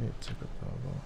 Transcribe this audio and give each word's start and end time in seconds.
Niin, 0.00 0.14
vaan. 0.60 1.00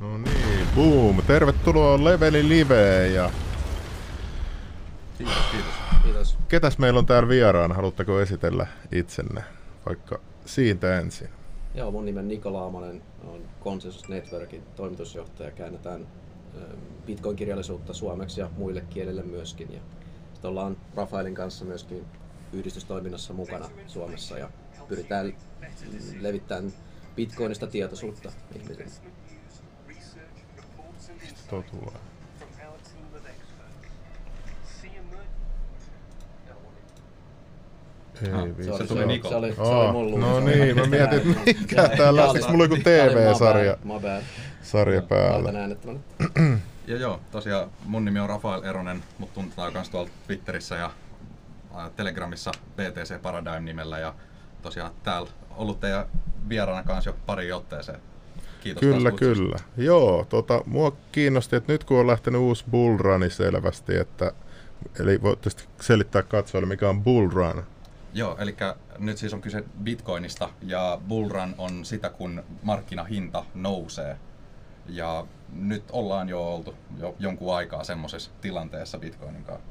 No 0.00 0.18
niin, 0.18 0.66
boom! 0.74 1.22
Tervetuloa 1.26 2.04
Leveli 2.04 2.48
Liveen 2.48 3.14
ja 3.14 3.30
Kiitos, 5.18 5.36
kiitos. 5.50 5.74
Kiitos. 6.02 6.38
ketäs 6.48 6.78
meillä 6.78 6.98
on 6.98 7.06
täällä 7.06 7.28
vieraana? 7.28 7.74
Haluatteko 7.74 8.20
esitellä 8.20 8.66
itsenne? 8.92 9.44
Vaikka 9.86 10.20
siitä 10.46 10.98
ensin. 10.98 11.28
Joo, 11.74 11.90
mun 11.90 12.04
nimi 12.04 12.18
on 12.18 12.28
Niko 12.28 12.52
Laamanen, 12.52 13.02
on 13.24 13.40
Consensus 13.64 14.08
Networkin 14.08 14.62
toimitusjohtaja. 14.76 15.50
Käännetään 15.50 16.06
Bitcoin-kirjallisuutta 17.06 17.92
suomeksi 17.92 18.40
ja 18.40 18.50
muille 18.56 18.84
kielille 18.90 19.22
myöskin. 19.22 19.72
Ja 19.72 19.80
sitten 20.40 20.48
ollaan 20.50 20.76
Rafaelin 20.94 21.34
kanssa 21.34 21.64
myöskin 21.64 22.04
yhdistystoiminnassa 22.52 23.32
mukana 23.32 23.68
Suomessa 23.86 24.38
ja 24.38 24.50
pyritään 24.88 25.32
levittämään 26.20 26.72
Bitcoinista 27.16 27.66
tietoisuutta 27.66 28.32
ihmisille. 28.56 28.84
Tulee. 31.50 31.92
Ei 38.22 38.32
Ah. 38.32 38.40
Se 38.64 38.70
oli, 38.72 38.86
tuli 38.88 39.00
se, 39.00 39.06
Nikolta. 39.06 39.28
se 39.28 39.36
oli, 39.36 39.54
se 39.54 39.60
oli 39.62 39.92
mun 39.92 40.06
luulo, 40.06 40.26
no 40.26 40.34
se 40.40 40.42
oli- 40.44 40.54
niin, 40.54 40.76
mä 40.76 40.86
mietin, 40.86 41.18
että 41.18 41.40
mikä 41.46 41.88
täällä. 41.96 42.32
Siis 42.32 42.44
oli- 42.44 42.52
mulla 42.52 42.64
on 42.64 42.70
joku 42.70 42.74
oli 42.74 42.82
TV-sarja 42.82 43.76
sarja 44.62 45.02
päällä. 45.02 45.52
Laitan. 45.52 46.00
Ja 46.90 46.96
joo, 46.96 47.20
tosiaan 47.30 47.70
mun 47.84 48.04
nimi 48.04 48.20
on 48.20 48.28
Rafael 48.28 48.62
Eronen, 48.62 49.02
mut 49.18 49.34
tunnetaan 49.34 49.72
myös 49.72 49.90
tuolla 49.90 50.10
Twitterissä 50.26 50.76
ja 50.76 50.90
Telegramissa 51.96 52.52
BTC 52.76 53.22
Paradigm 53.22 53.64
nimellä 53.64 53.98
ja 53.98 54.14
tosiaan 54.62 54.90
täällä 55.02 55.30
ollut 55.56 55.80
teidän 55.80 56.06
vieraana 56.48 56.82
kanssa 56.82 57.10
jo 57.10 57.16
pari 57.26 57.52
otteeseen. 57.52 58.00
Kiitos 58.60 58.80
Kyllä, 58.80 59.10
kyllä. 59.10 59.56
Joo, 59.76 60.26
tota, 60.28 60.62
mua 60.66 60.96
kiinnosti, 61.12 61.56
että 61.56 61.72
nyt 61.72 61.84
kun 61.84 62.00
on 62.00 62.06
lähtenyt 62.06 62.40
uusi 62.40 62.64
Bull 62.70 62.98
Run 62.98 63.30
selvästi, 63.30 63.96
että 63.96 64.32
eli 65.00 65.22
voitte 65.22 65.50
selittää 65.80 66.22
katsojille, 66.22 66.68
mikä 66.68 66.88
on 66.88 67.02
Bull 67.02 67.30
Run. 67.30 67.62
Joo, 68.14 68.36
eli 68.38 68.56
nyt 68.98 69.18
siis 69.18 69.34
on 69.34 69.40
kyse 69.40 69.64
Bitcoinista 69.82 70.48
ja 70.62 71.00
bullrun 71.08 71.54
on 71.58 71.84
sitä, 71.84 72.10
kun 72.10 72.42
markkinahinta 72.62 73.44
nousee. 73.54 74.16
Ja 74.90 75.26
nyt 75.52 75.84
ollaan 75.92 76.28
jo 76.28 76.54
oltu 76.54 76.74
jo 76.98 77.14
jonkun 77.18 77.54
aikaa 77.54 77.84
semmoisessa 77.84 78.30
tilanteessa 78.40 78.98
Bitcoinin 78.98 79.44
kanssa. 79.44 79.66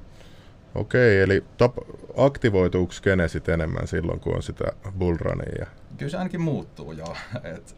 Okei, 0.76 1.22
eli 1.22 1.44
tap, 1.58 1.78
aktivoituuko 2.18 2.94
skene 2.94 3.28
sit 3.28 3.50
enemmän 3.50 3.88
silloin, 3.88 4.20
kun 4.20 4.36
on 4.36 4.44
sitä 4.44 4.64
Bull 4.98 5.18
Runia? 5.20 5.66
Kyllä 5.98 6.10
se 6.10 6.18
ainakin 6.18 6.42
muuttuu 6.42 6.92
joo. 6.92 7.16
Et 7.56 7.76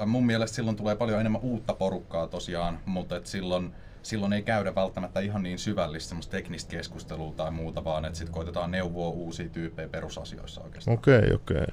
äh, 0.00 0.06
mun 0.06 0.26
mielestä 0.26 0.54
silloin 0.56 0.76
tulee 0.76 0.96
paljon 0.96 1.20
enemmän 1.20 1.40
uutta 1.40 1.74
porukkaa 1.74 2.26
tosiaan, 2.26 2.78
mutta 2.86 3.16
et 3.16 3.26
silloin, 3.26 3.72
silloin 4.02 4.32
ei 4.32 4.42
käydä 4.42 4.74
välttämättä 4.74 5.20
ihan 5.20 5.42
niin 5.42 5.58
syvällistä 5.58 6.08
semmoista 6.08 6.30
teknistä 6.30 6.70
keskustelua 6.70 7.32
tai 7.36 7.50
muuta, 7.50 7.84
vaan 7.84 8.04
että 8.04 8.18
sitten 8.18 8.34
koitetaan 8.34 8.70
neuvoa 8.70 9.08
uusia 9.08 9.48
tyyppejä 9.48 9.88
perusasioissa 9.88 10.60
oikeastaan. 10.60 10.94
Okei, 10.94 11.32
okei. 11.34 11.66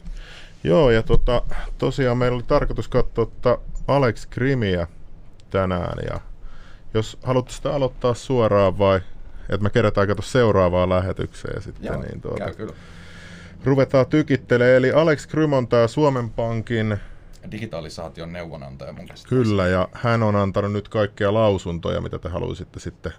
Joo, 0.63 0.91
ja 0.91 1.03
tota, 1.03 1.41
tosiaan 1.77 2.17
meillä 2.17 2.35
oli 2.35 2.43
tarkoitus 2.43 2.87
katsoa 2.87 3.25
tota 3.25 3.57
Alex 3.87 4.25
Krimiä 4.25 4.87
tänään, 5.49 5.97
ja 6.13 6.19
jos 6.93 7.17
haluatte 7.23 7.53
sitä 7.53 7.73
aloittaa 7.73 8.13
suoraan 8.13 8.77
vai 8.77 9.01
että 9.41 9.63
me 9.63 9.69
kerätään 9.69 10.07
kato 10.07 10.21
seuraavaan 10.21 10.89
lähetykseen 10.89 11.61
sitten, 11.61 11.85
Joo, 11.85 12.01
niin 12.01 12.21
tuota, 12.21 12.37
käy 12.45 12.53
kyllä. 12.53 12.73
ruvetaan 13.63 14.05
tykittelemään. 14.07 14.75
Eli 14.77 14.91
Alex 14.91 15.27
Krym 15.27 15.53
on 15.53 15.67
tämä 15.67 15.87
Suomen 15.87 16.29
Pankin, 16.29 16.97
Digitalisaation 17.51 18.33
neuvonantaja 18.33 18.93
mun 18.93 19.07
käsittääkseni. 19.07 19.43
kyllä, 19.43 19.67
ja 19.67 19.87
hän 19.93 20.23
on 20.23 20.35
antanut 20.35 20.71
nyt 20.71 20.89
kaikkia 20.89 21.33
lausuntoja, 21.33 22.01
mitä 22.01 22.19
te 22.19 22.29
haluaisitte 22.29 22.79
sitten 22.79 23.11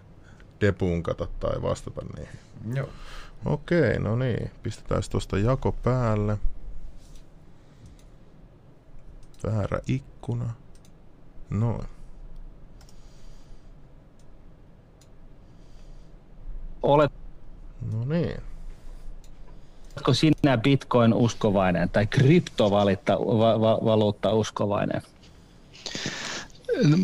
depunkata 0.60 1.26
tai 1.40 1.62
vastata 1.62 2.00
niihin. 2.16 2.38
Joo. 2.76 2.88
Okei, 3.44 3.98
no 3.98 4.16
niin. 4.16 4.50
Pistetään 4.62 5.02
tuosta 5.10 5.38
jako 5.38 5.72
päälle. 5.72 6.38
Väärä 9.46 9.80
ikkuna. 9.86 10.50
Noin. 11.50 11.86
Oletko 16.82 17.20
No 17.92 18.04
niin. 18.04 18.40
sinä 20.12 20.58
bitcoin 20.58 21.14
uskovainen 21.14 21.88
tai 21.88 22.06
kryptovaluutta 22.06 23.18
va, 23.18 23.60
va, 23.60 23.78
valuutta 23.84 24.32
uskovainen? 24.32 25.02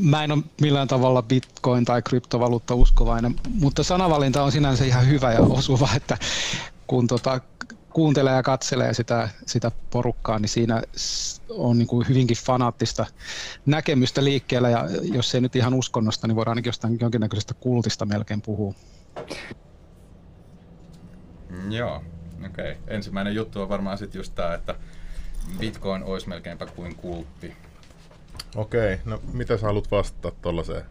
Mä 0.02 0.24
en 0.24 0.32
ole 0.32 0.42
millään 0.60 0.88
tavalla 0.88 1.22
bitcoin 1.22 1.84
tai 1.84 2.02
kryptovaluutta 2.02 2.74
uskovainen, 2.74 3.34
mutta 3.60 3.82
sanavalinta 3.82 4.42
on 4.42 4.52
sinänsä 4.52 4.84
ihan 4.84 5.08
hyvä 5.08 5.32
ja 5.32 5.40
osuva, 5.40 5.88
että 5.96 6.18
kun 6.86 7.06
tota, 7.06 7.40
kuuntelee 7.92 8.34
ja 8.34 8.42
katselee 8.42 8.94
sitä, 8.94 9.28
sitä 9.46 9.70
porukkaa, 9.90 10.38
niin 10.38 10.48
siinä 10.48 10.82
on 11.50 11.78
niin 11.78 11.88
kuin 11.88 12.08
hyvinkin 12.08 12.36
fanaattista 12.36 13.06
näkemystä 13.66 14.24
liikkeellä 14.24 14.70
ja 14.70 14.88
jos 15.02 15.34
ei 15.34 15.40
nyt 15.40 15.56
ihan 15.56 15.74
uskonnosta, 15.74 16.26
niin 16.26 16.36
voidaan 16.36 16.52
ainakin 16.52 16.68
jostain 16.68 16.98
jonkinnäköisestä 17.00 17.54
kultista 17.54 18.06
melkein 18.06 18.42
puhua. 18.42 18.74
Mm, 21.48 21.72
Joo, 21.72 21.96
okei. 22.46 22.72
Okay. 22.72 22.74
Ensimmäinen 22.86 23.34
juttu 23.34 23.62
on 23.62 23.68
varmaan 23.68 23.98
sitten 23.98 24.18
just 24.18 24.34
tämä, 24.34 24.54
että 24.54 24.74
Bitcoin 25.58 26.02
olisi 26.02 26.28
melkeinpä 26.28 26.66
kuin 26.66 26.96
kultti. 26.96 27.56
Okei, 28.56 28.98
no 29.04 29.20
mitä 29.32 29.56
sä 29.56 29.66
haluat 29.66 29.90
vastata 29.90 30.36
tuollaiseen 30.42 30.84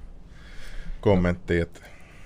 kommenttiin? 1.01 1.61
Että... 1.61 1.81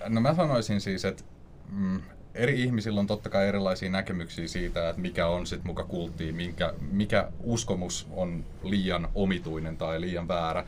No 0.07 0.21
mä 0.21 0.35
sanoisin 0.35 0.81
siis, 0.81 1.05
että 1.05 1.23
mm, 1.71 2.01
eri 2.35 2.63
ihmisillä 2.63 2.99
on 2.99 3.07
totta 3.07 3.29
kai 3.29 3.47
erilaisia 3.47 3.89
näkemyksiä 3.89 4.47
siitä, 4.47 4.89
että 4.89 5.01
mikä 5.01 5.27
on 5.27 5.47
sitten 5.47 5.67
muka 5.67 5.83
kulttia, 5.83 6.33
minkä, 6.33 6.73
mikä 6.91 7.31
uskomus 7.39 8.07
on 8.11 8.45
liian 8.63 9.07
omituinen 9.15 9.77
tai 9.77 10.01
liian 10.01 10.27
väärä. 10.27 10.65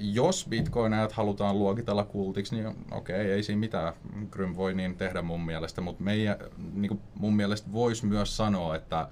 Jos 0.00 0.46
bitcoinajat 0.48 1.12
halutaan 1.12 1.58
luokitella 1.58 2.04
kultiksi, 2.04 2.54
niin 2.54 2.76
okei, 2.90 3.30
ei 3.30 3.42
siinä 3.42 3.60
mitään. 3.60 3.92
Grym 4.30 4.56
voi 4.56 4.74
niin 4.74 4.96
tehdä 4.96 5.22
mun 5.22 5.40
mielestä, 5.40 5.80
mutta 5.80 6.02
meidän, 6.02 6.36
niin 6.74 6.88
kuin 6.88 7.00
mun 7.14 7.36
mielestä 7.36 7.72
voisi 7.72 8.06
myös 8.06 8.36
sanoa, 8.36 8.76
että 8.76 9.08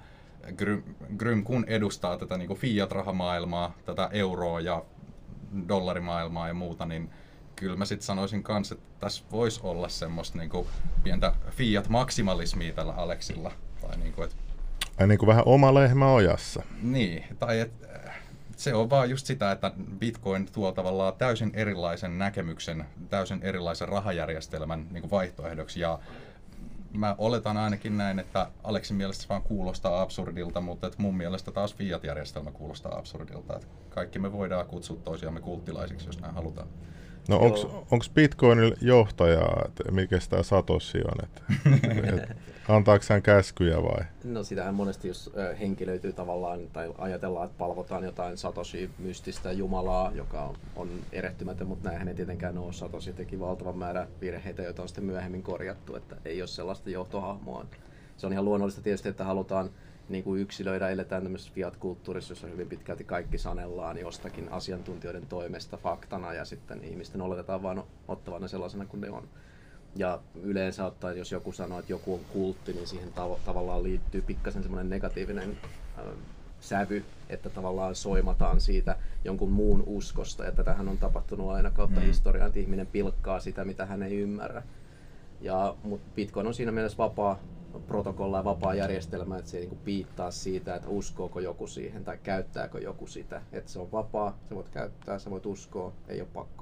Grym, 0.57 0.83
Grym 1.17 1.43
kun 1.43 1.65
edustaa 1.67 2.17
tätä 2.17 2.37
niin 2.37 2.47
kuin 2.47 2.59
fiat-rahamaailmaa, 2.59 3.75
tätä 3.85 4.09
euroa 4.11 4.61
ja 4.61 4.85
dollarimaailmaa 5.67 6.47
ja 6.47 6.53
muuta, 6.53 6.85
niin 6.85 7.09
kyllä 7.55 7.75
mä 7.75 7.85
sitten 7.85 8.05
sanoisin 8.05 8.43
kanssa, 8.43 8.75
että 8.75 8.87
tässä 8.99 9.23
voisi 9.31 9.59
olla 9.63 9.89
semmoista 9.89 10.37
niinku 10.37 10.67
pientä 11.03 11.33
fiat-maksimalismia 11.49 12.73
tällä 12.73 12.93
Alexilla. 12.93 13.51
Tai 13.81 13.97
niinku, 13.97 14.23
et, 14.23 14.35
Ai 14.99 15.07
niin 15.07 15.19
kuin 15.19 15.27
vähän 15.27 15.43
oma 15.45 15.73
lehmä 15.73 16.11
ojassa. 16.11 16.63
niin, 16.81 17.23
tai 17.39 17.59
et, 17.59 17.71
se 18.57 18.73
on 18.73 18.89
vaan 18.89 19.09
just 19.09 19.25
sitä, 19.25 19.51
että 19.51 19.71
Bitcoin 19.99 20.49
tuo 20.51 20.71
tavallaan 20.71 21.13
täysin 21.17 21.51
erilaisen 21.53 22.17
näkemyksen, 22.17 22.85
täysin 23.09 23.39
erilaisen 23.43 23.87
rahajärjestelmän 23.87 24.87
niin 24.91 25.11
vaihtoehdoksi. 25.11 25.79
Ja 25.79 25.99
mä 26.93 27.15
oletan 27.17 27.57
ainakin 27.57 27.97
näin, 27.97 28.19
että 28.19 28.47
Aleksin 28.63 28.97
mielestä 28.97 29.23
se 29.23 29.29
vaan 29.29 29.41
kuulostaa 29.41 30.01
absurdilta, 30.01 30.61
mutta 30.61 30.87
et 30.87 30.97
mun 30.97 31.17
mielestä 31.17 31.51
taas 31.51 31.75
Fiat-järjestelmä 31.75 32.51
kuulostaa 32.51 32.97
absurdilta. 32.97 33.55
Et 33.55 33.67
kaikki 33.89 34.19
me 34.19 34.31
voidaan 34.31 34.65
kutsua 34.65 34.97
toisiamme 35.03 35.39
kulttilaisiksi, 35.39 36.07
jos 36.07 36.19
näin 36.19 36.33
halutaan. 36.33 36.67
No 37.27 37.39
onko 37.91 38.05
Bitcoinin 38.13 38.73
johtajaa, 38.81 39.63
että 39.65 39.91
mikä 39.91 40.19
tämä 40.29 40.43
Satoshi 40.43 40.97
on? 40.97 41.23
Että, 41.23 41.41
et, 42.13 42.37
antaako 42.67 43.05
hän 43.09 43.21
käskyjä 43.21 43.83
vai? 43.83 44.05
No 44.23 44.43
sitähän 44.43 44.75
monesti, 44.75 45.07
jos 45.07 45.31
henkilöityy 45.59 46.13
tavallaan, 46.13 46.59
tai 46.73 46.93
ajatellaan, 46.97 47.45
että 47.45 47.57
palvotaan 47.57 48.03
jotain 48.03 48.37
Satoshi 48.37 48.89
mystistä 48.99 49.51
jumalaa, 49.51 50.11
joka 50.15 50.53
on, 50.75 50.89
erehtymätön, 51.11 51.67
mutta 51.67 51.89
näinhän 51.89 52.07
ei 52.07 52.15
tietenkään 52.15 52.57
ole. 52.57 52.73
Satoshi 52.73 53.13
teki 53.13 53.39
valtavan 53.39 53.77
määrä 53.77 54.07
virheitä, 54.21 54.61
joita 54.61 54.81
on 54.81 54.87
sitten 54.87 55.03
myöhemmin 55.03 55.43
korjattu, 55.43 55.95
että 55.95 56.15
ei 56.25 56.41
ole 56.41 56.47
sellaista 56.47 56.89
johtohahmoa. 56.89 57.65
Se 58.17 58.27
on 58.27 58.33
ihan 58.33 58.45
luonnollista 58.45 58.81
tietysti, 58.81 59.09
että 59.09 59.23
halutaan 59.23 59.69
niin 60.09 60.23
kuin 60.23 60.41
yksilöidä, 60.41 60.89
eletään 60.89 61.23
tämmöisessä 61.23 61.53
fiat-kulttuurissa, 61.53 62.31
jossa 62.31 62.47
hyvin 62.47 62.69
pitkälti 62.69 63.03
kaikki 63.03 63.37
sanellaan 63.37 63.97
jostakin 63.97 64.51
asiantuntijoiden 64.51 65.25
toimesta 65.25 65.77
faktana 65.77 66.33
ja 66.33 66.45
sitten 66.45 66.83
ihmisten 66.83 67.21
oletetaan 67.21 67.63
vain 67.63 67.83
ottavan 68.07 68.41
ne 68.41 68.47
sellaisena 68.47 68.85
kuin 68.85 69.01
ne 69.01 69.09
on. 69.09 69.27
Ja 69.97 70.19
yleensä 70.43 70.85
ottaen, 70.85 71.17
jos 71.17 71.31
joku 71.31 71.51
sanoo, 71.51 71.79
että 71.79 71.91
joku 71.91 72.13
on 72.13 72.25
kultti, 72.33 72.73
niin 72.73 72.87
siihen 72.87 73.09
tav- 73.09 73.39
tavallaan 73.45 73.83
liittyy 73.83 74.21
pikkasen 74.21 74.63
semmoinen 74.63 74.89
negatiivinen 74.89 75.57
äh, 75.99 76.05
sävy, 76.59 77.05
että 77.29 77.49
tavallaan 77.49 77.95
soimataan 77.95 78.61
siitä 78.61 78.95
jonkun 79.25 79.51
muun 79.51 79.83
uskosta. 79.85 80.43
Ja 80.45 80.51
tätähän 80.51 80.87
on 80.87 80.97
tapahtunut 80.97 81.49
aina 81.49 81.71
kautta 81.71 81.99
Mm. 81.99 82.03
mm. 82.03 82.07
historiaa, 82.07 82.47
että 82.47 82.59
ihminen 82.59 82.87
pilkkaa 82.87 83.39
sitä, 83.39 83.65
mitä 83.65 83.85
hän 83.85 84.03
ei 84.03 84.17
ymmärrä. 84.19 84.63
Ja, 85.41 85.75
mutta 85.83 86.07
Bitcoin 86.15 86.47
on 86.47 86.53
siinä 86.53 86.71
mielessä 86.71 86.97
vapaa 86.97 87.39
protokolla 87.87 88.37
ja 88.37 88.43
vapaa 88.43 88.75
järjestelmä, 88.75 89.37
että 89.37 89.51
se 89.51 89.57
ei 89.57 89.61
niin 89.61 89.69
kuin 89.69 89.81
piittaa 89.85 90.31
siitä, 90.31 90.75
että 90.75 90.89
uskooko 90.89 91.39
joku 91.39 91.67
siihen 91.67 92.03
tai 92.03 92.17
käyttääkö 92.23 92.79
joku 92.79 93.07
sitä. 93.07 93.41
Että 93.51 93.71
se 93.71 93.79
on 93.79 93.91
vapaa, 93.91 94.37
sä 94.49 94.55
voit 94.55 94.69
käyttää, 94.69 95.19
sä 95.19 95.29
voit 95.29 95.45
uskoa, 95.45 95.93
ei 96.07 96.21
ole 96.21 96.29
pakko. 96.33 96.56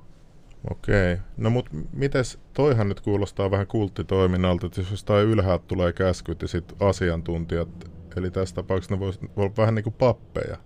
Okei. 0.71 1.17
No 1.37 1.49
mut 1.49 1.69
mites, 1.93 2.39
toihan 2.53 2.89
nyt 2.89 3.01
kuulostaa 3.01 3.51
vähän 3.51 3.67
kulttitoiminnalta, 3.67 4.65
että 4.65 4.81
jos 4.81 4.91
jostain 4.91 5.27
ylhäältä 5.27 5.65
tulee 5.67 5.93
käskyt 5.93 6.41
ja 6.41 6.47
sit 6.47 6.73
asiantuntijat, 6.79 7.69
eli 8.17 8.31
tässä 8.31 8.55
tapauksessa 8.55 8.95
ne 8.95 8.99
vois 8.99 9.19
olla 9.35 9.51
vähän 9.57 9.75
niin 9.75 9.83
kuin 9.83 9.93
pappeja. 9.93 10.57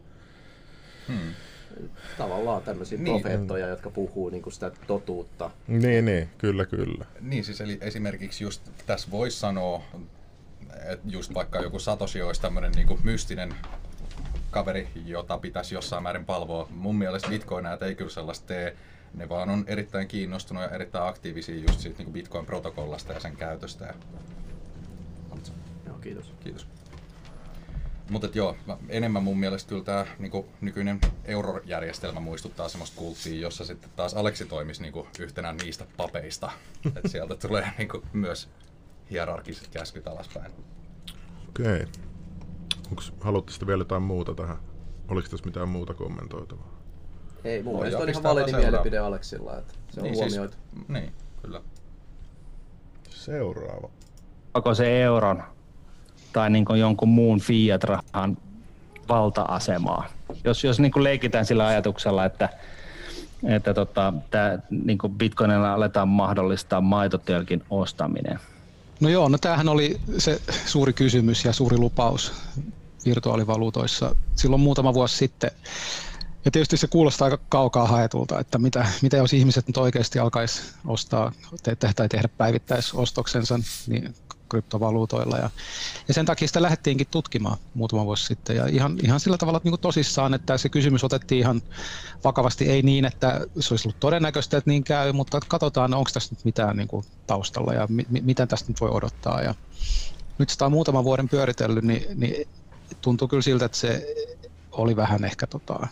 Hmm. 1.07 1.33
Tavallaan 2.17 2.61
tämmöisiä 2.61 2.97
Niin. 2.97 3.03
niin. 3.05 3.21
profeettoja, 3.21 3.67
jotka 3.67 3.89
puhuu 3.89 4.29
niin 4.29 4.41
kuin 4.41 4.53
sitä 4.53 4.71
totuutta. 4.87 5.51
Niin, 5.67 6.05
niin, 6.05 6.29
kyllä, 6.37 6.65
kyllä. 6.65 7.05
Niin 7.21 7.43
siis 7.43 7.61
eli 7.61 7.77
esimerkiksi 7.81 8.43
just 8.43 8.61
tässä 8.85 9.11
voisi 9.11 9.39
sanoa, 9.39 9.81
että 10.85 11.07
just 11.09 11.33
vaikka 11.33 11.59
joku 11.59 11.79
Satoshi 11.79 12.21
olisi 12.21 12.41
tämmöinen 12.41 12.71
niinku 12.71 12.99
mystinen 13.03 13.55
kaveri, 14.51 14.87
jota 15.05 15.37
pitäisi 15.37 15.75
jossain 15.75 16.03
määrin 16.03 16.25
palvoa. 16.25 16.67
Mun 16.69 16.95
mielestä 16.95 17.29
bitcoinajat 17.29 17.81
ei 17.83 17.95
kyllä 17.95 18.11
sellaista 18.11 18.47
tee. 18.47 18.75
Ne 19.13 19.29
vaan 19.29 19.49
on 19.49 19.63
erittäin 19.67 20.07
kiinnostunut 20.07 20.63
ja 20.63 20.69
erittäin 20.69 21.07
aktiivisia 21.07 21.55
just 21.55 21.79
siitä 21.79 21.97
niinku 21.97 22.11
bitcoin-protokollasta 22.11 23.13
ja 23.13 23.19
sen 23.19 23.37
käytöstä. 23.37 23.85
Ja... 23.85 23.93
Joo, 25.85 25.97
kiitos. 25.97 26.33
Kiitos. 26.39 26.67
Mutta 28.09 28.27
joo, 28.33 28.55
mä- 28.67 28.77
enemmän 28.89 29.23
mun 29.23 29.39
mielestä 29.39 29.69
kyllä 29.69 29.83
tämä 29.83 30.05
niinku, 30.19 30.45
nykyinen 30.61 30.99
eurojärjestelmä 31.25 32.19
muistuttaa 32.19 32.69
semmoista 32.69 32.97
kulttia, 32.97 33.41
jossa 33.41 33.65
sitten 33.65 33.89
taas 33.95 34.13
Aleksi 34.13 34.45
toimisi 34.45 34.81
niinku, 34.81 35.07
yhtenä 35.19 35.53
niistä 35.53 35.85
papeista. 35.97 36.51
Et 36.95 37.11
sieltä 37.11 37.35
tulee 37.35 37.71
niinku, 37.77 38.03
myös 38.13 38.49
hierarkiset 39.11 39.67
käskyt 39.67 40.07
alaspäin. 40.07 40.51
Okei. 41.49 41.85
Onks, 42.89 43.13
haluatte 43.21 43.67
vielä 43.67 43.81
jotain 43.81 44.03
muuta 44.03 44.33
tähän? 44.33 44.57
Oliko 45.07 45.27
tässä 45.29 45.45
mitään 45.45 45.69
muuta 45.69 45.93
kommentoitavaa? 45.93 46.78
Ei, 47.43 47.63
mun 47.63 47.73
Voi 47.73 47.81
mielestä 47.81 48.03
on 48.03 48.09
ihan 48.09 48.23
validi 48.23 48.51
seuraava. 48.51 48.71
mielipide 48.71 48.97
Aleksilla, 48.97 49.57
että 49.57 49.73
se 49.91 49.99
on 49.99 50.03
niin, 50.03 50.15
huomioitu. 50.15 50.57
Siis, 50.73 50.87
niin, 50.87 51.11
kyllä. 51.41 51.61
Seuraava. 53.09 53.89
Onko 54.53 54.75
se 54.75 55.01
euron 55.01 55.43
tai 56.33 56.49
niin 56.49 56.65
kuin 56.65 56.79
jonkun 56.79 57.09
muun 57.09 57.39
fiat-rahan 57.39 58.37
valta-asemaa? 59.09 60.07
Jos, 60.43 60.63
jos 60.63 60.79
niin 60.79 60.91
kuin 60.91 61.03
leikitään 61.03 61.45
sillä 61.45 61.67
ajatuksella, 61.67 62.25
että, 62.25 62.49
että 63.47 63.73
tota, 63.73 64.13
tää, 64.31 64.59
niin 64.69 64.97
kuin 64.97 65.13
bitcoinilla 65.13 65.73
aletaan 65.73 66.07
mahdollistaa 66.07 66.81
maitotölkin 66.81 67.63
ostaminen. 67.69 68.39
No 68.99 69.09
joo, 69.09 69.29
no 69.29 69.37
tämähän 69.37 69.69
oli 69.69 69.99
se 70.17 70.41
suuri 70.65 70.93
kysymys 70.93 71.45
ja 71.45 71.53
suuri 71.53 71.77
lupaus 71.77 72.33
virtuaalivaluutoissa 73.05 74.15
silloin 74.35 74.61
muutama 74.61 74.93
vuosi 74.93 75.17
sitten. 75.17 75.51
Ja 76.49 76.51
tietysti 76.51 76.77
se 76.77 76.87
kuulostaa 76.87 77.25
aika 77.25 77.39
kaukaa 77.49 77.87
haetulta, 77.87 78.39
että 78.39 78.57
mitä, 78.57 78.85
mitä 79.01 79.17
jos 79.17 79.33
ihmiset 79.33 79.67
nyt 79.67 79.77
oikeasti 79.77 80.19
alkaisi 80.19 80.61
ostaa 80.87 81.31
te, 81.63 81.75
tai 81.75 82.09
tehdä 82.09 82.27
päivittäisostoksensa 82.37 83.59
niin 83.87 84.15
kryptovaluutoilla. 84.49 85.37
Ja, 85.37 85.49
ja 86.07 86.13
sen 86.13 86.25
takia 86.25 86.47
sitä 86.47 86.61
lähdettiinkin 86.61 87.07
tutkimaan 87.11 87.57
muutama 87.73 88.05
vuosi 88.05 88.25
sitten. 88.25 88.55
Ja 88.55 88.67
ihan, 88.67 88.97
ihan 89.03 89.19
sillä 89.19 89.37
tavalla 89.37 89.61
niin 89.63 89.71
kuin 89.71 89.81
tosissaan, 89.81 90.33
että 90.33 90.57
se 90.57 90.69
kysymys 90.69 91.03
otettiin 91.03 91.39
ihan 91.39 91.61
vakavasti. 92.23 92.69
Ei 92.69 92.81
niin, 92.81 93.05
että 93.05 93.41
se 93.59 93.73
olisi 93.73 93.87
ollut 93.87 93.99
todennäköistä, 93.99 94.57
että 94.57 94.69
niin 94.69 94.83
käy, 94.83 95.11
mutta 95.11 95.39
katsotaan, 95.47 95.93
onko 95.93 96.09
tässä 96.13 96.35
nyt 96.35 96.45
mitään 96.45 96.77
niin 96.77 96.87
kuin 96.87 97.05
taustalla 97.27 97.73
ja 97.73 97.87
mi, 97.89 98.05
mitä 98.09 98.47
tästä 98.47 98.71
nyt 98.71 98.81
voi 98.81 98.89
odottaa. 98.89 99.41
Ja 99.41 99.55
nyt 100.37 100.49
sitä 100.49 100.65
on 100.65 100.71
muutaman 100.71 101.03
vuoden 101.03 101.29
pyöritellyt, 101.29 101.83
niin, 101.83 102.05
niin 102.15 102.47
tuntuu 103.01 103.27
kyllä 103.27 103.43
siltä, 103.43 103.65
että 103.65 103.77
se 103.77 104.15
oli 104.71 104.95
vähän 104.95 105.25
ehkä 105.25 105.47
tota, 105.47 105.87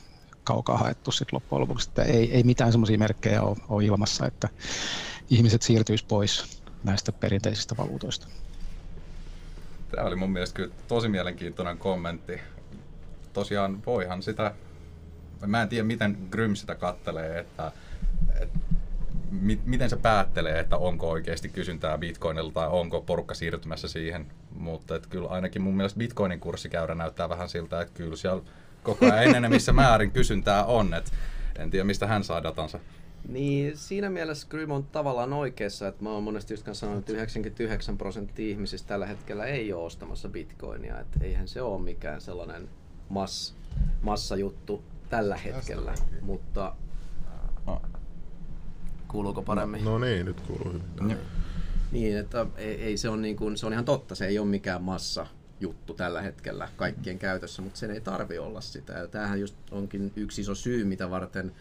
kaukaa 0.48 0.78
haettu 0.78 1.12
sit 1.12 1.34
loppujen 1.34 1.62
lopuksi, 1.62 1.90
että 1.90 2.04
ei, 2.04 2.34
ei 2.34 2.44
mitään 2.44 2.72
semmoisia 2.72 2.98
merkkejä 2.98 3.42
ole, 3.42 3.58
ole 3.70 3.86
ilmassa, 3.86 4.26
että 4.26 4.50
ihmiset 5.30 5.62
siirtyisi 5.62 6.06
pois 6.08 6.62
näistä 6.84 7.12
perinteisistä 7.12 7.78
valuutoista. 7.78 8.28
Tämä 9.92 10.08
oli 10.08 10.16
mun 10.16 10.32
mielestä 10.32 10.56
kyllä 10.56 10.74
tosi 10.88 11.08
mielenkiintoinen 11.08 11.78
kommentti. 11.78 12.40
Tosiaan 13.34 13.86
voihan 13.86 14.24
sitä, 14.24 14.54
mä 15.46 15.62
en 15.62 15.70
tiedä 15.70 15.84
miten 15.84 16.18
Grym 16.32 16.56
sitä 16.56 16.76
kattelee, 16.76 17.40
että, 17.40 17.72
että 18.42 18.60
mi, 19.32 19.60
miten 19.66 19.90
se 19.90 19.96
päättelee, 19.96 20.60
että 20.60 20.78
onko 20.78 21.10
oikeasti 21.10 21.50
kysyntää 21.50 21.98
bitcoinilla 21.98 22.52
tai 22.52 22.68
onko 22.68 23.02
porukka 23.02 23.34
siirtymässä 23.34 23.88
siihen. 23.88 24.28
Mutta 24.56 24.96
että 24.96 25.10
kyllä 25.10 25.28
ainakin 25.28 25.62
mun 25.62 25.78
mielestä 25.78 25.98
bitcoinin 25.98 26.40
kurssikäyrä 26.40 26.96
näyttää 26.96 27.30
vähän 27.30 27.50
siltä, 27.50 27.82
että 27.82 27.94
kyllä 27.94 28.16
siellä 28.16 28.44
koko 28.88 29.06
ajan 29.06 29.24
enenevissä 29.24 29.74
määrin 29.74 30.12
kysyntää 30.12 30.66
on. 30.66 30.94
Et 30.94 31.14
en 31.60 31.72
tiedä 31.72 31.84
mistä 31.84 32.08
hän 32.08 32.24
saa 32.24 32.44
datansa. 32.44 32.80
Niin 33.28 33.78
siinä 33.78 34.10
mielessä 34.10 34.48
Grym 34.50 34.72
on 34.72 34.84
tavallaan 34.84 35.34
oikeassa, 35.34 35.88
että 35.88 36.04
mä 36.04 36.10
oon 36.10 36.24
monesti 36.24 36.54
just 36.54 36.68
sanonut, 36.74 37.00
että 37.00 37.14
99 37.14 37.98
prosenttia 37.98 38.50
ihmisistä 38.50 38.88
tällä 38.88 39.06
hetkellä 39.06 39.46
ei 39.46 39.74
ole 39.74 39.84
ostamassa 39.84 40.30
bitcoinia, 40.30 41.00
että 41.00 41.20
eihän 41.22 41.48
se 41.48 41.62
ole 41.62 41.82
mikään 41.82 42.22
sellainen 42.22 42.70
mass, 43.10 43.54
massajuttu 44.02 44.84
tällä 45.10 45.38
hetkellä, 45.38 45.94
mutta 46.22 46.76
No. 47.66 47.82
kuuluuko 49.08 49.42
paremmin? 49.42 49.86
No 49.86 50.00
niin, 50.00 50.26
nyt 50.26 50.42
kuuluu 50.42 50.74
hyvin. 51.00 51.18
Niin, 51.92 52.18
että 52.18 52.46
ei, 52.58 52.82
ei 52.84 52.98
se, 52.98 53.10
on 53.10 53.22
niin 53.22 53.36
kuin, 53.36 53.58
se 53.58 53.66
on 53.66 53.74
ihan 53.74 53.86
totta, 53.86 54.16
se 54.16 54.26
ei 54.28 54.40
ole 54.40 54.48
mikään 54.48 54.84
massa 54.84 55.28
juttu 55.60 55.94
tällä 55.94 56.22
hetkellä 56.22 56.70
kaikkien 56.76 57.20
käytössä, 57.20 57.62
mutta 57.62 57.80
sen 57.80 57.92
ei 57.92 58.02
tarvi 58.02 58.38
olla 58.38 58.62
sitä. 58.62 58.94
Ja 58.94 59.08
tämähän 59.08 59.40
just 59.40 59.56
onkin 59.72 60.14
yksi 60.16 60.42
iso 60.42 60.56
syy, 60.56 60.84
mitä 60.84 61.10
varten 61.10 61.52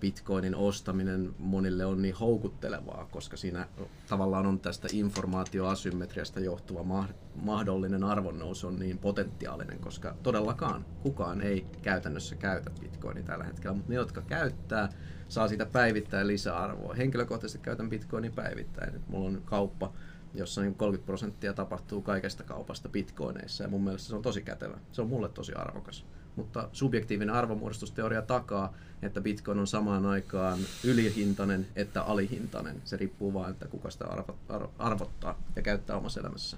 bitcoinin 0.00 0.54
ostaminen 0.54 1.34
monille 1.38 1.84
on 1.84 2.02
niin 2.02 2.14
houkuttelevaa, 2.14 3.08
koska 3.10 3.36
siinä 3.36 3.68
tavallaan 4.08 4.46
on 4.46 4.60
tästä 4.60 4.88
informaatioasymmetriasta 4.92 6.40
johtuva 6.40 6.82
ma- 6.82 7.08
mahdollinen 7.34 8.04
arvonnousu 8.04 8.66
on 8.66 8.78
niin 8.78 8.98
potentiaalinen, 8.98 9.78
koska 9.78 10.14
todellakaan 10.22 10.84
kukaan 11.02 11.40
ei 11.40 11.66
käytännössä 11.82 12.36
käytä 12.36 12.70
bitcoinia 12.80 13.22
tällä 13.22 13.44
hetkellä, 13.44 13.76
mutta 13.76 13.92
ne, 13.92 13.96
jotka 13.96 14.22
käyttää, 14.22 14.88
saa 15.28 15.48
siitä 15.48 15.66
päivittäin 15.66 16.26
lisäarvoa. 16.26 16.94
Henkilökohtaisesti 16.94 17.58
käytän 17.58 17.90
bitcoinia 17.90 18.30
päivittäin. 18.34 18.94
Et 18.94 19.08
mulla 19.08 19.28
on 19.28 19.42
kauppa, 19.44 19.92
jossa 20.38 20.60
niin 20.60 20.74
30 20.74 21.06
prosenttia 21.06 21.52
tapahtuu 21.52 22.02
kaikesta 22.02 22.44
kaupasta 22.44 22.88
bitcoineissa 22.88 23.64
ja 23.64 23.68
mun 23.68 23.84
mielestä 23.84 24.08
se 24.08 24.16
on 24.16 24.22
tosi 24.22 24.42
kätevä. 24.42 24.78
Se 24.92 25.02
on 25.02 25.08
mulle 25.08 25.28
tosi 25.28 25.52
arvokas. 25.52 26.04
Mutta 26.36 26.68
subjektiivinen 26.72 27.34
arvonmuodostusteoria 27.34 28.22
takaa, 28.22 28.74
että 29.02 29.20
bitcoin 29.20 29.58
on 29.58 29.66
samaan 29.66 30.06
aikaan 30.06 30.58
ylihintainen 30.84 31.66
että 31.76 32.02
alihintainen. 32.02 32.82
Se 32.84 32.96
riippuu 32.96 33.34
vain, 33.34 33.50
että 33.50 33.68
kuka 33.68 33.90
sitä 33.90 34.06
arvo, 34.06 34.38
arvo, 34.48 34.72
arvottaa 34.78 35.42
ja 35.56 35.62
käyttää 35.62 35.96
omassa 35.96 36.20
elämässä. 36.20 36.56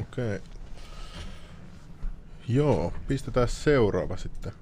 Okei. 0.00 0.40
Joo, 2.48 2.92
pistetään 3.08 3.48
seuraava 3.48 4.16
sitten. 4.16 4.52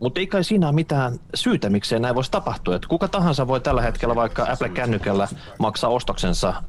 Mutta 0.00 0.20
ei 0.20 0.26
kai 0.26 0.44
siinä 0.44 0.66
ole 0.66 0.74
mitään 0.74 1.18
syytä, 1.34 1.70
miksei 1.70 2.00
näin 2.00 2.14
voisi 2.14 2.30
tapahtua. 2.30 2.76
Et 2.76 2.86
kuka 2.86 3.08
tahansa 3.08 3.46
voi 3.46 3.60
tällä 3.60 3.82
hetkellä 3.82 4.14
vaikka 4.14 4.46
Apple-kännykällä 4.52 5.28
maksaa 5.58 5.90
ostoksensa 5.90 6.62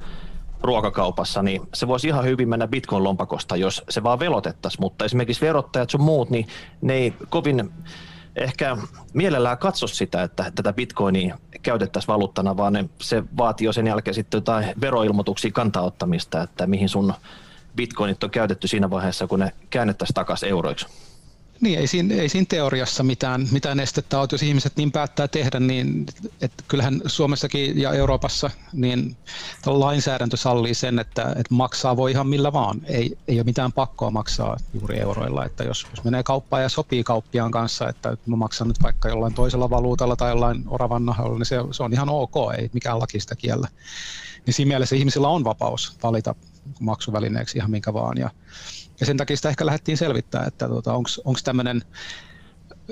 ruokakaupassa, 0.61 1.43
niin 1.43 1.61
se 1.73 1.87
voisi 1.87 2.07
ihan 2.07 2.25
hyvin 2.25 2.49
mennä 2.49 2.67
Bitcoin-lompakosta, 2.67 3.55
jos 3.55 3.83
se 3.89 4.03
vaan 4.03 4.19
velotettaisiin. 4.19 4.81
Mutta 4.81 5.05
esimerkiksi 5.05 5.45
verottajat 5.45 5.89
sun 5.89 6.01
muut, 6.01 6.29
niin 6.29 6.47
ne 6.81 6.93
ei 6.93 7.13
kovin 7.29 7.71
ehkä 8.35 8.77
mielellään 9.13 9.57
katso 9.57 9.87
sitä, 9.87 10.23
että 10.23 10.51
tätä 10.55 10.73
bitcoinia 10.73 11.37
käytettäisiin 11.61 12.07
valuuttana, 12.07 12.57
vaan 12.57 12.73
ne, 12.73 12.89
se 13.01 13.23
vaatii 13.37 13.65
jo 13.65 13.73
sen 13.73 13.87
jälkeen 13.87 14.15
sitten 14.15 14.37
jotain 14.37 14.65
veroilmoituksia 14.81 15.51
kantaottamista, 15.51 16.41
että 16.41 16.67
mihin 16.67 16.89
sun 16.89 17.13
bitcoinit 17.75 18.23
on 18.23 18.29
käytetty 18.29 18.67
siinä 18.67 18.89
vaiheessa, 18.89 19.27
kun 19.27 19.39
ne 19.39 19.51
käännettäisiin 19.69 20.15
takaisin 20.15 20.49
euroiksi. 20.49 20.87
Niin, 21.61 21.79
ei 21.79 21.87
siinä, 21.87 22.15
ei 22.15 22.29
siinä 22.29 22.45
teoriassa 22.49 23.03
mitään, 23.03 23.47
mitään 23.51 23.79
estettä 23.79 24.19
ole, 24.19 24.27
jos 24.31 24.43
ihmiset 24.43 24.73
niin 24.75 24.91
päättää 24.91 25.27
tehdä, 25.27 25.59
niin 25.59 26.05
että 26.41 26.63
kyllähän 26.67 27.01
Suomessakin 27.05 27.81
ja 27.81 27.93
Euroopassa 27.93 28.51
niin 28.73 29.17
lainsäädäntö 29.65 30.37
sallii 30.37 30.73
sen, 30.73 30.99
että, 30.99 31.21
että 31.21 31.53
maksaa 31.53 31.97
voi 31.97 32.11
ihan 32.11 32.27
millä 32.27 32.53
vaan. 32.53 32.81
Ei, 32.85 33.17
ei 33.27 33.37
ole 33.37 33.43
mitään 33.43 33.71
pakkoa 33.71 34.11
maksaa 34.11 34.57
juuri 34.73 34.99
euroilla, 34.99 35.45
että 35.45 35.63
jos, 35.63 35.87
jos 35.95 36.03
menee 36.03 36.23
kauppaan 36.23 36.63
ja 36.63 36.69
sopii 36.69 37.03
kauppiaan 37.03 37.51
kanssa, 37.51 37.89
että 37.89 38.17
mä 38.25 38.35
maksan 38.35 38.67
nyt 38.67 38.83
vaikka 38.83 39.09
jollain 39.09 39.33
toisella 39.33 39.69
valuutalla 39.69 40.15
tai 40.15 40.31
jollain 40.31 40.63
oravan 40.67 41.05
nahalla, 41.05 41.37
niin 41.37 41.45
se, 41.45 41.57
se 41.71 41.83
on 41.83 41.93
ihan 41.93 42.09
ok, 42.09 42.35
ei 42.57 42.69
mikään 42.73 42.99
laki 42.99 43.19
sitä 43.19 43.35
kiellä. 43.35 43.67
Niin 44.45 44.53
siinä 44.53 44.67
mielessä 44.67 44.95
ihmisillä 44.95 45.27
on 45.27 45.43
vapaus 45.43 45.97
valita 46.03 46.35
maksuvälineeksi 46.79 47.57
ihan 47.57 47.71
minkä 47.71 47.93
vaan. 47.93 48.17
Ja, 48.17 48.29
ja 48.99 49.05
sen 49.05 49.17
takia 49.17 49.35
sitä 49.35 49.49
ehkä 49.49 49.65
lähdettiin 49.65 49.97
selvittämään, 49.97 50.47
että 50.47 50.67
tota, 50.67 50.93
onko 50.93 51.39
tämmöinen 51.43 51.81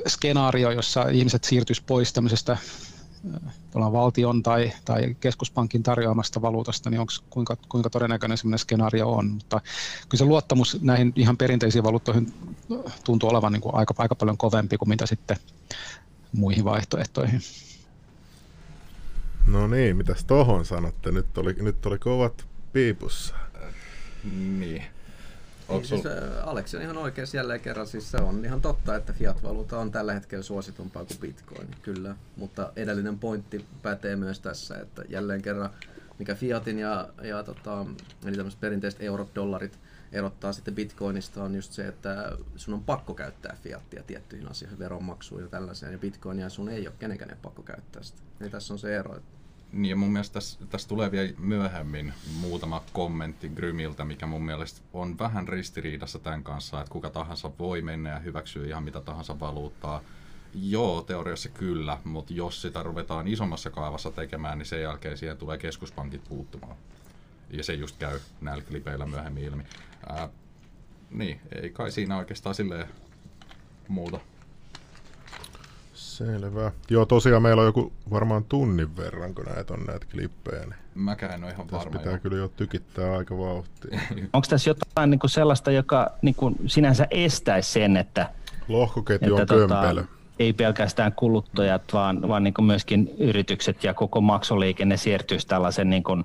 skenaario, 0.07 0.71
jossa 0.71 1.09
ihmiset 1.09 1.43
siirtyisi 1.43 1.83
pois 1.87 2.13
tämmöisestä 2.13 2.57
valtion 3.75 4.43
tai, 4.43 4.71
tai 4.85 5.15
keskuspankin 5.19 5.83
tarjoamasta 5.83 6.41
valuutasta, 6.41 6.89
niin 6.89 6.99
onko 6.99 7.13
kuinka, 7.29 7.57
kuinka 7.69 7.89
todennäköinen 7.89 8.37
sellainen 8.37 8.59
skenaario 8.59 9.11
on. 9.11 9.29
Mutta 9.29 9.61
kyllä 10.09 10.19
se 10.19 10.25
luottamus 10.25 10.81
näihin 10.81 11.13
ihan 11.15 11.37
perinteisiin 11.37 11.83
valuuttoihin 11.83 12.33
tuntuu 13.03 13.29
olevan 13.29 13.53
niin 13.53 13.61
kuin 13.61 13.75
aika, 13.75 13.93
aika 13.97 14.15
paljon 14.15 14.37
kovempi 14.37 14.77
kuin 14.77 14.89
mitä 14.89 15.05
sitten 15.05 15.37
muihin 16.31 16.65
vaihtoehtoihin. 16.65 17.41
No 19.47 19.67
niin, 19.67 19.97
mitäs 19.97 20.23
tohon 20.23 20.65
sanotte? 20.65 21.11
Nyt 21.11 21.37
oli, 21.37 21.53
nyt 21.53 21.85
oli 21.85 21.99
kovat 21.99 22.45
piipussa. 22.73 23.35
Niin. 24.59 24.83
Niin, 25.69 25.85
siis, 25.85 26.03
Aleksi 26.43 26.77
on 26.77 26.83
ihan 26.83 26.97
oikeassa 26.97 27.37
jälleen 27.37 27.59
kerran. 27.59 27.87
Siis 27.87 28.11
se 28.11 28.17
on 28.17 28.45
ihan 28.45 28.61
totta, 28.61 28.95
että 28.95 29.13
fiat-valuutta 29.13 29.79
on 29.79 29.91
tällä 29.91 30.13
hetkellä 30.13 30.43
suositumpaa 30.43 31.05
kuin 31.05 31.19
bitcoin, 31.19 31.67
kyllä. 31.81 32.15
Mutta 32.35 32.71
edellinen 32.75 33.19
pointti 33.19 33.65
pätee 33.81 34.15
myös 34.15 34.39
tässä, 34.39 34.77
että 34.77 35.03
jälleen 35.09 35.41
kerran 35.41 35.69
mikä 36.19 36.35
fiatin 36.35 36.79
ja, 36.79 37.09
ja 37.21 37.43
tota, 37.43 37.85
eli 38.25 38.35
tämmöiset 38.35 38.59
perinteiset 38.59 39.01
eurot, 39.01 39.35
dollarit 39.35 39.79
erottaa 40.11 40.53
sitten 40.53 40.75
bitcoinista 40.75 41.43
on 41.43 41.55
just 41.55 41.71
se, 41.71 41.87
että 41.87 42.31
sun 42.55 42.73
on 42.73 42.83
pakko 42.83 43.13
käyttää 43.13 43.57
fiattia 43.63 44.03
tiettyihin 44.03 44.51
asioihin, 44.51 44.79
veronmaksuun 44.79 45.41
ja 45.41 45.47
tällaiseen, 45.47 45.91
ja 45.91 45.97
bitcoinia 45.97 46.49
sun 46.49 46.69
ei 46.69 46.87
ole 46.87 46.95
kenenkään 46.99 47.37
pakko 47.41 47.63
käyttää 47.63 48.03
sitä. 48.03 48.21
Eli 48.41 48.49
tässä 48.49 48.73
on 48.73 48.79
se 48.79 48.97
ero, 48.97 49.17
että 49.17 49.36
niin 49.71 49.89
ja 49.89 49.95
mun 49.95 50.11
mielestä 50.11 50.33
tässä, 50.33 50.59
tässä 50.69 50.87
tulee 50.87 51.11
vielä 51.11 51.33
myöhemmin 51.37 52.13
muutama 52.39 52.83
kommentti 52.93 53.49
Grymiltä, 53.49 54.05
mikä 54.05 54.25
mun 54.25 54.45
mielestä 54.45 54.81
on 54.93 55.19
vähän 55.19 55.47
ristiriidassa 55.47 56.19
tämän 56.19 56.43
kanssa, 56.43 56.81
että 56.81 56.91
kuka 56.91 57.09
tahansa 57.09 57.51
voi 57.59 57.81
mennä 57.81 58.09
ja 58.09 58.19
hyväksyä 58.19 58.67
ihan 58.67 58.83
mitä 58.83 59.01
tahansa 59.01 59.39
valuuttaa. 59.39 60.01
Joo, 60.53 61.01
teoriassa 61.01 61.49
kyllä, 61.49 61.97
mutta 62.03 62.33
jos 62.33 62.61
sitä 62.61 62.83
ruvetaan 62.83 63.27
isommassa 63.27 63.69
kaavassa 63.69 64.11
tekemään, 64.11 64.57
niin 64.57 64.65
sen 64.65 64.81
jälkeen 64.81 65.17
siihen 65.17 65.37
tulee 65.37 65.57
keskuspankit 65.57 66.23
puuttumaan. 66.29 66.77
Ja 67.49 67.63
se 67.63 67.73
just 67.73 67.97
käy 67.97 68.19
näillä 68.41 68.63
klipeillä 68.63 69.05
myöhemmin 69.05 69.43
ilmi. 69.43 69.63
Ää, 70.09 70.29
niin, 71.11 71.41
ei 71.61 71.69
kai 71.69 71.91
siinä 71.91 72.17
oikeastaan 72.17 72.55
silleen 72.55 72.87
muuta. 73.87 74.19
Selvä. 76.17 76.71
Joo, 76.89 77.05
tosiaan 77.05 77.41
meillä 77.41 77.61
on 77.61 77.65
joku 77.65 77.93
varmaan 78.11 78.43
tunnin 78.43 78.97
verran, 78.97 79.35
kun 79.35 79.45
näitä 79.45 79.73
on 79.73 79.83
näitä 79.87 80.05
klippejä. 80.11 80.61
Niin 80.61 80.75
Mäkään 80.95 81.33
en 81.33 81.43
ole 81.43 81.51
ihan 81.51 81.67
tässä 81.67 81.85
varma. 81.85 81.99
pitää 81.99 82.13
jo. 82.13 82.19
kyllä 82.19 82.37
jo 82.37 82.47
tykittää 82.47 83.17
aika 83.17 83.37
vauhtia. 83.37 83.99
Onko 84.33 84.47
tässä 84.49 84.69
jotain 84.69 85.09
niin 85.09 85.19
kuin 85.19 85.29
sellaista, 85.29 85.71
joka 85.71 86.11
niin 86.21 86.35
kuin 86.35 86.55
sinänsä 86.67 87.07
estäisi 87.11 87.71
sen, 87.71 87.97
että, 87.97 88.29
Lohkoketju 88.67 89.35
on 89.35 89.41
että 89.41 89.53
tota, 89.53 89.81
kömpelö. 89.81 90.03
ei 90.39 90.53
pelkästään 90.53 91.11
kuluttajat, 91.11 91.93
vaan, 91.93 92.27
vaan 92.27 92.43
niin 92.43 92.53
kuin 92.53 92.65
myöskin 92.65 93.15
yritykset 93.17 93.83
ja 93.83 93.93
koko 93.93 94.21
maksuliikenne 94.21 94.97
siirtyisi 94.97 95.47
tällaisen 95.47 95.89
niin 95.89 96.03
kuin 96.03 96.23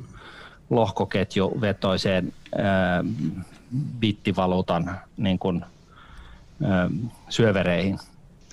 lohkoketjuvetoiseen 0.70 2.32
ää, 2.58 3.04
bittivaluutan 4.00 5.00
niin 5.16 5.38
kuin, 5.38 5.64
ää, 6.64 6.90
syövereihin. 7.28 7.98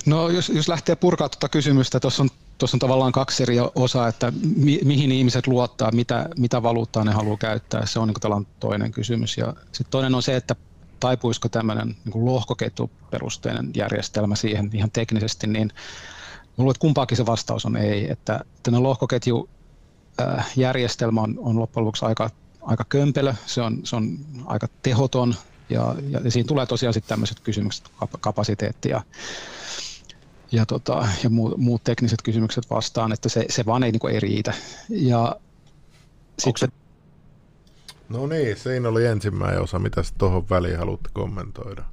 No 0.05 0.29
jos, 0.29 0.49
jos 0.49 0.67
lähtee 0.67 0.95
purkaa 0.95 1.29
tuota 1.29 1.49
kysymystä, 1.49 1.99
tuossa 1.99 2.23
on, 2.23 2.29
tuossa 2.57 2.75
on 2.75 2.79
tavallaan 2.79 3.11
kaksi 3.11 3.43
eri 3.43 3.55
osaa, 3.75 4.07
että 4.07 4.33
mi, 4.55 4.79
mihin 4.83 5.11
ihmiset 5.11 5.47
luottaa, 5.47 5.91
mitä, 5.91 6.29
mitä 6.37 6.63
valuuttaa 6.63 7.03
ne 7.03 7.11
haluaa 7.11 7.37
käyttää, 7.37 7.85
se 7.85 7.99
on 7.99 8.07
niin 8.07 8.15
kuin 8.21 8.47
toinen 8.59 8.91
kysymys. 8.91 9.37
Ja 9.37 9.53
sitten 9.65 9.91
toinen 9.91 10.15
on 10.15 10.23
se, 10.23 10.35
että 10.35 10.55
taipuisiko 10.99 11.49
tämmöinen 11.49 11.95
niin 12.05 12.25
lohkoketjuperusteinen 12.25 13.71
järjestelmä 13.75 14.35
siihen 14.35 14.69
ihan 14.73 14.91
teknisesti, 14.91 15.47
niin 15.47 15.71
luulen, 16.57 16.71
että 16.71 16.81
kumpaakin 16.81 17.17
se 17.17 17.25
vastaus 17.25 17.65
on 17.65 17.77
ei. 17.77 18.11
Että 18.11 18.45
tämmöinen 18.63 18.83
lohkoketju 18.83 19.49
äh, 20.21 20.53
on, 21.17 21.35
on 21.37 21.59
loppujen 21.59 21.85
lopuksi 21.85 22.05
aika, 22.05 22.29
aika 22.61 22.85
kömpelö, 22.89 23.33
se 23.45 23.61
on, 23.61 23.79
se 23.83 23.95
on 23.95 24.17
aika 24.45 24.67
tehoton 24.81 25.35
ja, 25.69 25.95
ja, 26.09 26.31
siinä 26.31 26.47
tulee 26.47 26.65
tosiaan 26.65 26.93
sitten 26.93 27.09
tämmöiset 27.09 27.39
kysymykset, 27.39 27.85
kap- 27.99 28.19
kapasiteetti 28.19 28.89
ja, 28.89 29.01
ja, 30.51 30.65
tota, 30.65 31.07
ja 31.23 31.29
muut, 31.29 31.57
muut 31.57 31.83
tekniset 31.83 32.21
kysymykset 32.21 32.69
vastaan, 32.69 33.11
että 33.11 33.29
se, 33.29 33.45
se 33.49 33.65
vaan 33.65 33.83
ei, 33.83 33.91
niin 33.91 33.99
kuin, 33.99 34.13
ei 34.13 34.19
riitä. 34.19 34.53
Ja 34.89 35.35
sitten, 36.39 36.69
No 38.09 38.27
niin, 38.27 38.57
siinä 38.57 38.89
oli 38.89 39.05
ensimmäinen 39.05 39.61
osa. 39.61 39.79
Mitäs 39.79 40.13
tuohon 40.17 40.49
väliin 40.49 40.77
haluatte 40.77 41.09
kommentoida? 41.13 41.83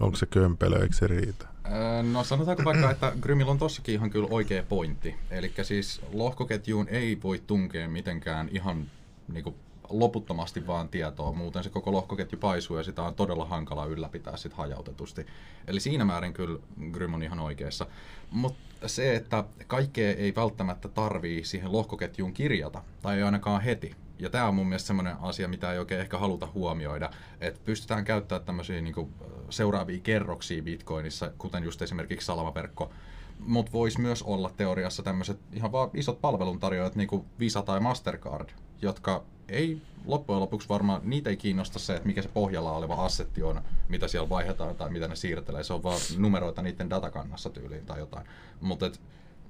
Onko 0.00 0.16
se 0.16 0.26
kömpelö, 0.26 0.82
eikö 0.82 0.94
se 0.94 1.06
riitä? 1.06 1.46
Öö, 1.72 2.02
No 2.02 2.24
sanotaanko 2.24 2.64
vaikka, 2.64 2.90
että 2.90 3.12
Grymillä 3.20 3.50
on 3.50 3.58
tossakin 3.58 3.94
ihan 3.94 4.10
kyllä 4.10 4.28
oikea 4.30 4.62
pointti. 4.62 5.14
Eli 5.30 5.52
siis 5.62 6.00
lohkoketjuun 6.12 6.88
ei 6.88 7.18
voi 7.22 7.42
tunkea 7.46 7.88
mitenkään 7.88 8.48
ihan 8.52 8.84
niinku 9.32 9.54
loputtomasti 9.90 10.66
vaan 10.66 10.88
tietoa, 10.88 11.32
muuten 11.32 11.64
se 11.64 11.70
koko 11.70 11.92
lohkoketju 11.92 12.38
paisuu 12.38 12.76
ja 12.76 12.82
sitä 12.82 13.02
on 13.02 13.14
todella 13.14 13.44
hankala 13.44 13.86
ylläpitää 13.86 14.36
sit 14.36 14.52
hajautetusti. 14.52 15.26
Eli 15.66 15.80
siinä 15.80 16.04
määrin 16.04 16.32
kyllä 16.32 16.58
Grym 16.90 17.14
on 17.14 17.22
ihan 17.22 17.40
oikeassa. 17.40 17.86
Mutta 18.30 18.88
se, 18.88 19.16
että 19.16 19.44
kaikkea 19.66 20.14
ei 20.14 20.34
välttämättä 20.34 20.88
tarvii 20.88 21.44
siihen 21.44 21.72
lohkoketjuun 21.72 22.32
kirjata, 22.32 22.82
tai 23.02 23.16
ei 23.16 23.22
ainakaan 23.22 23.62
heti. 23.62 23.96
Ja 24.18 24.30
tämä 24.30 24.48
on 24.48 24.54
mun 24.54 24.66
mielestä 24.66 24.86
semmoinen 24.86 25.16
asia, 25.20 25.48
mitä 25.48 25.72
ei 25.72 25.78
oikein 25.78 26.00
ehkä 26.00 26.18
haluta 26.18 26.48
huomioida, 26.54 27.10
että 27.40 27.60
pystytään 27.64 28.04
käyttämään 28.04 28.46
tämmöisiä 28.46 28.80
niinku 28.80 29.10
seuraavia 29.50 30.00
kerroksia 30.00 30.62
Bitcoinissa, 30.62 31.32
kuten 31.38 31.64
just 31.64 31.82
esimerkiksi 31.82 32.26
salamaverkko, 32.26 32.90
mutta 33.38 33.72
voisi 33.72 34.00
myös 34.00 34.22
olla 34.22 34.50
teoriassa 34.56 35.02
tämmöiset 35.02 35.38
ihan 35.52 35.72
vaan 35.72 35.90
isot 35.94 36.20
palveluntarjoajat, 36.20 36.96
niin 36.96 37.08
kuin 37.08 37.24
Visa 37.38 37.62
tai 37.62 37.80
Mastercard, 37.80 38.48
jotka 38.82 39.24
ei 39.48 39.82
loppujen 40.04 40.40
lopuksi 40.40 40.68
varmaan, 40.68 41.00
niitä 41.04 41.30
ei 41.30 41.36
kiinnosta 41.36 41.78
se, 41.78 41.94
että 41.94 42.06
mikä 42.06 42.22
se 42.22 42.28
pohjalla 42.28 42.72
oleva 42.72 43.04
assetti 43.04 43.42
on, 43.42 43.60
mitä 43.88 44.08
siellä 44.08 44.28
vaihdetaan 44.28 44.76
tai 44.76 44.90
mitä 44.90 45.08
ne 45.08 45.16
siirtelee. 45.16 45.64
Se 45.64 45.72
on 45.72 45.82
vaan 45.82 46.00
numeroita 46.18 46.62
niiden 46.62 46.90
datakannassa 46.90 47.50
tyyliin 47.50 47.86
tai 47.86 47.98
jotain. 47.98 48.26
Mutta 48.60 48.90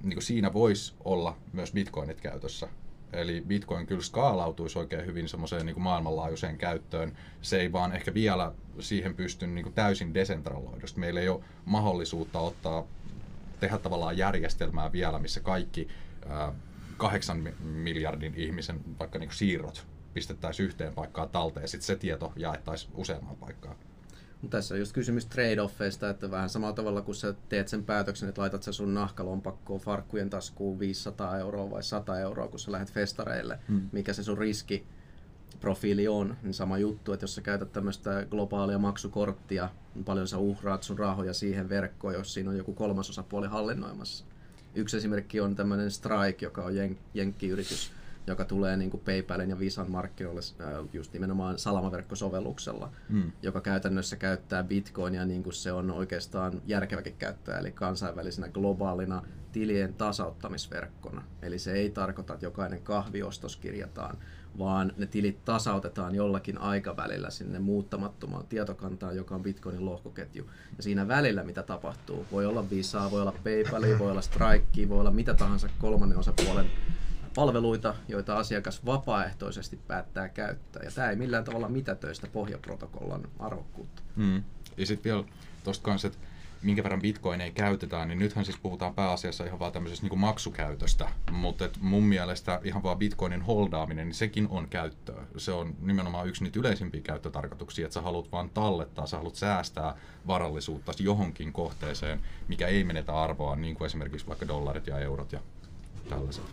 niin 0.03 0.21
siinä 0.21 0.53
voisi 0.53 0.93
olla 1.05 1.37
myös 1.53 1.71
bitcoinit 1.71 2.21
käytössä. 2.21 2.67
Eli 3.13 3.43
bitcoin 3.47 3.87
kyllä 3.87 4.01
skaalautuisi 4.01 4.79
oikein 4.79 5.05
hyvin 5.05 5.29
semmoiseen 5.29 5.65
niin 5.65 5.81
maailmanlaajuiseen 5.81 6.57
käyttöön. 6.57 7.17
Se 7.41 7.59
ei 7.59 7.71
vaan 7.71 7.95
ehkä 7.95 8.13
vielä 8.13 8.51
siihen 8.79 9.15
pysty 9.15 9.47
niin 9.47 9.73
täysin 9.73 10.13
desentraloidusti. 10.13 10.99
Meillä 10.99 11.19
ei 11.19 11.29
ole 11.29 11.43
mahdollisuutta 11.65 12.39
ottaa 12.39 12.83
tehdä 13.59 13.77
tavallaan 13.77 14.17
järjestelmää 14.17 14.91
vielä, 14.91 15.19
missä 15.19 15.39
kaikki 15.39 15.87
kahdeksan 16.97 17.39
mi- 17.39 17.55
miljardin 17.63 18.33
ihmisen 18.35 18.79
vaikka 18.99 19.19
niin 19.19 19.31
siirrot 19.31 19.87
pistettäisiin 20.13 20.65
yhteen 20.65 20.93
paikkaan 20.93 21.29
talteen 21.29 21.63
ja 21.63 21.67
sitten 21.67 21.85
se 21.85 21.95
tieto 21.95 22.33
jaettaisiin 22.35 22.91
useampaan 22.95 23.37
paikkaan. 23.37 23.75
Mutta 24.41 24.57
tässä 24.57 24.75
on 24.75 24.79
just 24.79 24.93
kysymys 24.93 25.25
trade-offeista, 25.25 26.09
että 26.09 26.31
vähän 26.31 26.49
samalla 26.49 26.75
tavalla 26.75 27.01
kun 27.01 27.15
sä 27.15 27.33
teet 27.49 27.67
sen 27.67 27.83
päätöksen, 27.83 28.29
että 28.29 28.41
laitat 28.41 28.63
sä 28.63 28.71
sun 28.71 28.93
nahkalompakkoon 28.93 29.79
farkkujen 29.79 30.29
taskuun 30.29 30.79
500 30.79 31.37
euroa 31.37 31.69
vai 31.69 31.83
100 31.83 32.19
euroa, 32.19 32.47
kun 32.47 32.59
sä 32.59 32.71
lähdet 32.71 32.91
festareille, 32.91 33.59
hmm. 33.67 33.89
mikä 33.91 34.13
se 34.13 34.23
sun 34.23 34.37
riski 34.37 34.85
profiili 35.59 36.07
on, 36.07 36.37
niin 36.43 36.53
sama 36.53 36.77
juttu, 36.77 37.13
että 37.13 37.23
jos 37.23 37.35
sä 37.35 37.41
käytät 37.41 37.73
tämmöistä 37.73 38.25
globaalia 38.29 38.77
maksukorttia, 38.77 39.69
niin 39.95 40.05
paljon 40.05 40.27
sä 40.27 40.37
uhraat 40.37 40.83
sun 40.83 40.99
rahoja 40.99 41.33
siihen 41.33 41.69
verkkoon, 41.69 42.13
jos 42.13 42.33
siinä 42.33 42.49
on 42.49 42.57
joku 42.57 42.73
kolmas 42.73 43.09
osapuoli 43.09 43.47
hallinnoimassa. 43.47 44.25
Yksi 44.77 44.97
esimerkki 44.97 45.41
on 45.41 45.55
tämmöinen 45.55 45.91
Strike, 45.91 46.45
joka 46.45 46.63
on 46.63 46.73
jen- 46.73 46.97
jenkkiyritys, 47.13 47.91
joka 48.27 48.45
tulee 48.45 48.77
niin 48.77 48.91
kuin 48.91 49.03
PayPalin 49.05 49.49
ja 49.49 49.59
Visan 49.59 49.91
markkinoille 49.91 50.41
äh, 50.61 50.85
just 50.93 51.13
nimenomaan 51.13 51.59
salamaverkkosovelluksella, 51.59 52.91
mm. 53.09 53.31
joka 53.41 53.61
käytännössä 53.61 54.15
käyttää 54.15 54.63
bitcoinia 54.63 55.25
niin 55.25 55.43
kuin 55.43 55.53
se 55.53 55.71
on 55.71 55.91
oikeastaan 55.91 56.61
järkeväkin 56.65 57.15
käyttää, 57.19 57.59
eli 57.59 57.71
kansainvälisenä 57.71 58.47
globaalina 58.49 59.23
tilien 59.51 59.93
tasauttamisverkkona. 59.93 61.23
Eli 61.41 61.59
se 61.59 61.73
ei 61.73 61.89
tarkoita, 61.89 62.33
että 62.33 62.45
jokainen 62.45 62.81
kahviostos 62.81 63.57
kirjataan, 63.57 64.17
vaan 64.59 64.93
ne 64.97 65.05
tilit 65.05 65.45
tasautetaan 65.45 66.15
jollakin 66.15 66.57
aikavälillä 66.57 67.29
sinne 67.29 67.59
muuttamattomaan 67.59 68.47
tietokantaan, 68.47 69.15
joka 69.15 69.35
on 69.35 69.43
Bitcoinin 69.43 69.85
lohkoketju. 69.85 70.49
Ja 70.77 70.83
siinä 70.83 71.07
välillä 71.07 71.43
mitä 71.43 71.63
tapahtuu, 71.63 72.25
voi 72.31 72.45
olla 72.45 72.69
Visa, 72.69 73.11
voi 73.11 73.21
olla 73.21 73.33
PayPal, 73.43 73.99
voi 73.99 74.11
olla 74.11 74.21
Strike, 74.21 74.89
voi 74.89 74.99
olla 74.99 75.11
mitä 75.11 75.33
tahansa 75.33 75.69
kolmannen 75.79 76.17
osapuolen 76.17 76.65
palveluita, 77.35 77.95
joita 78.07 78.37
asiakas 78.37 78.85
vapaaehtoisesti 78.85 79.79
päättää 79.87 80.29
käyttää. 80.29 80.83
Ja 80.83 80.91
tämä 80.91 81.09
ei 81.09 81.15
millään 81.15 81.43
tavalla 81.43 81.69
mitätöistä 81.69 82.27
pohjaprotokollan 82.27 83.27
arvokkuutta. 83.39 84.01
Mm. 84.15 84.43
Ja 84.77 84.85
sitten 84.85 85.11
vielä 85.11 85.23
tuosta 85.63 85.83
kanssa, 85.83 86.07
että 86.07 86.19
minkä 86.61 86.83
verran 86.83 87.01
bitcoineja 87.01 87.51
käytetään, 87.51 88.07
niin 88.07 88.19
nythän 88.19 88.45
siis 88.45 88.57
puhutaan 88.57 88.93
pääasiassa 88.93 89.45
ihan 89.45 89.59
vaan 89.59 89.71
tämmöisestä 89.71 90.07
niin 90.07 90.19
maksukäytöstä, 90.19 91.09
mutta 91.31 91.69
mun 91.81 92.03
mielestä 92.03 92.61
ihan 92.63 92.83
vaan 92.83 92.97
bitcoinin 92.97 93.41
holdaaminen, 93.41 94.07
niin 94.07 94.15
sekin 94.15 94.47
on 94.49 94.67
käyttöä. 94.69 95.23
Se 95.37 95.51
on 95.51 95.75
nimenomaan 95.81 96.27
yksi 96.27 96.43
niitä 96.43 96.59
yleisimpiä 96.59 97.01
käyttötarkoituksia, 97.01 97.85
että 97.85 97.93
sä 97.93 98.01
haluat 98.01 98.31
vaan 98.31 98.49
tallettaa, 98.49 99.07
sä 99.07 99.17
haluat 99.17 99.35
säästää 99.35 99.95
varallisuutta 100.27 100.91
johonkin 100.99 101.53
kohteeseen, 101.53 102.21
mikä 102.47 102.67
ei 102.67 102.83
menetä 102.83 103.21
arvoa, 103.21 103.55
niin 103.55 103.75
kuin 103.75 103.85
esimerkiksi 103.85 104.27
vaikka 104.27 104.47
dollarit 104.47 104.87
ja 104.87 104.99
eurot 104.99 105.31
ja 105.31 105.39
tällaiset. 106.09 106.43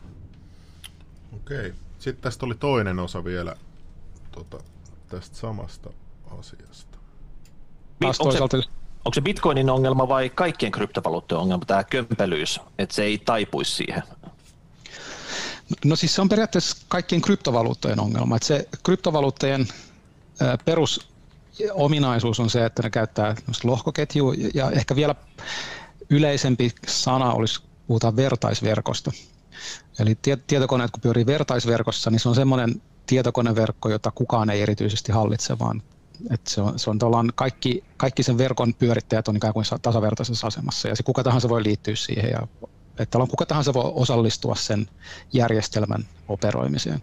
Okei. 1.36 1.72
Sitten 1.98 2.22
tästä 2.22 2.46
oli 2.46 2.54
toinen 2.54 2.98
osa 2.98 3.24
vielä 3.24 3.56
tota, 4.32 4.58
tästä 5.08 5.36
samasta 5.36 5.90
asiasta. 6.38 6.98
Taas 8.00 8.16
se, 8.16 8.22
toisaalta, 8.22 8.56
onko 9.04 9.14
se 9.14 9.20
bitcoinin 9.20 9.70
ongelma 9.70 10.08
vai 10.08 10.30
kaikkien 10.30 10.72
kryptovaluuttojen 10.72 11.42
ongelma, 11.42 11.64
tämä 11.64 11.84
kömpelyys, 11.84 12.60
että 12.78 12.94
se 12.94 13.04
ei 13.04 13.18
taipuisi 13.18 13.72
siihen? 13.72 14.02
No 15.84 15.96
siis 15.96 16.14
se 16.14 16.20
on 16.20 16.28
periaatteessa 16.28 16.76
kaikkien 16.88 17.22
kryptovaluuttojen 17.22 18.00
ongelma. 18.00 18.36
Että 18.36 18.46
se 18.46 18.68
kryptovaluuttojen 18.82 19.68
perusominaisuus 20.64 22.40
on 22.40 22.50
se, 22.50 22.64
että 22.64 22.82
ne 22.82 22.90
käyttää 22.90 23.34
lohkoketjua 23.64 24.34
ja 24.54 24.70
ehkä 24.70 24.96
vielä 24.96 25.14
yleisempi 26.10 26.72
sana 26.86 27.32
olisi, 27.32 27.62
puhutaan 27.86 28.16
vertaisverkosta. 28.16 29.10
Eli 29.98 30.14
tie- 30.14 30.38
tietokoneet 30.46 30.90
kun 30.90 31.00
pyörii 31.00 31.26
vertaisverkossa, 31.26 32.10
niin 32.10 32.20
se 32.20 32.28
on 32.28 32.34
semmoinen 32.34 32.82
tietokoneverkko, 33.06 33.88
jota 33.88 34.10
kukaan 34.10 34.50
ei 34.50 34.62
erityisesti 34.62 35.12
hallitse, 35.12 35.58
vaan 35.58 35.82
että 36.30 36.50
se 36.50 36.60
on, 36.60 36.78
se 36.78 36.90
on 36.90 36.98
kaikki, 37.34 37.84
kaikki 37.96 38.22
sen 38.22 38.38
verkon 38.38 38.74
pyörittäjät 38.74 39.28
on 39.28 39.36
ikään 39.36 39.52
kuin 39.52 39.66
tasavertaisessa 39.82 40.46
asemassa 40.46 40.88
ja 40.88 40.96
se 40.96 41.02
kuka 41.02 41.22
tahansa 41.22 41.48
voi 41.48 41.64
liittyä 41.64 41.96
siihen 41.96 42.30
ja 42.30 42.46
että 42.98 43.18
on 43.18 43.28
kuka 43.28 43.46
tahansa 43.46 43.74
voi 43.74 43.92
osallistua 43.94 44.54
sen 44.54 44.88
järjestelmän 45.32 46.04
operoimiseen. 46.28 47.02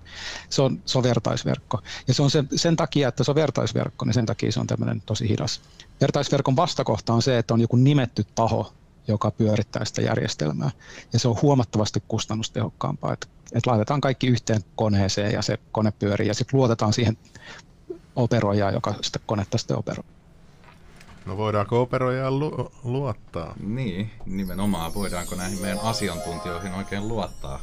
Se 0.50 0.62
on, 0.62 0.82
se 0.86 0.98
on 0.98 1.03
vertaisverkko. 1.03 1.82
Ja 2.08 2.13
se 2.13 2.22
on 2.22 2.32
sen, 2.32 2.48
sen 2.56 2.75
takia, 2.75 3.08
että 3.08 3.24
se 3.24 3.32
on 3.32 3.36
vertaisverkko, 3.36 4.06
niin 4.06 4.13
sen 4.13 4.25
takia 4.25 4.51
se 4.51 4.60
on 4.60 4.68
tämmöinen 4.68 5.01
tosi 5.06 5.30
hidas. 5.30 5.62
Vertaisverkon 6.01 6.56
vastakohta 6.56 7.13
on 7.13 7.22
se, 7.22 7.38
että 7.38 7.53
on 7.53 7.62
joku 7.62 7.75
nimetty 7.75 8.25
taho, 8.36 8.74
joka 9.08 9.32
pyörittää 9.32 9.86
sitä 9.86 10.01
järjestelmää. 10.01 10.72
Ja 11.13 11.20
se 11.20 11.27
on 11.27 11.41
huomattavasti 11.41 12.03
kustannustehokkaampaa, 12.08 13.13
että, 13.13 13.27
että 13.53 13.70
laitetaan 13.70 14.01
kaikki 14.01 14.27
yhteen 14.27 14.62
koneeseen 14.75 15.34
ja 15.34 15.41
se 15.41 15.60
kone 15.72 15.91
pyörii 15.91 16.27
ja 16.27 16.34
sitten 16.34 16.58
luotetaan 16.60 16.94
siihen 16.94 17.18
operoijaan, 18.22 18.74
joka 18.74 18.94
sitä 19.01 19.20
konetta 19.25 19.58
sitten 19.58 19.78
operoi. 19.78 20.04
No 21.25 21.38
voidaanko 21.38 21.82
operoijaan 21.82 22.40
lu- 22.40 22.72
luottaa? 22.84 23.56
Niin, 23.60 24.12
nimenomaan 24.25 24.94
voidaanko 24.94 25.36
näihin 25.36 25.62
meidän 25.62 25.80
asiantuntijoihin 25.80 26.74
oikein 26.74 27.08
luottaa. 27.08 27.60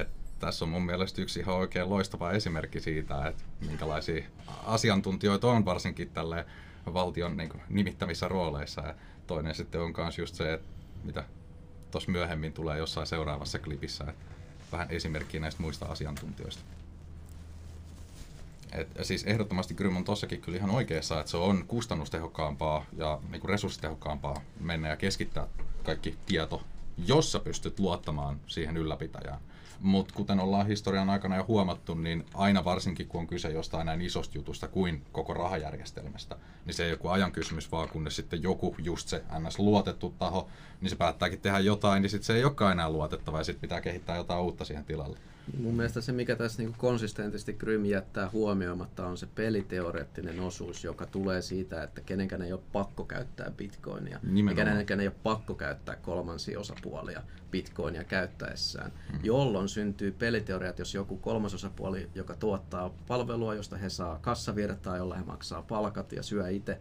Et 0.00 0.08
tässä 0.38 0.64
on 0.64 0.68
mun 0.68 0.86
mielestä 0.86 1.22
yksi 1.22 1.40
ihan 1.40 1.56
oikein 1.56 1.90
loistava 1.90 2.32
esimerkki 2.32 2.80
siitä, 2.80 3.26
että 3.26 3.42
minkälaisia 3.60 4.24
asiantuntijoita 4.66 5.50
on 5.50 5.64
varsinkin 5.64 6.10
tälle 6.10 6.46
valtion 6.94 7.36
niin 7.36 7.48
kuin, 7.48 7.62
nimittämissä 7.68 8.28
rooleissa. 8.28 8.80
Ja 8.80 8.94
toinen 9.26 9.54
sitten 9.54 9.80
on 9.80 9.94
myös 9.96 10.18
just 10.18 10.34
se, 10.34 10.52
että 10.52 10.68
mitä 11.04 11.24
tuossa 11.90 12.10
myöhemmin 12.10 12.52
tulee 12.52 12.78
jossain 12.78 13.06
seuraavassa 13.06 13.58
klipissä, 13.58 14.04
että 14.08 14.24
vähän 14.72 14.90
esimerkkiä 14.90 15.40
näistä 15.40 15.62
muista 15.62 15.86
asiantuntijoista. 15.86 16.62
Et, 18.72 18.88
siis 19.02 19.24
ehdottomasti 19.24 19.74
Grym 19.74 19.96
on 19.96 20.04
tossakin 20.04 20.40
kyllä 20.40 20.58
ihan 20.58 20.70
oikeassa, 20.70 21.20
että 21.20 21.30
se 21.30 21.36
on 21.36 21.64
kustannustehokkaampaa 21.66 22.84
ja 22.96 23.18
niin 23.30 23.42
resurssitehokkaampaa 23.44 24.42
mennä 24.60 24.88
ja 24.88 24.96
keskittää 24.96 25.46
kaikki 25.82 26.18
tieto, 26.26 26.62
jossa 27.06 27.40
pystyt 27.40 27.78
luottamaan 27.78 28.40
siihen 28.46 28.76
ylläpitäjään. 28.76 29.40
Mutta 29.80 30.14
kuten 30.14 30.40
ollaan 30.40 30.66
historian 30.66 31.10
aikana 31.10 31.36
jo 31.36 31.44
huomattu, 31.48 31.94
niin 31.94 32.24
aina 32.34 32.64
varsinkin 32.64 33.08
kun 33.08 33.20
on 33.20 33.26
kyse 33.26 33.48
jostain 33.48 33.86
näin 33.86 34.00
isosta 34.00 34.38
jutusta 34.38 34.68
kuin 34.68 35.02
koko 35.12 35.34
rahajärjestelmästä, 35.34 36.36
niin 36.64 36.74
se 36.74 36.84
ei 36.84 36.90
joku 36.90 37.08
ajan 37.08 37.32
kysymys, 37.32 37.72
vaan 37.72 37.88
kunnes 37.88 38.16
sitten 38.16 38.42
joku 38.42 38.76
just 38.78 39.08
se 39.08 39.22
ns. 39.38 39.58
luotettu 39.58 40.14
taho, 40.18 40.48
niin 40.80 40.90
se 40.90 40.96
päättääkin 40.96 41.40
tehdä 41.40 41.58
jotain, 41.58 42.02
niin 42.02 42.10
sitten 42.10 42.26
se 42.26 42.34
ei 42.34 42.44
olekaan 42.44 42.72
enää 42.72 42.90
luotettava 42.90 43.38
ja 43.38 43.44
sitten 43.44 43.60
pitää 43.60 43.80
kehittää 43.80 44.16
jotain 44.16 44.42
uutta 44.42 44.64
siihen 44.64 44.84
tilalle. 44.84 45.18
Mun 45.62 45.74
mielestä 45.74 46.00
se, 46.00 46.12
mikä 46.12 46.36
tässä 46.36 46.62
niin 46.62 46.74
konsistentisti 46.78 47.52
Grym 47.52 47.84
jättää 47.84 48.30
huomioimatta, 48.30 49.06
on 49.06 49.18
se 49.18 49.26
peliteoreettinen 49.34 50.40
osuus, 50.40 50.84
joka 50.84 51.06
tulee 51.06 51.42
siitä, 51.42 51.82
että 51.82 52.00
kenenkään 52.00 52.42
ei 52.42 52.52
ole 52.52 52.60
pakko 52.72 53.04
käyttää 53.04 53.50
bitcoinia. 53.50 54.20
Nimenomaan. 54.22 54.66
Ja 54.66 54.72
kenenkään 54.72 55.00
ei 55.00 55.06
ole 55.06 55.14
pakko 55.22 55.54
käyttää 55.54 55.96
kolmansia 55.96 56.60
osapuolia 56.60 57.22
bitcoinia 57.50 58.04
käyttäessään. 58.04 58.90
Mm-hmm. 58.90 59.24
Jolloin 59.24 59.68
syntyy 59.68 60.12
peliteoriat, 60.12 60.78
jos 60.78 60.94
joku 60.94 61.16
kolmasosapuoli, 61.16 62.08
joka 62.14 62.34
tuottaa 62.34 62.90
palvelua, 63.08 63.54
josta 63.54 63.76
he 63.76 63.88
saa 63.88 64.18
kassavirtaa, 64.18 64.96
jolla 64.96 65.16
he 65.16 65.24
maksaa 65.24 65.62
palkat 65.62 66.12
ja 66.12 66.22
syö 66.22 66.50
itse, 66.50 66.78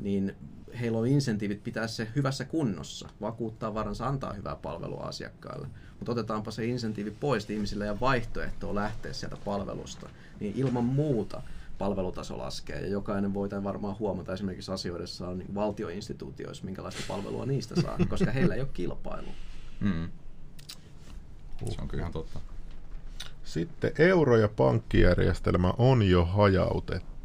niin 0.00 0.36
heillä 0.80 0.98
on 0.98 1.06
insentiivit 1.06 1.64
pitää 1.64 1.86
se 1.86 2.08
hyvässä 2.16 2.44
kunnossa, 2.44 3.08
vakuuttaa 3.20 3.74
varansa, 3.74 4.06
antaa 4.06 4.32
hyvää 4.32 4.56
palvelua 4.56 5.02
asiakkaille. 5.02 5.66
Mutta 5.98 6.12
otetaanpa 6.12 6.50
se 6.50 6.64
insentiivi 6.64 7.10
pois, 7.10 7.42
että 7.42 7.52
ihmisillä 7.52 7.84
ei 7.84 7.90
ole 7.90 8.00
vaihtoehtoa 8.00 8.74
lähteä 8.74 9.12
sieltä 9.12 9.36
palvelusta, 9.44 10.08
niin 10.40 10.52
ilman 10.56 10.84
muuta 10.84 11.42
palvelutaso 11.78 12.38
laskee. 12.38 12.80
Ja 12.80 12.88
jokainen 12.88 13.34
voi 13.34 13.48
tämän 13.48 13.64
varmaan 13.64 13.98
huomata 13.98 14.32
esimerkiksi 14.32 14.72
asioidessaan 14.72 15.38
niin 15.38 15.54
valtioinstituutioissa, 15.54 16.64
minkälaista 16.64 17.02
palvelua 17.08 17.46
niistä 17.46 17.80
saa, 17.80 17.96
koska 18.08 18.30
heillä 18.30 18.54
ei 18.54 18.60
ole 18.60 18.68
kilpailua. 18.72 19.32
Mm. 19.80 20.08
Se 21.70 21.80
on 21.82 21.88
kyllä 21.88 22.02
ihan 22.02 22.12
totta. 22.12 22.40
Sitten 23.44 23.92
euro- 23.98 24.36
ja 24.36 24.48
pankkijärjestelmä 24.48 25.74
on 25.78 26.02
jo 26.02 26.24
hajautettu. 26.24 27.19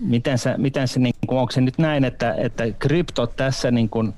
Miten 0.00 0.38
se, 0.38 0.54
miten 0.56 0.88
se 0.88 1.00
niin 1.00 1.14
kuin, 1.26 1.38
onko 1.38 1.52
se 1.52 1.60
nyt 1.60 1.78
näin, 1.78 2.04
että, 2.04 2.34
että 2.34 2.64
krypto 2.78 3.26
tässä 3.26 3.70
niin 3.70 3.88
kuin, 3.88 4.14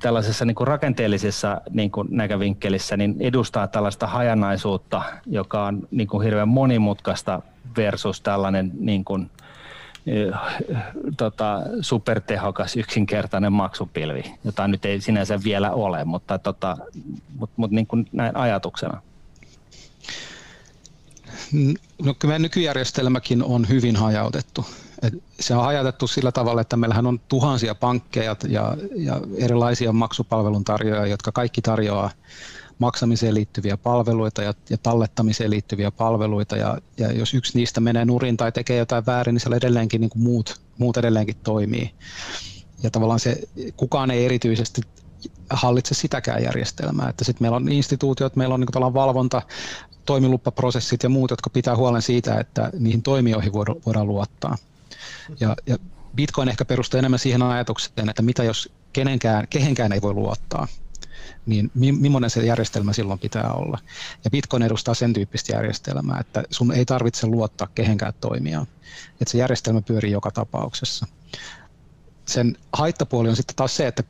tällaisessa 0.00 0.44
niin 0.44 0.54
kuin 0.54 0.66
rakenteellisessa 0.66 1.60
niin 1.70 1.90
kuin 1.90 2.08
näkövinkkelissä 2.10 2.96
niin 2.96 3.16
edustaa 3.20 3.68
tällaista 3.68 4.06
hajanaisuutta, 4.06 5.02
joka 5.26 5.66
on 5.66 5.88
niin 5.90 6.08
kuin 6.08 6.24
hirveän 6.24 6.48
monimutkaista 6.48 7.42
versus 7.76 8.20
tällainen 8.20 8.72
niin 8.78 9.04
kuin, 9.04 9.30
tota, 11.16 11.60
supertehokas 11.80 12.76
yksinkertainen 12.76 13.52
maksupilvi, 13.52 14.22
jota 14.44 14.68
nyt 14.68 14.84
ei 14.84 15.00
sinänsä 15.00 15.40
vielä 15.44 15.70
ole, 15.70 16.04
mutta, 16.04 16.38
tota, 16.38 16.76
mutta, 17.38 17.54
mutta 17.56 17.74
niin 17.74 17.86
kuin 17.86 18.08
näin 18.12 18.36
ajatuksena. 18.36 19.02
No 22.04 22.14
kyllä 22.18 22.38
nykyjärjestelmäkin 22.38 23.42
on 23.42 23.68
hyvin 23.68 23.96
hajautettu. 23.96 24.64
Et 25.02 25.14
se 25.40 25.54
on 25.54 25.64
hajautettu 25.64 26.06
sillä 26.06 26.32
tavalla, 26.32 26.60
että 26.60 26.76
meillähän 26.76 27.06
on 27.06 27.20
tuhansia 27.28 27.74
pankkeja 27.74 28.36
ja, 28.48 28.76
ja 28.96 29.20
erilaisia 29.36 29.92
maksupalveluntarjoajia, 29.92 31.06
jotka 31.06 31.32
kaikki 31.32 31.62
tarjoaa 31.62 32.10
maksamiseen 32.78 33.34
liittyviä 33.34 33.76
palveluita 33.76 34.42
ja, 34.42 34.54
ja 34.70 34.78
tallettamiseen 34.78 35.50
liittyviä 35.50 35.90
palveluita. 35.90 36.56
Ja, 36.56 36.78
ja 36.98 37.12
jos 37.12 37.34
yksi 37.34 37.58
niistä 37.58 37.80
menee 37.80 38.04
nurin 38.04 38.36
tai 38.36 38.52
tekee 38.52 38.78
jotain 38.78 39.06
väärin, 39.06 39.34
niin 39.34 39.40
siellä 39.40 39.56
edelleenkin 39.56 40.00
niin 40.00 40.10
kuin 40.10 40.22
muut, 40.22 40.60
muut 40.78 40.96
edelleenkin 40.96 41.36
toimii. 41.44 41.90
Ja 42.82 42.90
tavallaan 42.90 43.20
se, 43.20 43.40
kukaan 43.76 44.10
ei 44.10 44.24
erityisesti 44.24 44.80
hallitse 45.50 45.94
sitäkään 45.94 46.42
järjestelmää. 46.42 47.08
Että 47.08 47.24
sitten 47.24 47.44
meillä 47.44 47.56
on 47.56 47.72
instituutiot, 47.72 48.36
meillä 48.36 48.54
on 48.54 48.60
niin 48.60 48.94
valvonta, 48.94 49.42
toimilupaprosessit 50.06 51.02
ja 51.02 51.08
muut, 51.08 51.30
jotka 51.30 51.50
pitää 51.50 51.76
huolen 51.76 52.02
siitä, 52.02 52.40
että 52.40 52.70
niihin 52.78 53.02
toimijoihin 53.02 53.52
voidaan 53.86 54.06
luottaa. 54.06 54.56
Ja, 55.40 55.56
ja 55.66 55.76
Bitcoin 56.14 56.48
ehkä 56.48 56.64
perustuu 56.64 56.98
enemmän 56.98 57.18
siihen 57.18 57.42
ajatukseen, 57.42 58.08
että 58.08 58.22
mitä 58.22 58.44
jos 58.44 58.72
kenenkään, 58.92 59.48
kehenkään 59.48 59.92
ei 59.92 60.02
voi 60.02 60.14
luottaa, 60.14 60.68
niin 61.46 61.70
mi, 61.74 61.92
millainen 61.92 62.30
se 62.30 62.44
järjestelmä 62.44 62.92
silloin 62.92 63.18
pitää 63.18 63.52
olla. 63.52 63.78
Ja 64.24 64.30
Bitcoin 64.30 64.62
edustaa 64.62 64.94
sen 64.94 65.12
tyyppistä 65.12 65.52
järjestelmää, 65.52 66.20
että 66.20 66.42
sun 66.50 66.72
ei 66.72 66.84
tarvitse 66.84 67.26
luottaa 67.26 67.68
kehenkään 67.74 68.12
toimijaan. 68.20 68.66
Että 69.20 69.32
se 69.32 69.38
järjestelmä 69.38 69.80
pyörii 69.82 70.12
joka 70.12 70.30
tapauksessa. 70.30 71.06
Sen 72.26 72.56
haittapuoli 72.72 73.28
on 73.28 73.36
sitten 73.36 73.56
taas 73.56 73.76
se, 73.76 73.86
että 73.86 74.02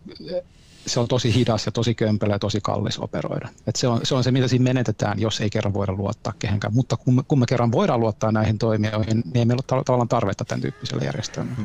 se 0.87 1.01
on 1.01 1.09
tosi 1.09 1.35
hidas 1.35 1.67
ja 1.67 1.73
tosi 1.73 1.95
kömpelö 1.95 2.33
ja 2.33 2.39
tosi 2.39 2.61
kallis 2.63 2.99
operoida. 2.99 3.49
Et 3.67 3.77
se, 3.77 3.89
on, 3.89 4.01
se 4.03 4.15
on 4.15 4.25
se, 4.25 4.31
mitä 4.31 4.49
siinä 4.49 4.63
menetetään, 4.63 5.21
jos 5.21 5.41
ei 5.41 5.51
kerran 5.51 5.75
voida 5.75 5.93
luottaa 5.93 6.33
kehenkään. 6.39 6.75
Mutta 6.75 6.97
kun 6.97 7.15
me, 7.15 7.23
kun 7.29 7.39
me 7.39 7.47
kerran 7.49 7.73
voidaan 7.73 8.01
luottaa 8.01 8.33
näihin 8.33 8.59
toimijoihin, 8.59 9.23
niin 9.25 9.37
ei 9.37 9.45
meillä 9.45 9.63
ole 9.73 9.83
tavallaan 9.85 10.09
tarvetta 10.09 10.45
tämän 10.45 10.61
tyyppiselle 10.61 11.05
järjestelmälle. 11.05 11.63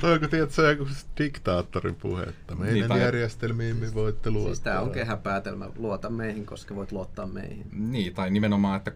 Toi 0.00 0.12
onko 0.12 0.28
tiedätkö 0.28 0.70
joku 0.70 0.86
diktaattorin 1.18 1.94
puhe, 1.94 2.22
että 2.22 2.54
meidän 2.54 2.90
niin, 2.90 3.00
järjestelmiin 3.00 3.76
me 3.76 3.94
voitte 3.94 4.30
luottaa. 4.30 4.54
Siis 4.54 4.60
tämä 4.60 4.80
on 4.80 4.90
kehäpäätelmä, 4.90 5.68
luota 5.76 6.10
meihin, 6.10 6.46
koska 6.46 6.74
voit 6.74 6.92
luottaa 6.92 7.26
meihin. 7.26 7.66
Niin, 7.72 8.14
tai 8.14 8.30
nimenomaan, 8.30 8.76
että 8.76 8.92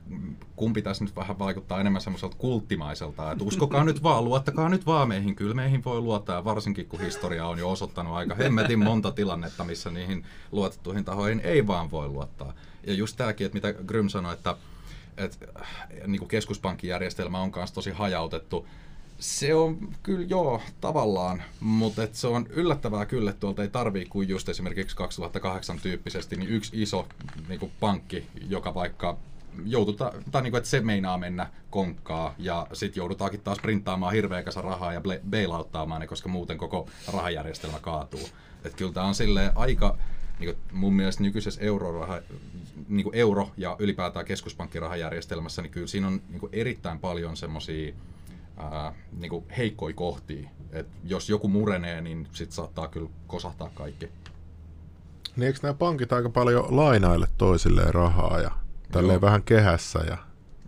kumpi 0.57 0.83
tässä 0.83 1.05
nyt 1.05 1.17
vähän 1.17 1.39
vaikuttaa 1.39 1.81
enemmän 1.81 2.03
semmoiselta 2.03 2.37
kulttimaiselta, 2.37 3.33
että 3.33 3.45
uskokaa 3.45 3.85
nyt 3.85 4.03
vaan, 4.03 4.25
luottakaa 4.25 4.69
nyt 4.69 4.87
vaan 4.87 5.09
meihin, 5.09 5.37
kyllä 5.37 5.55
meihin 5.55 5.85
voi 5.85 6.01
luottaa, 6.01 6.45
varsinkin 6.45 6.87
kun 6.87 7.01
historia 7.01 7.47
on 7.47 7.59
jo 7.59 7.71
osoittanut 7.71 8.15
aika 8.15 8.35
hemmetin 8.35 8.79
monta 8.79 9.13
tilannetta, 9.13 9.65
missä 9.65 9.91
niihin 9.91 10.25
luotettuihin 10.53 11.05
tahoihin 11.05 11.41
ei 11.41 11.67
vaan 11.67 11.91
voi 11.91 12.09
luottaa. 12.09 12.55
Ja 12.87 12.95
just 12.95 13.17
tämäkin, 13.17 13.47
että 13.47 13.57
mitä 13.57 13.73
Grym 13.73 14.09
sanoi, 14.09 14.33
että, 14.33 14.57
että 15.17 15.47
niin 16.07 16.19
kuin 16.19 16.29
keskuspankkijärjestelmä 16.29 17.41
on 17.41 17.53
myös 17.57 17.73
tosi 17.73 17.91
hajautettu, 17.91 18.67
Se 19.19 19.55
on 19.55 19.89
kyllä 20.03 20.27
joo, 20.29 20.63
tavallaan, 20.81 21.43
mutta 21.61 22.03
et 22.03 22.15
se 22.15 22.27
on 22.27 22.47
yllättävää 22.51 23.07
kyllä, 23.07 23.31
että 23.31 23.41
tuolta 23.41 23.63
ei 23.63 23.69
tarvii 23.69 24.07
kuin 24.07 24.29
just 24.29 24.49
esimerkiksi 24.49 24.97
2008 24.97 25.81
tyyppisesti 25.81 26.37
niin 26.37 26.51
yksi 26.51 26.83
iso 26.83 27.09
niin 27.49 27.61
kuin 27.61 27.73
pankki, 27.81 28.27
joka 28.49 28.75
vaikka 28.75 29.17
joututa, 29.65 30.13
tai 30.31 30.43
niin 30.43 30.51
kuin, 30.51 30.59
että 30.59 30.71
se 30.71 30.81
meinaa 30.81 31.19
mennä 31.19 31.51
konkkaa 31.71 32.35
ja 32.39 32.67
sitten 32.73 33.01
joudutaankin 33.01 33.41
taas 33.41 33.59
printtaamaan 33.59 34.13
hirveä 34.13 34.43
kasa 34.43 34.61
rahaa 34.61 34.93
ja 34.93 35.03
bailauttaamaan 35.31 36.01
ne, 36.01 36.07
koska 36.07 36.29
muuten 36.29 36.59
koko 36.59 36.89
rahajärjestelmä 37.13 37.79
kaatuu. 37.81 38.29
Että 38.65 38.79
kyllä 38.79 38.93
tämä 38.93 39.07
on 39.07 39.15
silleen 39.15 39.53
aika, 39.55 39.99
niin 40.39 40.55
kuin 40.55 40.79
mun 40.79 40.95
mielestä 40.95 41.23
nykyisessä 41.23 41.61
euroraha, 41.61 42.21
niin 42.89 43.05
kuin 43.05 43.17
euro- 43.17 43.51
ja 43.57 43.77
ylipäätään 43.79 44.25
keskuspankkirahajärjestelmässä, 44.25 45.63
niin 45.63 45.73
kyllä 45.73 45.87
siinä 45.87 46.07
on 46.07 46.21
niin 46.29 46.41
kuin 46.41 46.51
erittäin 46.53 46.99
paljon 46.99 47.37
semmoisia 47.37 47.93
niin 49.12 49.45
heikkoja 49.57 49.95
kohtia. 49.95 50.49
Et 50.73 50.87
jos 51.05 51.31
joku 51.31 51.49
murenee, 51.49 52.01
niin 52.01 52.29
sit 52.33 52.53
saattaa 52.53 52.88
kyllä 52.88 53.11
kosahtaa 53.27 53.71
kaikki. 53.75 54.09
Niin 55.37 55.47
eikö 55.47 55.59
nämä 55.62 55.75
pankit 55.75 56.12
aika 56.12 56.31
paljon 56.31 56.77
lainaille 56.77 57.27
toisilleen 57.38 57.95
rahaa 57.95 58.40
ja 58.40 58.51
tälleen 58.92 59.21
vähän 59.21 59.42
kehässä? 59.42 59.99
Ja... 59.99 60.19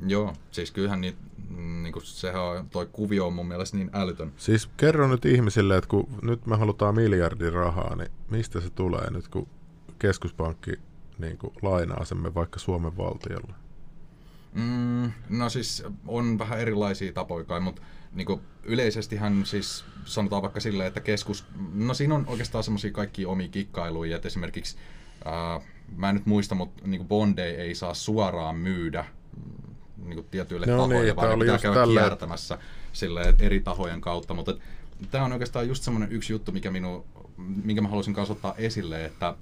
Joo, 0.06 0.32
siis 0.50 0.70
kyllähän 0.70 1.00
niin, 1.00 1.16
niin 1.82 1.92
kuin 1.92 2.04
sehän 2.04 2.42
on, 2.42 2.68
toi 2.68 2.88
kuvio 2.92 3.26
on 3.26 3.32
mun 3.32 3.48
mielestä 3.48 3.76
niin 3.76 3.90
älytön. 3.92 4.32
Siis 4.36 4.70
kerro 4.76 5.08
nyt 5.08 5.24
ihmisille, 5.24 5.76
että 5.76 5.88
kun 5.88 6.08
nyt 6.22 6.46
me 6.46 6.56
halutaan 6.56 6.94
miljardin 6.94 7.52
rahaa, 7.52 7.96
niin 7.96 8.10
mistä 8.30 8.60
se 8.60 8.70
tulee 8.70 9.10
nyt, 9.10 9.28
kun 9.28 9.48
keskuspankki 9.98 10.72
niin 11.18 11.38
kuin 11.38 11.52
lainaa 11.62 12.04
sen 12.04 12.34
vaikka 12.34 12.58
Suomen 12.58 12.96
valtiolle? 12.96 13.54
Mm, 14.52 15.12
no 15.28 15.48
siis 15.48 15.84
on 16.06 16.38
vähän 16.38 16.60
erilaisia 16.60 17.12
tapoja 17.12 17.44
kai, 17.44 17.60
mutta 17.60 17.82
niin 18.12 18.40
yleisesti 18.62 19.16
hän 19.16 19.46
siis 19.46 19.84
sanotaan 20.04 20.42
vaikka 20.42 20.60
silleen, 20.60 20.88
että 20.88 21.00
keskus, 21.00 21.44
no 21.74 21.94
siinä 21.94 22.14
on 22.14 22.24
oikeastaan 22.26 22.64
semmoisia 22.64 22.90
kaikki 22.90 23.26
omia 23.26 23.48
kikkailuja, 23.48 24.16
että 24.16 24.28
esimerkiksi 24.28 24.76
ää, 25.24 25.60
mä 25.96 26.08
en 26.08 26.14
nyt 26.14 26.26
muista, 26.26 26.54
mutta 26.54 26.82
niin 26.86 27.08
bondeja 27.08 27.62
ei 27.62 27.74
saa 27.74 27.94
suoraan 27.94 28.56
myydä 28.56 29.04
niin 30.04 30.24
tietyille 30.30 30.66
no 30.66 30.76
tahoille, 30.76 31.04
niin, 31.04 31.16
vaan 31.16 31.38
pitää 31.38 31.58
käydä 31.58 31.74
tälle... 31.74 32.00
kiertämässä 32.00 32.58
silleen, 32.92 33.34
eri 33.40 33.60
tahojen 33.60 34.00
kautta, 34.00 34.34
mutta 34.34 34.54
tämä 35.10 35.24
on 35.24 35.32
oikeastaan 35.32 35.68
just 35.68 35.82
semmoinen 35.82 36.12
yksi 36.12 36.32
juttu, 36.32 36.52
mikä 36.52 36.70
minu, 36.70 37.06
minkä 37.64 37.82
mä 37.82 37.88
haluaisin 37.88 38.14
kanssa 38.14 38.32
ottaa 38.32 38.54
esille, 38.56 39.04
että 39.04 39.34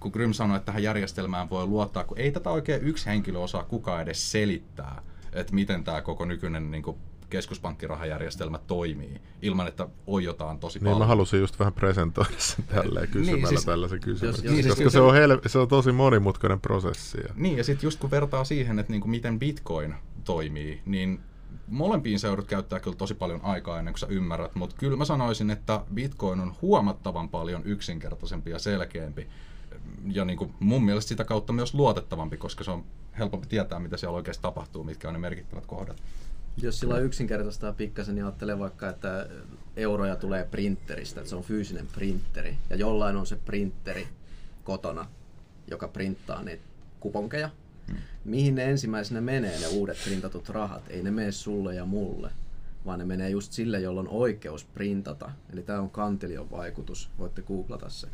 kun 0.00 0.10
Grym 0.10 0.32
sanoi, 0.32 0.56
että 0.56 0.66
tähän 0.66 0.82
järjestelmään 0.82 1.50
voi 1.50 1.66
luottaa, 1.66 2.04
kun 2.04 2.18
ei 2.18 2.32
tätä 2.32 2.50
oikein 2.50 2.82
yksi 2.82 3.06
henkilö 3.06 3.38
osaa 3.38 3.64
kukaan 3.64 4.02
edes 4.02 4.30
selittää, 4.30 5.02
että 5.32 5.54
miten 5.54 5.84
tämä 5.84 6.02
koko 6.02 6.24
nykyinen 6.24 6.70
niin 6.70 6.82
kuin 6.82 6.96
keskuspankkirahajärjestelmä 7.30 8.58
toimii, 8.58 9.20
ilman 9.42 9.66
että 9.66 9.88
ojotaan 10.06 10.58
tosi 10.58 10.78
niin, 10.78 10.84
paljon. 10.84 10.98
mä 10.98 11.06
halusin 11.06 11.40
just 11.40 11.58
vähän 11.58 11.72
presentoida 11.72 12.30
sen 12.38 12.64
tälleen 12.64 13.02
niin, 13.04 13.12
kysymällä 13.12 13.36
niin, 13.36 13.48
siis, 13.48 13.64
tällaisen 13.64 14.00
kysymyksen, 14.00 14.56
jos, 14.56 14.66
koska 14.66 14.76
siis 14.76 14.92
se, 14.92 15.00
on 15.00 15.14
hel- 15.14 15.40
se 15.46 15.58
on 15.58 15.68
tosi 15.68 15.92
monimutkainen 15.92 16.60
prosessi. 16.60 17.18
Ja. 17.18 17.34
Niin, 17.34 17.58
ja 17.58 17.64
sitten 17.64 17.86
just 17.86 18.00
kun 18.00 18.10
vertaa 18.10 18.44
siihen, 18.44 18.78
että 18.78 18.92
niinku 18.92 19.08
miten 19.08 19.38
Bitcoin 19.38 19.94
toimii, 20.24 20.82
niin 20.86 21.20
molempiin 21.66 22.18
seudut 22.18 22.46
käyttää 22.46 22.80
kyllä 22.80 22.96
tosi 22.96 23.14
paljon 23.14 23.40
aikaa 23.42 23.78
ennen 23.78 23.94
kuin 23.94 23.98
sä 23.98 24.06
ymmärrät, 24.10 24.54
mutta 24.54 24.76
kyllä 24.78 24.96
mä 24.96 25.04
sanoisin, 25.04 25.50
että 25.50 25.80
Bitcoin 25.94 26.40
on 26.40 26.54
huomattavan 26.62 27.28
paljon 27.28 27.62
yksinkertaisempi 27.64 28.50
ja 28.50 28.58
selkeämpi 28.58 29.26
ja 30.12 30.24
niin 30.24 30.36
kuin 30.38 30.54
mun 30.60 30.84
mielestä 30.84 31.08
sitä 31.08 31.24
kautta 31.24 31.52
myös 31.52 31.74
luotettavampi, 31.74 32.36
koska 32.36 32.64
se 32.64 32.70
on 32.70 32.84
helpompi 33.18 33.46
tietää, 33.46 33.78
mitä 33.78 33.96
siellä 33.96 34.16
oikeasti 34.16 34.42
tapahtuu, 34.42 34.84
mitkä 34.84 35.08
on 35.08 35.14
ne 35.14 35.20
merkittävät 35.20 35.66
kohdat. 35.66 36.02
Jos 36.62 36.80
sillä 36.80 36.98
yksinkertaistaa 36.98 37.72
pikkasen, 37.72 38.14
niin 38.14 38.24
ajattelee 38.24 38.58
vaikka, 38.58 38.88
että 38.88 39.28
euroja 39.76 40.16
tulee 40.16 40.44
printeristä, 40.44 41.20
että 41.20 41.30
se 41.30 41.36
on 41.36 41.42
fyysinen 41.42 41.86
printeri, 41.86 42.56
ja 42.70 42.76
jollain 42.76 43.16
on 43.16 43.26
se 43.26 43.36
printeri 43.36 44.08
kotona, 44.64 45.06
joka 45.70 45.88
printtaa 45.88 46.42
niitä 46.42 46.62
kuponkeja. 47.00 47.50
Hmm. 47.88 47.96
Mihin 48.24 48.54
ne 48.54 48.70
ensimmäisenä 48.70 49.20
menee, 49.20 49.60
ne 49.60 49.66
uudet 49.66 49.98
printatut 50.04 50.48
rahat? 50.48 50.82
Ei 50.88 51.02
ne 51.02 51.10
mene 51.10 51.32
sulle 51.32 51.74
ja 51.74 51.84
mulle, 51.84 52.30
vaan 52.86 52.98
ne 52.98 53.04
menee 53.04 53.30
just 53.30 53.52
sille, 53.52 53.80
jolla 53.80 54.00
on 54.00 54.08
oikeus 54.08 54.64
printata. 54.64 55.30
Eli 55.52 55.62
tämä 55.62 55.80
on 55.80 55.90
kantilion 55.90 56.50
vaikutus, 56.50 57.10
voitte 57.18 57.42
googlata 57.42 57.88
se. 57.88 58.08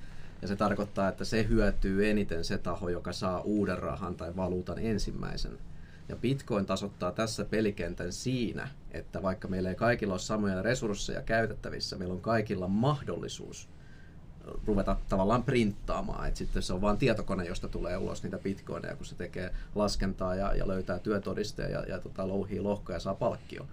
Ja 0.45 0.49
se 0.49 0.57
tarkoittaa, 0.57 1.09
että 1.09 1.25
se 1.25 1.49
hyötyy 1.49 2.11
eniten 2.11 2.45
se 2.45 2.59
taho, 2.59 2.89
joka 2.89 3.13
saa 3.13 3.41
uuden 3.41 3.79
rahan 3.79 4.15
tai 4.15 4.37
valuutan 4.37 4.79
ensimmäisen. 4.79 5.59
Ja 6.09 6.17
Bitcoin 6.17 6.67
tasoittaa 6.67 7.13
tässä 7.13 7.45
pelikentän 7.45 8.13
siinä, 8.13 8.69
että 8.91 9.23
vaikka 9.23 9.49
meillä 9.49 9.69
ei 9.69 9.75
kaikilla 9.75 10.15
ole 10.15 10.21
samoja 10.21 10.63
resursseja 10.63 11.23
käytettävissä, 11.23 11.97
meillä 11.97 12.15
on 12.15 12.21
kaikilla 12.21 12.69
mahdollisuus 12.69 13.69
ruveta 14.67 14.97
tavallaan 15.09 15.43
printtaamaan. 15.43 16.29
Et 16.29 16.37
sitten 16.37 16.63
se 16.63 16.73
on 16.73 16.81
vain 16.81 16.99
tietokone, 16.99 17.45
josta 17.45 17.69
tulee 17.69 17.97
ulos 17.97 18.23
niitä 18.23 18.39
bitcoineja, 18.39 18.97
kun 18.97 19.07
se 19.07 19.15
tekee 19.15 19.51
laskentaa 19.75 20.35
ja, 20.35 20.55
ja 20.55 20.69
löytää 20.69 20.99
työtodisteen 20.99 21.73
ja, 21.73 21.81
ja 21.81 21.99
tota, 21.99 22.29
louhii 22.29 22.61
lohkoja 22.61 22.97
ja 22.97 23.01
saa 23.01 23.15
palkkio. 23.15 23.67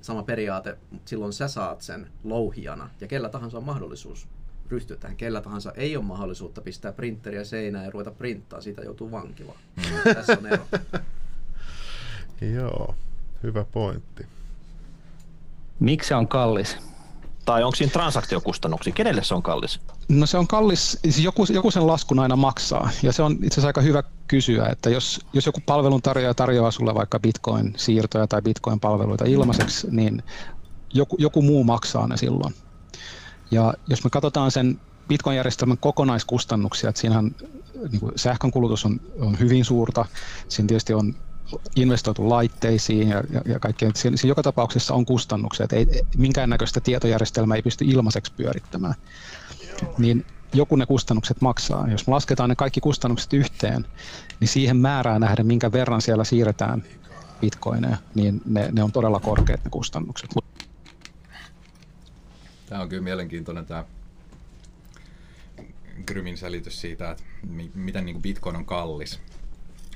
Sama 0.00 0.22
periaate, 0.22 0.78
silloin 1.04 1.32
sä 1.32 1.48
saat 1.48 1.82
sen 1.82 2.06
louhijana 2.24 2.90
ja 3.00 3.06
kellä 3.06 3.28
tahansa 3.28 3.58
on 3.58 3.64
mahdollisuus 3.64 4.28
ryhtyä 4.72 4.96
tähän. 4.96 5.16
Kellä 5.16 5.40
tahansa 5.40 5.72
ei 5.76 5.96
ole 5.96 6.04
mahdollisuutta 6.04 6.60
pistää 6.60 6.92
printeriä 6.92 7.44
seinään 7.44 7.84
ja 7.84 7.90
ruveta 7.90 8.10
printtaa, 8.10 8.60
siitä 8.60 8.82
joutuu 8.82 9.10
vankilaan. 9.10 9.58
Mm. 9.76 10.14
Tässä 10.14 10.36
on 10.38 10.46
ero. 10.46 10.66
Joo, 12.56 12.94
hyvä 13.42 13.64
pointti. 13.64 14.26
Miksi 15.80 16.08
se 16.08 16.14
on 16.14 16.28
kallis? 16.28 16.76
Tai 17.44 17.62
onko 17.62 17.76
siinä 17.76 17.92
transaktiokustannuksia? 17.92 18.92
Kenelle 18.92 19.24
se 19.24 19.34
on 19.34 19.42
kallis? 19.42 19.80
No 20.08 20.26
se 20.26 20.38
on 20.38 20.46
kallis, 20.46 20.98
siis 21.02 21.18
joku, 21.18 21.46
joku 21.50 21.70
sen 21.70 21.86
laskun 21.86 22.18
aina 22.18 22.36
maksaa. 22.36 22.90
Ja 23.02 23.12
se 23.12 23.22
on 23.22 23.32
itse 23.32 23.46
asiassa 23.46 23.66
aika 23.66 23.80
hyvä 23.80 24.02
kysyä, 24.28 24.66
että 24.66 24.90
jos, 24.90 25.20
jos 25.32 25.46
joku 25.46 25.60
palveluntarjoaja 25.66 26.34
tarjoaa 26.34 26.70
sulle 26.70 26.94
vaikka 26.94 27.18
bitcoin-siirtoja 27.18 28.26
tai 28.26 28.42
bitcoin-palveluita 28.42 29.24
ilmaiseksi, 29.24 29.86
niin 29.90 30.22
joku, 30.94 31.16
joku 31.18 31.42
muu 31.42 31.64
maksaa 31.64 32.06
ne 32.06 32.16
silloin. 32.16 32.54
Ja 33.52 33.74
jos 33.88 34.04
me 34.04 34.10
katsotaan 34.10 34.50
sen 34.50 34.80
Bitcoin-järjestelmän 35.08 35.78
kokonaiskustannuksia, 35.78 36.90
että 36.90 37.00
siinähän 37.00 37.34
niin 37.90 38.00
kuin 38.00 38.12
sähkönkulutus 38.16 38.84
on, 38.84 39.00
on 39.20 39.38
hyvin 39.38 39.64
suurta, 39.64 40.04
siinä 40.48 40.68
tietysti 40.68 40.94
on 40.94 41.14
investoitu 41.76 42.28
laitteisiin 42.28 43.08
ja, 43.08 43.22
ja, 43.30 43.42
ja 43.46 43.58
kaikkeen. 43.58 43.92
Siinä, 43.94 44.16
siinä 44.16 44.30
joka 44.30 44.42
tapauksessa 44.42 44.94
on 44.94 45.06
kustannuksia, 45.06 45.64
että 45.64 45.76
ei, 45.76 45.86
minkäännäköistä 46.16 46.80
tietojärjestelmää 46.80 47.56
ei 47.56 47.62
pysty 47.62 47.84
ilmaiseksi 47.84 48.32
pyörittämään. 48.36 48.94
Niin 49.98 50.26
joku 50.54 50.76
ne 50.76 50.86
kustannukset 50.86 51.40
maksaa. 51.40 51.88
Jos 51.88 52.06
me 52.06 52.10
lasketaan 52.10 52.48
ne 52.48 52.56
kaikki 52.56 52.80
kustannukset 52.80 53.32
yhteen, 53.32 53.86
niin 54.40 54.48
siihen 54.48 54.76
määrään 54.76 55.20
nähden, 55.20 55.46
minkä 55.46 55.72
verran 55.72 56.02
siellä 56.02 56.24
siirretään 56.24 56.82
bitcoineja, 57.40 57.96
niin 58.14 58.42
ne, 58.44 58.68
ne 58.72 58.82
on 58.82 58.92
todella 58.92 59.20
korkeat 59.20 59.64
ne 59.64 59.70
kustannukset. 59.70 60.30
Tämä 62.72 62.82
on 62.82 62.88
kyllä 62.88 63.02
mielenkiintoinen 63.02 63.66
tämä 63.66 63.84
Grymin 66.06 66.38
selitys 66.38 66.80
siitä, 66.80 67.10
että 67.10 67.22
miten 67.74 68.04
niin 68.04 68.14
kuin 68.14 68.22
Bitcoin 68.22 68.56
on 68.56 68.64
kallis. 68.64 69.20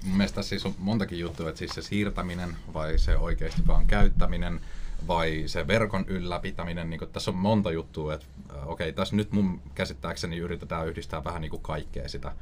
Mun 0.04 0.16
mielestä 0.16 0.42
siis 0.42 0.66
on 0.66 0.74
montakin 0.78 1.18
juttua, 1.18 1.48
että 1.48 1.58
siis 1.58 1.70
se 1.70 1.82
siirtäminen 1.82 2.56
vai 2.74 2.98
se 2.98 3.16
oikeasti 3.16 3.66
vaan 3.66 3.86
käyttäminen 3.86 4.60
vai 5.06 5.42
se 5.46 5.66
verkon 5.66 6.04
ylläpitäminen, 6.08 6.90
niin 6.90 7.00
tässä 7.12 7.30
on 7.30 7.36
monta 7.36 7.70
juttua, 7.70 8.14
että 8.14 8.26
äh, 8.50 8.68
okei, 8.68 8.88
okay, 8.88 8.92
tässä 8.92 9.16
nyt 9.16 9.32
mun 9.32 9.60
käsittääkseni 9.74 10.36
yritetään 10.38 10.88
yhdistää 10.88 11.24
vähän 11.24 11.42
niin 11.42 11.50
kuin 11.50 11.62
kaikkea 11.62 12.08
sitä. 12.08 12.32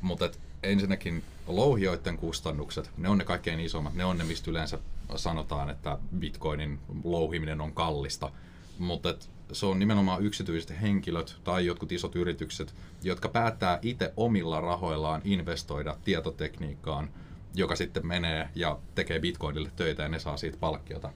Mutta 0.00 0.30
ensinnäkin 0.62 1.24
louhioiden 1.46 2.16
kustannukset, 2.16 2.90
ne 2.96 3.08
on 3.08 3.18
ne 3.18 3.24
kaikkein 3.24 3.60
isommat, 3.60 3.94
ne 3.94 4.04
on 4.04 4.18
ne, 4.18 4.24
mistä 4.24 4.50
yleensä 4.50 4.78
sanotaan, 5.16 5.70
että 5.70 5.98
bitcoinin 6.18 6.78
louhiminen 7.04 7.60
on 7.60 7.72
kallista. 7.72 8.32
Mutta 8.78 9.14
se 9.52 9.66
on 9.66 9.78
nimenomaan 9.78 10.22
yksityiset 10.22 10.80
henkilöt 10.82 11.36
tai 11.44 11.66
jotkut 11.66 11.92
isot 11.92 12.16
yritykset, 12.16 12.74
jotka 13.02 13.28
päättää 13.28 13.78
itse 13.82 14.12
omilla 14.16 14.60
rahoillaan 14.60 15.20
investoida 15.24 15.96
tietotekniikkaan, 16.04 17.10
joka 17.54 17.76
sitten 17.76 18.06
menee 18.06 18.48
ja 18.54 18.78
tekee 18.94 19.18
bitcoinille 19.18 19.70
töitä 19.76 20.02
ja 20.02 20.08
ne 20.08 20.18
saa 20.18 20.36
siitä 20.36 20.58
palkkiota. 20.60 21.12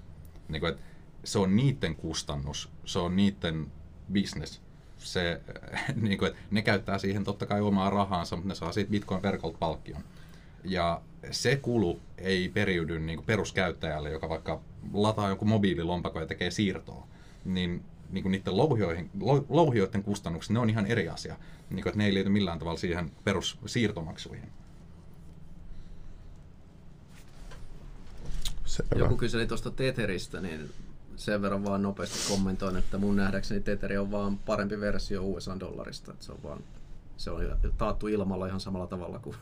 Niin 0.49 0.61
kuin, 0.61 0.75
se 1.25 1.39
on 1.39 1.57
niiden 1.57 1.97
kustannus, 1.97 2.71
se 2.85 2.99
on 2.99 3.17
niiden 3.17 3.73
business. 4.13 4.61
Se, 4.99 5.41
niin 6.03 6.19
kuin, 6.19 6.33
ne 6.51 6.63
käyttää 6.63 6.99
siihen 6.99 7.25
totta 7.25 7.47
kai 7.47 7.61
omaa 7.61 7.91
rahaansa, 7.91 8.37
mutta 8.37 8.49
ne 8.49 8.55
saa 8.55 8.73
siitä 8.73 8.91
bitcoin-verkolta 8.91 9.59
palkkion. 9.59 10.05
Ja 10.65 11.01
se 11.31 11.57
kulu 11.57 12.01
ei 12.19 12.49
periydy 12.49 12.99
niin 12.99 13.23
peruskäyttäjälle, 13.23 14.11
joka 14.11 14.29
vaikka 14.29 14.61
lataa 14.93 15.29
jonkun 15.29 15.49
mobiililompakon 15.49 16.23
ja 16.23 16.27
tekee 16.27 16.51
siirtoa. 16.51 17.07
Niin 17.45 17.85
niin 18.11 18.23
kuin 18.23 18.33
niiden 18.33 18.57
louhioihin, 18.57 19.11
louhioiden 19.49 20.03
kustannukset, 20.03 20.53
ne 20.53 20.59
on 20.59 20.71
ihan 20.71 20.87
eri 20.87 21.09
asia. 21.09 21.37
Niin 21.71 21.83
kuin, 21.83 21.89
että 21.89 21.99
ne 21.99 22.07
ei 22.07 22.15
liity 22.15 22.31
millään 22.31 22.59
tavalla 22.59 22.79
siihen 22.79 23.11
perussiirtomaksuihin. 23.25 24.49
Selvä. 28.65 28.99
Joku 28.99 29.17
kyseli 29.17 29.47
tuosta 29.47 29.71
Tetheristä, 29.71 30.41
niin 30.41 30.71
sen 31.17 31.43
verran 31.43 31.65
vaan 31.65 31.83
nopeasti 31.83 32.33
kommentoin, 32.33 32.77
että 32.77 32.99
mun 32.99 33.17
nähdäkseni 33.17 33.61
Tetheri 33.61 33.99
on 33.99 34.11
vaan 34.11 34.39
parempi 34.39 34.81
versio 34.81 35.23
USA-dollarista. 35.23 36.13
Että 36.13 36.25
se 36.25 36.33
on 36.33 36.43
vaan 36.43 36.61
se 37.19 37.31
on 37.31 37.45
taattu 37.79 38.07
ilmalla 38.07 38.47
ihan 38.47 38.61
samalla 38.61 38.87
tavalla 38.87 39.19
kuin 39.19 39.37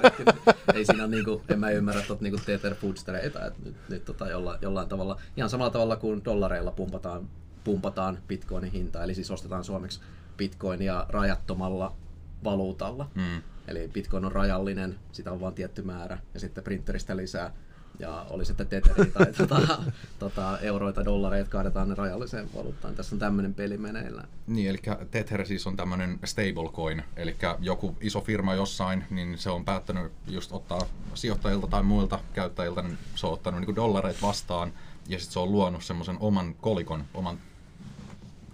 ei 0.74 0.84
siinä 0.84 1.06
niin 1.06 1.24
kuin, 1.24 1.42
en 1.48 1.60
mä 1.60 1.70
ymmärrä 1.70 2.02
tuot 2.02 2.20
niin 2.20 2.42
Tether 2.46 2.74
Foodstereita, 2.74 3.46
että 3.46 3.60
nyt, 3.64 3.76
nyt 3.88 4.04
tota 4.04 4.28
jollain, 4.28 4.58
jollain 4.62 4.88
tavalla, 4.88 5.20
ihan 5.36 5.50
samalla 5.50 5.70
tavalla 5.70 5.96
kuin 5.96 6.24
dollareilla 6.24 6.70
pumpataan, 6.70 7.28
pumpataan 7.64 8.18
bitcoinin 8.28 8.72
hinta, 8.72 9.04
eli 9.04 9.14
siis 9.14 9.30
ostetaan 9.30 9.64
suomeksi 9.64 10.00
bitcoinia 10.36 11.06
rajattomalla 11.08 11.96
valuutalla. 12.44 13.10
Mm. 13.14 13.42
Eli 13.68 13.88
bitcoin 13.88 14.24
on 14.24 14.32
rajallinen, 14.32 14.98
sitä 15.12 15.32
on 15.32 15.40
vain 15.40 15.54
tietty 15.54 15.82
määrä, 15.82 16.18
ja 16.34 16.40
sitten 16.40 16.64
printeristä 16.64 17.16
lisää 17.16 17.52
ja 17.98 18.26
oli 18.30 18.44
sitten 18.44 18.66
teteri 18.66 19.10
tai 19.10 19.26
tota, 19.38 19.78
tota, 20.18 20.58
euroita, 20.58 21.04
dollareita, 21.04 21.50
kaadetaan 21.50 21.88
ne 21.88 21.94
rajalliseen 21.94 22.48
valuuttaan. 22.54 22.94
Tässä 22.94 23.14
on 23.14 23.18
tämmöinen 23.18 23.54
peli 23.54 23.78
meneillään. 23.78 24.28
Niin, 24.46 24.70
eli 24.70 24.78
Tether 25.10 25.46
siis 25.46 25.66
on 25.66 25.76
tämmöinen 25.76 26.18
stablecoin, 26.24 27.02
eli 27.16 27.36
joku 27.60 27.96
iso 28.00 28.20
firma 28.20 28.54
jossain, 28.54 29.04
niin 29.10 29.38
se 29.38 29.50
on 29.50 29.64
päättänyt 29.64 30.12
just 30.26 30.52
ottaa 30.52 30.80
sijoittajilta 31.14 31.66
tai 31.66 31.82
muilta 31.82 32.18
käyttäjiltä, 32.32 32.82
niin 32.82 32.98
se 33.14 33.26
on 33.26 33.32
ottanut 33.32 33.60
niin 33.60 33.76
dollareita 33.76 34.26
vastaan, 34.26 34.72
ja 35.08 35.18
sitten 35.18 35.32
se 35.32 35.38
on 35.38 35.52
luonut 35.52 35.84
semmoisen 35.84 36.16
oman 36.20 36.54
kolikon, 36.54 37.04
oman, 37.14 37.38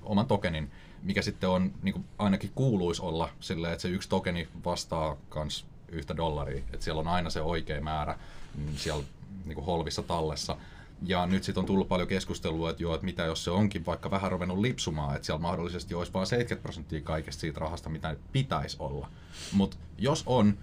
oman 0.08 0.26
tokenin, 0.26 0.70
mikä 1.02 1.22
sitten 1.22 1.50
on, 1.50 1.72
niin 1.82 1.92
kuin 1.92 2.04
ainakin 2.18 2.50
kuuluisi 2.54 3.02
olla 3.02 3.28
silleen, 3.40 3.72
että 3.72 3.82
se 3.82 3.88
yksi 3.88 4.08
tokeni 4.08 4.48
vastaa 4.64 5.16
kans 5.28 5.66
yhtä 5.88 6.16
dollaria, 6.16 6.62
että 6.72 6.84
siellä 6.84 7.00
on 7.00 7.08
aina 7.08 7.30
se 7.30 7.40
oikea 7.40 7.80
määrä 7.80 8.18
niin 8.54 8.78
siellä 8.78 9.04
niin 9.44 9.54
kuin 9.54 9.64
holvissa 9.64 10.02
tallessa. 10.02 10.56
Ja 11.02 11.26
nyt 11.26 11.44
sitten 11.44 11.60
on 11.60 11.66
tullut 11.66 11.88
paljon 11.88 12.08
keskustelua, 12.08 12.70
että 12.70 12.82
joo, 12.82 12.94
että 12.94 13.04
mitä 13.04 13.24
jos 13.24 13.44
se 13.44 13.50
onkin 13.50 13.86
vaikka 13.86 14.10
vähän 14.10 14.30
ruvennut 14.32 14.58
lipsumaan, 14.58 15.16
että 15.16 15.26
siellä 15.26 15.42
mahdollisesti 15.42 15.94
olisi 15.94 16.12
vain 16.12 16.26
70 16.26 16.62
prosenttia 16.62 17.00
kaikesta 17.00 17.40
siitä 17.40 17.60
rahasta, 17.60 17.88
mitä 17.88 18.16
pitäisi 18.32 18.76
olla. 18.80 19.08
Mutta 19.52 19.76
jos 19.98 20.22
on, 20.26 20.58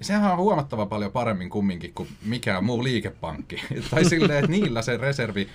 sehän 0.00 0.32
on 0.32 0.38
huomattava 0.38 0.86
paljon 0.86 1.12
paremmin 1.12 1.50
kumminkin 1.50 1.94
kuin 1.94 2.08
mikään 2.22 2.64
muu 2.64 2.84
liikepankki. 2.84 3.62
tai 3.90 4.04
silleen, 4.04 4.38
että 4.38 4.50
niillä 4.50 4.82
se 4.82 4.96
reservi, 4.96 5.48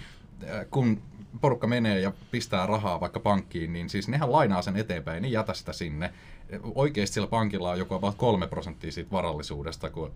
äh, 0.44 0.66
kun 0.72 1.02
porukka 1.42 1.68
menee 1.68 2.00
ja 2.00 2.12
pistää 2.32 2.66
rahaa 2.66 3.00
vaikka 3.00 3.20
pankkiin, 3.20 3.74
niin 3.74 3.90
siis 3.90 4.08
nehän 4.08 4.32
lainaa 4.32 4.62
sen 4.62 4.78
eteenpäin, 4.78 5.22
niin 5.22 5.32
jätä 5.32 5.54
sitä 5.54 5.74
sinne. 5.74 6.14
Oikeasti 6.76 7.14
sillä 7.14 7.28
pankilla 7.28 7.72
on 7.72 7.80
joku 7.80 7.94
about 7.94 8.16
kolme 8.16 8.48
prosenttia 8.48 8.92
siitä 8.92 9.12
varallisuudesta, 9.12 9.90
kun 9.90 10.12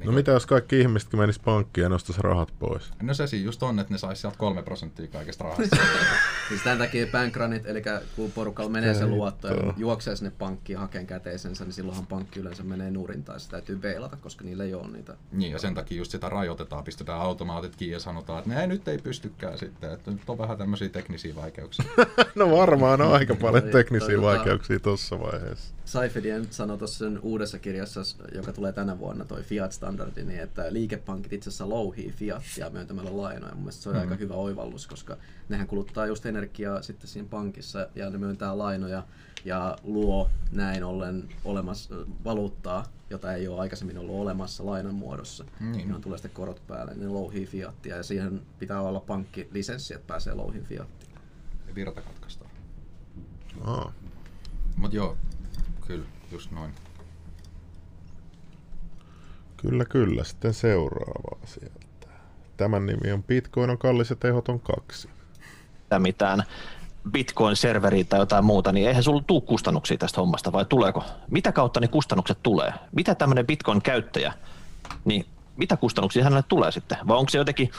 niin 0.00 0.06
no 0.06 0.12
mitä 0.12 0.32
jos 0.32 0.46
kaikki 0.46 0.80
ihmisetkin 0.80 1.20
menis 1.20 1.38
pankkiin 1.38 1.82
ja 1.82 1.88
nostaisi 1.88 2.22
rahat 2.22 2.52
pois? 2.58 2.90
No 3.02 3.14
se 3.14 3.26
siis 3.26 3.44
just 3.44 3.62
on, 3.62 3.78
että 3.78 3.94
ne 3.94 3.98
saisi 3.98 4.20
sieltä 4.20 4.38
kolme 4.38 4.62
prosenttia 4.62 5.06
kaikesta 5.06 5.44
rahasta. 5.44 5.76
siis 6.48 6.62
tämän 6.62 6.78
takia 6.78 7.06
bankranit, 7.06 7.66
eli 7.66 7.82
kun 8.16 8.32
porukalla 8.32 8.70
menee 8.70 8.94
se 8.94 9.06
luotto 9.06 9.48
ja 9.48 9.74
juoksee 9.76 10.16
sinne 10.16 10.32
pankkiin 10.38 10.78
hakeen 10.78 11.06
käteisensä, 11.06 11.64
niin 11.64 11.72
silloinhan 11.72 12.06
pankki 12.06 12.40
yleensä 12.40 12.62
menee 12.62 12.90
nurin 12.90 13.24
tai 13.24 13.40
se 13.40 13.50
täytyy 13.50 13.76
beilata, 13.76 14.16
koska 14.16 14.44
niillä 14.44 14.64
ei 14.64 14.74
ole 14.74 14.88
niitä. 14.88 15.16
Niin 15.32 15.52
ja 15.52 15.58
sen 15.58 15.74
takia 15.74 15.98
just 15.98 16.10
sitä 16.10 16.28
rajoitetaan, 16.28 16.84
pistetään 16.84 17.20
automaatit 17.20 17.76
kiinni 17.76 17.92
ja 17.92 18.00
sanotaan, 18.00 18.38
että 18.38 18.50
ne 18.50 18.66
nyt 18.66 18.88
ei 18.88 18.98
pystykään 18.98 19.58
sitten, 19.58 19.92
että 19.92 20.10
nyt 20.10 20.30
on 20.30 20.38
vähän 20.38 20.58
tämmöisiä 20.58 20.88
teknisiä 20.88 21.34
vaikeuksia. 21.34 21.84
no 22.34 22.50
varmaan 22.50 23.00
on 23.00 23.12
aika 23.12 23.34
paljon 23.42 23.62
teknisiä 23.62 24.22
vaikeuksia 24.22 24.80
tuossa 24.80 25.20
vaiheessa. 25.20 25.74
Seifedien 25.90 26.46
sanoi 26.50 26.78
tuossa 26.78 26.98
sen 26.98 27.20
uudessa 27.22 27.58
kirjassa, 27.58 28.00
joka 28.34 28.52
tulee 28.52 28.72
tänä 28.72 28.98
vuonna, 28.98 29.24
toi 29.24 29.42
Fiat-standardi, 29.42 30.24
niin 30.24 30.40
että 30.40 30.72
liikepankit 30.72 31.32
itse 31.32 31.50
asiassa 31.50 31.68
louhii 31.68 32.12
Fiatia 32.12 32.70
myöntämällä 32.70 33.16
lainoja. 33.16 33.54
Mun 33.54 33.62
mielestä 33.62 33.82
se 33.82 33.88
on 33.88 33.94
mm. 33.94 34.00
aika 34.00 34.14
hyvä 34.14 34.34
oivallus, 34.34 34.86
koska 34.86 35.16
nehän 35.48 35.66
kuluttaa 35.66 36.06
just 36.06 36.26
energiaa 36.26 36.82
sitten 36.82 37.08
siinä 37.08 37.28
pankissa 37.30 37.88
ja 37.94 38.10
ne 38.10 38.18
myöntää 38.18 38.58
lainoja 38.58 39.04
ja 39.44 39.78
luo 39.82 40.30
näin 40.52 40.84
ollen 40.84 41.28
olemassa 41.44 41.94
valuuttaa, 42.24 42.84
jota 43.10 43.32
ei 43.32 43.48
ole 43.48 43.60
aikaisemmin 43.60 43.98
ollut 43.98 44.20
olemassa 44.20 44.66
lainan 44.66 44.94
muodossa. 44.94 45.44
Niin. 45.60 45.88
Johon 45.88 46.02
tulee 46.02 46.18
sitten 46.18 46.34
korot 46.34 46.62
päälle, 46.66 46.94
ne 46.94 47.08
louhii 47.08 47.46
Fiatia 47.46 47.96
ja 47.96 48.02
siihen 48.02 48.40
pitää 48.58 48.80
olla 48.80 49.00
pankkilisenssi, 49.00 49.94
että 49.94 50.06
pääsee 50.06 50.34
louhin 50.34 50.64
Fiatia. 50.64 51.20
Virta 51.74 52.02
katkaistaan. 52.02 52.50
Oh. 53.66 53.92
Mutta 54.76 54.96
joo, 54.96 55.16
Kyllä, 55.90 56.06
just 56.32 56.50
noin. 56.50 56.70
Kyllä, 59.56 59.84
kyllä. 59.84 60.24
Sitten 60.24 60.54
seuraavaa 60.54 61.38
sieltä. 61.44 62.06
Tämän 62.56 62.86
nimi 62.86 63.12
on 63.12 63.22
Bitcoin 63.22 63.70
on 63.70 63.78
kallis 63.78 64.10
ja 64.10 64.16
tehoton 64.16 64.60
kaksi. 64.60 65.08
Mitään 65.98 66.42
Bitcoin-serveriä 67.10 68.04
tai 68.04 68.20
jotain 68.20 68.44
muuta, 68.44 68.72
niin 68.72 68.88
eihän 68.88 69.02
sulla 69.02 69.24
tule 69.26 69.40
kustannuksia 69.40 69.98
tästä 69.98 70.20
hommasta, 70.20 70.52
vai 70.52 70.64
tuleeko? 70.64 71.04
Mitä 71.30 71.52
kautta 71.52 71.80
ne 71.80 71.88
kustannukset 71.88 72.38
tulee? 72.42 72.72
Mitä 72.92 73.14
tämmöinen 73.14 73.46
Bitcoin-käyttäjä, 73.46 74.32
niin 75.04 75.26
mitä 75.56 75.76
kustannuksia 75.76 76.24
hänelle 76.24 76.44
tulee 76.48 76.72
sitten? 76.72 76.98
Vai 77.08 77.16
onko 77.16 77.30
se 77.30 77.38
jotenkin 77.38 77.70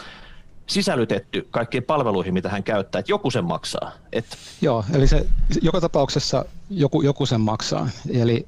sisällytetty 0.71 1.47
kaikkiin 1.51 1.83
palveluihin, 1.83 2.33
mitä 2.33 2.49
hän 2.49 2.63
käyttää, 2.63 2.99
että 2.99 3.11
joku 3.11 3.31
sen 3.31 3.45
maksaa. 3.45 3.91
Et... 4.13 4.25
Joo, 4.61 4.85
eli 4.93 5.07
se 5.07 5.25
joka 5.61 5.81
tapauksessa 5.81 6.45
joku, 6.69 7.01
joku 7.01 7.25
sen 7.25 7.41
maksaa. 7.41 7.89
Eli 8.13 8.45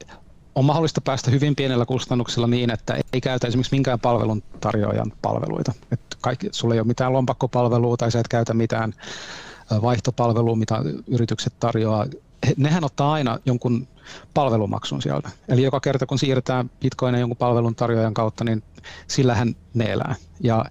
on 0.56 0.66
mahdollista 0.66 1.02
päästä 1.02 1.32
hyvin 1.32 1.56
pienellä 1.56 1.86
kustannuksella 1.86 2.48
niin, 2.48 2.70
että 2.70 2.98
ei 3.14 3.22
käytä 3.22 3.48
esimerkiksi 3.48 3.76
minkään 3.76 4.00
palvelun 4.00 4.44
tarjoajan 4.60 5.14
palveluita. 5.22 5.74
Et 5.92 6.00
kaikki, 6.22 6.48
sulla 6.52 6.74
ei 6.74 6.80
ole 6.80 6.88
mitään 6.88 7.14
lompakkopalvelua 7.14 7.98
tai 7.98 8.12
sä 8.12 8.20
et 8.20 8.28
käytä 8.28 8.54
mitään 8.54 8.94
vaihtopalvelua, 9.82 10.56
mitä 10.56 10.82
yritykset 11.08 11.54
tarjoaa. 11.60 12.06
Nehän 12.58 12.84
ottaa 12.84 13.14
aina 13.14 13.40
jonkun 13.46 13.88
palvelumaksun 14.34 15.02
sieltä. 15.02 15.30
Eli 15.48 15.64
joka 15.64 15.80
kerta 15.80 16.06
kun 16.06 16.20
siirretään 16.20 16.72
bitcoinia 16.82 17.20
jonkun 17.20 17.38
palvelun 17.38 17.76
tarjoajan 17.76 18.14
kautta, 18.14 18.44
niin 18.44 18.64
sillähän 19.08 19.56
ne 19.74 19.92
elää. 19.92 20.16
Ja 20.40 20.66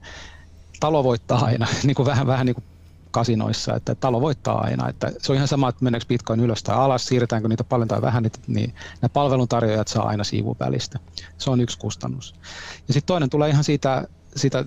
talo 0.83 1.05
voittaa 1.05 1.45
aina, 1.45 1.67
niin 1.85 1.95
kuin 1.95 2.07
vähän, 2.07 2.27
vähän 2.27 2.47
niin 2.47 2.55
kuin 2.55 2.65
kasinoissa, 3.11 3.75
että 3.75 3.95
talo 3.95 4.21
voittaa 4.21 4.61
aina. 4.61 4.89
Että 4.89 5.13
se 5.19 5.33
on 5.33 5.37
ihan 5.37 5.49
sama, 5.49 5.69
että 5.69 5.85
meneekö 5.85 6.07
bitcoin 6.09 6.41
ylös 6.41 6.63
tai 6.63 6.77
alas, 6.77 7.07
siirretäänkö 7.07 7.49
niitä 7.49 7.65
paljon 7.65 7.89
tai 7.89 8.03
vähän, 8.03 8.31
niin 8.47 8.75
nämä 9.01 9.09
palveluntarjoajat 9.09 9.89
saa 9.89 10.07
aina 10.07 10.25
siivun 10.25 10.57
välistä. 10.61 10.99
Se 11.39 11.51
on 11.51 11.61
yksi 11.61 11.79
kustannus. 11.79 12.35
Ja 12.89 12.95
sitten 12.95 13.07
toinen 13.07 13.31
tulee 13.31 13.51
ihan 13.51 13.65
siitä, 13.65 14.09
siitä 14.37 14.65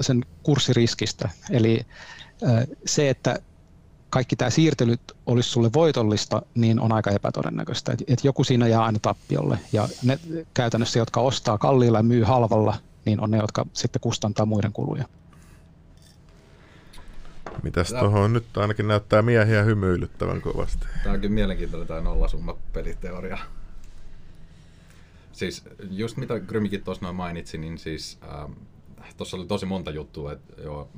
sen 0.00 0.24
kurssiriskistä. 0.42 1.28
Eli 1.50 1.86
se, 2.86 3.10
että 3.10 3.38
kaikki 4.10 4.36
tämä 4.36 4.50
siirtelyt 4.50 5.00
olisi 5.26 5.48
sulle 5.48 5.70
voitollista, 5.74 6.42
niin 6.54 6.80
on 6.80 6.92
aika 6.92 7.10
epätodennäköistä. 7.10 7.92
Että 7.92 8.04
et 8.08 8.24
joku 8.24 8.44
siinä 8.44 8.68
jää 8.68 8.84
aina 8.84 8.98
tappiolle. 9.02 9.58
Ja 9.72 9.88
ne 10.02 10.18
käytännössä, 10.54 10.98
jotka 10.98 11.20
ostaa 11.20 11.58
kalliilla 11.58 11.98
ja 11.98 12.02
myy 12.02 12.24
halvalla, 12.24 12.74
niin 13.04 13.20
on 13.20 13.30
ne, 13.30 13.36
jotka 13.36 13.66
sitten 13.72 14.00
kustantaa 14.00 14.46
muiden 14.46 14.72
kuluja. 14.72 15.04
Mitäs 17.62 17.88
tuohon 17.88 18.32
nyt 18.32 18.56
ainakin 18.56 18.88
näyttää 18.88 19.22
miehiä 19.22 19.62
hymyilyttävän 19.62 20.40
kovasti. 20.40 20.86
Tämä 21.02 21.14
onkin 21.14 21.32
mielenkiintoinen 21.32 21.88
tämä 21.88 22.00
nollasumma 22.00 22.56
peliteoria. 22.72 23.38
Siis 25.32 25.64
just 25.90 26.16
mitä 26.16 26.40
Grymikin 26.40 26.84
tuossa 26.84 27.04
noin 27.04 27.16
mainitsi, 27.16 27.58
niin 27.58 27.78
siis 27.78 28.18
ähm, 28.22 28.52
tuossa 29.16 29.36
oli 29.36 29.46
tosi 29.46 29.66
monta 29.66 29.90
juttua, 29.90 30.32
että 30.32 30.62
joo, 30.62 30.88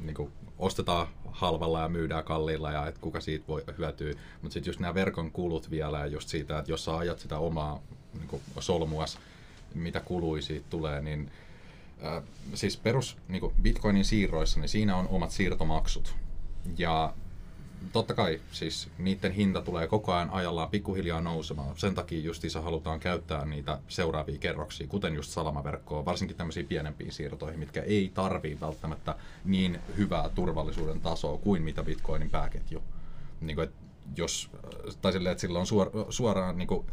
niin 0.00 0.14
kuin 0.14 0.32
ostetaan 0.58 1.06
halvalla 1.26 1.80
ja 1.80 1.88
myydään 1.88 2.24
kalliilla 2.24 2.72
ja 2.72 2.86
että 2.86 3.00
kuka 3.00 3.20
siitä 3.20 3.44
voi 3.48 3.64
hyötyä. 3.78 4.14
Mutta 4.42 4.52
sitten 4.52 4.70
just 4.70 4.80
nämä 4.80 4.94
verkon 4.94 5.30
kulut 5.30 5.70
vielä 5.70 5.98
ja 5.98 6.06
just 6.06 6.28
siitä, 6.28 6.58
että 6.58 6.72
jos 6.72 6.84
sä 6.84 6.96
ajat 6.96 7.18
sitä 7.18 7.38
omaa 7.38 7.82
niin 8.18 8.42
solmuas, 8.60 9.18
mitä 9.74 10.00
kului 10.00 10.42
siitä 10.42 10.66
tulee, 10.70 11.00
niin 11.02 11.30
siis 12.54 12.76
perus 12.76 13.16
niin 13.28 13.52
Bitcoinin 13.62 14.04
siirroissa, 14.04 14.60
niin 14.60 14.68
siinä 14.68 14.96
on 14.96 15.08
omat 15.08 15.30
siirtomaksut. 15.30 16.14
Ja 16.78 17.14
totta 17.92 18.14
kai 18.14 18.40
siis 18.52 18.88
niiden 18.98 19.32
hinta 19.32 19.62
tulee 19.62 19.86
koko 19.86 20.12
ajan 20.12 20.30
ajallaan 20.30 20.70
pikkuhiljaa 20.70 21.20
nousemaan. 21.20 21.76
Sen 21.76 21.94
takia 21.94 22.20
justiinsa 22.20 22.60
halutaan 22.60 23.00
käyttää 23.00 23.44
niitä 23.44 23.78
seuraavia 23.88 24.38
kerroksia, 24.38 24.86
kuten 24.86 25.14
just 25.14 25.30
salamaverkkoa, 25.30 26.04
varsinkin 26.04 26.36
tämmöisiin 26.36 26.66
pienempiin 26.66 27.12
siirtoihin, 27.12 27.58
mitkä 27.60 27.82
ei 27.82 28.10
tarvii 28.14 28.58
välttämättä 28.60 29.14
niin 29.44 29.78
hyvää 29.96 30.28
turvallisuuden 30.28 31.00
tasoa 31.00 31.38
kuin 31.38 31.62
mitä 31.62 31.82
Bitcoinin 31.82 32.30
pääketju. 32.30 32.82
Niin 33.40 33.56
kuin, 33.56 33.68
jos, 34.16 34.50
tai 35.02 35.12
silleen, 35.12 35.32
että 35.32 35.40
sillä 35.40 35.58
on 35.58 35.66
suor, 35.66 35.90
suoraan 36.10 36.58
niin 36.58 36.68
kuin 36.68 36.86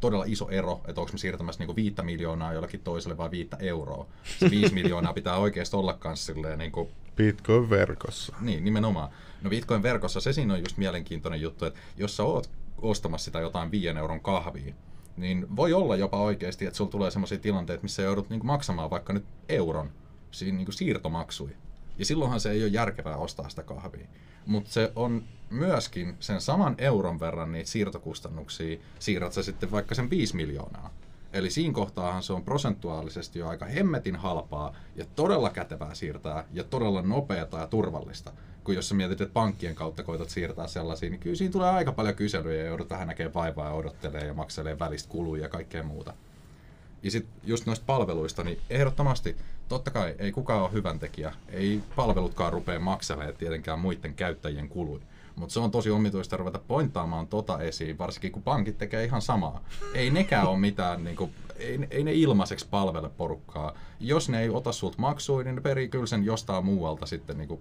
todella 0.00 0.24
iso 0.26 0.48
ero, 0.48 0.80
että 0.88 1.00
onko 1.00 1.12
me 1.12 1.18
siirtämässä 1.18 1.58
niinku 1.58 1.76
viittä 1.76 2.02
miljoonaa 2.02 2.52
jollekin 2.52 2.80
toiselle 2.80 3.16
vai 3.16 3.30
viittä 3.30 3.56
euroa. 3.60 4.06
Se 4.38 4.50
viisi 4.50 4.74
miljoonaa 4.74 5.12
pitää 5.12 5.36
oikeasti 5.36 5.76
olla 5.76 5.92
kanssa 5.92 6.32
silleen 6.32 6.58
niin 6.58 6.72
kuin... 6.72 6.88
Bitcoin-verkossa. 7.16 8.36
Niin, 8.40 8.64
nimenomaan. 8.64 9.10
No 9.42 9.50
Bitcoin-verkossa 9.50 10.20
se 10.20 10.32
siinä 10.32 10.54
on 10.54 10.60
just 10.60 10.76
mielenkiintoinen 10.76 11.40
juttu, 11.40 11.64
että 11.64 11.80
jos 11.96 12.16
sä 12.16 12.22
oot 12.22 12.50
ostamassa 12.82 13.24
sitä 13.24 13.40
jotain 13.40 13.70
viien 13.70 13.96
euron 13.96 14.20
kahvia, 14.20 14.74
niin 15.16 15.56
voi 15.56 15.72
olla 15.72 15.96
jopa 15.96 16.20
oikeasti, 16.20 16.66
että 16.66 16.76
sulla 16.76 16.90
tulee 16.90 17.10
sellaisia 17.10 17.38
tilanteita, 17.38 17.82
missä 17.82 18.02
joudut 18.02 18.30
niin 18.30 18.46
maksamaan 18.46 18.90
vaikka 18.90 19.12
nyt 19.12 19.24
euron 19.48 19.90
siinä 20.30 20.58
niin 20.58 20.72
siirtomaksui. 20.72 21.50
Ja 21.98 22.04
silloinhan 22.04 22.40
se 22.40 22.50
ei 22.50 22.62
ole 22.62 22.70
järkevää 22.70 23.16
ostaa 23.16 23.48
sitä 23.48 23.62
kahvia. 23.62 24.06
Mutta 24.46 24.70
se 24.70 24.92
on 24.96 25.24
myöskin 25.50 26.16
sen 26.20 26.40
saman 26.40 26.74
euron 26.78 27.20
verran 27.20 27.52
niitä 27.52 27.70
siirtokustannuksia, 27.70 28.78
siirrät 28.98 29.32
sä 29.32 29.42
sitten 29.42 29.70
vaikka 29.70 29.94
sen 29.94 30.10
5 30.10 30.36
miljoonaa. 30.36 30.90
Eli 31.32 31.50
siinä 31.50 31.74
kohtaahan 31.74 32.22
se 32.22 32.32
on 32.32 32.44
prosentuaalisesti 32.44 33.38
jo 33.38 33.48
aika 33.48 33.66
hemmetin 33.66 34.16
halpaa 34.16 34.76
ja 34.96 35.04
todella 35.16 35.50
kätevää 35.50 35.94
siirtää 35.94 36.44
ja 36.52 36.64
todella 36.64 37.02
nopeata 37.02 37.58
ja 37.58 37.66
turvallista. 37.66 38.32
Kun 38.64 38.74
jos 38.74 38.88
sä 38.88 38.94
mietit, 38.94 39.20
että 39.20 39.32
pankkien 39.32 39.74
kautta 39.74 40.02
koitat 40.02 40.30
siirtää 40.30 40.66
sellaisia, 40.66 41.10
niin 41.10 41.20
kyllä 41.20 41.36
siinä 41.36 41.52
tulee 41.52 41.70
aika 41.70 41.92
paljon 41.92 42.14
kyselyjä 42.14 42.62
ja 42.62 42.68
joudut 42.68 42.90
vähän 42.90 43.08
näkemään 43.08 43.34
vaivaa 43.34 43.66
ja 43.66 43.74
odottelee 43.74 44.26
ja 44.26 44.34
makselee 44.34 44.78
välistä 44.78 45.08
kuluja 45.08 45.42
ja 45.42 45.48
kaikkea 45.48 45.82
muuta. 45.82 46.14
Ja 47.02 47.10
sitten 47.10 47.34
just 47.44 47.66
noista 47.66 47.84
palveluista, 47.86 48.44
niin 48.44 48.60
ehdottomasti, 48.70 49.36
totta 49.68 49.90
kai 49.90 50.14
ei 50.18 50.32
kukaan 50.32 50.62
ole 50.62 50.72
hyvän 50.72 50.98
tekijä. 50.98 51.34
Ei 51.48 51.82
palvelutkaan 51.96 52.52
rupea 52.52 52.80
makselemaan 52.80 53.36
tietenkään 53.36 53.78
muiden 53.78 54.14
käyttäjien 54.14 54.68
kuluja. 54.68 55.04
Mutta 55.38 55.52
se 55.52 55.60
on 55.60 55.70
tosi 55.70 55.90
omituista 55.90 56.36
ruveta 56.36 56.58
pointtaamaan 56.58 57.26
tota 57.26 57.58
esiin, 57.58 57.98
varsinkin 57.98 58.32
kun 58.32 58.42
pankit 58.42 58.78
tekee 58.78 59.04
ihan 59.04 59.22
samaa. 59.22 59.64
Ei 59.94 60.10
nekään 60.10 60.46
ole 60.46 60.58
mitään, 60.58 61.04
niinku, 61.04 61.30
ei, 61.56 61.78
ei 61.90 62.04
ne 62.04 62.12
ilmaiseksi 62.12 62.66
palvele 62.70 63.08
porukkaa. 63.08 63.74
Jos 64.00 64.28
ne 64.28 64.42
ei 64.42 64.48
ota 64.48 64.72
sulta 64.72 64.98
maksua, 64.98 65.42
niin 65.42 65.54
ne 65.54 65.60
perii 65.60 65.88
kyllä 65.88 66.06
sen 66.06 66.24
jostain 66.24 66.64
muualta 66.64 67.06
sitten 67.06 67.38
niinku, 67.38 67.60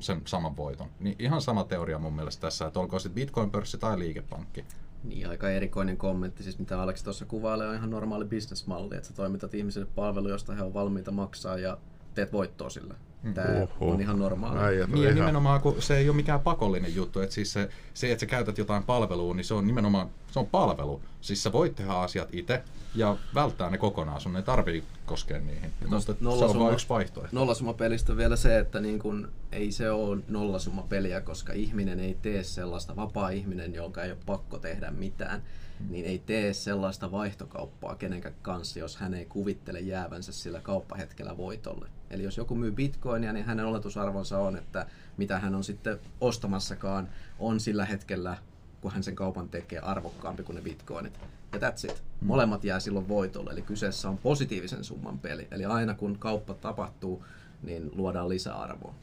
sen 0.00 0.22
saman 0.24 0.56
voiton. 0.56 0.88
Niin 1.00 1.16
ihan 1.18 1.42
sama 1.42 1.64
teoria 1.64 1.98
mun 1.98 2.12
mielestä 2.12 2.40
tässä, 2.40 2.66
että 2.66 2.80
olkoon 2.80 3.00
sitten 3.00 3.14
Bitcoin-pörssi 3.14 3.78
tai 3.78 3.98
liikepankki. 3.98 4.64
Niin, 5.04 5.28
aika 5.28 5.50
erikoinen 5.50 5.96
kommentti, 5.96 6.42
siis 6.42 6.58
mitä 6.58 6.82
Aleksi 6.82 7.04
tuossa 7.04 7.24
kuvailee, 7.24 7.68
on 7.68 7.74
ihan 7.74 7.90
normaali 7.90 8.24
bisnesmalli, 8.24 8.96
että 8.96 9.08
sä 9.08 9.14
toimitat 9.14 9.54
ihmisille 9.54 9.86
palvelu, 9.94 10.28
josta 10.28 10.54
he 10.54 10.62
on 10.62 10.74
valmiita 10.74 11.10
maksaa 11.10 11.58
ja 11.58 11.78
teet 12.18 12.32
voittoa 12.32 12.70
sillä. 12.70 12.94
Tämä 13.34 13.48
Oho. 13.80 13.90
on 13.92 14.00
ihan 14.00 14.18
normaali. 14.18 14.58
Äijät 14.60 14.84
on 14.84 14.90
Niin 14.94 15.02
ja 15.04 15.08
ihan- 15.10 15.20
nimenomaan, 15.20 15.60
kun 15.60 15.82
se 15.82 15.96
ei 15.96 16.08
ole 16.08 16.16
mikään 16.16 16.40
pakollinen 16.40 16.94
juttu, 16.94 17.20
että 17.20 17.34
siis 17.34 17.52
se, 17.52 17.68
se, 17.94 18.12
että 18.12 18.20
sä 18.20 18.26
käytät 18.26 18.58
jotain 18.58 18.82
palvelua, 18.82 19.34
niin 19.34 19.44
se 19.44 19.54
on 19.54 19.66
nimenomaan, 19.66 20.08
se 20.30 20.38
on 20.38 20.46
palvelu. 20.46 21.00
Siis 21.20 21.42
sä 21.42 21.52
voit 21.52 21.74
tehdä 21.74 21.92
asiat 21.92 22.28
itse 22.32 22.62
ja 22.94 23.16
välttää 23.34 23.70
ne 23.70 23.78
kokonaan, 23.78 24.20
sun 24.20 24.36
ei 24.36 24.42
tarvii 24.42 24.84
koskea 25.06 25.38
niihin. 25.40 25.72
Mutta 25.80 26.00
se 26.00 26.10
on 26.10 26.16
nollasumma- 26.20 26.58
vain 26.60 26.72
yksi 26.74 26.88
vaihtoehto. 26.88 27.36
Nollasummapelistä 27.36 28.12
on 28.12 28.18
vielä 28.18 28.36
se, 28.36 28.58
että 28.58 28.80
niin 28.80 28.98
kun, 28.98 29.32
ei 29.52 29.72
se 29.72 29.90
ole 29.90 30.18
nollasummapeliä, 30.28 31.20
koska 31.20 31.52
ihminen 31.52 32.00
ei 32.00 32.16
tee 32.22 32.42
sellaista, 32.42 32.96
vapaa 32.96 33.28
ihminen, 33.30 33.74
jonka 33.74 34.02
ei 34.02 34.10
ole 34.10 34.18
pakko 34.26 34.58
tehdä 34.58 34.90
mitään, 34.90 35.42
niin 35.88 36.04
ei 36.04 36.18
tee 36.18 36.52
sellaista 36.52 37.10
vaihtokauppaa 37.10 37.94
kenenkään 37.94 38.34
kanssa, 38.42 38.78
jos 38.78 38.96
hän 38.96 39.14
ei 39.14 39.24
kuvittele 39.24 39.80
jäävänsä 39.80 40.32
sillä 40.32 40.60
kauppahetkellä 40.60 41.36
voitolle. 41.36 41.88
Eli 42.10 42.22
jos 42.22 42.36
joku 42.36 42.54
myy 42.54 42.72
bitcoinia, 42.72 43.32
niin 43.32 43.46
hänen 43.46 43.66
oletusarvonsa 43.66 44.38
on, 44.38 44.56
että 44.56 44.86
mitä 45.16 45.38
hän 45.38 45.54
on 45.54 45.64
sitten 45.64 45.98
ostamassakaan, 46.20 47.08
on 47.38 47.60
sillä 47.60 47.84
hetkellä, 47.84 48.36
kun 48.80 48.92
hän 48.92 49.02
sen 49.02 49.16
kaupan 49.16 49.48
tekee, 49.48 49.78
arvokkaampi 49.78 50.42
kuin 50.42 50.56
ne 50.56 50.62
bitcoinit. 50.62 51.18
Ja 51.52 51.58
that's 51.58 51.90
it. 51.90 52.02
Molemmat 52.20 52.64
jää 52.64 52.80
silloin 52.80 53.08
voitolle, 53.08 53.50
eli 53.50 53.62
kyseessä 53.62 54.08
on 54.08 54.18
positiivisen 54.18 54.84
summan 54.84 55.18
peli. 55.18 55.48
Eli 55.50 55.64
aina 55.64 55.94
kun 55.94 56.18
kauppa 56.18 56.54
tapahtuu, 56.54 57.24
niin 57.62 57.90
luodaan 57.94 58.28
lisäarvoa. 58.28 58.94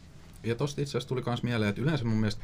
Ja 0.44 0.56
tosta 0.56 0.82
itse 0.82 0.91
asiassa 0.91 1.10
tuli 1.10 1.24
myös 1.26 1.44
mieleen, 1.44 1.70
että 1.70 1.82
yleensä 1.82 2.06
mun 2.06 2.18
mielestä 2.18 2.41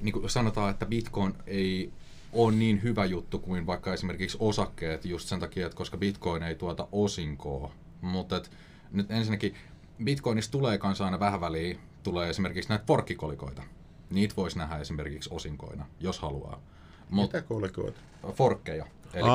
niin 0.00 0.12
kuin 0.12 0.30
sanotaan, 0.30 0.70
että 0.70 0.86
Bitcoin 0.86 1.34
ei 1.46 1.92
ole 2.32 2.52
niin 2.52 2.82
hyvä 2.82 3.04
juttu 3.04 3.38
kuin 3.38 3.66
vaikka 3.66 3.92
esimerkiksi 3.92 4.36
osakkeet 4.40 5.04
just 5.04 5.28
sen 5.28 5.40
takia, 5.40 5.66
että 5.66 5.76
koska 5.76 5.96
Bitcoin 5.96 6.42
ei 6.42 6.54
tuota 6.54 6.88
osinkoa. 6.92 7.72
Mutta 8.00 8.36
et, 8.36 8.50
nyt 8.92 9.10
ensinnäkin 9.10 9.54
Bitcoinista 10.04 10.52
tulee 10.52 10.78
kanssa 10.78 11.04
aina 11.04 11.20
vähän 11.20 11.40
väliin, 11.40 11.80
tulee 12.02 12.30
esimerkiksi 12.30 12.68
näitä 12.68 12.84
forkkikolikoita. 12.86 13.62
Niitä 14.10 14.34
voisi 14.36 14.58
nähdä 14.58 14.76
esimerkiksi 14.76 15.30
osinkoina, 15.32 15.86
jos 16.00 16.18
haluaa. 16.18 16.60
Mut, 17.10 17.32
Mitä 17.32 17.42
kolikoita? 17.42 18.00
forkkeja. 18.32 18.86
Eli 19.14 19.28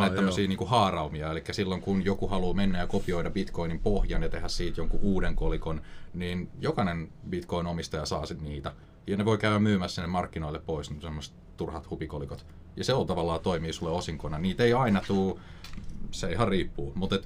näitä 0.00 0.16
tämmöisiä 0.16 0.44
joo. 0.44 0.48
niinku 0.48 0.66
haaraumia. 0.66 1.30
Eli 1.30 1.42
silloin 1.50 1.80
kun 1.80 2.04
joku 2.04 2.28
haluaa 2.28 2.54
mennä 2.54 2.78
ja 2.78 2.86
kopioida 2.86 3.30
bitcoinin 3.30 3.78
pohjan 3.78 4.22
ja 4.22 4.28
tehdä 4.28 4.48
siitä 4.48 4.80
jonkun 4.80 5.00
uuden 5.02 5.36
kolikon, 5.36 5.80
niin 6.14 6.50
jokainen 6.60 7.08
bitcoin-omistaja 7.30 8.06
saa 8.06 8.26
sitten 8.26 8.48
niitä. 8.48 8.72
Ja 9.06 9.16
ne 9.16 9.24
voi 9.24 9.38
käydä 9.38 9.58
myymässä 9.58 10.02
ne 10.02 10.08
markkinoille 10.08 10.58
pois, 10.58 10.90
niin 10.90 11.02
semmoiset 11.02 11.34
turhat 11.56 11.90
hupikolikot. 11.90 12.46
Ja 12.76 12.84
se 12.84 12.92
on 12.92 13.06
tavallaan 13.06 13.40
toimii 13.40 13.72
sulle 13.72 13.92
osinkona. 13.92 14.38
Niitä 14.38 14.64
ei 14.64 14.72
aina 14.72 15.02
tuu, 15.06 15.40
se 16.10 16.32
ihan 16.32 16.48
riippuu. 16.48 16.92
Mutta 16.94 17.18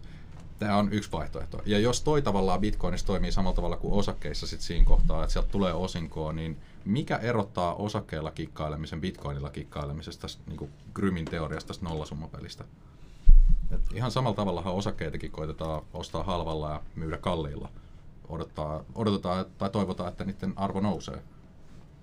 tämä 0.58 0.76
on 0.76 0.92
yksi 0.92 1.12
vaihtoehto. 1.12 1.60
Ja 1.66 1.78
jos 1.78 2.02
toi 2.02 2.22
tavallaan 2.22 2.60
Bitcoinissa 2.60 3.06
toimii 3.06 3.32
samalla 3.32 3.56
tavalla 3.56 3.76
kuin 3.76 3.94
osakkeissa 3.94 4.46
sit 4.46 4.60
siinä 4.60 4.84
kohtaa, 4.84 5.22
että 5.22 5.32
sieltä 5.32 5.48
tulee 5.48 5.72
osinkoa, 5.72 6.32
niin 6.32 6.56
mikä 6.84 7.16
erottaa 7.16 7.74
osakkeilla 7.74 8.30
kikkailemisen 8.30 9.00
Bitcoinilla 9.00 9.50
kikkailemisesta 9.50 10.26
niin 10.46 10.70
Grymin 10.94 11.24
teoriasta 11.24 11.68
tästä 11.68 11.84
nollasummapelistä? 11.84 12.64
Et 13.70 13.80
ihan 13.94 14.10
samalla 14.10 14.36
tavallahan 14.36 14.74
osakkeitakin 14.74 15.30
koitetaan 15.30 15.82
ostaa 15.94 16.22
halvalla 16.22 16.70
ja 16.70 16.82
myydä 16.94 17.16
kalliilla. 17.16 17.68
Odottaa, 18.28 18.84
odotetaan 18.94 19.46
tai 19.58 19.70
toivotaan, 19.70 20.08
että 20.08 20.24
niiden 20.24 20.52
arvo 20.56 20.80
nousee. 20.80 21.22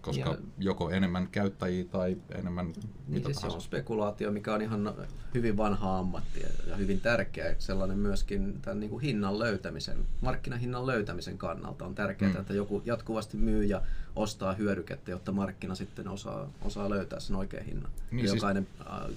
Koska 0.05 0.29
Ja- 0.29 0.37
joko 0.57 0.89
enemmän 0.89 1.27
käyttäjiä 1.31 1.85
tai 1.85 2.17
enemmän 2.35 2.65
Niin 2.65 2.75
mitä 3.07 3.25
siis 3.25 3.41
se 3.41 3.47
on 3.47 3.61
spekulaatio, 3.61 4.31
mikä 4.31 4.53
on 4.53 4.61
ihan 4.61 4.93
hyvin 5.33 5.57
vanha 5.57 5.97
ammatti 5.99 6.39
ja- 6.39 6.49
ja 6.69 6.75
hyvin 6.75 7.01
tärkeä 7.01 7.55
sellainen 7.59 7.97
myöskin 7.97 8.61
tämän 8.61 8.79
niin 8.79 8.89
kuin 8.89 9.01
hinnan 9.01 9.39
löytämisen, 9.39 9.97
markkinahinnan 10.21 10.87
löytämisen 10.87 11.37
kannalta 11.37 11.85
on 11.85 11.95
tärkeää, 11.95 12.33
Mm. 12.33 12.39
että 12.41 12.53
joku 12.53 12.81
jatkuvasti 12.85 13.37
myy 13.37 13.63
ja 13.63 13.81
ostaa 14.15 14.53
hyödykettä, 14.53 15.11
jotta 15.11 15.31
markkina 15.31 15.75
sitten 15.75 16.07
osaa, 16.07 16.49
osaa 16.61 16.89
löytää 16.89 17.19
sen 17.19 17.35
oikean 17.35 17.65
hinnan. 17.65 17.91
Niin 18.11 18.25
ja 18.25 18.31
siis- 18.31 18.41
jokainen 18.41 18.67
äh, 18.81 19.15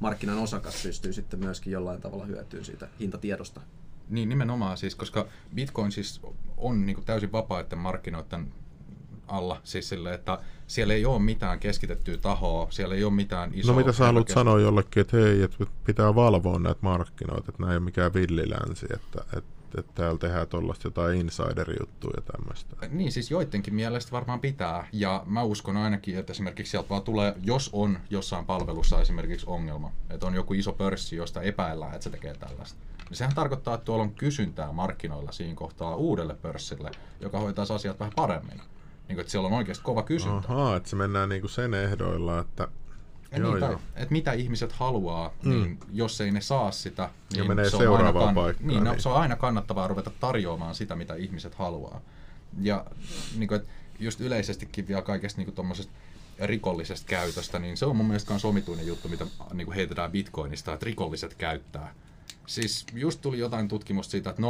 markkinan 0.00 0.38
osakas 0.38 0.82
pystyy 0.82 1.12
sitten 1.12 1.40
myöskin 1.40 1.72
jollain 1.72 2.00
tavalla 2.00 2.24
hyötyyn 2.24 2.64
siitä 2.64 2.88
hintatiedosta. 3.00 3.60
Niin 4.08 4.28
nimenomaan 4.28 4.78
siis, 4.78 4.94
koska 4.94 5.26
Bitcoin 5.54 5.92
siis 5.92 6.20
on 6.56 6.86
niin 6.86 6.94
kuin 6.96 7.04
täysin 7.04 7.32
vapaiden 7.32 7.78
markkinoiden 7.78 8.52
alla, 9.28 9.60
siis 9.64 9.88
sille, 9.88 10.14
että 10.14 10.38
siellä 10.66 10.94
ei 10.94 11.06
ole 11.06 11.18
mitään 11.18 11.60
keskitettyä 11.60 12.16
tahoa, 12.16 12.66
siellä 12.70 12.94
ei 12.94 13.04
ole 13.04 13.12
mitään 13.12 13.50
isoa... 13.54 13.72
No 13.72 13.78
mitä 13.78 13.92
sä 13.92 14.04
haluat 14.04 14.28
sanoa 14.28 14.60
jollekin, 14.60 15.00
että 15.00 15.16
hei, 15.16 15.42
että 15.42 15.66
pitää 15.84 16.14
valvoa 16.14 16.58
näitä 16.58 16.80
markkinoita, 16.82 17.44
että 17.48 17.62
nämä 17.62 17.72
ei 17.72 17.76
ole 17.76 17.84
mikään 17.84 18.14
villilänsi, 18.14 18.86
että, 18.94 19.24
että, 19.36 19.78
että 19.78 19.92
täällä 19.94 20.18
tehdään 20.18 20.48
tuollaista 20.48 20.86
jotain 20.86 21.20
insider-juttuja 21.20 22.14
ja 22.16 22.22
tämmöistä. 22.32 22.76
Niin, 22.88 23.12
siis 23.12 23.30
joidenkin 23.30 23.74
mielestä 23.74 24.12
varmaan 24.12 24.40
pitää. 24.40 24.88
Ja 24.92 25.22
mä 25.26 25.42
uskon 25.42 25.76
ainakin, 25.76 26.18
että 26.18 26.32
esimerkiksi 26.32 26.70
sieltä 26.70 26.88
vaan 26.88 27.02
tulee, 27.02 27.34
jos 27.42 27.70
on 27.72 27.98
jossain 28.10 28.46
palvelussa 28.46 29.00
esimerkiksi 29.00 29.46
ongelma, 29.48 29.92
että 30.10 30.26
on 30.26 30.34
joku 30.34 30.54
iso 30.54 30.72
pörssi, 30.72 31.16
josta 31.16 31.42
epäillään, 31.42 31.94
että 31.94 32.04
se 32.04 32.10
tekee 32.10 32.34
tällaista. 32.34 32.78
Niin 33.08 33.16
sehän 33.16 33.34
tarkoittaa, 33.34 33.74
että 33.74 33.84
tuolla 33.84 34.04
on 34.04 34.14
kysyntää 34.14 34.72
markkinoilla 34.72 35.32
siinä 35.32 35.54
kohtaa 35.54 35.96
uudelle 35.96 36.34
pörssille, 36.34 36.90
joka 37.20 37.38
hoitaisi 37.38 37.72
asiat 37.72 38.00
vähän 38.00 38.12
paremmin. 38.16 38.60
Niin 39.12 39.16
kuin, 39.16 39.20
että 39.20 39.30
siellä 39.30 39.46
on 39.46 39.52
oikeasti 39.52 39.84
kova 39.84 40.02
kysyntä. 40.02 40.48
Ahaa, 40.48 40.76
että 40.76 40.88
se 40.88 40.96
mennään 40.96 41.28
niinku 41.28 41.48
sen 41.48 41.74
ehdoilla, 41.74 42.38
että 42.38 42.68
Ja 43.32 43.38
joo, 43.38 43.50
niin, 43.50 43.60
tai, 43.60 43.70
joo. 43.70 43.80
että 43.96 44.12
mitä 44.12 44.32
ihmiset 44.32 44.72
haluaa, 44.72 45.32
mm. 45.42 45.50
niin 45.50 45.78
jos 45.92 46.20
ei 46.20 46.30
ne 46.30 46.40
saa 46.40 46.70
sitä, 46.70 47.10
niin 47.32 47.48
menee 47.48 47.70
se 47.70 47.76
on 47.76 47.82
seuraavaan 47.82 48.28
aina 48.28 48.40
paikkaan, 48.40 48.68
Niin, 48.68 48.84
no, 48.84 48.90
niin. 48.90 49.02
se 49.02 49.08
on 49.08 49.16
aina 49.16 49.36
kannattavaa 49.36 49.88
ruveta 49.88 50.10
tarjoamaan 50.20 50.74
sitä, 50.74 50.96
mitä 50.96 51.14
ihmiset 51.14 51.54
haluaa. 51.54 52.00
Ja 52.60 52.84
niin 53.36 53.48
kuin, 53.48 53.60
että 53.60 53.72
just 54.00 54.20
yleisestikin 54.20 54.88
vielä 54.88 55.02
kaikesta 55.02 55.40
niin 55.40 55.52
tuommoisesta 55.52 55.92
rikollisesta 56.40 57.06
käytöstä, 57.06 57.58
niin 57.58 57.76
se 57.76 57.86
on 57.86 57.96
mun 57.96 58.06
mielestä 58.06 58.32
myös 58.32 58.44
omituinen 58.44 58.86
juttu, 58.86 59.08
mitä 59.08 59.26
niin 59.52 59.66
kuin 59.66 59.74
heitetään 59.74 60.12
bitcoinista, 60.12 60.72
että 60.72 60.86
rikolliset 60.86 61.34
käyttää. 61.34 61.94
Siis 62.46 62.86
just 62.94 63.20
tuli 63.20 63.38
jotain 63.38 63.68
tutkimusta 63.68 64.10
siitä, 64.10 64.30
että 64.30 64.42
0,5 64.42 64.48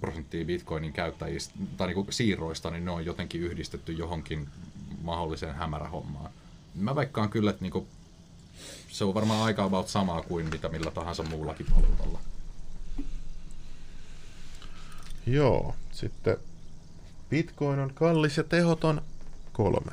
prosenttia 0.00 0.44
bitcoinin 0.44 0.92
käyttäjistä 0.92 1.54
tai 1.76 1.86
niin 1.86 1.94
kuin 1.94 2.12
siirroista, 2.12 2.70
niin 2.70 2.84
ne 2.84 2.90
on 2.90 3.04
jotenkin 3.04 3.40
yhdistetty 3.40 3.92
johonkin 3.92 4.48
mahdolliseen 5.02 5.54
hämärähommaan. 5.54 6.30
Mä 6.74 6.96
veikkaan 6.96 7.28
kyllä, 7.28 7.50
että 7.50 7.62
niinku, 7.62 7.86
se 8.88 9.04
on 9.04 9.14
varmaan 9.14 9.42
aika 9.42 9.64
about 9.64 9.88
samaa 9.88 10.22
kuin 10.22 10.50
mitä 10.50 10.68
millä 10.68 10.90
tahansa 10.90 11.22
muullakin 11.22 11.66
valuutalla. 11.76 12.18
joo, 15.26 15.74
sitten 15.92 16.36
Bitcoin 17.30 17.78
on 17.78 17.94
kallis 17.94 18.36
ja 18.36 18.44
tehoton 18.44 19.02
kolme. 19.52 19.92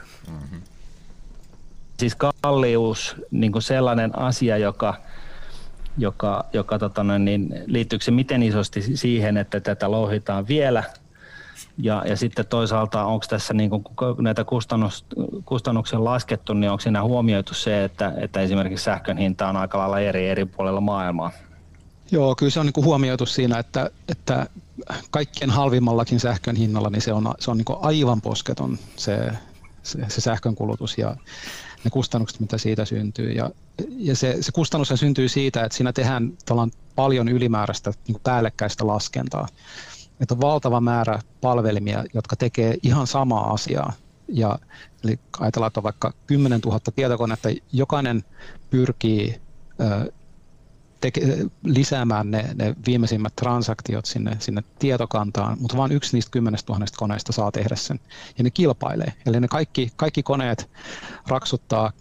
siis 2.00 2.16
kallius 2.42 3.16
niin 3.32 3.52
kuin 3.52 3.62
sellainen 3.62 4.20
asia, 4.20 4.58
joka, 4.58 5.02
joka, 5.98 6.46
joka 6.54 6.80
tota 6.80 7.04
noin, 7.04 7.26
niin, 7.26 7.64
liittyykö 7.66 8.06
se 8.06 8.12
miten 8.12 8.44
isosti 8.44 8.82
siihen, 8.82 9.38
että 9.38 9.60
tätä 9.60 9.92
louhitaan 9.92 10.48
vielä 10.48 10.84
ja, 11.78 12.04
ja 12.08 12.18
sitten 12.18 12.46
toisaalta 12.46 13.06
onko 13.06 13.26
tässä 13.30 13.54
niin 13.54 13.70
kuin, 13.70 13.84
kun 13.84 14.16
näitä 14.20 14.44
kustannus, 14.44 15.06
kustannuksia 15.46 16.04
laskettu, 16.04 16.54
niin 16.54 16.72
onko 16.72 16.82
siinä 16.82 17.04
huomioitu 17.04 17.54
se, 17.54 17.84
että, 17.84 18.14
että 18.18 18.42
esimerkiksi 18.42 18.84
sähkön 18.84 19.18
hinta 19.18 19.48
on 19.48 19.58
aika 19.58 19.78
lailla 19.78 20.00
eri 20.00 20.30
eri 20.30 20.46
puolilla 20.46 20.82
maailmaa? 20.82 21.32
Joo, 22.12 22.36
kyllä 22.36 22.50
se 22.50 22.60
on 22.60 22.66
niin 22.66 22.74
kuin 22.74 22.86
huomioitu 22.86 23.26
siinä, 23.26 23.60
että, 23.60 23.90
että 24.08 24.48
kaikkien 25.12 25.50
halvimmallakin 25.50 26.20
sähkön 26.20 26.56
hinnalla, 26.56 26.90
niin 26.90 27.02
se 27.02 27.14
on, 27.14 27.34
se 27.40 27.52
on 27.52 27.58
niin 27.58 27.78
aivan 27.82 28.22
posketon 28.22 28.78
se, 28.96 29.32
se, 29.84 30.00
se 30.08 30.22
sähkön 30.22 30.56
kulutus 30.56 30.98
ja 30.98 31.16
ne 31.86 31.92
kustannukset, 31.92 32.40
mitä 32.40 32.58
siitä 32.58 32.86
syntyy. 32.86 33.32
Ja, 33.32 33.50
ja 33.90 34.16
se, 34.16 34.38
se 34.42 34.52
kustannus 34.52 34.94
syntyy 34.96 35.30
siitä, 35.30 35.64
että 35.64 35.78
siinä 35.78 35.94
tehdään 35.94 36.32
paljon 36.96 37.30
ylimääräistä 37.30 37.94
niin 38.08 38.18
päällekkäistä 38.24 38.88
laskentaa. 38.88 39.48
Että 40.20 40.34
on 40.34 40.42
valtava 40.42 40.82
määrä 40.82 41.20
palvelimia, 41.42 42.04
jotka 42.14 42.36
tekee 42.36 42.78
ihan 42.84 43.08
samaa 43.08 43.54
asiaa. 43.54 43.94
Ja, 44.28 44.60
eli 45.04 45.20
ajatellaan, 45.40 45.68
että 45.68 45.80
on 45.80 45.84
vaikka 45.84 46.14
10 46.28 46.60
000 46.66 46.80
tietokonetta, 46.96 47.50
jokainen 47.72 48.24
pyrkii 48.70 49.42
teke, 51.12 51.38
lisäämään 51.64 52.32
ne, 52.32 52.50
ne 52.56 52.76
viimeisimmät 52.86 53.36
transaktiot 53.36 54.06
sinne, 54.06 54.38
sinne 54.40 54.64
tietokantaan, 54.80 55.58
mutta 55.60 55.78
vain 55.78 55.92
yksi 55.92 56.18
niistä 56.18 56.32
kymmenestä 56.32 56.66
tuhannesta 56.66 56.98
koneesta 56.98 57.32
saa 57.32 57.52
tehdä 57.52 57.76
sen. 57.76 58.00
Ja 58.38 58.44
ne 58.44 58.50
kilpailee. 58.50 59.14
Eli 59.26 59.40
ne 59.40 59.48
kaikki, 59.48 59.92
kaikki 59.96 60.24
koneet 60.24 60.70
raksuttaa 61.28 61.92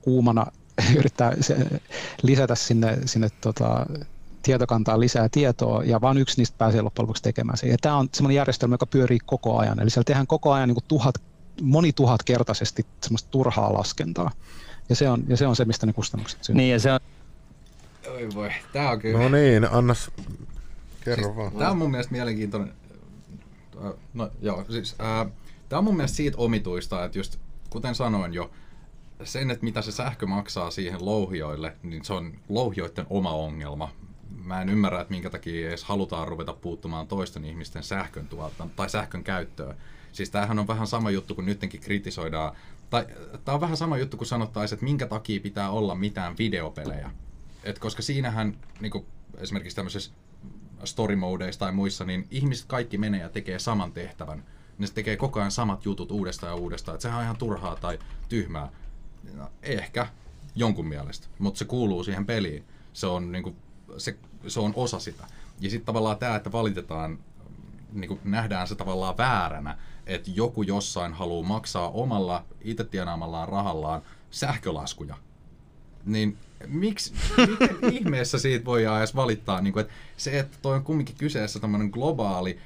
kuumana, 0.00 0.46
yrittää 0.98 1.32
se, 1.40 1.80
lisätä 2.22 2.54
sinne, 2.54 2.98
sinne 3.04 3.28
tota, 3.40 3.86
tietokantaa 4.42 5.00
lisää 5.00 5.28
tietoa, 5.28 5.84
ja 5.84 6.00
vain 6.00 6.18
yksi 6.18 6.40
niistä 6.40 6.58
pääsee 6.58 6.82
loppujen 6.82 7.04
lopuksi 7.04 7.22
tekemään 7.22 7.58
sen. 7.58 7.70
Ja 7.70 7.76
tämä 7.80 7.96
on 7.96 8.08
sellainen 8.14 8.36
järjestelmä, 8.36 8.74
joka 8.74 8.86
pyörii 8.86 9.18
koko 9.26 9.58
ajan. 9.58 9.80
Eli 9.80 9.90
siellä 9.90 10.04
tehdään 10.04 10.26
koko 10.26 10.52
ajan 10.52 10.68
niin 10.68 10.84
tuhat, 10.88 11.14
monituhatkertaisesti 11.62 12.86
semmoista 13.02 13.30
turhaa 13.30 13.74
laskentaa. 13.74 14.30
Ja 14.88 14.96
se 14.96 15.08
on, 15.08 15.24
ja 15.28 15.36
se, 15.36 15.46
on 15.46 15.56
se, 15.56 15.64
mistä 15.64 15.86
ne 15.86 15.92
kustannukset 15.92 16.44
syntyy. 16.44 16.62
Niin, 16.62 16.72
ja 16.72 16.80
se 16.80 16.92
on 16.92 17.00
Oi 18.14 18.28
voi, 18.34 18.50
tää 18.72 18.90
on 18.90 19.00
kyllä. 19.00 19.18
No 19.18 19.28
niin, 19.28 19.72
annas, 19.72 20.10
kerro 21.04 21.24
siis, 21.24 21.36
vaan. 21.36 21.52
Tää 21.52 21.70
on 21.70 21.78
mun 21.78 21.90
mielestä 21.90 22.12
mielenkiintoinen. 22.12 22.74
No 24.14 24.30
joo, 24.42 24.64
siis 24.70 24.94
ää, 24.98 25.26
tää 25.68 25.78
on 25.78 25.84
mun 25.84 25.96
mielestä 25.96 26.16
siitä 26.16 26.38
omituista, 26.38 27.04
että 27.04 27.18
just 27.18 27.38
kuten 27.70 27.94
sanoin 27.94 28.34
jo, 28.34 28.50
sen, 29.24 29.50
että 29.50 29.64
mitä 29.64 29.82
se 29.82 29.92
sähkö 29.92 30.26
maksaa 30.26 30.70
siihen 30.70 31.04
louhioille, 31.04 31.76
niin 31.82 32.04
se 32.04 32.12
on 32.12 32.32
louhioiden 32.48 33.06
oma 33.10 33.30
ongelma. 33.30 33.92
Mä 34.44 34.62
en 34.62 34.68
ymmärrä, 34.68 35.00
että 35.00 35.14
minkä 35.14 35.30
takia 35.30 35.68
edes 35.68 35.84
halutaan 35.84 36.28
ruveta 36.28 36.52
puuttumaan 36.52 37.06
toisten 37.06 37.44
ihmisten 37.44 37.82
sähkön 37.82 38.28
tuotan, 38.28 38.70
tai 38.70 38.90
sähkön 38.90 39.24
käyttöön. 39.24 39.76
Siis 40.12 40.30
tämähän 40.30 40.58
on 40.58 40.68
vähän 40.68 40.86
sama 40.86 41.10
juttu, 41.10 41.34
kun 41.34 41.46
nytkin 41.46 41.80
kritisoidaan, 41.80 42.56
tai 42.90 43.06
tämä 43.44 43.54
on 43.54 43.60
vähän 43.60 43.76
sama 43.76 43.98
juttu, 43.98 44.16
kun 44.16 44.26
sanottaisiin, 44.26 44.76
että 44.76 44.84
minkä 44.84 45.06
takia 45.06 45.40
pitää 45.40 45.70
olla 45.70 45.94
mitään 45.94 46.38
videopelejä. 46.38 47.10
Et 47.68 47.78
koska 47.78 48.02
siinähän 48.02 48.58
niin 48.80 48.92
kuin 48.92 49.06
esimerkiksi 49.36 49.76
tämmöisessä 49.76 50.10
story 50.84 51.16
modeissa 51.16 51.58
tai 51.58 51.72
muissa, 51.72 52.04
niin 52.04 52.26
ihmiset 52.30 52.66
kaikki 52.66 52.98
menee 52.98 53.20
ja 53.20 53.28
tekee 53.28 53.58
saman 53.58 53.92
tehtävän. 53.92 54.44
Ne 54.78 54.86
tekee 54.94 55.16
koko 55.16 55.40
ajan 55.40 55.50
samat 55.50 55.84
jutut 55.84 56.10
uudestaan 56.10 56.50
ja 56.50 56.56
uudestaan. 56.56 56.94
Et 56.94 57.00
sehän 57.00 57.18
on 57.18 57.24
ihan 57.24 57.36
turhaa 57.36 57.76
tai 57.76 57.98
tyhmää. 58.28 58.68
No, 59.34 59.50
ehkä 59.62 60.06
jonkun 60.54 60.88
mielestä, 60.88 61.26
mutta 61.38 61.58
se 61.58 61.64
kuuluu 61.64 62.04
siihen 62.04 62.26
peliin. 62.26 62.64
Se 62.92 63.06
on, 63.06 63.32
niin 63.32 63.42
kuin, 63.42 63.56
se, 63.96 64.18
se 64.46 64.60
on 64.60 64.72
osa 64.76 64.98
sitä. 64.98 65.26
Ja 65.60 65.70
sitten 65.70 65.86
tavallaan 65.86 66.18
tämä, 66.18 66.36
että 66.36 66.52
valitetaan, 66.52 67.18
niin 67.92 68.08
kuin 68.08 68.20
nähdään 68.24 68.68
se 68.68 68.74
tavallaan 68.74 69.16
vääränä, 69.16 69.78
että 70.06 70.30
joku 70.34 70.62
jossain 70.62 71.12
haluaa 71.12 71.48
maksaa 71.48 71.90
omalla 71.90 72.44
itse 72.60 72.84
tienaamallaan 72.84 73.48
rahallaan 73.48 74.02
sähkölaskuja. 74.30 75.16
Niin 76.04 76.38
miksi, 76.66 77.14
miten 77.36 77.76
ihmeessä 77.92 78.38
siitä 78.38 78.64
voi 78.64 78.84
edes 78.84 79.16
valittaa, 79.16 79.60
niin 79.60 79.72
kuin, 79.72 79.80
että 79.80 79.94
se, 80.16 80.38
että 80.38 80.58
toi 80.62 80.76
on 80.76 80.84
kumminkin 80.84 81.16
kyseessä 81.18 81.60
tämmöinen 81.60 81.88
globaali 81.88 82.58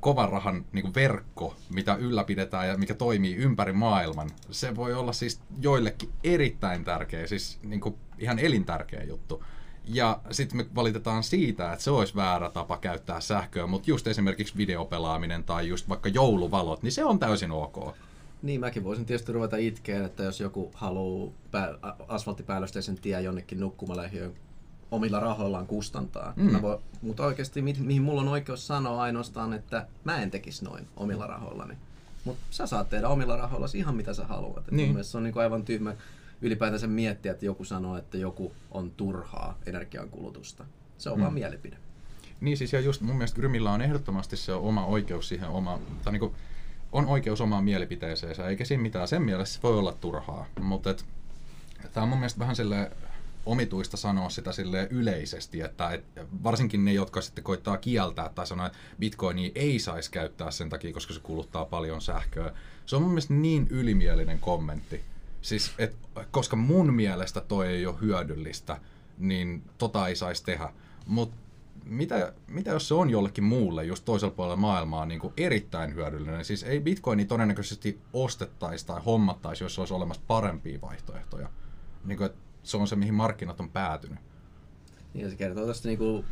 kovan 0.00 0.28
rahan 0.28 0.64
niin 0.72 0.82
kuin 0.82 0.94
verkko, 0.94 1.56
mitä 1.70 1.94
ylläpidetään 1.94 2.68
ja 2.68 2.76
mikä 2.76 2.94
toimii 2.94 3.36
ympäri 3.36 3.72
maailman, 3.72 4.30
se 4.50 4.76
voi 4.76 4.94
olla 4.94 5.12
siis 5.12 5.40
joillekin 5.60 6.12
erittäin 6.24 6.84
tärkeä, 6.84 7.26
siis 7.26 7.58
niin 7.62 7.80
kuin 7.80 7.94
ihan 8.18 8.38
elintärkeä 8.38 9.02
juttu. 9.02 9.44
Ja 9.84 10.20
sitten 10.30 10.56
me 10.56 10.66
valitetaan 10.74 11.22
siitä, 11.22 11.72
että 11.72 11.84
se 11.84 11.90
olisi 11.90 12.16
väärä 12.16 12.50
tapa 12.50 12.78
käyttää 12.78 13.20
sähköä, 13.20 13.66
mutta 13.66 13.90
just 13.90 14.06
esimerkiksi 14.06 14.56
videopelaaminen 14.56 15.44
tai 15.44 15.68
just 15.68 15.88
vaikka 15.88 16.08
jouluvalot, 16.08 16.82
niin 16.82 16.92
se 16.92 17.04
on 17.04 17.18
täysin 17.18 17.52
ok. 17.52 17.96
Niin, 18.42 18.60
mäkin 18.60 18.84
voisin 18.84 19.06
tietysti 19.06 19.32
ruveta 19.32 19.56
itkeen, 19.56 20.04
että 20.04 20.22
jos 20.22 20.40
joku 20.40 20.70
haluaa 20.74 21.32
pää, 21.50 21.74
asfalttipäällösteisen 22.08 22.96
tie 22.96 23.20
jonnekin 23.20 23.60
nukkumalähiöön 23.60 24.34
omilla 24.90 25.20
rahoillaan 25.20 25.66
kustantaa. 25.66 26.32
Mm. 26.36 26.62
voi, 26.62 26.78
mutta 27.02 27.24
oikeasti 27.26 27.62
mi- 27.62 27.76
mihin 27.80 28.02
mulla 28.02 28.20
on 28.20 28.28
oikeus 28.28 28.66
sanoa 28.66 29.02
ainoastaan, 29.02 29.52
että 29.52 29.86
mä 30.04 30.22
en 30.22 30.30
tekisi 30.30 30.64
noin 30.64 30.86
omilla 30.96 31.26
rahoillani. 31.26 31.74
Mutta 32.24 32.42
sä 32.50 32.66
saat 32.66 32.90
tehdä 32.90 33.08
omilla 33.08 33.36
rahoilla 33.36 33.66
ihan 33.74 33.96
mitä 33.96 34.14
sä 34.14 34.26
haluat. 34.26 34.70
niin. 34.70 34.88
Mun 34.88 34.94
mielestä 34.94 35.10
se 35.10 35.18
on 35.18 35.24
niinku 35.24 35.38
aivan 35.38 35.64
tyhmä 35.64 35.94
ylipäätänsä 36.42 36.86
miettiä, 36.86 37.32
että 37.32 37.46
joku 37.46 37.64
sanoo, 37.64 37.96
että 37.96 38.18
joku 38.18 38.52
on 38.70 38.90
turhaa 38.90 39.58
energiankulutusta. 39.66 40.64
Se 40.98 41.10
on 41.10 41.18
mm. 41.18 41.22
vaan 41.22 41.34
mielipide. 41.34 41.76
Niin 42.40 42.56
siis 42.56 42.72
ja 42.72 42.80
just 42.80 43.00
mun 43.00 43.16
mielestä 43.16 43.36
Grymillä 43.36 43.72
on 43.72 43.82
ehdottomasti 43.82 44.36
se 44.36 44.52
oma 44.52 44.86
oikeus 44.86 45.28
siihen 45.28 45.48
oma, 45.48 45.78
tai 46.04 46.12
niinku, 46.12 46.34
on 46.96 47.06
oikeus 47.06 47.40
omaan 47.40 47.64
mielipiteeseensä, 47.64 48.48
eikä 48.48 48.64
siinä 48.64 48.82
mitään. 48.82 49.08
Sen 49.08 49.22
mielessä 49.22 49.60
voi 49.62 49.78
olla 49.78 49.92
turhaa, 49.92 50.46
mutta 50.60 50.94
tämä 51.92 52.02
on 52.02 52.08
mun 52.08 52.18
mielestä 52.18 52.38
vähän 52.38 52.56
sille 52.56 52.90
omituista 53.46 53.96
sanoa 53.96 54.30
sitä 54.30 54.52
sille 54.52 54.88
yleisesti, 54.90 55.60
että 55.60 55.90
et, 55.90 56.04
varsinkin 56.42 56.84
ne, 56.84 56.92
jotka 56.92 57.20
sitten 57.20 57.44
koittaa 57.44 57.76
kieltää 57.76 58.28
tai 58.28 58.46
sanoa, 58.46 58.66
että 58.66 58.78
bitcoinia 58.98 59.50
ei 59.54 59.78
saisi 59.78 60.10
käyttää 60.10 60.50
sen 60.50 60.68
takia, 60.68 60.92
koska 60.92 61.14
se 61.14 61.20
kuluttaa 61.20 61.64
paljon 61.64 62.00
sähköä. 62.00 62.52
Se 62.86 62.96
on 62.96 63.02
mun 63.02 63.10
mielestä 63.10 63.34
niin 63.34 63.66
ylimielinen 63.70 64.38
kommentti. 64.38 65.00
Siis, 65.42 65.72
et, 65.78 65.96
koska 66.30 66.56
mun 66.56 66.94
mielestä 66.94 67.40
toi 67.40 67.68
ei 67.68 67.86
ole 67.86 68.00
hyödyllistä, 68.00 68.80
niin 69.18 69.62
tota 69.78 70.08
ei 70.08 70.16
saisi 70.16 70.44
tehdä. 70.44 70.68
Mutta 71.06 71.36
mitä, 71.86 72.32
mitä 72.46 72.70
jos 72.70 72.88
se 72.88 72.94
on 72.94 73.10
jollekin 73.10 73.44
muulle, 73.44 73.84
just 73.84 74.04
toisella 74.04 74.34
puolella 74.34 74.56
maailmaa, 74.56 75.06
niin 75.06 75.20
kuin 75.20 75.32
erittäin 75.36 75.94
hyödyllinen? 75.94 76.44
Siis 76.44 76.62
ei 76.62 76.80
bitcoini 76.80 77.24
todennäköisesti 77.24 78.00
ostettaisi 78.12 78.86
tai 78.86 79.00
hommattaisi, 79.06 79.64
jos 79.64 79.78
olisi 79.78 79.94
olemassa 79.94 80.22
parempia 80.26 80.80
vaihtoehtoja. 80.80 81.48
Niin 82.04 82.18
kuin, 82.18 82.30
se 82.62 82.76
on 82.76 82.88
se, 82.88 82.96
mihin 82.96 83.14
markkinat 83.14 83.60
on 83.60 83.70
päätynyt. 83.70 84.18
Niin, 85.14 85.30
se 85.30 85.36
kertoo 85.36 85.66
tästä 85.66 85.88
niin 85.88 85.98
kuin 85.98 86.24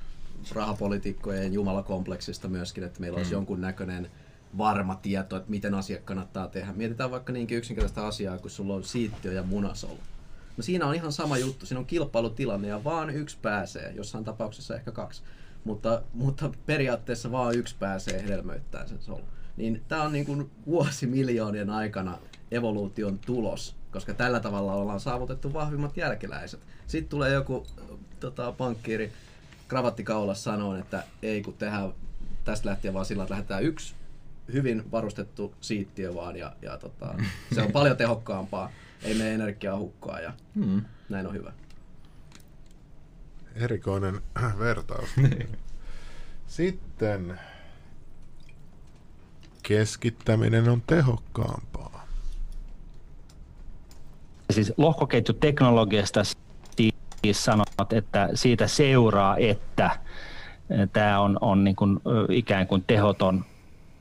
rahapolitiikkojen 0.52 1.52
jumalakompleksista 1.52 2.48
myöskin, 2.48 2.84
että 2.84 3.00
meillä 3.00 3.16
olisi 3.16 3.30
mm. 3.30 3.34
jonkun 3.34 3.60
näköinen 3.60 4.10
varma 4.58 4.94
tieto, 4.94 5.36
että 5.36 5.50
miten 5.50 5.74
asia 5.74 6.00
kannattaa 6.00 6.48
tehdä. 6.48 6.72
Mietitään 6.72 7.10
vaikka 7.10 7.32
niinkin 7.32 7.58
yksinkertaista 7.58 8.06
asiaa, 8.06 8.38
kun 8.38 8.50
sulla 8.50 8.74
on 8.74 8.84
siittiö 8.84 9.32
ja 9.32 9.42
munasolu. 9.42 9.98
No 10.56 10.62
siinä 10.62 10.86
on 10.86 10.94
ihan 10.94 11.12
sama 11.12 11.38
juttu, 11.38 11.66
siinä 11.66 11.78
on 11.78 11.86
kilpailutilanne 11.86 12.68
ja 12.68 12.84
vaan 12.84 13.10
yksi 13.10 13.38
pääsee, 13.42 13.92
jossain 13.92 14.24
tapauksessa 14.24 14.74
ehkä 14.74 14.92
kaksi 14.92 15.22
mutta, 15.64 16.02
mutta 16.14 16.50
periaatteessa 16.66 17.32
vaan 17.32 17.54
yksi 17.54 17.76
pääsee 17.78 18.22
hedelmöittämään 18.22 18.88
sen 18.88 19.00
solun. 19.00 19.24
Niin 19.56 19.82
tämä 19.88 20.02
on 20.02 20.12
niin 20.12 20.26
kuin 20.26 20.50
vuosimiljoonien 20.66 21.70
aikana 21.70 22.18
evoluution 22.50 23.18
tulos, 23.18 23.76
koska 23.90 24.14
tällä 24.14 24.40
tavalla 24.40 24.74
ollaan 24.74 25.00
saavutettu 25.00 25.52
vahvimmat 25.52 25.96
jälkeläiset. 25.96 26.60
Sitten 26.86 27.08
tulee 27.08 27.32
joku 27.32 27.66
tota, 28.20 28.52
pankkiiri 28.52 29.12
kravattikaulassa 29.68 30.50
sanoen, 30.50 30.80
että 30.80 31.04
ei 31.22 31.42
kun 31.42 31.54
tehdään 31.54 31.92
tästä 32.44 32.68
lähtien 32.68 32.94
vaan 32.94 33.06
sillä, 33.06 33.22
että 33.22 33.34
lähdetään 33.34 33.62
yksi 33.62 33.94
hyvin 34.52 34.90
varustettu 34.90 35.54
siittiö 35.60 36.14
vaan 36.14 36.36
ja, 36.36 36.52
ja 36.62 36.78
tota, 36.78 37.14
se 37.54 37.62
on 37.62 37.72
paljon 37.78 37.96
tehokkaampaa, 37.96 38.70
ei 39.02 39.14
mene 39.14 39.34
energiaa 39.34 39.78
hukkaa 39.78 40.20
ja 40.20 40.32
mm. 40.54 40.82
näin 41.08 41.26
on 41.26 41.34
hyvä 41.34 41.52
erikoinen 43.54 44.20
vertaus. 44.58 45.08
Sitten 46.46 47.40
keskittäminen 49.62 50.68
on 50.68 50.82
tehokkaampaa. 50.86 52.06
Siis 54.50 54.72
lohkoketjuteknologiasta 54.76 56.22
siis 57.24 57.44
sanot, 57.44 57.92
että 57.92 58.28
siitä 58.34 58.66
seuraa, 58.66 59.36
että 59.36 59.90
tämä 60.92 61.20
on, 61.20 61.38
on 61.40 61.64
niin 61.64 61.76
kuin 61.76 62.00
ikään 62.30 62.66
kuin 62.66 62.84
tehoton, 62.86 63.44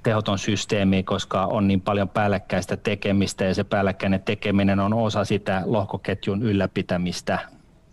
tehoton 0.04 0.40
systeemi, 0.40 1.04
koska 1.04 1.46
on 1.46 1.68
niin 1.68 1.82
paljon 1.82 2.10
päällekkäistä 2.10 2.78
tekemistä 2.78 3.44
ja 3.44 3.54
se 3.54 3.64
päällekkäinen 3.64 4.24
tekeminen 4.24 4.80
on 4.80 4.94
osa 4.94 5.26
sitä 5.26 5.64
lohkoketjun 5.66 6.44
ylläpitämistä 6.44 7.40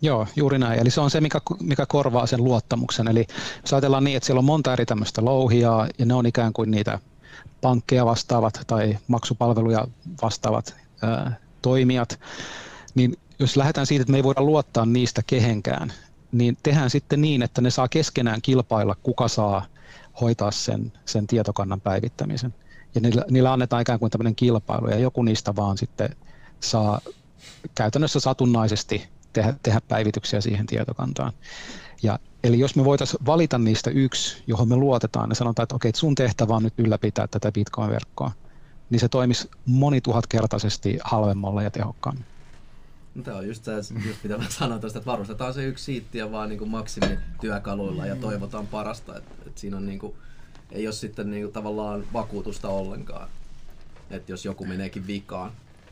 Joo, 0.01 0.27
juuri 0.35 0.59
näin. 0.59 0.79
Eli 0.79 0.89
se 0.89 1.01
on 1.01 1.11
se, 1.11 1.21
mikä, 1.21 1.41
mikä 1.59 1.85
korvaa 1.85 2.25
sen 2.25 2.43
luottamuksen. 2.43 3.07
Eli 3.07 3.27
jos 3.61 3.73
ajatellaan 3.73 4.03
niin, 4.03 4.17
että 4.17 4.25
siellä 4.27 4.39
on 4.39 4.45
monta 4.45 4.73
eri 4.73 4.85
tämmöistä 4.85 5.25
louhijaa, 5.25 5.87
ja 5.97 6.05
ne 6.05 6.13
on 6.13 6.25
ikään 6.25 6.53
kuin 6.53 6.71
niitä 6.71 6.99
pankkeja 7.61 8.05
vastaavat 8.05 8.61
tai 8.67 8.97
maksupalveluja 9.07 9.87
vastaavat 10.21 10.75
ää, 11.01 11.35
toimijat, 11.61 12.19
niin 12.95 13.17
jos 13.39 13.57
lähdetään 13.57 13.87
siitä, 13.87 14.01
että 14.01 14.11
me 14.11 14.17
ei 14.17 14.23
voida 14.23 14.41
luottaa 14.41 14.85
niistä 14.85 15.21
kehenkään, 15.27 15.93
niin 16.31 16.57
tehdään 16.63 16.89
sitten 16.89 17.21
niin, 17.21 17.41
että 17.41 17.61
ne 17.61 17.69
saa 17.69 17.87
keskenään 17.87 18.41
kilpailla, 18.41 18.95
kuka 19.03 19.27
saa 19.27 19.65
hoitaa 20.21 20.51
sen, 20.51 20.93
sen 21.05 21.27
tietokannan 21.27 21.81
päivittämisen. 21.81 22.53
Ja 22.95 23.01
niillä, 23.01 23.25
niillä 23.29 23.53
annetaan 23.53 23.81
ikään 23.81 23.99
kuin 23.99 24.11
tämmöinen 24.11 24.35
kilpailu, 24.35 24.89
ja 24.89 24.99
joku 24.99 25.23
niistä 25.23 25.55
vaan 25.55 25.77
sitten 25.77 26.15
saa 26.59 27.01
käytännössä 27.75 28.19
satunnaisesti 28.19 29.07
tehdä, 29.33 29.53
tehdä 29.63 29.81
päivityksiä 29.87 30.41
siihen 30.41 30.65
tietokantaan. 30.65 31.33
Ja, 32.03 32.19
eli 32.43 32.59
jos 32.59 32.75
me 32.75 32.85
voitaisiin 32.85 33.25
valita 33.25 33.57
niistä 33.57 33.89
yksi, 33.89 34.43
johon 34.47 34.67
me 34.67 34.75
luotetaan, 34.75 35.29
ja 35.29 35.35
sanotaan, 35.35 35.63
että 35.63 35.75
okei, 35.75 35.91
sun 35.95 36.15
tehtävä 36.15 36.55
on 36.55 36.63
nyt 36.63 36.73
ylläpitää 36.77 37.27
tätä 37.27 37.51
Bitcoin-verkkoa, 37.51 38.31
niin 38.89 38.99
se 38.99 39.09
toimisi 39.09 39.49
monituhatkertaisesti 39.65 40.99
halvemmalla 41.03 41.63
ja 41.63 41.71
tehokkaammin. 41.71 42.25
No, 43.15 43.23
tämä 43.23 43.37
on 43.37 43.47
just 43.47 43.63
se, 43.63 43.75
just 44.05 44.23
mitä 44.23 44.37
mä 44.37 44.45
sanoin 44.49 44.81
tuosta, 44.81 44.99
että 44.99 45.11
varustetaan 45.11 45.53
se 45.53 45.65
yksi 45.65 45.83
siittiä 45.83 46.31
vaan 46.31 46.49
niin 46.49 46.69
maksimityökaluilla 46.69 48.05
ja 48.05 48.15
toivotaan 48.15 48.67
parasta. 48.67 49.17
Että, 49.17 49.31
että 49.47 49.61
siinä 49.61 49.77
on 49.77 49.85
niin 49.85 49.99
kuin, 49.99 50.13
ei 50.71 50.87
ole 50.87 50.93
sitten 50.93 51.31
niin 51.31 51.43
kuin, 51.43 51.53
tavallaan 51.53 52.03
vakuutusta 52.13 52.69
ollenkaan. 52.69 53.27
Että 54.09 54.31
jos 54.31 54.45
joku 54.45 54.65
meneekin 54.65 55.07
vikaan, 55.07 55.51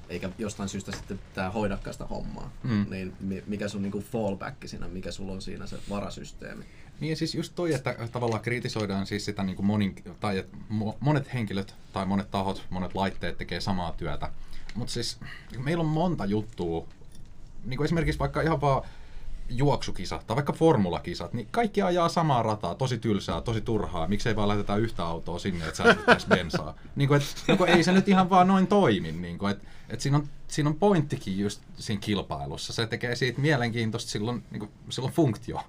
eikä 0.09 0.29
jostain 0.37 0.69
syystä 0.69 0.91
sitten 0.91 1.19
tämä 1.33 1.49
hoidakaan 1.49 1.93
sitä 1.93 2.05
hommaa, 2.05 2.51
mm. 2.63 2.85
niin 2.89 3.13
mikä 3.47 3.67
sun 3.67 3.81
niin 3.81 3.91
kuin 3.91 4.03
fallback 4.03 4.67
siinä, 4.67 4.87
mikä 4.87 5.11
sulla 5.11 5.31
on 5.31 5.41
siinä 5.41 5.67
se 5.67 5.77
varasysteemi. 5.89 6.65
Niin 6.99 7.17
siis 7.17 7.35
just 7.35 7.55
toi, 7.55 7.73
että 7.73 7.95
tavallaan 8.11 8.41
kritisoidaan 8.41 9.07
siis 9.07 9.25
sitä 9.25 9.43
niin 9.43 9.55
kuin 9.55 9.65
monin, 9.65 9.95
tai 10.19 10.37
että 10.37 10.57
monet 10.99 11.33
henkilöt 11.33 11.75
tai 11.93 12.05
monet 12.05 12.31
tahot, 12.31 12.65
monet 12.69 12.95
laitteet 12.95 13.37
tekee 13.37 13.61
samaa 13.61 13.93
työtä. 13.93 14.31
Mutta 14.75 14.93
siis 14.93 15.19
meillä 15.57 15.81
on 15.81 15.89
monta 15.89 16.25
juttua, 16.25 16.87
niin 17.65 17.77
kuin 17.77 17.85
esimerkiksi 17.85 18.19
vaikka 18.19 18.41
ihan 18.41 18.61
vaan 18.61 18.83
juoksukisa 19.49 20.21
tai 20.27 20.35
vaikka 20.35 20.53
formulakisat, 20.53 21.33
niin 21.33 21.47
kaikki 21.51 21.81
ajaa 21.81 22.09
samaa 22.09 22.43
rataa, 22.43 22.75
tosi 22.75 22.97
tylsää, 22.97 23.41
tosi 23.41 23.61
turhaa. 23.61 24.07
Miksei 24.07 24.35
vaan 24.35 24.47
laiteta 24.47 24.77
yhtä 24.77 25.05
autoa 25.05 25.39
sinne, 25.39 25.65
että 25.65 25.77
säästettäisiin 25.77 26.29
bensaa. 26.29 26.75
niin 26.95 27.07
kuin, 27.07 27.21
et, 27.21 27.43
niin 27.47 27.57
kuin, 27.57 27.69
ei 27.69 27.83
se 27.83 27.91
nyt 27.91 28.07
ihan 28.07 28.29
vaan 28.29 28.47
noin 28.47 28.67
toimi. 28.67 29.11
Niin 29.11 29.37
kuin, 29.37 29.51
et, 29.51 29.59
et 29.89 30.01
siinä, 30.01 30.17
on, 30.17 30.27
siinä 30.47 30.69
on 30.69 30.75
pointtikin 30.75 31.39
just 31.39 31.61
siinä 31.77 32.01
kilpailussa. 32.01 32.73
Se 32.73 32.87
tekee 32.87 33.15
siitä 33.15 33.41
mielenkiintoista 33.41 34.11
silloin, 34.11 34.43
niin 34.51 34.59
kuin, 34.59 34.71
silloin 34.89 35.13
funktio. 35.13 35.61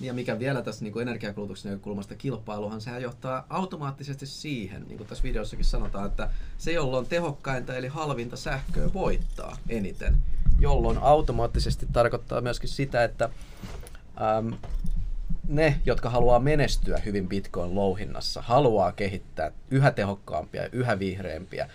Ja 0.00 0.14
mikä 0.14 0.38
vielä 0.38 0.62
tässä 0.62 0.84
niin 0.84 1.00
energiakulutuksen 1.00 1.72
näkökulmasta 1.72 2.14
kilpailuhan, 2.14 2.80
sehän 2.80 3.02
johtaa 3.02 3.46
automaattisesti 3.48 4.26
siihen, 4.26 4.84
niin 4.88 4.96
kuin 4.96 5.08
tässä 5.08 5.24
videossakin 5.24 5.64
sanotaan, 5.64 6.06
että 6.06 6.30
se, 6.58 6.72
jolla 6.72 6.98
on 6.98 7.06
tehokkainta 7.06 7.76
eli 7.76 7.88
halvinta 7.88 8.36
sähköä, 8.36 8.92
voittaa 8.92 9.56
eniten. 9.68 10.16
Jolloin 10.60 10.98
automaattisesti 10.98 11.86
tarkoittaa 11.92 12.40
myöskin 12.40 12.68
sitä, 12.68 13.04
että 13.04 13.30
äm, 14.38 14.52
ne, 15.48 15.80
jotka 15.86 16.10
haluaa 16.10 16.38
menestyä 16.38 16.98
hyvin 16.98 17.28
Bitcoin-louhinnassa, 17.28 18.42
haluaa 18.42 18.92
kehittää 18.92 19.50
yhä 19.70 19.90
tehokkaampia 19.90 20.62
ja 20.62 20.68
yhä 20.72 20.98
vihreämpiä 20.98 21.68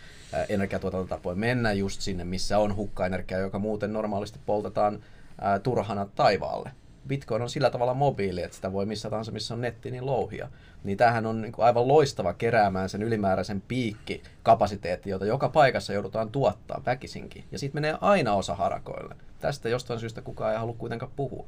energiatuotantotapoja, 0.49 1.36
mennä 1.36 1.74
just 1.74 2.01
sinne, 2.01 2.24
missä 2.24 2.57
on 2.57 2.76
hukkaenergiaa, 2.76 3.41
joka 3.41 3.59
muuten 3.59 3.93
normaalisti 3.93 4.39
poltetaan 4.45 4.99
ää, 5.41 5.59
turhana 5.59 6.07
taivaalle. 6.15 6.72
Bitcoin 7.07 7.41
on 7.41 7.49
sillä 7.49 7.69
tavalla 7.69 7.93
mobiili, 7.93 8.41
että 8.41 8.55
sitä 8.55 8.73
voi 8.73 8.85
missä 8.85 9.09
tahansa, 9.09 9.31
missä 9.31 9.53
on 9.53 9.61
netti, 9.61 9.91
niin 9.91 10.05
louhia. 10.05 10.49
Niin 10.83 10.97
tämähän 10.97 11.25
on 11.25 11.41
niin 11.41 11.53
aivan 11.57 11.87
loistava 11.87 12.33
keräämään 12.33 12.89
sen 12.89 13.03
ylimääräisen 13.03 13.61
piikkikapasiteetti, 13.61 15.09
jota 15.09 15.25
joka 15.25 15.49
paikassa 15.49 15.93
joudutaan 15.93 16.29
tuottaa 16.29 16.81
väkisinkin. 16.85 17.43
Ja 17.51 17.59
sitten 17.59 17.81
menee 17.81 17.97
aina 18.01 18.33
osa 18.33 18.55
harakoille. 18.55 19.15
Tästä 19.39 19.69
jostain 19.69 19.99
syystä 19.99 20.21
kukaan 20.21 20.51
ei 20.51 20.59
halua 20.59 20.75
kuitenkaan 20.77 21.11
puhua. 21.15 21.45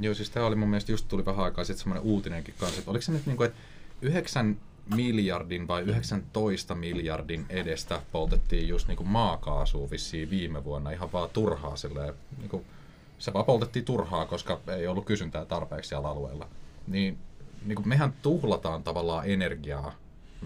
Joo, 0.00 0.14
siis 0.14 0.30
tämä 0.30 0.46
oli 0.46 0.56
mun 0.56 0.68
mielestä 0.68 0.92
just 0.92 1.08
tuli 1.08 1.26
vähän 1.26 1.44
aikaa 1.44 1.64
sitten 1.64 1.82
semmoinen 1.82 2.04
uutinenkin 2.04 2.54
kanssa, 2.58 2.78
että 2.78 2.90
oliko 2.90 3.02
se 3.02 3.12
nyt 3.12 3.26
niin 3.26 3.36
kuin, 3.36 3.46
että 3.46 3.58
9 4.02 4.56
miljardin 4.94 5.68
vai 5.68 5.82
19 5.82 6.74
miljardin 6.74 7.46
edestä 7.48 8.00
poltettiin 8.12 8.68
just 8.68 8.88
niin 8.88 8.96
kuin 8.96 9.08
maakaasua 9.08 9.90
vissiin 9.90 10.30
viime 10.30 10.64
vuonna 10.64 10.90
ihan 10.90 11.12
vaan 11.12 11.30
turhaa 11.32 11.76
silleen, 11.76 12.14
niin 12.38 12.48
kuin 12.48 12.64
se 13.18 13.32
vaan 13.32 13.44
poltettiin 13.44 13.84
turhaa, 13.84 14.26
koska 14.26 14.60
ei 14.66 14.86
ollut 14.86 15.04
kysyntää 15.04 15.44
tarpeeksi 15.44 15.88
siellä 15.88 16.08
alueella. 16.08 16.48
Niin, 16.86 17.18
niin 17.64 17.76
kuin 17.76 17.88
mehän 17.88 18.14
tuhlataan 18.22 18.82
tavallaan 18.82 19.26
energiaa. 19.26 19.94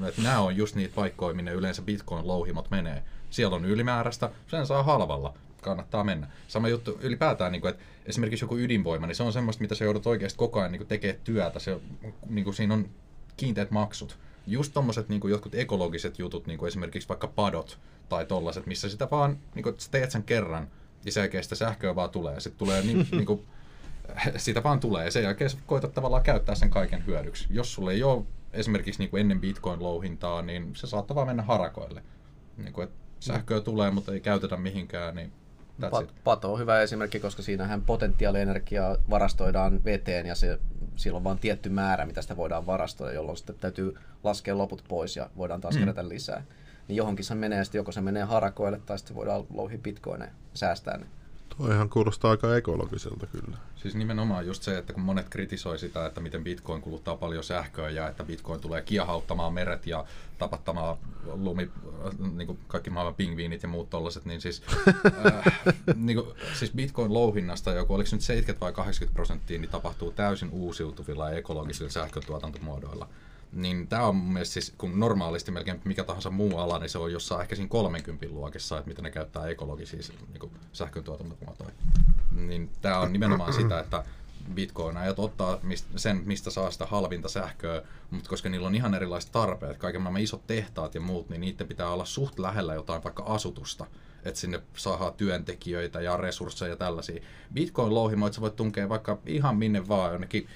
Et 0.08 0.18
nämä 0.18 0.40
on 0.40 0.56
just 0.56 0.74
niitä 0.76 0.94
paikkoja, 0.94 1.34
minne 1.34 1.52
yleensä 1.52 1.82
Bitcoin-louhimot 1.82 2.70
menee. 2.70 3.02
Siellä 3.30 3.56
on 3.56 3.64
ylimääräistä, 3.64 4.30
sen 4.46 4.66
saa 4.66 4.82
halvalla. 4.82 5.34
Kannattaa 5.62 6.04
mennä. 6.04 6.26
Sama 6.48 6.68
juttu 6.68 6.98
ylipäätään, 7.02 7.52
niin 7.52 7.60
kuin, 7.60 7.70
että 7.70 7.82
esimerkiksi 8.06 8.44
joku 8.44 8.56
ydinvoima, 8.56 9.06
niin 9.06 9.16
se 9.16 9.22
on 9.22 9.32
semmoista, 9.32 9.60
mitä 9.60 9.74
sä 9.74 9.84
joudut 9.84 10.06
oikeasti 10.06 10.38
koko 10.38 10.60
ajan 10.60 10.72
niin 10.72 10.86
tekemään 10.86 11.20
työtä. 11.24 11.58
Se, 11.58 11.80
niin 12.28 12.44
kuin 12.44 12.54
siinä 12.54 12.74
on 12.74 12.88
kiinteät 13.36 13.70
maksut. 13.70 14.18
Just 14.46 14.72
tommoset 14.74 15.08
niin 15.08 15.20
kuin 15.20 15.30
jotkut 15.30 15.54
ekologiset 15.54 16.18
jutut, 16.18 16.46
niin 16.46 16.58
kuin 16.58 16.68
esimerkiksi 16.68 17.08
vaikka 17.08 17.26
padot 17.26 17.78
tai 18.08 18.26
tollaset, 18.26 18.66
missä 18.66 18.88
sitä 18.88 19.08
vaan, 19.10 19.38
niin 19.54 19.62
kuin, 19.62 19.74
sä 19.78 19.90
teet 19.90 20.10
sen 20.10 20.22
kerran, 20.22 20.68
ja 21.04 21.12
sen 21.12 21.20
jälkeen 21.20 21.44
sitä 21.44 21.54
sähköä 21.54 21.94
vaan 21.94 22.10
tulee. 22.10 22.40
Sitten 22.40 22.58
tulee 22.58 22.82
niin, 22.82 23.08
niin 23.12 23.26
kuin, 23.26 23.46
sitä 24.36 24.62
vaan 24.62 24.80
tulee 24.80 25.04
ja 25.04 25.10
sen 25.10 25.22
jälkeen 25.22 25.50
koetat 25.66 25.94
tavallaan 25.94 26.22
käyttää 26.22 26.54
sen 26.54 26.70
kaiken 26.70 27.06
hyödyksi. 27.06 27.46
Jos 27.50 27.74
sulle 27.74 27.92
ei 27.92 28.02
ole 28.02 28.24
esimerkiksi 28.52 29.00
niin 29.00 29.10
kuin 29.10 29.20
ennen 29.20 29.40
Bitcoin-louhintaa, 29.40 30.42
niin 30.42 30.76
se 30.76 30.86
saattaa 30.86 31.14
vaan 31.14 31.26
mennä 31.26 31.42
harakoille. 31.42 32.02
Niin 32.56 32.72
kuin, 32.72 32.84
että 32.84 32.96
sähköä 33.20 33.60
tulee, 33.60 33.90
mutta 33.90 34.12
ei 34.12 34.20
käytetä 34.20 34.56
mihinkään, 34.56 35.14
niin 35.14 35.32
Pat, 35.90 36.14
pato 36.24 36.52
on 36.52 36.58
hyvä 36.58 36.80
esimerkki, 36.80 37.20
koska 37.20 37.42
siinähän 37.42 37.82
potentiaalienergiaa 37.82 38.96
varastoidaan 39.10 39.84
veteen 39.84 40.26
ja 40.26 40.34
se, 40.34 40.58
silloin 40.96 41.24
vain 41.24 41.38
tietty 41.38 41.68
määrä, 41.68 42.06
mitä 42.06 42.22
sitä 42.22 42.36
voidaan 42.36 42.66
varastoida, 42.66 43.14
jolloin 43.14 43.36
sitten 43.36 43.56
täytyy 43.60 43.94
laskea 44.24 44.58
loput 44.58 44.84
pois 44.88 45.16
ja 45.16 45.30
voidaan 45.36 45.60
taas 45.60 45.74
mm. 45.74 45.80
kerätä 45.80 46.08
lisää 46.08 46.42
niin 46.90 46.96
johonkin 46.96 47.24
se 47.24 47.34
menee, 47.34 47.64
sitten 47.64 47.78
joko 47.78 47.92
se 47.92 48.00
menee 48.00 48.22
harakoille 48.22 48.80
tai 48.86 48.98
sitten 48.98 49.16
voidaan 49.16 49.44
louhi 49.54 49.78
bitcoineja 49.78 50.30
säästää 50.54 50.96
ne. 50.96 51.06
Toihan 51.58 51.88
kuulostaa 51.88 52.30
aika 52.30 52.56
ekologiselta 52.56 53.26
kyllä. 53.26 53.56
Siis 53.76 53.94
nimenomaan 53.94 54.46
just 54.46 54.62
se, 54.62 54.78
että 54.78 54.92
kun 54.92 55.02
monet 55.02 55.28
kritisoi 55.28 55.78
sitä, 55.78 56.06
että 56.06 56.20
miten 56.20 56.44
bitcoin 56.44 56.82
kuluttaa 56.82 57.16
paljon 57.16 57.44
sähköä 57.44 57.90
ja 57.90 58.08
että 58.08 58.24
bitcoin 58.24 58.60
tulee 58.60 58.82
kiehauttamaan 58.82 59.52
meret 59.52 59.86
ja 59.86 60.04
tapattamaan 60.38 60.96
lumi, 61.26 61.70
niin 62.34 62.46
kuin 62.46 62.58
kaikki 62.68 62.90
maailman 62.90 63.14
pingviinit 63.14 63.62
ja 63.62 63.68
muut 63.68 63.90
tollaset, 63.90 64.24
niin 64.24 64.40
siis, 64.40 64.62
äh, 65.26 65.44
niin 65.94 66.16
kuin, 66.16 66.36
siis 66.58 66.72
bitcoin 66.72 67.14
louhinnasta 67.14 67.72
joku, 67.72 67.94
oliko 67.94 68.08
nyt 68.12 68.20
70 68.20 68.64
vai 68.64 68.72
80 68.72 69.14
prosenttia, 69.14 69.58
niin 69.58 69.70
tapahtuu 69.70 70.10
täysin 70.10 70.50
uusiutuvilla 70.52 71.30
ja 71.30 71.38
ekologisilla 71.38 71.90
sähkötuotantomuodoilla 71.90 73.08
niin 73.52 73.88
tämä 73.88 74.06
on 74.06 74.16
mun 74.16 74.32
mielestä 74.32 74.52
siis, 74.52 74.74
kun 74.78 75.00
normaalisti 75.00 75.50
melkein 75.50 75.80
mikä 75.84 76.04
tahansa 76.04 76.30
muu 76.30 76.58
ala, 76.58 76.78
niin 76.78 76.90
se 76.90 76.98
on 76.98 77.12
jossain 77.12 77.40
ehkä 77.40 77.54
siinä 77.54 77.68
30 77.68 78.26
luokissa, 78.30 78.78
että 78.78 78.88
miten 78.88 79.04
ne 79.04 79.10
käyttää 79.10 79.48
ekologisia 79.48 80.00
niin 80.32 80.50
sähköntuotantomuotoja. 80.72 81.70
Niin 82.32 82.70
tämä 82.80 82.98
on 82.98 83.12
nimenomaan 83.12 83.52
sitä, 83.52 83.80
että 83.80 84.04
bitcoinajat 84.54 85.18
ottaa 85.18 85.58
sen, 85.96 86.22
mistä 86.24 86.50
saa 86.50 86.70
sitä 86.70 86.86
halvinta 86.86 87.28
sähköä, 87.28 87.82
mutta 88.10 88.30
koska 88.30 88.48
niillä 88.48 88.66
on 88.66 88.74
ihan 88.74 88.94
erilaiset 88.94 89.32
tarpeet, 89.32 89.78
kaiken 89.78 90.02
maailman 90.02 90.22
isot 90.22 90.46
tehtaat 90.46 90.94
ja 90.94 91.00
muut, 91.00 91.28
niin 91.28 91.40
niiden 91.40 91.68
pitää 91.68 91.88
olla 91.88 92.04
suht 92.04 92.38
lähellä 92.38 92.74
jotain 92.74 93.04
vaikka 93.04 93.22
asutusta, 93.22 93.86
että 94.24 94.40
sinne 94.40 94.62
saadaan 94.76 95.14
työntekijöitä 95.14 96.00
ja 96.00 96.16
resursseja 96.16 96.68
ja 96.68 96.76
tällaisia. 96.76 97.22
Bitcoin-louhimoit 97.54 98.32
sä 98.32 98.40
voit 98.40 98.56
tunkea 98.56 98.88
vaikka 98.88 99.18
ihan 99.26 99.56
minne 99.56 99.88
vaan 99.88 100.12
jonnekin 100.12 100.48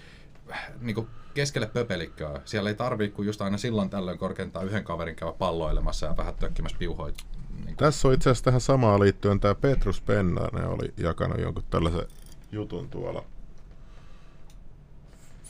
niin 0.80 0.94
kuin 0.94 1.08
keskelle 1.34 1.66
pöpelikköä. 1.66 2.40
Siellä 2.44 2.70
ei 2.70 2.76
tarvii 2.76 3.10
kuin 3.10 3.26
just 3.26 3.42
aina 3.42 3.58
silloin 3.58 3.90
tällöin 3.90 4.18
korkeintaan 4.18 4.66
yhden 4.66 4.84
kaverin 4.84 5.16
käydä 5.16 5.32
palloilemassa 5.32 6.06
ja 6.06 6.16
vähän 6.16 6.34
tökkimässä 6.34 6.78
piuhoit. 6.78 7.16
Niin 7.64 7.76
Tässä 7.76 8.08
on 8.08 8.14
itse 8.14 8.30
asiassa 8.30 8.44
tähän 8.44 8.60
samaan 8.60 9.00
liittyen 9.00 9.40
tämä 9.40 9.54
Petrus 9.54 10.00
Pennanen 10.00 10.68
oli 10.68 10.94
jakanut 10.96 11.40
jonkun 11.40 11.64
tällaisen 11.70 12.06
jutun 12.52 12.90
tuolla 12.90 13.24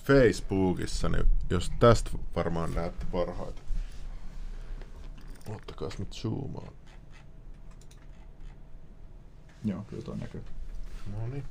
Facebookissa, 0.04 1.08
niin 1.08 1.26
jos 1.50 1.72
tästä 1.80 2.10
varmaan 2.36 2.74
näette 2.74 3.06
parhaiten. 3.12 3.64
Ottakaa 5.48 5.88
nyt 5.98 6.12
zoomaan. 6.12 6.72
Joo, 9.64 9.84
kyllä 9.88 10.02
tuo 10.02 10.16
näkyy. 10.16 10.44
No 11.12 11.26
niin. 11.26 11.44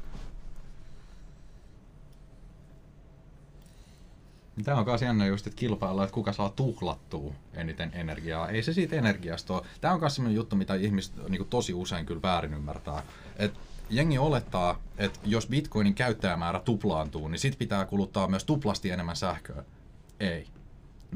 Tämä 4.63 4.77
on 4.77 4.85
myös 4.85 5.01
jännä 5.01 5.25
just, 5.25 5.47
että 5.47 5.59
kilpaillaan, 5.59 6.05
että 6.05 6.13
kuka 6.13 6.33
saa 6.33 6.49
tuhlattua 6.49 7.33
eniten 7.53 7.91
energiaa. 7.93 8.49
Ei 8.49 8.63
se 8.63 8.73
siitä 8.73 8.95
energiasta 8.95 9.53
ole. 9.53 9.65
Tämä 9.81 9.93
on 9.93 9.99
myös 9.99 10.15
sellainen 10.15 10.35
juttu, 10.35 10.55
mitä 10.55 10.75
ihmiset 10.75 11.29
niin 11.29 11.47
tosi 11.49 11.73
usein 11.73 12.05
kyllä 12.05 12.21
väärin 12.21 12.53
ymmärtää. 12.53 13.03
Et 13.37 13.53
jengi 13.89 14.17
olettaa, 14.17 14.79
että 14.97 15.19
jos 15.25 15.47
bitcoinin 15.47 15.93
käyttäjämäärä 15.93 16.59
tuplaantuu, 16.59 17.27
niin 17.27 17.39
sit 17.39 17.57
pitää 17.57 17.85
kuluttaa 17.85 18.27
myös 18.27 18.43
tuplasti 18.43 18.89
enemmän 18.89 19.15
sähköä. 19.15 19.63
Ei. 20.19 20.47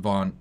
Vaan 0.03 0.33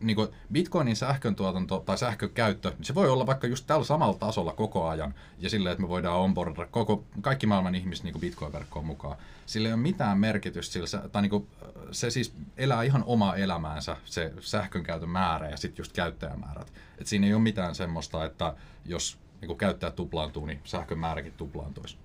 niin 0.00 0.16
kuin 0.16 0.28
Bitcoinin 0.52 0.96
sähkön 0.96 1.36
tuotanto 1.36 1.82
tai 1.86 1.98
sähkön 1.98 2.30
käyttö, 2.30 2.70
niin 2.70 2.84
se 2.84 2.94
voi 2.94 3.08
olla 3.08 3.26
vaikka 3.26 3.46
just 3.46 3.66
tällä 3.66 3.84
samalla 3.84 4.18
tasolla 4.18 4.52
koko 4.52 4.88
ajan 4.88 5.14
ja 5.38 5.50
silleen, 5.50 5.72
että 5.72 5.82
me 5.82 5.88
voidaan 5.88 6.18
onboardata 6.18 6.66
koko, 6.66 7.04
kaikki 7.20 7.46
maailman 7.46 7.74
ihmiset 7.74 8.04
niin 8.04 8.20
Bitcoin-verkkoon 8.20 8.86
mukaan. 8.86 9.16
Sillä 9.46 9.68
ei 9.68 9.74
ole 9.74 9.82
mitään 9.82 10.18
merkitystä, 10.18 10.72
sillä, 10.72 11.08
tai 11.08 11.22
niin 11.22 11.30
kuin, 11.30 11.46
se 11.90 12.10
siis 12.10 12.34
elää 12.56 12.82
ihan 12.82 13.04
omaa 13.06 13.36
elämäänsä, 13.36 13.96
se 14.04 14.32
sähkön 14.40 14.82
käytön 14.82 15.08
määrä 15.08 15.48
ja 15.48 15.56
sitten 15.56 15.80
just 15.82 15.92
käyttäjämäärät. 15.92 16.72
Et 16.98 17.06
siinä 17.06 17.26
ei 17.26 17.34
ole 17.34 17.42
mitään 17.42 17.74
semmoista, 17.74 18.24
että 18.24 18.54
jos 18.84 19.18
niin 19.40 19.58
käyttäjät 19.58 19.96
tuplaantuu, 19.96 20.46
niin 20.46 20.60
sähkön 20.64 20.98
määräkin 20.98 21.32
tuplaantuisi. 21.36 21.96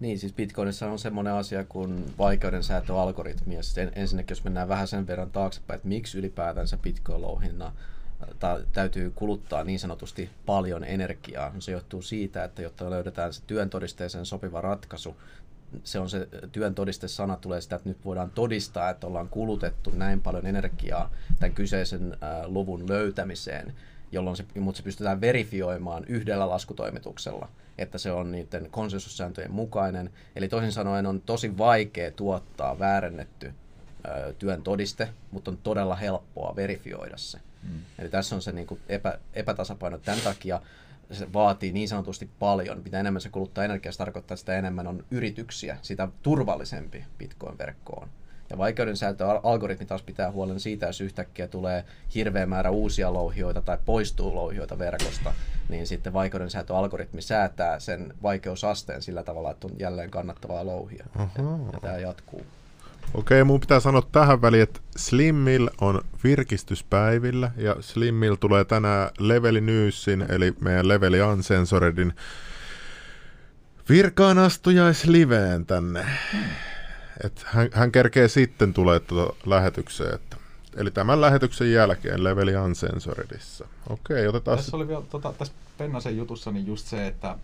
Niin, 0.00 0.18
siis 0.18 0.32
Bitcoinissa 0.32 0.90
on 0.90 0.98
semmoinen 0.98 1.32
asia 1.32 1.64
kuin 1.64 2.04
vaikeuden 2.18 2.62
säätöalgoritmi. 2.62 3.54
Ja 3.54 3.62
sitten 3.62 3.92
ensinnäkin, 3.94 4.32
jos 4.32 4.44
mennään 4.44 4.68
vähän 4.68 4.88
sen 4.88 5.06
verran 5.06 5.30
taaksepäin, 5.30 5.76
että 5.76 5.88
miksi 5.88 6.18
ylipäätänsä 6.18 6.78
Bitcoin-louhinna 6.82 7.72
ta- 8.38 8.60
täytyy 8.72 9.10
kuluttaa 9.10 9.64
niin 9.64 9.78
sanotusti 9.78 10.30
paljon 10.46 10.84
energiaa. 10.84 11.54
Se 11.58 11.72
johtuu 11.72 12.02
siitä, 12.02 12.44
että 12.44 12.62
jotta 12.62 12.90
löydetään 12.90 13.32
se 13.32 13.42
työn 13.46 13.70
todisteeseen 13.70 14.26
sopiva 14.26 14.60
ratkaisu, 14.60 15.16
se 15.84 15.98
on 15.98 16.10
se 16.10 16.28
työn 16.52 16.74
todiste-sana 16.74 17.36
tulee 17.36 17.60
sitä, 17.60 17.76
että 17.76 17.88
nyt 17.88 18.04
voidaan 18.04 18.30
todistaa, 18.30 18.90
että 18.90 19.06
ollaan 19.06 19.28
kulutettu 19.28 19.90
näin 19.90 20.20
paljon 20.20 20.46
energiaa 20.46 21.10
tämän 21.38 21.54
kyseisen 21.54 22.12
äh, 22.12 22.46
luvun 22.46 22.88
löytämiseen, 22.88 23.74
jolloin 24.12 24.36
se, 24.36 24.44
mutta 24.60 24.76
se 24.78 24.82
pystytään 24.82 25.20
verifioimaan 25.20 26.04
yhdellä 26.04 26.48
laskutoimituksella 26.48 27.48
että 27.78 27.98
se 27.98 28.12
on 28.12 28.32
niiden 28.32 28.70
konsensussääntöjen 28.70 29.52
mukainen. 29.52 30.10
Eli 30.36 30.48
toisin 30.48 30.72
sanoen 30.72 31.06
on 31.06 31.20
tosi 31.20 31.58
vaikea 31.58 32.10
tuottaa 32.10 32.78
väärennetty 32.78 33.52
ö, 34.08 34.32
työn 34.38 34.62
todiste, 34.62 35.08
mutta 35.30 35.50
on 35.50 35.58
todella 35.62 35.96
helppoa 35.96 36.56
verifioida 36.56 37.16
se. 37.16 37.38
Mm. 37.62 37.80
Eli 37.98 38.08
tässä 38.08 38.34
on 38.34 38.42
se 38.42 38.52
niin 38.52 38.66
kuin 38.66 38.80
epä, 38.88 39.18
epätasapaino. 39.34 39.98
Tämän 39.98 40.20
takia 40.20 40.60
se 41.12 41.32
vaatii 41.32 41.72
niin 41.72 41.88
sanotusti 41.88 42.30
paljon. 42.38 42.80
Mitä 42.84 43.00
enemmän 43.00 43.20
se 43.20 43.28
kuluttaa 43.28 43.64
energiaa, 43.64 43.92
se 43.92 43.98
tarkoittaa, 43.98 44.34
että 44.34 44.40
sitä 44.40 44.58
enemmän 44.58 44.86
on 44.86 45.04
yrityksiä, 45.10 45.78
sitä 45.82 46.08
turvallisempi 46.22 47.04
Bitcoin-verkko 47.18 47.92
on. 47.92 48.08
Ja 48.50 48.58
vaikeuden 48.58 48.94
algoritmi 49.42 49.86
taas 49.86 50.02
pitää 50.02 50.30
huolen 50.30 50.60
siitä, 50.60 50.86
jos 50.86 51.00
yhtäkkiä 51.00 51.48
tulee 51.48 51.84
hirveä 52.14 52.46
määrä 52.46 52.70
uusia 52.70 53.12
louhioita 53.12 53.62
tai 53.62 53.78
poistuu 53.84 54.34
louhioita 54.34 54.78
verkosta, 54.78 55.34
niin 55.68 55.86
sitten 55.86 56.12
vaikeuden 56.12 56.48
algoritmi 56.68 57.22
säätää 57.22 57.80
sen 57.80 58.14
vaikeusasteen 58.22 59.02
sillä 59.02 59.22
tavalla, 59.22 59.50
että 59.50 59.66
on 59.66 59.72
jälleen 59.78 60.10
kannattavaa 60.10 60.66
louhia. 60.66 61.04
Ja, 61.18 61.28
ja 61.72 61.80
tämä 61.80 61.98
jatkuu. 61.98 62.46
Okei, 63.14 63.44
mun 63.44 63.60
pitää 63.60 63.80
sanoa 63.80 64.02
tähän 64.12 64.42
väliin, 64.42 64.62
että 64.62 64.80
Slimmil 64.96 65.68
on 65.80 66.04
virkistyspäivillä 66.24 67.50
ja 67.56 67.76
Slimmil 67.80 68.34
tulee 68.34 68.64
tänään 68.64 69.10
Leveli 69.18 69.60
Newsin, 69.60 70.26
eli 70.28 70.54
meidän 70.60 70.88
Leveli 70.88 71.22
Uncensoredin 71.22 72.12
virkaan 73.88 74.36
liveen 75.06 75.66
tänne. 75.66 76.06
Hmm 76.32 76.67
että 77.24 77.42
hän, 77.44 77.68
hän 77.72 77.92
kerkee 77.92 78.28
sitten 78.28 78.74
tulee 78.74 79.00
tuota 79.00 79.34
lähetykseen. 79.46 80.14
Että, 80.14 80.36
eli 80.76 80.90
tämän 80.90 81.20
lähetyksen 81.20 81.72
jälkeen 81.72 82.24
Leveli 82.24 82.56
Uncensoredissa. 82.56 83.66
Okei, 83.88 84.28
otetaan... 84.28 84.56
Tässä 84.56 84.76
oli 84.76 84.88
vielä 84.88 85.02
tota, 85.10 85.32
tässä 85.32 85.54
Pennasen 85.78 86.16
jutussa 86.16 86.50
niin 86.50 86.66
just 86.66 86.86
se, 86.86 87.06
että 87.06 87.38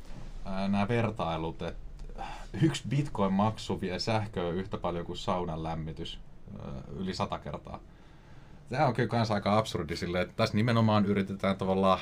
ää, 0.44 0.68
nämä 0.68 0.88
vertailut, 0.88 1.62
että 1.62 2.24
yksi 2.62 2.84
bitcoin-maksu 2.88 3.80
vie 3.80 3.98
sähköä 3.98 4.50
yhtä 4.50 4.78
paljon 4.78 5.06
kuin 5.06 5.18
saunan 5.18 5.62
lämmitys 5.62 6.18
ää, 6.64 6.72
yli 6.96 7.14
sata 7.14 7.38
kertaa. 7.38 7.80
Tämä 8.70 8.86
on 8.86 8.94
kyllä 8.94 9.08
kans 9.08 9.30
aika 9.30 9.58
absurdi 9.58 9.96
sille, 9.96 10.20
että 10.20 10.34
tässä 10.36 10.54
nimenomaan 10.54 11.06
yritetään 11.06 11.56
tavallaan 11.56 11.98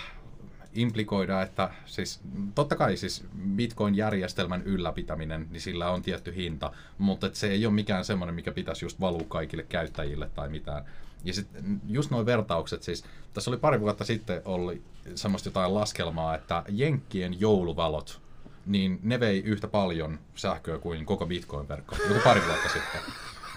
implikoida, 0.75 1.43
että 1.43 1.71
siis 1.87 2.21
totta 2.55 2.77
kai 2.77 2.97
siis 2.97 3.25
Bitcoin-järjestelmän 3.57 4.63
ylläpitäminen, 4.63 5.47
niin 5.51 5.61
sillä 5.61 5.91
on 5.91 6.03
tietty 6.03 6.35
hinta, 6.35 6.73
mutta 6.99 7.31
se 7.33 7.51
ei 7.51 7.67
ole 7.67 7.75
mikään 7.75 8.05
semmoinen, 8.05 8.35
mikä 8.35 8.53
pitäisi 8.53 8.85
just 8.85 9.01
valua 9.01 9.25
kaikille 9.29 9.63
käyttäjille 9.63 10.31
tai 10.35 10.49
mitään. 10.49 10.85
Ja 11.25 11.35
sitten 11.35 11.81
just 11.89 12.11
nuo 12.11 12.27
vertaukset, 12.27 12.83
siis 12.83 13.05
tässä 13.35 13.51
oli 13.51 13.59
pari 13.59 13.81
vuotta 13.81 14.05
sitten 14.05 14.43
oli 14.45 14.83
semmoista 15.15 15.49
jotain 15.49 15.75
laskelmaa, 15.75 16.35
että 16.35 16.63
Jenkkien 16.69 17.41
jouluvalot, 17.41 18.21
niin 18.67 18.99
ne 19.03 19.21
vei 19.21 19.39
yhtä 19.39 19.69
paljon 19.69 20.19
sähköä 20.35 20.79
kuin 20.79 21.07
koko 21.07 21.27
Bitcoin-verkko, 21.27 21.97
joku 22.09 22.21
pari 22.25 22.41
vuotta 22.47 22.69
sitten. 22.69 23.01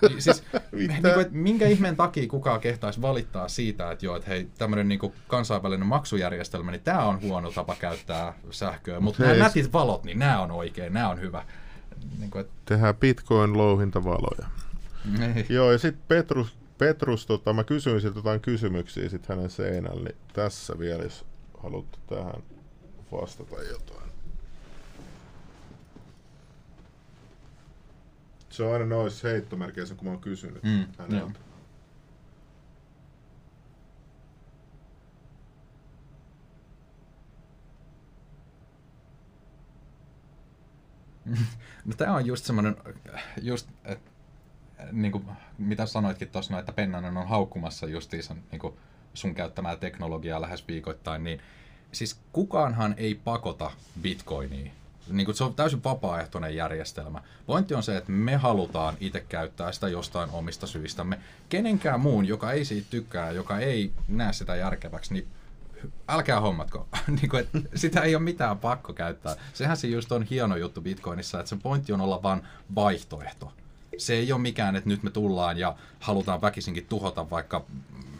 Niin, 0.02 0.22
siis, 0.22 0.44
niin 0.72 1.02
kuin, 1.02 1.22
että 1.22 1.34
minkä 1.34 1.68
ihmeen 1.68 1.96
takia 1.96 2.28
kukaan 2.28 2.62
kehtaisi 2.62 3.02
valittaa 3.02 3.48
siitä, 3.48 3.92
että 3.92 4.06
joo, 4.06 4.16
että 4.16 4.30
hei, 4.30 4.48
tämmöinen 4.58 4.88
niin 4.88 5.00
kansainvälinen 5.28 5.88
maksujärjestelmä, 5.88 6.72
niin 6.72 6.82
tämä 6.82 7.06
on 7.06 7.22
huono 7.22 7.52
tapa 7.52 7.76
käyttää 7.80 8.34
sähköä, 8.52 9.00
mutta 9.00 9.24
nämä 9.24 9.36
nätit 9.36 9.74
valot, 9.74 10.04
niin 10.04 10.20
nämä 10.20 10.42
on 10.42 10.52
oikein, 10.52 10.94
nämä 10.94 11.10
on 11.10 11.22
hyvä. 11.22 11.44
Niin 12.20 12.32
kuin, 12.32 12.42
että... 12.42 12.54
Tehdään 12.66 12.96
Bitcoin-louhintavaloja. 12.96 14.48
Niin. 15.18 15.46
Joo, 15.50 15.72
ja 15.72 15.78
sitten 15.78 16.04
Petrus, 16.08 16.58
Petrus 16.78 17.26
tota, 17.26 17.54
mä 17.54 17.64
kysyin 17.64 18.02
siltä 18.02 18.20
jotain 18.20 18.42
kysymyksiä 18.42 19.10
sit 19.10 19.28
hänen 19.28 19.50
seinällä, 19.50 20.04
niin 20.04 20.18
tässä 20.34 20.80
vielä, 20.80 21.04
jos 21.04 21.26
haluatte 21.64 21.98
tähän 22.08 22.44
vastata 23.12 23.64
jotain. 23.64 24.05
Se 28.56 28.64
on 28.64 28.74
aina 28.74 28.86
noissa 28.86 29.28
heittomerkeissä, 29.28 29.96
kun 29.96 30.06
mä 30.06 30.12
oon 30.12 30.22
kysynyt 30.22 30.64
mm, 30.64 30.86
häneltä. 30.98 31.40
No 41.86 41.94
tämä 41.98 42.16
on 42.16 42.26
just 42.26 42.46
semmoinen, 42.46 42.76
just, 43.42 43.70
et, 43.86 44.00
niin 44.92 45.12
kuin, 45.12 45.26
mitä 45.58 45.86
sanoitkin 45.86 46.28
tuossa, 46.28 46.60
että 46.60 46.72
Pennanen 46.74 47.18
on 47.18 47.28
haukkumassa 47.28 47.88
justiinsa 47.88 48.36
niin 48.52 48.60
kuin 48.60 48.74
sun 49.14 49.36
käyttämää 49.36 49.76
teknologiaa 49.76 50.42
lähes 50.42 50.68
viikoittain, 50.68 51.24
niin 51.24 51.42
siis 51.92 52.20
kukaanhan 52.32 52.94
ei 52.98 53.16
pakota 53.16 53.72
bitcoinia 54.02 54.72
niin 55.10 55.26
kuin 55.26 55.36
se 55.36 55.44
on 55.44 55.54
täysin 55.54 55.84
vapaaehtoinen 55.84 56.56
järjestelmä. 56.56 57.22
Pointti 57.46 57.74
on 57.74 57.84
se, 57.84 57.98
että 57.98 58.12
me 58.12 58.36
halutaan 58.36 58.98
itse 59.00 59.26
käyttää 59.30 59.72
sitä 59.72 59.88
jostain 59.88 60.30
omista 60.30 60.68
syistämme. 60.68 61.20
Kenenkään 61.50 62.00
muun, 62.00 62.26
joka 62.26 62.52
ei 62.52 62.66
siitä 62.66 62.88
tykkää, 62.90 63.32
joka 63.32 63.60
ei 63.60 63.92
näe 64.08 64.34
sitä 64.34 64.56
järkeväksi, 64.56 65.14
niin 65.14 65.28
älkää 66.08 66.40
hommatko. 66.40 66.88
niin 67.22 67.30
kuin, 67.30 67.48
sitä 67.76 68.02
ei 68.02 68.16
ole 68.16 68.24
mitään 68.24 68.58
pakko 68.58 68.94
käyttää. 68.94 69.36
Sehän 69.54 69.78
se 69.78 69.88
just 69.88 70.12
on 70.12 70.24
hieno 70.24 70.56
juttu 70.56 70.82
Bitcoinissa, 70.82 71.40
että 71.40 71.50
se 71.50 71.58
pointti 71.64 71.94
on 71.94 72.02
olla 72.02 72.24
vain 72.24 72.42
vaihtoehto. 72.76 73.54
Se 73.98 74.14
ei 74.14 74.32
ole 74.32 74.42
mikään, 74.42 74.76
että 74.76 74.90
nyt 74.90 75.04
me 75.04 75.10
tullaan 75.10 75.58
ja 75.58 75.76
halutaan 76.00 76.42
väkisinkin 76.42 76.86
tuhota 76.86 77.30
vaikka 77.30 77.66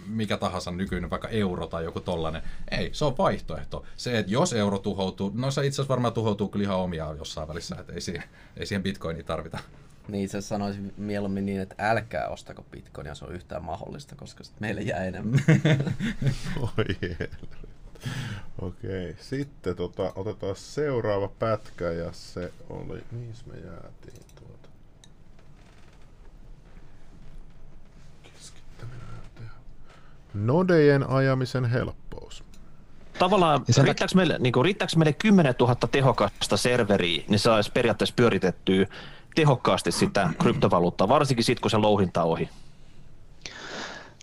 mikä 0.08 0.38
tahansa 0.38 0.72
nykyinen, 0.72 1.10
vaikka 1.10 1.28
euro 1.28 1.68
tai 1.68 1.84
joku 1.84 2.00
tollainen. 2.00 2.42
Ei, 2.72 2.90
se 2.94 3.06
on 3.06 3.18
vaihtoehto. 3.18 3.86
Se, 3.98 4.20
että 4.20 4.32
jos 4.32 4.54
euro 4.54 4.80
tuhoutuu, 4.80 5.32
no 5.36 5.52
se 5.52 5.66
itse 5.66 5.76
asiassa 5.76 5.90
varmaan 5.90 6.14
tuhoutuu 6.14 6.48
kyllä 6.48 6.64
ihan 6.64 6.78
omia 6.78 7.16
jossain 7.18 7.48
välissä, 7.48 7.76
että 7.80 7.94
ei 7.94 8.02
siihen, 8.02 8.24
ei 8.58 8.66
siihen 8.66 8.84
bitcoinia 8.84 9.24
tarvita. 9.24 9.60
Niin 10.08 10.26
itse 10.26 10.42
sanoisin 10.42 10.94
mieluummin 10.98 11.46
niin, 11.46 11.62
että 11.62 11.76
älkää 11.80 12.28
ostako 12.28 12.66
bitcoinia, 12.72 13.16
se 13.16 13.26
on 13.26 13.36
yhtään 13.36 13.64
mahdollista, 13.64 14.16
koska 14.16 14.44
sitten 14.44 14.68
meille 14.68 14.82
jää 14.82 15.04
enemmän. 15.04 15.40
Oi 16.78 16.86
Okei, 18.62 19.10
okay. 19.10 19.16
sitten 19.22 19.76
tota, 19.76 20.12
otetaan 20.16 20.56
seuraava 20.56 21.28
pätkä 21.28 21.92
ja 21.92 22.12
se 22.12 22.54
oli, 22.70 23.04
mihin 23.12 23.36
me 23.46 23.54
jäätiin? 23.58 24.25
Nodejen 30.36 31.10
ajamisen 31.10 31.66
helppous. 31.66 32.44
Tavallaan 33.20 33.66
riittääkö 33.84 34.16
meille, 34.16 34.38
niin 34.40 34.54
kuin, 34.54 34.66
riittääkö 34.66 34.94
meille 34.98 35.14
10 35.14 35.56
000 35.60 35.76
tehokasta 35.92 36.58
serveriä, 36.58 37.24
niin 37.28 37.40
se 37.40 37.50
olisi 37.50 37.72
periaatteessa 37.72 38.16
pyöritettyä 38.16 38.86
tehokkaasti 39.36 39.92
sitä 39.92 40.30
kryptovaluuttaa, 40.42 41.08
varsinkin 41.08 41.44
sitten 41.44 41.62
kun 41.62 41.72
se 41.72 41.78
louhinta 41.78 42.24
on 42.24 42.30
ohi? 42.30 42.50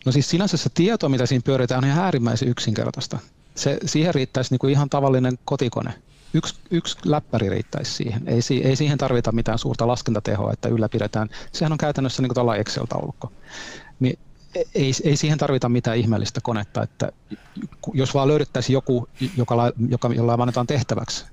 No 0.06 0.12
siis 0.12 0.30
sinänsä 0.30 0.56
se 0.56 0.70
tieto, 0.74 1.08
mitä 1.08 1.26
siinä 1.26 1.42
pyöritään, 1.44 1.84
on 1.84 1.90
ihan 1.90 2.04
äärimmäisen 2.04 2.48
yksinkertaista. 2.48 3.18
Se, 3.54 3.78
siihen 3.86 4.14
riittäisi 4.14 4.52
niin 4.52 4.58
kuin 4.58 4.70
ihan 4.70 4.90
tavallinen 4.90 5.38
kotikone. 5.44 5.94
Yksi, 6.34 6.54
yksi 6.70 6.98
läppäri 7.04 7.48
riittäisi 7.48 7.92
siihen. 7.92 8.22
Ei, 8.26 8.40
ei 8.64 8.76
siihen 8.76 8.98
tarvita 8.98 9.32
mitään 9.32 9.58
suurta 9.58 9.86
laskentatehoa, 9.86 10.52
että 10.52 10.68
ylläpidetään. 10.68 11.28
Sehän 11.52 11.72
on 11.72 11.78
käytännössä 11.78 12.22
niin 12.22 12.34
kuin 12.34 12.60
Excel-taulukko. 12.60 13.32
Niin 14.00 14.18
ei, 14.54 14.92
ei 15.04 15.16
siihen 15.16 15.38
tarvita 15.38 15.68
mitään 15.68 15.96
ihmeellistä 15.96 16.40
konetta, 16.40 16.82
että 16.82 17.12
jos 17.94 18.14
vaan 18.14 18.28
löydettäisiin 18.28 18.74
joku, 18.74 19.08
joka, 19.36 19.72
joka, 19.88 20.08
jolla 20.08 20.32
annetaan 20.32 20.66
tehtäväksi 20.66 21.26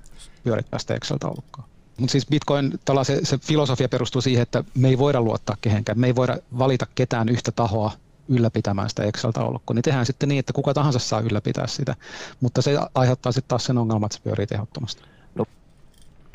pyörittää 0.44 0.78
sitä 0.78 0.94
Excel-taulukkoa. 0.94 1.64
Mutta 1.98 2.12
siis 2.12 2.26
Bitcoin, 2.26 2.72
se, 3.02 3.20
se 3.22 3.38
filosofia 3.38 3.88
perustuu 3.88 4.22
siihen, 4.22 4.42
että 4.42 4.64
me 4.74 4.88
ei 4.88 4.98
voida 4.98 5.20
luottaa 5.20 5.56
kehenkään. 5.60 6.00
Me 6.00 6.06
ei 6.06 6.14
voida 6.14 6.36
valita 6.58 6.86
ketään 6.94 7.28
yhtä 7.28 7.52
tahoa 7.52 7.92
ylläpitämään 8.28 8.88
sitä 8.88 9.02
Excel-taulukkoa, 9.02 9.74
niin 9.74 9.82
tehdään 9.82 10.06
sitten 10.06 10.28
niin, 10.28 10.38
että 10.38 10.52
kuka 10.52 10.74
tahansa 10.74 10.98
saa 10.98 11.20
ylläpitää 11.20 11.66
sitä, 11.66 11.96
mutta 12.40 12.62
se 12.62 12.78
aiheuttaa 12.94 13.32
sitten 13.32 13.48
taas 13.48 13.64
sen 13.64 13.78
ongelman, 13.78 14.06
että 14.06 14.16
se 14.16 14.22
pyörii 14.22 14.46
tehottomasti. 14.46 15.02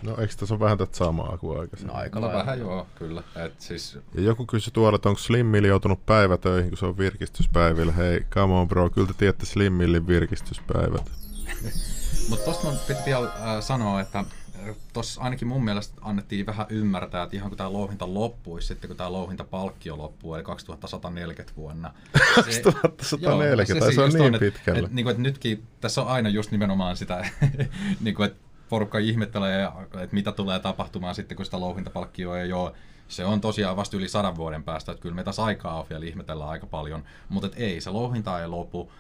No 0.04 0.12
eikö 0.22 0.34
tässä 0.38 0.54
ole 0.56 0.60
vähän 0.60 0.78
tätä 0.78 0.98
samaa 0.98 1.38
kuin 1.38 1.60
aikaisemmin? 1.60 1.94
No 1.94 2.00
aika 2.00 2.20
No 2.20 2.28
vähän 2.28 2.60
joo, 2.60 2.88
kyllä. 2.96 3.24
Et 3.46 3.62
siis, 3.62 3.98
Ja 4.14 4.22
joku 4.22 4.46
kysyi 4.46 4.74
tuolla, 4.74 4.96
että 4.96 5.10
onko 5.10 5.22
Slimmille 5.22 5.68
joutunut 5.68 6.06
päivätöihin, 6.06 6.70
kun 6.70 6.78
se 6.78 6.86
on 6.86 6.98
virkistyspäivillä. 6.98 7.92
Hei, 7.92 8.26
come 8.32 8.54
on 8.54 8.68
bro, 8.68 8.90
kyllä 8.90 9.08
te 9.08 9.14
tiedätte 9.14 9.46
Slimmillin 9.46 10.08
virkistyspäivät. 10.08 11.12
mutta 12.30 12.46
tosta 12.46 12.68
mun 12.68 12.78
piti 12.88 13.00
vielä 13.06 13.28
äh, 13.28 13.62
sanoa, 13.64 14.02
että 14.02 14.26
tuossa 14.94 15.22
ainakin 15.22 15.48
mun 15.48 15.64
mielestä 15.64 15.94
annettiin 16.02 16.46
vähän 16.46 16.66
ymmärtää, 16.70 17.24
että 17.24 17.36
ihan 17.36 17.50
kun 17.50 17.58
tämä 17.58 17.74
louhinta 17.74 18.14
loppuisi, 18.14 18.68
sitten 18.68 18.88
kun 18.88 18.98
tämä 18.98 19.12
louhintapalkkio 19.12 19.98
loppuu, 19.98 20.36
eli 20.36 20.44
2140 20.44 21.54
vuonna. 21.58 21.94
Se- 22.50 22.62
2140, 22.62 23.86
Joo, 23.86 23.92
se 23.92 24.02
on 24.02 24.08
just 24.08 24.18
niin 24.18 24.36
että- 24.36 24.40
pitkälle. 24.46 24.80
Et, 24.80 24.92
niin 24.92 25.04
kuin, 25.04 25.12
että 25.12 25.22
nytkin 25.22 25.64
tässä 25.82 26.02
on 26.02 26.08
aina 26.08 26.30
just 26.30 26.52
nimenomaan 26.52 26.98
sitä, 26.98 27.26
niin 28.02 28.16
kuin, 28.16 28.28
että 28.28 28.46
porukka 28.70 28.98
ihmettelee, 28.98 29.68
että 29.84 30.16
mitä 30.16 30.32
tulee 30.32 30.60
tapahtumaan 30.60 31.16
sitten, 31.16 31.38
kun 31.38 31.46
sitä 31.46 31.60
louhintapalkkioa 31.60 32.40
ei 32.40 32.54
ole. 32.54 32.72
Se 33.08 33.26
on 33.26 33.42
tosiaan 33.42 33.76
vasta 33.76 33.98
yli 33.98 34.08
sadan 34.08 34.36
vuoden 34.36 34.64
päästä, 34.64 34.92
että 34.92 35.02
kyllä 35.02 35.16
me 35.16 35.24
tässä 35.24 35.44
aikaa 35.44 35.80
on 35.80 35.86
vielä 35.90 36.06
ihmetellä 36.06 36.48
aika 36.48 36.66
paljon, 36.66 37.04
mutta 37.30 37.48
et 37.48 37.54
ei, 37.58 37.82
se 37.82 37.90
louhinta 37.90 38.42
ei 38.42 38.48
lopu, 38.48 38.92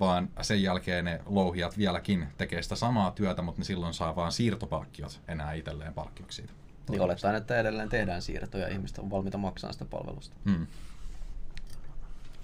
vaan 0.00 0.28
sen 0.42 0.62
jälkeen 0.62 1.04
ne 1.04 1.20
louhijat 1.26 1.78
vieläkin 1.78 2.26
tekee 2.38 2.62
sitä 2.62 2.76
samaa 2.76 3.10
työtä, 3.10 3.42
mutta 3.42 3.60
ne 3.60 3.64
silloin 3.64 3.94
saa 3.94 4.16
vaan 4.16 4.32
siirtopalkkiot 4.32 5.20
enää 5.28 5.52
itselleen 5.52 5.94
palkkioksi 5.94 6.36
siitä. 6.36 6.52
Niin 6.90 7.00
olettaen, 7.00 7.36
että 7.36 7.60
edelleen 7.60 7.88
tehdään 7.88 8.22
siirtoja 8.22 8.64
ja 8.64 8.72
ihmiset 8.72 8.98
on 8.98 9.10
valmiita 9.10 9.38
maksamaan 9.38 9.72
sitä 9.72 9.84
palvelusta. 9.84 10.36
Mm. 10.44 10.66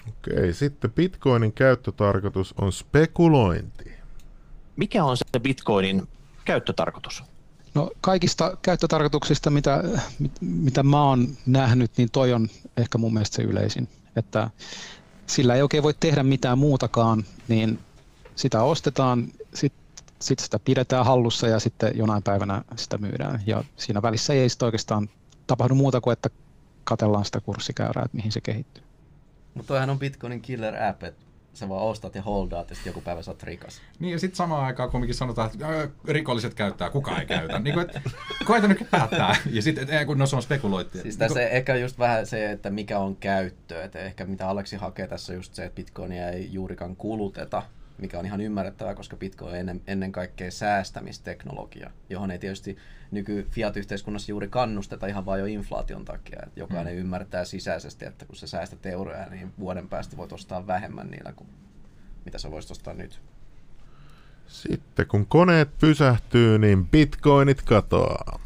Okei, 0.08 0.54
sitten 0.54 0.92
Bitcoinin 0.92 1.52
käyttötarkoitus 1.52 2.54
on 2.58 2.72
spekulointi. 2.72 3.92
Mikä 4.76 5.04
on 5.04 5.16
se 5.16 5.40
Bitcoinin 5.40 6.08
käyttötarkoitus? 6.46 7.24
No 7.74 7.90
kaikista 8.00 8.56
käyttötarkoituksista, 8.62 9.50
mitä, 9.50 9.84
mit- 10.18 10.40
mitä 10.40 10.82
mä 10.82 11.02
oon 11.02 11.28
nähnyt, 11.46 11.90
niin 11.96 12.10
toi 12.12 12.32
on 12.32 12.48
ehkä 12.76 12.98
mun 12.98 13.12
mielestä 13.12 13.36
se 13.36 13.42
yleisin. 13.42 13.88
Että 14.16 14.50
sillä 15.26 15.54
ei 15.54 15.62
oikein 15.62 15.82
voi 15.82 15.94
tehdä 16.00 16.22
mitään 16.22 16.58
muutakaan, 16.58 17.24
niin 17.48 17.78
sitä 18.36 18.62
ostetaan, 18.62 19.28
sitten 19.54 19.86
sit 20.20 20.38
sitä 20.38 20.58
pidetään 20.58 21.04
hallussa 21.04 21.48
ja 21.48 21.60
sitten 21.60 21.92
jonain 21.94 22.22
päivänä 22.22 22.62
sitä 22.76 22.98
myydään. 22.98 23.42
Ja 23.46 23.64
siinä 23.76 24.02
välissä 24.02 24.32
ei 24.32 24.48
sit 24.48 24.62
oikeastaan 24.62 25.08
tapahdu 25.46 25.74
muuta 25.74 26.00
kuin, 26.00 26.12
että 26.12 26.30
katellaan 26.84 27.24
sitä 27.24 27.40
kurssikäyrää, 27.40 28.04
että 28.04 28.16
mihin 28.16 28.32
se 28.32 28.40
kehittyy. 28.40 28.82
Mutta 29.54 29.68
toihan 29.68 29.90
on 29.90 29.98
Bitcoinin 29.98 30.42
killer 30.42 30.82
app, 30.82 31.02
että 31.02 31.25
sä 31.56 31.68
vaan 31.68 31.82
ostat 31.82 32.14
ja 32.14 32.22
holdaat 32.22 32.70
ja 32.70 32.76
sitten 32.76 32.90
joku 32.90 33.00
päivä 33.00 33.22
sä 33.22 33.30
oot 33.30 33.42
rikas. 33.42 33.80
Niin 33.98 34.12
ja 34.12 34.18
sitten 34.18 34.36
samaan 34.36 34.64
aikaan 34.64 34.90
kumminkin 34.90 35.14
sanotaan, 35.14 35.50
että 35.52 35.66
"Ää, 35.66 35.88
rikolliset 36.08 36.54
käyttää, 36.54 36.90
kuka 36.90 37.18
ei 37.20 37.26
käytä. 37.26 37.58
niin 37.58 37.74
kuin, 37.74 37.86
koeta 38.44 38.68
nyt 38.68 38.86
päättää. 38.90 39.36
Ja 39.50 39.62
sitten 39.62 40.06
kun 40.06 40.18
no 40.18 40.26
se 40.26 40.36
on 40.36 40.42
spekulointia. 40.42 41.02
Siis 41.02 41.16
tässä 41.16 41.48
ehkä 41.48 41.76
just 41.76 41.98
vähän 41.98 42.26
se, 42.26 42.50
että 42.50 42.70
mikä 42.70 42.98
on 42.98 43.16
käyttö. 43.16 43.84
Että 43.84 43.98
ehkä 43.98 44.24
mitä 44.24 44.48
Aleksi 44.48 44.76
hakee 44.76 45.06
tässä 45.06 45.34
just 45.34 45.54
se, 45.54 45.64
että 45.64 45.76
Bitcoinia 45.76 46.28
ei 46.28 46.48
juurikaan 46.52 46.96
kuluteta, 46.96 47.62
mikä 47.98 48.18
on 48.18 48.26
ihan 48.26 48.40
ymmärrettävää, 48.40 48.94
koska 48.94 49.16
Bitcoin 49.16 49.50
on 49.50 49.58
ennen, 49.58 49.80
ennen 49.86 50.12
kaikkea 50.12 50.50
säästämisteknologia, 50.50 51.90
johon 52.10 52.30
ei 52.30 52.38
tietysti 52.38 52.76
nyky 53.10 53.46
fiat-yhteiskunnassa 53.50 54.32
juuri 54.32 54.48
kannusteta 54.48 55.06
ihan 55.06 55.26
vain 55.26 55.40
jo 55.40 55.46
inflaation 55.46 56.04
takia. 56.04 56.38
Että 56.46 56.60
jokainen 56.60 56.94
mm. 56.94 57.00
ymmärtää 57.00 57.44
sisäisesti, 57.44 58.04
että 58.04 58.26
kun 58.26 58.36
sä 58.36 58.46
säästät 58.46 58.86
euroja, 58.86 59.26
niin 59.26 59.52
vuoden 59.58 59.88
päästä 59.88 60.16
voit 60.16 60.32
ostaa 60.32 60.66
vähemmän 60.66 61.10
niillä 61.10 61.32
kuin 61.32 61.48
mitä 62.24 62.38
sä 62.38 62.50
voisit 62.50 62.70
ostaa 62.70 62.94
nyt. 62.94 63.20
Sitten 64.46 65.06
kun 65.06 65.26
koneet 65.26 65.78
pysähtyy, 65.78 66.58
niin 66.58 66.86
bitcoinit 66.86 67.62
katoaa. 67.62 68.40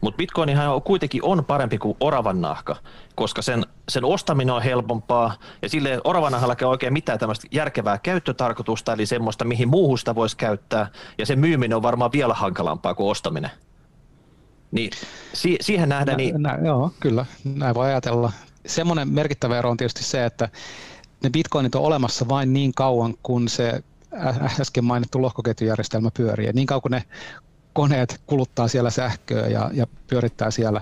Mutta 0.00 0.16
Bitcoinihan 0.16 0.74
on, 0.74 0.82
kuitenkin 0.82 1.22
on 1.24 1.44
parempi 1.44 1.78
kuin 1.78 1.96
oravan 2.00 2.40
nahka, 2.40 2.76
koska 3.14 3.42
sen, 3.42 3.66
sen 3.88 4.04
ostaminen 4.04 4.54
on 4.54 4.62
helpompaa 4.62 5.34
ja 5.62 5.68
sille 5.68 6.00
oravan 6.04 6.32
nahkallakin 6.32 6.66
ei 6.66 6.70
oikein 6.70 6.92
mitään 6.92 7.18
tämmöistä 7.18 7.46
järkevää 7.50 7.98
käyttötarkoitusta, 7.98 8.92
eli 8.92 9.06
semmoista, 9.06 9.44
mihin 9.44 9.68
muuhun 9.68 9.98
sitä 9.98 10.14
voisi 10.14 10.36
käyttää, 10.36 10.86
ja 11.18 11.26
sen 11.26 11.38
myyminen 11.38 11.76
on 11.76 11.82
varmaan 11.82 12.12
vielä 12.12 12.34
hankalampaa 12.34 12.94
kuin 12.94 13.10
ostaminen. 13.10 13.50
Niin 14.70 14.90
si- 15.32 15.58
siihen 15.60 15.88
nähdään, 15.88 16.16
niin 16.16 16.42
Nä, 16.42 16.58
joo, 16.64 16.90
kyllä, 17.00 17.26
näin 17.44 17.74
voi 17.74 17.86
ajatella. 17.86 18.32
Semmoinen 18.66 19.08
merkittävä 19.08 19.58
ero 19.58 19.70
on 19.70 19.76
tietysti 19.76 20.04
se, 20.04 20.24
että 20.24 20.48
ne 21.22 21.30
bitcoinit 21.30 21.74
on 21.74 21.82
olemassa 21.82 22.28
vain 22.28 22.52
niin 22.52 22.74
kauan, 22.74 23.14
kun 23.22 23.48
se 23.48 23.82
äsken 24.60 24.84
mainittu 24.84 25.22
lohkoketjujärjestelmä 25.22 26.10
pyörii. 26.16 26.46
Ja 26.46 26.52
niin 26.52 26.66
kauan 26.66 26.82
kun 26.82 26.90
ne 26.90 27.02
koneet 27.72 28.20
kuluttaa 28.26 28.68
siellä 28.68 28.90
sähköä 28.90 29.46
ja, 29.46 29.70
ja 29.72 29.86
pyörittää 30.06 30.50
siellä 30.50 30.80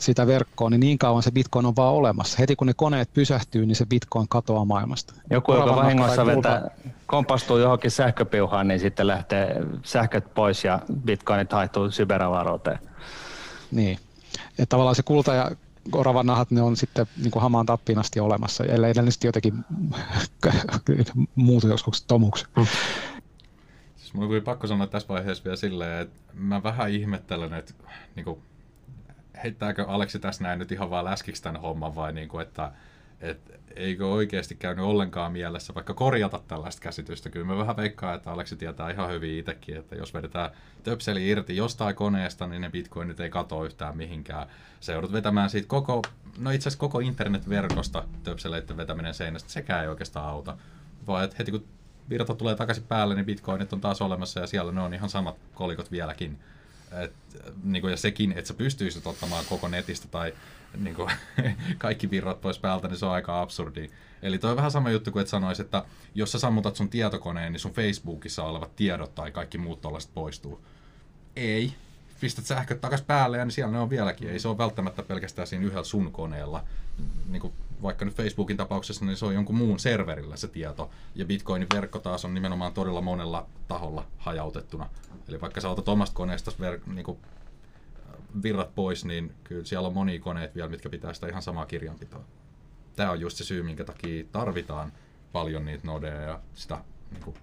sitä 0.00 0.26
verkkoa, 0.26 0.70
niin 0.70 0.80
niin 0.80 0.98
kauan 0.98 1.22
se 1.22 1.30
bitcoin 1.30 1.66
on 1.66 1.76
vaan 1.76 1.94
olemassa. 1.94 2.36
Heti 2.38 2.56
kun 2.56 2.66
ne 2.66 2.74
koneet 2.74 3.12
pysähtyy, 3.14 3.66
niin 3.66 3.76
se 3.76 3.86
bitcoin 3.86 4.28
katoaa 4.28 4.64
maailmasta. 4.64 5.14
Joku, 5.30 5.54
joka 5.54 5.76
vahingossa 5.76 6.26
vetää, 6.26 6.70
kompastuu 7.06 7.58
johonkin 7.58 7.90
sähköpiuhaan, 7.90 8.68
niin 8.68 8.80
sitten 8.80 9.06
lähtee 9.06 9.62
sähköt 9.82 10.34
pois 10.34 10.64
ja 10.64 10.80
bitcoinit 11.04 11.52
haihtuu 11.52 11.88
cyberavaruuteen. 11.88 12.78
Niin. 13.70 13.98
Ja 14.58 14.66
tavallaan 14.66 14.94
se 14.94 15.02
kulta 15.02 15.34
ja 15.34 15.50
oravan 15.92 16.26
nahat, 16.26 16.50
ne 16.50 16.62
on 16.62 16.76
sitten 16.76 17.06
niin 17.16 17.30
kuin 17.30 17.42
hamaan 17.42 17.66
tappiin 17.66 17.98
asti 17.98 18.20
olemassa, 18.20 18.64
ellei 18.64 18.92
ne 18.94 19.10
sitten 19.10 19.28
jotenkin 19.28 19.54
muutu 21.34 21.68
joskus 21.68 22.02
tomuksi. 22.02 22.46
Siis 23.96 24.14
mulla 24.14 24.28
oli 24.28 24.40
pakko 24.40 24.66
sanoa 24.66 24.86
tässä 24.86 25.08
vaiheessa 25.08 25.44
vielä 25.44 25.56
silleen, 25.56 26.00
että 26.00 26.20
mä 26.34 26.62
vähän 26.62 26.90
ihmettelen, 26.90 27.54
että 27.54 27.74
niin 28.16 28.24
kuin, 28.24 28.38
heittääkö 29.42 29.84
Aleksi 29.88 30.18
tässä 30.18 30.44
näin 30.44 30.58
nyt 30.58 30.72
ihan 30.72 30.90
vaan 30.90 31.04
läskiksi 31.04 31.42
tämän 31.42 31.60
homman 31.60 31.94
vai 31.94 32.12
niin 32.12 32.28
kuin, 32.28 32.42
että 32.42 32.72
et, 33.20 33.60
eikö 33.76 34.08
oikeasti 34.08 34.54
käynyt 34.54 34.84
ollenkaan 34.84 35.32
mielessä 35.32 35.74
vaikka 35.74 35.94
korjata 35.94 36.40
tällaista 36.48 36.82
käsitystä. 36.82 37.30
Kyllä 37.30 37.46
mä 37.46 37.56
vähän 37.56 37.76
veikkaan, 37.76 38.14
että 38.14 38.32
Aleksi 38.32 38.56
tietää 38.56 38.90
ihan 38.90 39.10
hyvin 39.10 39.38
itsekin, 39.38 39.76
että 39.76 39.96
jos 39.96 40.14
vedetään 40.14 40.50
töpseli 40.82 41.28
irti 41.28 41.56
jostain 41.56 41.96
koneesta, 41.96 42.46
niin 42.46 42.60
ne 42.60 42.70
bitcoinit 42.70 43.20
ei 43.20 43.30
katoa 43.30 43.64
yhtään 43.64 43.96
mihinkään. 43.96 44.46
Se 44.80 44.92
joudut 44.92 45.12
vetämään 45.12 45.50
siitä 45.50 45.68
koko, 45.68 46.02
no 46.38 46.50
itse 46.50 46.68
asiassa 46.68 46.80
koko 46.80 47.00
internetverkosta 47.00 48.04
töpseleiden 48.22 48.76
vetäminen 48.76 49.14
seinästä, 49.14 49.50
sekään 49.50 49.82
ei 49.82 49.88
oikeastaan 49.88 50.28
auta. 50.28 50.56
Vaan 51.06 51.24
että 51.24 51.36
heti 51.38 51.50
kun 51.50 51.64
virta 52.10 52.34
tulee 52.34 52.54
takaisin 52.54 52.84
päälle, 52.84 53.14
niin 53.14 53.26
bitcoinit 53.26 53.72
on 53.72 53.80
taas 53.80 54.02
olemassa 54.02 54.40
ja 54.40 54.46
siellä 54.46 54.72
ne 54.72 54.80
on 54.80 54.94
ihan 54.94 55.10
samat 55.10 55.36
kolikot 55.54 55.90
vieläkin. 55.90 56.38
Et, 56.92 57.12
niin 57.62 57.80
kuin, 57.80 57.90
ja 57.90 57.96
sekin, 57.96 58.32
että 58.32 58.48
sä 58.48 58.54
pystyisit 58.54 59.06
ottamaan 59.06 59.44
koko 59.48 59.68
netistä 59.68 60.08
tai 60.08 60.34
niin 60.78 60.94
kuin, 60.94 61.10
kaikki 61.78 62.10
virrat 62.10 62.40
pois 62.40 62.58
päältä, 62.58 62.88
niin 62.88 62.98
se 62.98 63.06
on 63.06 63.12
aika 63.12 63.40
absurdi. 63.40 63.90
Eli 64.22 64.38
toi 64.38 64.50
on 64.50 64.56
vähän 64.56 64.70
sama 64.70 64.90
juttu 64.90 65.12
kuin 65.12 65.20
että 65.20 65.30
sanois, 65.30 65.60
että 65.60 65.84
jos 66.14 66.32
sä 66.32 66.38
sammutat 66.38 66.76
sun 66.76 66.88
tietokoneen, 66.88 67.52
niin 67.52 67.60
sun 67.60 67.72
Facebookissa 67.72 68.44
olevat 68.44 68.76
tiedot 68.76 69.14
tai 69.14 69.30
kaikki 69.30 69.58
muut 69.58 69.80
tollaiset 69.80 70.14
poistuu. 70.14 70.64
Ei. 71.36 71.74
Pistät 72.20 72.46
sähköt 72.46 72.80
takas 72.80 73.02
päälle 73.02 73.38
ja 73.38 73.44
niin 73.44 73.52
siellä 73.52 73.72
ne 73.72 73.78
on 73.78 73.90
vieläkin. 73.90 74.30
Ei 74.30 74.38
se 74.38 74.48
ole 74.48 74.58
välttämättä 74.58 75.02
pelkästään 75.02 75.46
siinä 75.46 75.64
yhdellä 75.64 75.84
sun 75.84 76.12
koneella. 76.12 76.64
Niin 77.26 77.40
kuin 77.40 77.52
vaikka 77.82 78.04
nyt 78.04 78.14
Facebookin 78.14 78.56
tapauksessa, 78.56 79.04
niin 79.04 79.16
se 79.16 79.26
on 79.26 79.34
jonkun 79.34 79.56
muun 79.56 79.78
serverillä 79.78 80.36
se 80.36 80.48
tieto. 80.48 80.90
Ja 81.14 81.24
Bitcoinin 81.24 81.68
verkko 81.74 81.98
taas 81.98 82.24
on 82.24 82.34
nimenomaan 82.34 82.72
todella 82.72 83.00
monella 83.00 83.46
taholla 83.68 84.06
hajautettuna. 84.18 84.88
Eli 85.28 85.40
vaikka 85.40 85.60
sä 85.60 85.68
otat 85.68 85.88
omasta 85.88 86.16
koneesta 86.16 86.50
ver- 86.50 86.92
niin 86.92 87.04
kuin 87.04 87.18
virrat 88.42 88.74
pois, 88.74 89.04
niin 89.04 89.34
kyllä 89.44 89.64
siellä 89.64 89.88
on 89.88 89.94
monia 89.94 90.20
koneet 90.20 90.54
vielä, 90.54 90.68
mitkä 90.68 90.88
pitää 90.88 91.14
sitä 91.14 91.28
ihan 91.28 91.42
samaa 91.42 91.66
kirjanpitoa. 91.66 92.24
Tämä 92.96 93.10
on 93.10 93.20
just 93.20 93.36
se 93.36 93.44
syy, 93.44 93.62
minkä 93.62 93.84
takia 93.84 94.24
tarvitaan 94.32 94.92
paljon 95.32 95.64
niitä 95.64 95.86
nodeja 95.86 96.20
ja 96.20 96.40
sitä 96.54 96.84
niin 97.10 97.34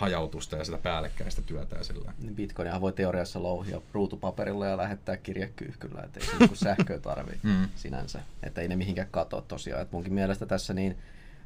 hajautusta 0.00 0.56
ja 0.56 0.64
sitä 0.64 0.78
päällekkäistä 0.78 1.42
työtä 1.42 1.76
ja 1.76 1.84
sillä. 1.84 2.12
Niin 2.18 2.34
Bitcoinihan 2.36 2.80
voi 2.80 2.92
teoriassa 2.92 3.42
louhia 3.42 3.80
ruutupaperilla 3.92 4.66
ja 4.66 4.76
lähettää 4.76 5.16
kirjekyyhkyllä, 5.16 6.02
ettei 6.02 6.26
se 6.26 6.32
niinku 6.38 6.54
sähköä 6.54 6.98
tarvi 6.98 7.32
Mm. 7.42 7.68
sinänsä. 7.76 8.20
Että 8.42 8.60
ei 8.60 8.68
ne 8.68 8.76
mihinkään 8.76 9.08
katoa 9.10 9.40
tosiaan. 9.40 9.82
Et 9.82 9.92
munkin 9.92 10.14
mielestä 10.14 10.46
tässä 10.46 10.74
niin, 10.74 10.98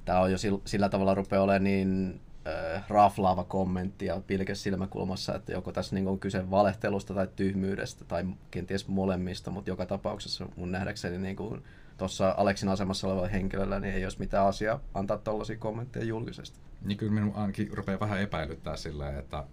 tämä 0.04 0.20
on 0.20 0.32
jo 0.32 0.38
sillä, 0.38 0.58
sillä 0.64 0.88
tavalla 0.88 1.14
rupeaa 1.14 1.42
olemaan 1.42 1.64
niin 1.64 2.20
äh, 2.46 2.84
raflaava 2.88 3.44
kommentti 3.44 4.06
ja 4.06 4.20
pilke 4.26 4.54
silmäkulmassa, 4.54 5.34
että 5.34 5.52
joko 5.52 5.72
tässä 5.72 5.94
niin 5.94 6.08
on 6.08 6.18
kyse 6.18 6.50
valehtelusta 6.50 7.14
tai 7.14 7.28
tyhmyydestä 7.36 8.04
tai 8.04 8.24
kenties 8.50 8.88
molemmista, 8.88 9.50
mutta 9.50 9.70
joka 9.70 9.86
tapauksessa 9.86 10.46
mun 10.56 10.72
nähdäkseni 10.72 11.18
niin 11.18 11.36
kuin 11.36 11.64
tuossa 11.98 12.34
Aleksin 12.36 12.68
asemassa 12.68 13.06
olevalla 13.06 13.28
henkilöllä 13.28 13.80
niin 13.80 13.94
ei 13.94 14.04
olisi 14.04 14.18
mitään 14.18 14.46
asiaa 14.46 14.80
antaa 14.94 15.18
tällaisia 15.18 15.56
kommentteja 15.56 16.04
julkisesti. 16.04 16.58
Niin 16.84 16.98
kyllä 16.98 17.12
minun 17.12 17.34
ainakin 17.34 17.70
rupeaa 17.72 18.00
vähän 18.00 18.20
epäilyttää 18.20 18.76
silleen, 18.76 19.18
että 19.18 19.44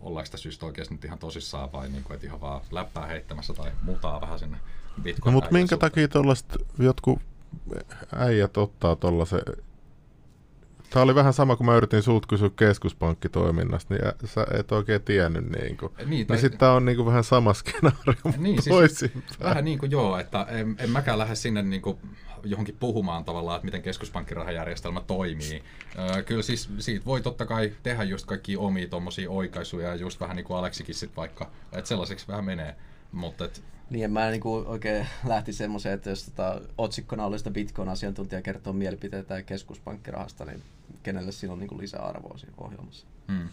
ollaanko 0.00 0.26
sitä 0.26 0.36
syystä 0.36 0.66
oikeasti 0.66 0.94
nyt 0.94 1.04
ihan 1.04 1.18
tosissaan 1.18 1.72
vai 1.72 1.88
niin 1.88 2.04
kuin, 2.04 2.14
että 2.14 2.26
ihan 2.26 2.40
vaan 2.40 2.60
läppää 2.70 3.06
heittämässä 3.06 3.54
tai 3.54 3.70
mutaa 3.82 4.20
vähän 4.20 4.38
sinne 4.38 4.56
No 4.96 5.02
bitcoin 5.02 5.34
mutta 5.34 5.52
minkä 5.52 5.76
takia 5.76 6.08
tuollaiset 6.08 6.56
jotkut 6.78 7.18
äijät 8.16 8.56
ottaa 8.56 8.96
tollasen 8.96 9.40
Tämä 10.90 11.02
oli 11.02 11.14
vähän 11.14 11.32
sama, 11.32 11.56
kun 11.56 11.66
mä 11.66 11.76
yritin 11.76 12.02
sulta 12.02 12.26
kysyä 12.26 12.50
keskuspankkitoiminnasta, 12.56 13.94
niin 13.94 14.04
sä 14.24 14.46
et 14.58 14.72
oikein 14.72 15.02
tiennyt. 15.02 15.44
Niin, 15.50 15.76
kuin. 15.76 15.92
Niin, 15.98 16.10
niin 16.10 16.26
tai- 16.26 16.38
sitten 16.38 16.58
tämä 16.58 16.72
on 16.72 16.84
niin 16.84 16.96
kuin 16.96 17.06
vähän 17.06 17.24
sama 17.24 17.54
skenaario 17.54 18.22
Niin, 18.36 18.62
siis 18.62 19.10
vähän 19.42 19.64
niin 19.64 19.78
kuin 19.78 19.90
joo, 19.90 20.18
että 20.18 20.46
en, 20.48 20.76
en 20.78 20.90
mäkään 20.90 21.18
lähde 21.18 21.34
sinne 21.34 21.62
niin 21.62 21.82
kuin 21.82 21.98
johonkin 22.44 22.76
puhumaan 22.80 23.24
tavallaan, 23.24 23.56
että 23.56 23.64
miten 23.64 23.82
keskuspankkirahajärjestelmä 23.82 25.00
toimii. 25.00 25.62
Öö, 25.98 26.22
kyllä 26.22 26.42
siis 26.42 26.68
siitä 26.78 27.04
voi 27.04 27.20
totta 27.20 27.46
kai 27.46 27.72
tehdä 27.82 28.04
just 28.04 28.26
kaikki 28.26 28.56
omia 28.56 28.88
tommosia 28.88 29.30
oikaisuja, 29.30 29.94
just 29.94 30.20
vähän 30.20 30.36
niin 30.36 30.44
kuin 30.44 30.56
Aleksikin 30.56 30.94
sit 30.94 31.16
vaikka, 31.16 31.50
että 31.72 31.88
sellaiseksi 31.88 32.28
vähän 32.28 32.44
menee. 32.44 32.76
Mutta 33.12 33.44
et, 33.44 33.62
Niin, 33.90 34.04
en 34.04 34.12
mä 34.12 34.30
niinku 34.30 34.64
oikein 34.66 35.06
lähti 35.24 35.52
semmoiseen, 35.52 35.94
että 35.94 36.10
jos 36.10 36.24
tota, 36.24 36.60
otsikkona 36.78 37.24
oli 37.24 37.38
sitä 37.38 37.50
Bitcoin-asiantuntija 37.50 38.42
kertoo 38.42 38.72
mielipiteitä 38.72 39.42
keskuspankkirahasta, 39.42 40.44
niin 40.44 40.62
kenelle 41.02 41.32
sillä 41.32 41.52
on 41.52 41.58
niinku 41.58 41.78
lisäarvoa 41.78 42.38
siinä 42.38 42.54
ohjelmassa. 42.58 43.06
Hmm. 43.32 43.48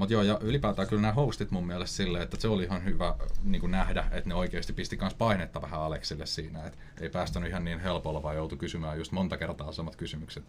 Mutta 0.00 0.12
joo, 0.12 0.22
ja 0.22 0.38
ylipäätään 0.42 0.88
kyllä 0.88 1.02
nämä 1.02 1.14
hostit 1.14 1.50
mun 1.50 1.66
mielestä 1.66 1.96
silleen, 1.96 2.24
että 2.24 2.40
se 2.40 2.48
oli 2.48 2.62
ihan 2.62 2.84
hyvä 2.84 3.14
niin 3.44 3.60
kuin 3.60 3.70
nähdä, 3.70 4.04
että 4.10 4.28
ne 4.28 4.34
oikeasti 4.34 4.72
pisti 4.72 4.96
kans 4.96 5.14
painetta 5.14 5.62
vähän 5.62 5.80
Aleksille 5.80 6.26
siinä, 6.26 6.66
että 6.66 6.78
ei 7.00 7.08
päästänyt 7.08 7.48
ihan 7.48 7.64
niin 7.64 7.80
helpolla, 7.80 8.22
vaan 8.22 8.36
joutui 8.36 8.58
kysymään 8.58 8.98
just 8.98 9.12
monta 9.12 9.36
kertaa 9.36 9.72
samat 9.72 9.96
kysymykset. 9.96 10.44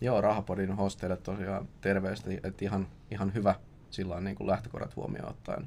Joo, 0.00 0.20
Rahapodin 0.20 0.76
hosteille 0.76 1.16
tosiaan 1.16 1.68
terveesti, 1.80 2.40
että 2.44 2.64
ihan, 2.64 2.88
ihan 3.10 3.34
hyvä 3.34 3.54
sillä 3.90 4.20
niin 4.20 4.36
kuin 4.36 4.46
lähtökohdat 4.46 4.96
huomioon 4.96 5.30
ottaen 5.30 5.66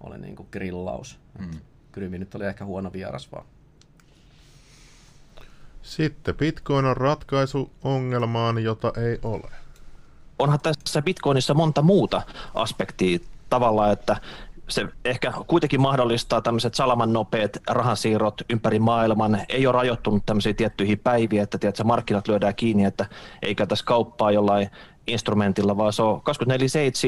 oli 0.00 0.18
niin 0.18 0.36
kuin 0.36 0.48
grillaus. 0.52 1.20
Hmm. 1.38 1.60
Krymi 1.92 2.18
nyt 2.18 2.34
oli 2.34 2.46
ehkä 2.46 2.64
huono 2.64 2.92
vieras 2.92 3.32
vaan. 3.32 3.46
Sitten 5.82 6.34
Bitcoin 6.34 6.84
on 6.84 6.96
ratkaisu 6.96 7.70
ongelmaan, 7.82 8.58
jota 8.62 8.92
ei 8.96 9.18
ole. 9.22 9.50
Onhan 10.38 10.58
tässä 10.60 11.02
Bitcoinissa 11.02 11.54
monta 11.54 11.82
muuta 11.82 12.22
aspektia 12.54 13.18
tavalla, 13.50 13.92
että 13.92 14.16
se 14.68 14.86
ehkä 15.04 15.32
kuitenkin 15.46 15.80
mahdollistaa 15.80 16.40
tämmöiset 16.40 16.74
salaman 16.74 17.12
nopeat 17.12 17.56
rahansiirrot 17.66 18.40
ympäri 18.50 18.78
maailman. 18.78 19.40
Ei 19.48 19.66
ole 19.66 19.72
rajoittunut 19.72 20.26
tämmöisiin 20.26 20.56
tiettyihin 20.56 20.98
päiviin, 20.98 21.42
että 21.42 21.58
tiedätkö, 21.58 21.84
markkinat 21.84 22.28
lyödään 22.28 22.54
kiinni, 22.54 22.84
että 22.84 23.06
ei 23.42 23.54
käytäisi 23.54 23.84
kauppaa 23.84 24.30
jollain 24.30 24.70
instrumentilla, 25.06 25.76
vaan 25.76 25.92
se 25.92 26.02
on 26.02 26.22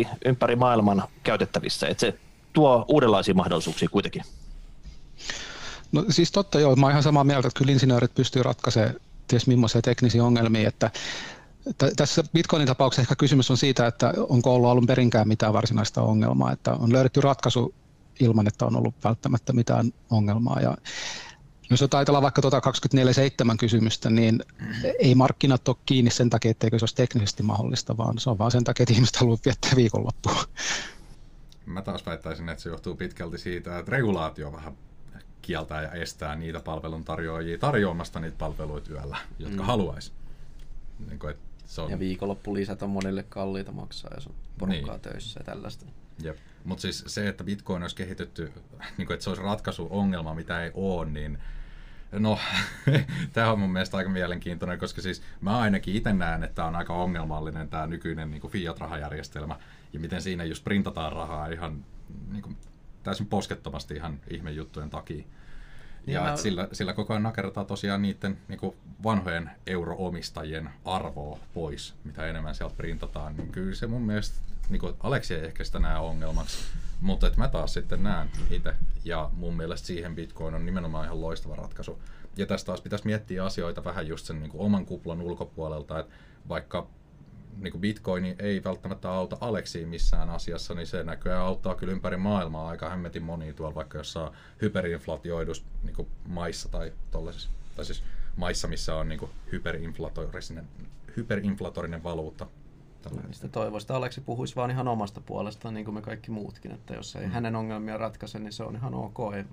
24-7 0.04 0.08
ympäri 0.24 0.56
maailman 0.56 1.02
käytettävissä. 1.22 1.88
Että 1.88 2.00
se 2.00 2.14
tuo 2.52 2.84
uudenlaisia 2.88 3.34
mahdollisuuksia 3.34 3.88
kuitenkin. 3.88 4.22
No 5.92 6.04
siis 6.08 6.32
totta 6.32 6.60
joo, 6.60 6.76
mä 6.76 6.86
oon 6.86 6.90
ihan 6.90 7.02
samaa 7.02 7.24
mieltä, 7.24 7.48
että 7.48 7.58
kyllä 7.58 7.72
insinöörit 7.72 8.14
pystyy 8.14 8.42
ratkaisemaan 8.42 8.94
ties 9.28 9.46
millaisia 9.46 9.82
teknisiä 9.82 10.24
ongelmia, 10.24 10.68
että 10.68 10.90
tässä 11.96 12.24
Bitcoinin 12.32 12.68
tapauksessa 12.68 13.02
ehkä 13.02 13.16
kysymys 13.16 13.50
on 13.50 13.56
siitä, 13.56 13.86
että 13.86 14.14
onko 14.28 14.54
ollut 14.54 14.70
alun 14.70 14.86
perinkään 14.86 15.28
mitään 15.28 15.52
varsinaista 15.52 16.02
ongelmaa, 16.02 16.52
että 16.52 16.72
on 16.72 16.92
löydetty 16.92 17.20
ratkaisu 17.20 17.74
ilman, 18.20 18.46
että 18.46 18.66
on 18.66 18.76
ollut 18.76 18.94
välttämättä 19.04 19.52
mitään 19.52 19.92
ongelmaa. 20.10 20.60
Ja 20.60 20.76
jos 21.70 21.82
ajatellaan 21.82 22.22
vaikka 22.22 22.42
tuota 22.42 22.60
24-7 23.52 23.56
kysymystä, 23.58 24.10
niin 24.10 24.42
ei 24.98 25.14
markkinat 25.14 25.68
ole 25.68 25.76
kiinni 25.86 26.10
sen 26.10 26.30
takia, 26.30 26.50
etteikö 26.50 26.78
se 26.78 26.82
olisi 26.82 26.94
teknisesti 26.94 27.42
mahdollista, 27.42 27.96
vaan 27.96 28.18
se 28.18 28.30
on 28.30 28.38
vaan 28.38 28.50
sen 28.50 28.64
takia, 28.64 28.82
että 28.82 28.94
ihmiset 28.94 29.16
haluavat 29.16 29.44
viettää 29.44 29.72
viikonloppua. 29.76 30.44
Mä 31.66 31.82
taas 31.82 32.06
väittäisin, 32.06 32.48
että 32.48 32.62
se 32.62 32.68
johtuu 32.68 32.96
pitkälti 32.96 33.38
siitä, 33.38 33.78
että 33.78 33.92
regulaatio 33.92 34.52
vähän 34.52 34.74
kieltää 35.42 35.82
ja 35.82 35.92
estää 35.92 36.36
niitä 36.36 36.60
palveluntarjoajia 36.60 37.58
tarjoamasta 37.58 38.20
niitä 38.20 38.38
palveluita 38.38 38.92
yöllä, 38.92 39.16
jotka 39.38 39.62
mm. 39.62 39.66
haluaisi. 39.66 40.12
Niin 41.08 41.18
kuin, 41.18 41.30
että 41.30 41.49
se 41.70 41.80
on, 41.80 41.90
Ja 41.90 41.98
viikonloppulisät 41.98 42.82
on 42.82 42.90
monille 42.90 43.22
kalliita 43.22 43.72
maksaa, 43.72 44.10
jos 44.14 44.26
on 44.26 44.34
porukkaa 44.58 44.94
Niin. 44.94 45.00
töissä 45.00 45.40
ja 45.40 45.44
tällaista. 45.44 45.86
Jep. 46.22 46.36
Mutta 46.64 46.82
siis 46.82 47.04
se, 47.06 47.28
että 47.28 47.44
Bitcoin 47.44 47.82
olisi 47.82 47.96
kehitetty, 47.96 48.52
niin 48.98 49.06
kuin, 49.06 49.14
että 49.14 49.24
se 49.24 49.30
olisi 49.30 49.42
ratkaisu 49.42 49.86
ongelma, 49.90 50.34
mitä 50.34 50.64
ei 50.64 50.70
ole, 50.74 51.06
niin 51.10 51.38
no, 52.12 52.38
tämä 53.32 53.52
on 53.52 53.58
mun 53.58 53.72
mielestä 53.72 53.96
aika 53.96 54.10
mielenkiintoinen, 54.10 54.78
koska 54.78 55.02
siis 55.02 55.22
mä 55.40 55.58
ainakin 55.58 55.94
itse 55.94 56.12
näen, 56.12 56.44
että 56.44 56.54
tämä 56.54 56.68
on 56.68 56.76
aika 56.76 56.94
ongelmallinen 56.94 57.68
tämä 57.68 57.86
nykyinen 57.86 58.30
niin 58.30 58.42
fiat-rahajärjestelmä, 58.50 59.56
ja 59.92 60.00
miten 60.00 60.22
siinä 60.22 60.44
just 60.44 60.64
printataan 60.64 61.12
rahaa 61.12 61.46
ihan 61.46 61.84
niin 62.32 62.42
kuin, 62.42 62.56
täysin 63.02 63.26
poskettomasti 63.26 63.94
ihan 63.94 64.20
ihmejuttujen 64.30 64.90
takia. 64.90 65.24
Ja 66.12 66.22
mä- 66.22 66.36
sillä, 66.36 66.68
sillä 66.72 66.92
koko 66.92 67.12
ajan 67.12 67.22
nakertaa 67.22 67.64
tosiaan 67.64 68.02
niiden 68.02 68.38
niin 68.48 68.60
kuin 68.60 68.76
vanhojen 69.04 69.50
euroomistajien 69.66 70.70
arvoa 70.84 71.38
pois, 71.54 71.94
mitä 72.04 72.26
enemmän 72.26 72.54
sieltä 72.54 72.74
printataan. 72.76 73.36
Niin 73.36 73.52
kyllä 73.52 73.74
se 73.74 73.86
mun 73.86 74.02
mielestä, 74.02 74.36
niin 74.68 74.80
kuin, 74.80 74.94
Aleksi 75.00 75.34
ei 75.34 75.44
ehkä 75.44 75.64
sitä 75.64 75.78
näe 75.78 75.98
ongelmaksi, 75.98 76.58
mutta 77.00 77.26
et 77.26 77.36
mä 77.36 77.48
taas 77.48 77.72
sitten 77.74 78.02
näen 78.02 78.30
itse. 78.50 78.74
Ja 79.04 79.30
mun 79.32 79.56
mielestä 79.56 79.86
siihen 79.86 80.14
Bitcoin 80.14 80.54
on 80.54 80.66
nimenomaan 80.66 81.04
ihan 81.04 81.20
loistava 81.20 81.56
ratkaisu. 81.56 82.02
Ja 82.36 82.46
tästä 82.46 82.66
taas 82.66 82.80
pitäisi 82.80 83.06
miettiä 83.06 83.44
asioita 83.44 83.84
vähän 83.84 84.06
just 84.06 84.26
sen 84.26 84.40
niin 84.40 84.50
kuin 84.50 84.60
oman 84.60 84.86
kuplan 84.86 85.20
ulkopuolelta, 85.20 85.98
että 85.98 86.14
vaikka 86.48 86.86
niin 87.56 87.72
kuin 87.72 87.80
Bitcoin 87.80 88.36
ei 88.38 88.64
välttämättä 88.64 89.10
auta 89.10 89.36
Aleksiin 89.40 89.88
missään 89.88 90.30
asiassa, 90.30 90.74
niin 90.74 90.86
se 90.86 91.04
näköjään 91.04 91.42
auttaa 91.42 91.74
kyllä 91.74 91.92
ympäri 91.92 92.16
maailmaa 92.16 92.68
aika 92.68 92.90
hemmetin 92.90 93.22
monia 93.22 93.54
tuolla 93.54 93.74
vaikka 93.74 93.98
jossain 93.98 94.32
hyperinflatioidus 94.62 95.64
niin 95.82 96.08
maissa 96.26 96.68
tai 96.68 96.92
tollaisissa, 97.10 97.50
tai 97.76 97.84
siis 97.84 98.02
maissa, 98.36 98.68
missä 98.68 98.94
on 98.94 99.08
niin 99.08 99.20
hyperinflatorinen, 99.52 100.68
hyperinflatorinen 101.16 102.04
valuutta. 102.04 102.46
Tällä 103.02 103.16
hetkellä. 103.16 103.28
Mistä 103.28 103.48
toivoisi, 103.48 103.84
että 103.84 103.96
Aleksi 103.96 104.20
puhuisi 104.20 104.56
vaan 104.56 104.70
ihan 104.70 104.88
omasta 104.88 105.20
puolestaan, 105.20 105.74
niin 105.74 105.84
kuin 105.84 105.94
me 105.94 106.02
kaikki 106.02 106.30
muutkin, 106.30 106.72
että 106.72 106.94
jos 106.94 107.16
ei 107.16 107.26
hänen 107.26 107.56
ongelmia 107.56 107.96
ratkaise, 107.96 108.38
niin 108.38 108.52
se 108.52 108.62
on 108.62 108.76
ihan 108.76 108.94
ok. 108.94 109.34
Ei, 109.34 109.44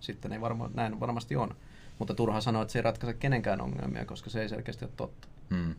sitten 0.00 0.32
ei 0.32 0.40
varma, 0.40 0.70
näin 0.74 1.00
varmasti 1.00 1.36
on. 1.36 1.56
Mutta 1.98 2.14
turha 2.14 2.40
sanoa, 2.40 2.62
että 2.62 2.72
se 2.72 2.78
ei 2.78 2.82
ratkaise 2.82 3.14
kenenkään 3.14 3.60
ongelmia, 3.60 4.04
koska 4.04 4.30
se 4.30 4.42
ei 4.42 4.48
selkeästi 4.48 4.84
ole 4.84 4.92
totta. 4.96 5.28
Hmm. 5.50 5.74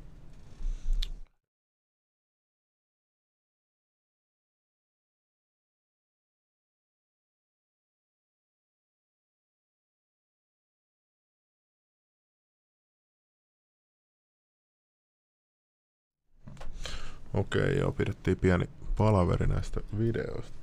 Okei, 17.36 17.78
joo, 17.80 17.92
pidettiin 17.92 18.38
pieni 18.38 18.66
palaveri 18.98 19.48
näistä 19.48 19.80
videoista. 20.00 20.54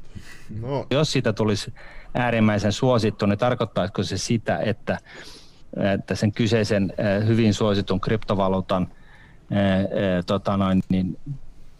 No, 0.60 0.86
Jos 0.90 1.12
siitä 1.12 1.32
tulisi 1.32 1.74
äärimmäisen 2.14 2.72
suosittu, 2.72 3.26
niin 3.26 3.38
tarkoittaisiko 3.38 4.02
se 4.02 4.18
sitä, 4.18 4.58
että, 4.58 4.98
että 5.94 6.14
sen 6.14 6.32
kyseisen 6.32 6.92
hyvin 7.26 7.54
suositun 7.54 8.00
kryptovaluutan 8.00 8.88
tota 10.26 10.56
noin, 10.56 10.82
niin, 10.88 11.18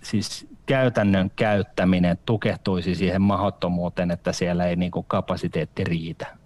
siis 0.03 0.47
käytännön 0.67 1.31
käyttäminen 1.37 2.19
tukehtuisi 2.27 2.95
siihen 2.95 3.23
mahdottomuuteen, 3.23 4.11
että 4.11 4.33
siellä 4.33 4.67
ei 4.67 4.77
niin 4.77 4.91
kuin 4.91 5.07
kapasiteetti 5.09 5.85
riitä? 5.85 6.42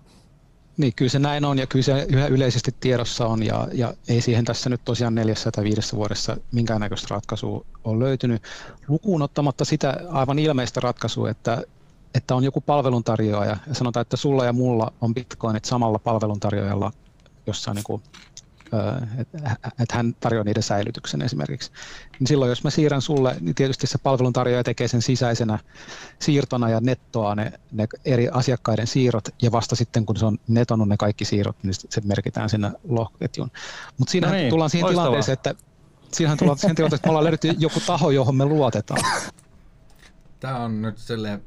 Niin, 0.77 0.93
kyllä 0.97 1.11
se 1.11 1.19
näin 1.19 1.45
on 1.45 1.59
ja 1.59 1.67
kyllä 1.67 1.83
se 1.83 2.07
yhä 2.09 2.27
yleisesti 2.27 2.75
tiedossa 2.81 3.27
on 3.27 3.43
ja, 3.43 3.69
ja 3.73 3.95
ei 4.09 4.21
siihen 4.21 4.45
tässä 4.45 4.71
nyt 4.71 4.81
tosiaan 4.85 5.15
neljässä 5.15 5.51
tai 5.51 5.65
viidessä 5.65 5.97
vuodessa 5.97 6.37
minkäännäköistä 6.53 7.07
ratkaisua 7.11 7.65
ole 7.85 8.05
löytynyt. 8.05 8.43
Lukuun 8.89 9.23
ottamatta 9.23 9.65
sitä 9.65 10.01
aivan 10.11 10.39
ilmeistä 10.39 10.81
ratkaisua, 10.81 11.31
että, 11.31 11.63
että 12.15 12.35
on 12.35 12.45
joku 12.45 12.61
palveluntarjoaja 12.61 13.57
ja 13.67 13.75
sanotaan, 13.75 14.03
että 14.03 14.17
sulla 14.17 14.45
ja 14.45 14.53
mulla 14.53 14.93
on 15.01 15.15
bitcoinit 15.15 15.65
samalla 15.65 15.99
palveluntarjoajalla 15.99 16.93
jossain 17.47 17.75
niin 17.75 17.85
kuin, 17.85 18.03
että 19.19 19.57
et 19.83 19.93
hän 19.93 20.15
tarjoaa 20.21 20.45
niiden 20.45 20.63
säilytyksen 20.63 21.23
esimerkiksi. 21.23 21.71
Niin 22.19 22.27
silloin 22.27 22.49
jos 22.49 22.65
mä 22.65 22.71
siirrän 22.71 23.03
sulle, 23.03 23.37
niin 23.41 23.55
tietysti 23.55 23.87
se 23.87 23.99
palveluntarjoaja 23.99 24.65
tekee 24.65 24.89
sen 24.89 25.03
sisäisenä 25.03 25.59
siirtona 26.19 26.71
ja 26.71 26.81
nettoaa 26.81 27.35
ne, 27.35 27.53
ne 27.73 27.87
eri 28.05 28.29
asiakkaiden 28.29 28.87
siirrot 28.87 29.29
ja 29.43 29.53
vasta 29.53 29.77
sitten 29.77 30.07
kun 30.07 30.17
se 30.17 30.27
on 30.27 30.39
netonut 30.49 30.89
ne 30.89 30.97
kaikki 30.97 31.25
siirrot, 31.25 31.57
niin 31.63 31.75
se 31.75 32.01
merkitään 32.05 32.49
sinne 32.51 32.71
lohkoketjuun. 32.89 33.51
Mutta 33.99 34.13
siinähän 34.13 34.37
No 34.37 34.41
niin, 34.41 34.51
tullaan 34.51 34.71
siihen 34.71 34.85
loistavaa. 34.85 35.07
tilanteeseen, 35.07 35.33
että 35.33 35.55
Siinähän 36.13 36.39
tullaan 36.39 36.59
siihen 36.59 36.77
tilanteeseen, 36.77 36.97
että 36.99 37.09
me 37.09 37.11
ollaan 37.11 37.25
löydetty 37.25 37.55
joku 37.59 37.81
taho, 37.87 38.11
johon 38.11 38.37
me 38.37 38.45
luotetaan. 38.45 39.01
Tämä 40.41 40.59
on 40.59 40.83
nyt 40.83 40.97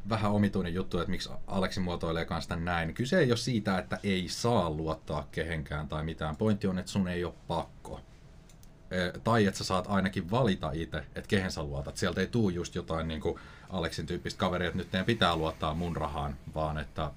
vähän 0.10 0.32
omituinen 0.32 0.74
juttu, 0.74 1.00
että 1.00 1.12
miksi 1.12 1.30
Aleksi 1.48 1.80
muotoilee 1.80 2.28
sitä 2.40 2.56
näin. 2.56 2.94
Kyse 2.94 3.20
ei 3.20 3.32
ole 3.32 3.38
siitä, 3.38 3.78
että 3.78 4.00
ei 4.04 4.30
saa 4.30 4.70
luottaa 4.70 5.28
kehenkään 5.32 5.88
tai 5.88 6.04
mitään. 6.04 6.36
Pointti 6.36 6.68
on, 6.68 6.80
että 6.80 6.92
sun 6.92 7.08
ei 7.08 7.24
ole 7.24 7.34
pakko. 7.48 8.02
Eh, 8.92 9.22
Tai 9.24 9.46
että 9.46 9.58
sä 9.58 9.64
saat 9.64 9.86
ainakin 9.88 10.32
valita 10.32 10.72
itse, 10.74 10.98
että 10.98 11.28
kehen 11.28 11.52
sä 11.52 11.64
luotat. 11.64 11.98
Sieltä 11.98 12.22
ei 12.22 12.28
tuu 12.28 12.50
just 12.50 12.76
jotain 12.76 13.08
niin 13.08 13.22
kuin 13.22 13.40
Aleksin 13.70 14.06
tyyppistä 14.06 14.40
kaveria, 14.40 14.68
että 14.68 14.78
nyt 14.78 14.92
teidän 14.92 15.06
pitää 15.06 15.36
luottaa 15.36 15.74
mun 15.74 15.96
rahaan, 15.96 16.36
vaan 16.56 16.78
että 16.78 17.12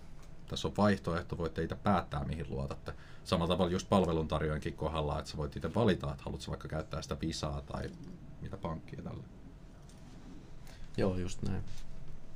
Tässä 0.48 0.68
on 0.68 0.74
vaihtoehto, 0.76 1.38
voitte 1.38 1.62
itse 1.62 1.74
päättää, 1.74 2.24
mihin 2.24 2.46
luotatte. 2.50 2.92
Samalla 3.24 3.54
tavalla 3.54 3.72
just 3.72 3.88
palveluntarjoajankin 3.88 4.74
kohdalla, 4.74 5.18
että 5.18 5.30
sä 5.30 5.36
voit 5.36 5.56
itse 5.56 5.74
valita, 5.74 6.10
että 6.10 6.22
haluatko 6.24 6.50
vaikka 6.50 6.68
käyttää 6.68 7.02
sitä 7.02 7.16
Visaa 7.20 7.60
tai 7.60 7.90
mitä 8.42 8.56
pankkia 8.56 9.02
tällä. 9.02 9.24
Joo, 10.97 11.16
just 11.16 11.43
näin. 11.43 11.62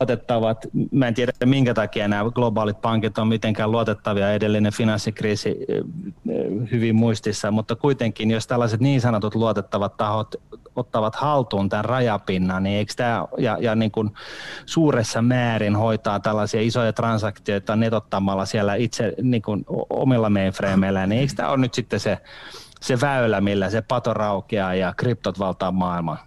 luotettavat. 0.00 0.66
Mä 0.90 1.08
en 1.08 1.14
tiedä, 1.14 1.32
minkä 1.44 1.74
takia 1.74 2.08
nämä 2.08 2.30
globaalit 2.30 2.80
pankit 2.80 3.18
on 3.18 3.28
mitenkään 3.28 3.72
luotettavia. 3.72 4.32
Edellinen 4.32 4.72
finanssikriisi 4.72 5.48
eh, 5.48 5.76
eh, 5.76 6.70
hyvin 6.72 6.96
muistissa, 6.96 7.50
mutta 7.50 7.76
kuitenkin, 7.76 8.30
jos 8.30 8.46
tällaiset 8.46 8.80
niin 8.80 9.00
sanotut 9.00 9.34
luotettavat 9.34 9.96
tahot 9.96 10.34
ottavat 10.76 11.14
haltuun 11.14 11.68
tämän 11.68 11.84
rajapinnan, 11.84 12.62
niin 12.62 12.76
eikö 12.76 12.92
tämä 12.96 13.26
ja, 13.38 13.58
ja 13.60 13.74
niin 13.74 13.90
kuin 13.90 14.10
suuressa 14.66 15.22
määrin 15.22 15.76
hoitaa 15.76 16.20
tällaisia 16.20 16.60
isoja 16.60 16.92
transaktioita 16.92 17.76
netottamalla 17.76 18.46
siellä 18.46 18.74
itse 18.74 19.14
niin 19.22 19.42
kuin 19.42 19.64
omilla 19.90 20.30
mainframeilla, 20.30 21.06
niin 21.06 21.20
eikö 21.20 21.32
tämä 21.36 21.48
ole 21.48 21.56
nyt 21.56 21.74
sitten 21.74 22.00
se, 22.00 22.18
se 22.80 23.00
väylä, 23.00 23.40
millä 23.40 23.70
se 23.70 23.82
pato 23.82 24.14
raukeaa 24.14 24.74
ja 24.74 24.94
kryptot 24.96 25.38
valtaa 25.38 25.72
maailman? 25.72 26.18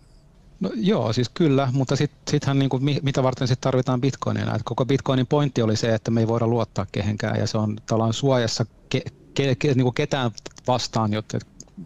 No, 0.59 0.69
joo, 0.75 1.13
siis 1.13 1.29
kyllä, 1.29 1.69
mutta 1.73 1.95
sitten 1.95 2.31
sittenhän 2.31 2.59
niin 2.59 2.69
kuin, 2.69 2.83
mitä 3.01 3.23
varten 3.23 3.47
sit 3.47 3.61
tarvitaan 3.61 4.01
bitcoinia. 4.01 4.55
Et 4.55 4.61
koko 4.65 4.85
bitcoinin 4.85 5.27
pointti 5.27 5.61
oli 5.61 5.75
se, 5.75 5.93
että 5.95 6.11
me 6.11 6.19
ei 6.19 6.27
voida 6.27 6.47
luottaa 6.47 6.85
kehenkään 6.91 7.39
ja 7.39 7.47
se 7.47 7.57
on 7.57 7.77
tavallaan 7.85 8.13
suojassa 8.13 8.65
ke, 8.89 9.01
ke, 9.33 9.55
ke, 9.55 9.67
niin 9.67 9.83
kuin 9.83 9.93
ketään 9.93 10.31
vastaan, 10.67 11.13
jotta 11.13 11.39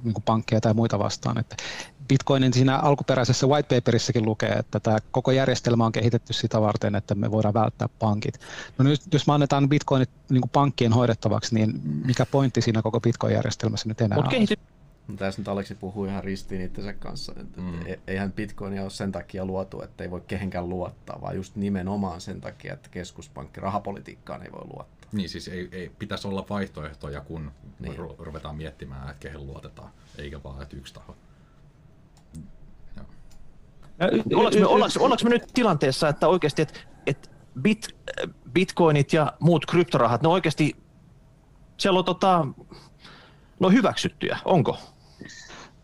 niin 0.03 0.13
kuin 0.13 0.23
pankkeja 0.23 0.61
tai 0.61 0.73
muita 0.73 0.99
vastaan. 0.99 1.37
Että 1.37 1.55
Bitcoinin 2.07 2.53
siinä 2.53 2.77
alkuperäisessä 2.77 3.47
whitepaperissakin 3.47 4.25
lukee, 4.25 4.49
että 4.51 4.79
tämä 4.79 4.97
koko 5.11 5.31
järjestelmä 5.31 5.85
on 5.85 5.91
kehitetty 5.91 6.33
sitä 6.33 6.61
varten, 6.61 6.95
että 6.95 7.15
me 7.15 7.31
voidaan 7.31 7.53
välttää 7.53 7.89
pankit. 7.99 8.39
No 8.77 8.83
nyt 8.83 9.01
jos 9.13 9.27
me 9.27 9.33
annetaan 9.33 9.69
Bitcoinit 9.69 10.09
niin 10.29 10.41
kuin 10.41 10.49
pankkien 10.49 10.93
hoidettavaksi, 10.93 11.55
niin 11.55 11.81
mikä 12.05 12.25
pointti 12.25 12.61
siinä 12.61 12.81
koko 12.81 12.99
Bitcoin-järjestelmässä 12.99 13.89
nyt 13.89 14.01
enää 14.01 14.17
Mut 14.17 14.25
on? 14.25 14.31
kehity- 14.31 14.72
Tässä 15.17 15.41
nyt 15.41 15.47
Aleksi 15.47 15.75
puhuu 15.75 16.05
ihan 16.05 16.23
ristiin 16.23 16.61
itsensä 16.61 16.93
kanssa. 16.93 17.33
Että 17.37 17.61
mm. 17.61 17.79
Eihän 18.07 18.33
Bitcoinia 18.33 18.81
ole 18.81 18.89
sen 18.89 19.11
takia 19.11 19.45
luotu, 19.45 19.81
että 19.81 20.03
ei 20.03 20.11
voi 20.11 20.21
kehenkään 20.27 20.69
luottaa, 20.69 21.21
vaan 21.21 21.35
just 21.35 21.55
nimenomaan 21.55 22.21
sen 22.21 22.41
takia, 22.41 22.73
että 22.73 22.89
keskuspankki 22.89 23.61
rahapolitiikkaan 23.61 24.43
ei 24.43 24.51
voi 24.51 24.67
luottaa. 24.73 25.09
Niin 25.11 25.29
siis 25.29 25.47
ei, 25.47 25.69
ei 25.71 25.89
pitäisi 25.99 26.27
olla 26.27 26.45
vaihtoehtoja, 26.49 27.21
kun 27.21 27.51
Niin. 27.79 27.91
niin. 27.91 28.15
ruvetaan 28.19 28.55
miettimään, 28.55 29.09
että 29.09 29.19
kehen 29.19 29.47
luotetaan, 29.47 29.89
eikä 30.17 30.43
vaan, 30.43 30.61
että 30.61 30.75
yksi 30.77 30.93
taho. 30.93 31.15
Joo. 32.97 33.05
Ollaanko 34.35 34.59
me, 34.59 34.65
ollaanko, 34.65 34.99
ollaanko 34.99 35.23
me 35.23 35.29
nyt 35.29 35.47
tilanteessa, 35.53 36.09
että 36.09 36.27
oikeasti, 36.27 36.61
että, 36.61 36.79
että 37.05 37.29
bit, 37.61 37.87
bitcoinit 38.53 39.13
ja 39.13 39.33
muut 39.39 39.65
kryptorahat, 39.65 40.21
ne 40.21 40.27
oikeasti, 40.27 40.75
siellä 41.77 41.99
on 41.99 42.05
tota, 42.05 42.47
no 43.59 43.69
hyväksyttyjä, 43.69 44.37
onko? 44.45 44.77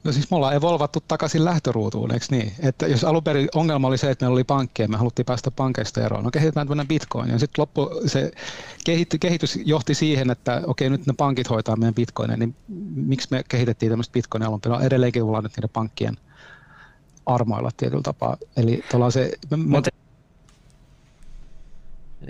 No 0.04 0.12
siis 0.12 0.32
me 0.32 0.38
ollaan 0.38 0.56
evolvattu 0.56 1.00
takaisin 1.08 1.46
lähtöruutuun, 1.46 2.14
eikö 2.14 2.26
niin? 2.32 2.54
Että 2.60 2.88
jos 2.88 3.04
alun 3.04 3.24
perin 3.24 3.50
ongelma 3.56 3.88
oli 3.88 3.98
se, 3.98 4.12
että 4.12 4.26
meillä 4.26 4.34
oli 4.34 4.44
pankkeja, 4.44 4.88
me 4.90 4.98
haluttiin 4.98 5.26
päästä 5.26 5.52
pankeista 5.52 6.06
eroon. 6.06 6.24
No 6.24 6.32
kehitetään 6.32 6.68
tämmöinen 6.68 6.88
bitcoin. 6.88 7.30
Ja 7.30 7.40
sitten 7.40 7.62
loppu, 7.62 7.90
se 8.06 8.32
kehitty, 8.86 9.18
kehitys 9.18 9.60
johti 9.66 9.94
siihen, 9.94 10.30
että 10.30 10.62
okei, 10.68 10.90
nyt 10.90 11.08
ne 11.08 11.14
pankit 11.18 11.50
hoitaa 11.50 11.76
meidän 11.76 11.96
bitcoinia, 11.96 12.38
niin 12.38 12.56
miksi 12.96 13.28
me 13.32 13.44
kehitettiin 13.50 13.90
tämmöistä 13.90 14.14
bitcoinia 14.14 14.48
alun 14.48 14.62
perin? 14.62 14.80
No 14.80 14.86
edelleenkin 14.86 15.24
ollaan 15.24 15.44
nyt 15.44 15.58
niiden 15.58 15.70
pankkien 15.74 16.18
armoilla 17.26 17.70
tietyllä 17.78 18.04
tapaa. 18.04 18.38
Eli 18.58 18.84
se, 19.10 19.32
me, 19.52 19.58
me, 19.58 19.82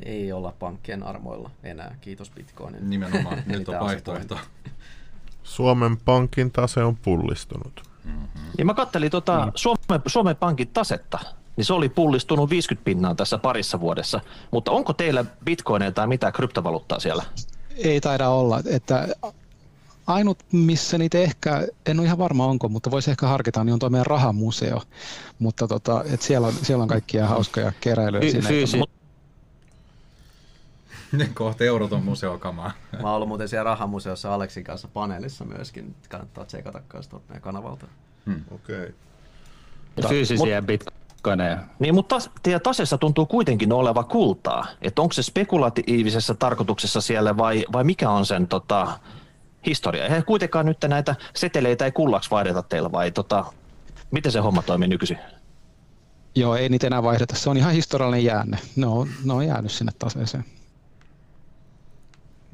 Ei 0.05 0.31
olla 0.31 0.53
pankkien 0.59 1.03
armoilla 1.03 1.51
enää, 1.63 1.95
kiitos 2.01 2.31
Bitcoinin. 2.31 2.89
Nimenomaan, 2.89 3.43
nyt 3.45 3.69
on 3.69 3.79
vaihtoehto. 3.79 4.39
Suomen 5.49 5.97
Pankin 5.97 6.51
tase 6.51 6.83
on 6.83 6.97
pullistunut. 6.97 7.83
Ja 8.57 8.65
mä 8.65 8.73
kattelin 8.73 9.11
tota 9.11 9.45
Niin. 9.45 9.51
Suomen, 9.55 10.01
Suomen 10.07 10.35
Pankin 10.35 10.67
tasetta, 10.67 11.19
niin 11.57 11.65
se 11.65 11.73
oli 11.73 11.89
pullistunut 11.89 12.49
50 12.49 12.85
pinnaa 12.85 13.15
tässä 13.15 13.37
parissa 13.37 13.79
vuodessa. 13.79 14.19
Mutta 14.51 14.71
onko 14.71 14.93
teillä 14.93 15.25
bitcoineja 15.45 15.91
tai 15.91 16.07
mitään 16.07 16.33
kryptovaluuttaa 16.33 16.99
siellä? 16.99 17.23
ei 17.77 18.01
taida 18.01 18.29
olla. 18.29 18.61
Että 18.65 19.07
ainut, 20.07 20.37
missä 20.51 20.97
niitä 20.97 21.17
ehkä, 21.17 21.67
en 21.85 21.99
ole 21.99 22.05
ihan 22.05 22.17
varma 22.17 22.45
onko, 22.45 22.69
mutta 22.69 22.91
voisi 22.91 23.11
ehkä 23.11 23.27
harkita, 23.27 23.63
niin 23.63 23.73
on 23.73 23.79
tuo 23.79 23.89
meidän 23.89 24.05
rahamuseo. 24.05 24.81
Mutta 25.39 25.67
tota, 25.67 26.03
et 26.13 26.21
siellä, 26.21 26.47
on, 26.47 26.53
siellä 26.53 26.81
on 26.81 26.87
kaikkia 26.87 27.27
hauskoja 27.27 27.71
keräilyjä 27.81 28.21
Fy- 28.21 28.31
siinä. 28.31 28.47
fyysi- 28.49 28.83
Kohta 31.33 31.63
euroton 31.63 32.03
museokamaa. 32.03 32.71
Mä 33.01 33.07
oon 33.07 33.15
ollut 33.15 33.27
muuten 33.27 33.47
siellä 33.47 33.63
rahamuseossa 33.63 34.33
Aleksin 34.33 34.63
kanssa 34.63 34.87
paneelissa 34.93 35.45
myöskin. 35.45 35.95
Kannattaa 36.09 36.45
tsekata 36.45 36.81
kanssa 36.87 37.09
tuolta 37.09 37.25
meidän 37.29 37.41
kanavalta. 37.41 37.85
Okei. 38.51 38.93
Okay. 39.97 40.09
fyysisiä 40.09 40.61
bitcoineja. 40.61 41.57
Niin, 41.79 41.95
mutta 41.95 42.15
tas, 42.15 42.29
teidän 42.43 42.61
tasessa 42.61 42.97
tuntuu 42.97 43.25
kuitenkin 43.25 43.73
oleva 43.73 44.03
kultaa. 44.03 44.67
Että 44.81 45.01
onko 45.01 45.13
se 45.13 45.23
spekulatiivisessa 45.23 46.35
tarkoituksessa 46.35 47.01
siellä 47.01 47.37
vai, 47.37 47.65
vai 47.73 47.83
mikä 47.83 48.09
on 48.09 48.25
sen 48.25 48.47
tota, 48.47 48.99
historia? 49.65 50.03
Eihän 50.03 50.25
kuitenkaan 50.25 50.65
nyt 50.65 50.77
näitä 50.87 51.15
seteleitä 51.35 51.85
ei 51.85 51.91
kullaksi 51.91 52.31
vaihdeta 52.31 52.63
teillä 52.63 52.91
vai 52.91 53.11
tota, 53.11 53.45
miten 54.11 54.31
se 54.31 54.39
homma 54.39 54.61
toimii 54.61 54.87
nykyisin? 54.87 55.17
Joo, 56.35 56.55
ei 56.55 56.69
niitä 56.69 56.87
enää 56.87 57.03
vaihdeta. 57.03 57.35
Se 57.35 57.49
on 57.49 57.57
ihan 57.57 57.73
historiallinen 57.73 58.25
jäänne. 58.25 58.57
Ne 58.75 58.85
on, 58.85 59.07
ne 59.23 59.33
on 59.33 59.47
jäänyt 59.47 59.71
sinne 59.71 59.91
taseeseen. 59.99 60.45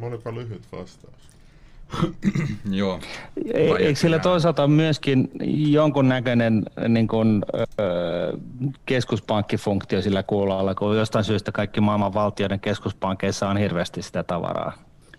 Olipa 0.01 0.35
lyhyt 0.35 0.61
vastaus. 0.71 1.15
Joo. 2.71 2.99
Ei- 3.53 3.69
Vai 3.69 3.81
Eikö 3.83 3.99
sillä 3.99 4.19
toisaalta 4.19 4.67
myöskin 4.67 5.31
jonkunnäköinen 5.69 6.65
niin 6.89 7.07
kuin, 7.07 7.45
öö, 7.79 8.37
keskuspankkifunktio 8.85 10.01
sillä 10.01 10.23
kuulalla, 10.23 10.75
kun 10.75 10.97
jostain 10.97 11.25
syystä 11.25 11.51
kaikki 11.51 11.81
maailman 11.81 12.13
valtioiden 12.13 12.59
keskuspankkeissa 12.59 13.49
on 13.49 13.57
hirveästi 13.57 14.01
sitä 14.01 14.23
tavaraa? 14.23 14.73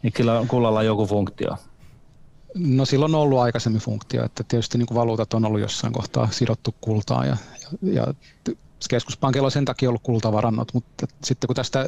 Eikö 0.05 0.16
sillä 0.16 0.45
kullalla 0.49 0.83
joku 0.83 1.07
funktio? 1.07 1.57
No 2.55 2.85
silloin 2.85 3.14
on 3.14 3.20
ollut 3.20 3.39
aikaisemmin 3.39 3.81
funktio, 3.81 4.24
että 4.24 4.45
tietysti 4.49 4.79
niin 4.79 4.87
kuin 4.87 4.97
valuutat 4.99 5.35
on 5.35 5.45
ollut 5.45 5.61
jossain 5.61 5.93
kohtaa 5.93 6.29
sidottu 6.31 6.74
kultaan 6.81 7.27
ja, 7.29 7.37
ja, 7.83 7.93
ja 7.93 8.07
keskuspankilla 8.91 9.47
on 9.47 9.51
sen 9.51 9.64
takia 9.64 9.89
ollut 9.89 10.03
kultavarannot, 10.03 10.74
mutta 10.74 11.07
sitten 11.24 11.49
kun 11.49 11.57
tästä 11.57 11.87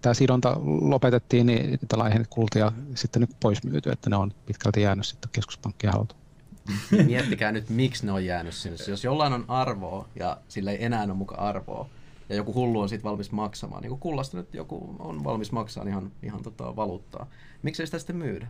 tämä 0.00 0.14
sidonta 0.14 0.56
lopetettiin, 0.80 1.46
niin 1.46 1.78
tällainen 1.88 2.26
kultia 2.30 2.72
sitten 2.94 3.20
nyt 3.20 3.30
pois 3.40 3.64
myyty, 3.64 3.90
että 3.90 4.10
ne 4.10 4.16
on 4.16 4.32
pitkälti 4.46 4.82
jäänyt 4.82 5.06
sitten 5.06 5.30
keskuspankkien 5.32 5.92
haltuun. 5.92 6.20
Miettikää 7.06 7.52
nyt, 7.52 7.70
miksi 7.70 8.06
ne 8.06 8.12
on 8.12 8.24
jäänyt 8.24 8.54
sinne. 8.54 8.76
Jos 8.88 9.04
jollain 9.04 9.32
on 9.32 9.44
arvoa 9.48 10.08
ja 10.14 10.36
sillä 10.48 10.70
ei 10.70 10.84
enää 10.84 11.04
ole 11.04 11.14
muka 11.14 11.34
arvoa, 11.34 11.88
ja 12.28 12.36
joku 12.36 12.54
hullu 12.54 12.80
on 12.80 12.88
siitä 12.88 13.04
valmis 13.04 13.32
maksamaan, 13.32 13.82
niin 13.82 13.88
kuin 13.90 14.00
kullasta 14.00 14.36
nyt 14.36 14.54
joku 14.54 14.96
on 14.98 15.24
valmis 15.24 15.52
maksamaan 15.52 15.88
ihan, 15.88 16.12
ihan 16.22 16.42
tota 16.42 16.76
valuuttaa. 16.76 17.26
Miksi 17.62 17.82
ei 17.82 17.86
sitä 17.86 17.98
sitten 17.98 18.16
myydä? 18.16 18.46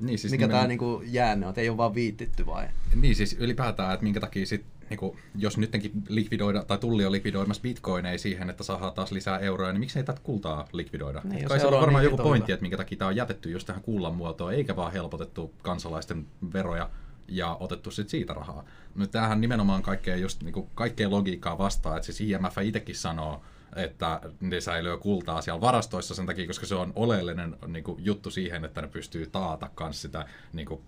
Niin, 0.00 0.18
siis 0.18 0.30
Mikä 0.30 0.46
nimen- 0.46 0.56
tämä 0.56 0.66
niinku 0.66 1.02
jäänne 1.04 1.46
on? 1.46 1.50
Et 1.50 1.58
Ei 1.58 1.68
ole 1.68 1.76
vaan 1.76 1.94
viittitty 1.94 2.46
vai? 2.46 2.68
Niin 2.94 3.16
siis 3.16 3.36
ylipäätään, 3.38 3.94
että 3.94 4.04
minkä 4.04 4.20
takia 4.20 4.46
sit, 4.92 5.00
niinku, 5.00 5.16
jos 5.38 5.58
nytkin 5.58 5.92
likvidoida, 6.08 6.64
tai 6.64 6.78
tulli 6.78 7.06
on 7.06 7.12
likvidoimassa 7.12 7.62
bitcoineja 7.62 8.18
siihen, 8.18 8.50
että 8.50 8.64
saadaan 8.64 8.92
taas 8.92 9.12
lisää 9.12 9.38
euroja, 9.38 9.72
niin 9.72 9.80
miksei 9.80 10.04
tätä 10.04 10.20
kultaa 10.22 10.68
likvidoida? 10.72 11.20
Niin, 11.24 11.42
Niin, 11.42 11.48
Kai 11.48 11.60
se 11.60 11.66
on 11.66 11.80
varmaan 11.80 12.04
niin 12.04 12.10
joku 12.12 12.22
pointti, 12.22 12.52
että 12.52 12.62
minkä 12.62 12.76
takia 12.76 12.98
tämä 12.98 13.08
on 13.08 13.16
jätetty 13.16 13.50
just 13.50 13.66
tähän 13.66 13.82
kullan 13.82 14.14
muotoon, 14.14 14.54
eikä 14.54 14.76
vaan 14.76 14.92
helpotettu 14.92 15.54
kansalaisten 15.62 16.26
veroja 16.52 16.90
ja 17.28 17.56
otettu 17.60 17.90
sit 17.90 18.08
siitä 18.08 18.34
rahaa. 18.34 18.64
Nyt 18.94 19.10
tämähän 19.10 19.40
nimenomaan 19.40 19.82
kaikkea, 19.82 20.16
just, 20.16 20.42
niinku, 20.42 20.68
kaikkea 20.74 21.10
logiikkaa 21.10 21.58
vastaa, 21.58 21.96
että 21.96 22.12
siis 22.12 22.20
IMF 22.20 22.58
itsekin 22.62 22.96
sanoo, 22.96 23.42
että 23.76 24.20
ne 24.40 24.60
säilyy 24.60 24.98
kultaa 24.98 25.42
siellä 25.42 25.60
varastoissa 25.60 26.14
sen 26.14 26.26
takia, 26.26 26.46
koska 26.46 26.66
se 26.66 26.74
on 26.74 26.92
oleellinen 26.96 27.56
niin 27.66 27.84
kuin, 27.84 28.04
juttu 28.04 28.30
siihen, 28.30 28.64
että 28.64 28.82
ne 28.82 28.88
pystyy 28.88 29.26
taata 29.26 29.70
kans 29.74 30.02
sitä 30.02 30.26
niin 30.52 30.66
kuin, 30.66 30.80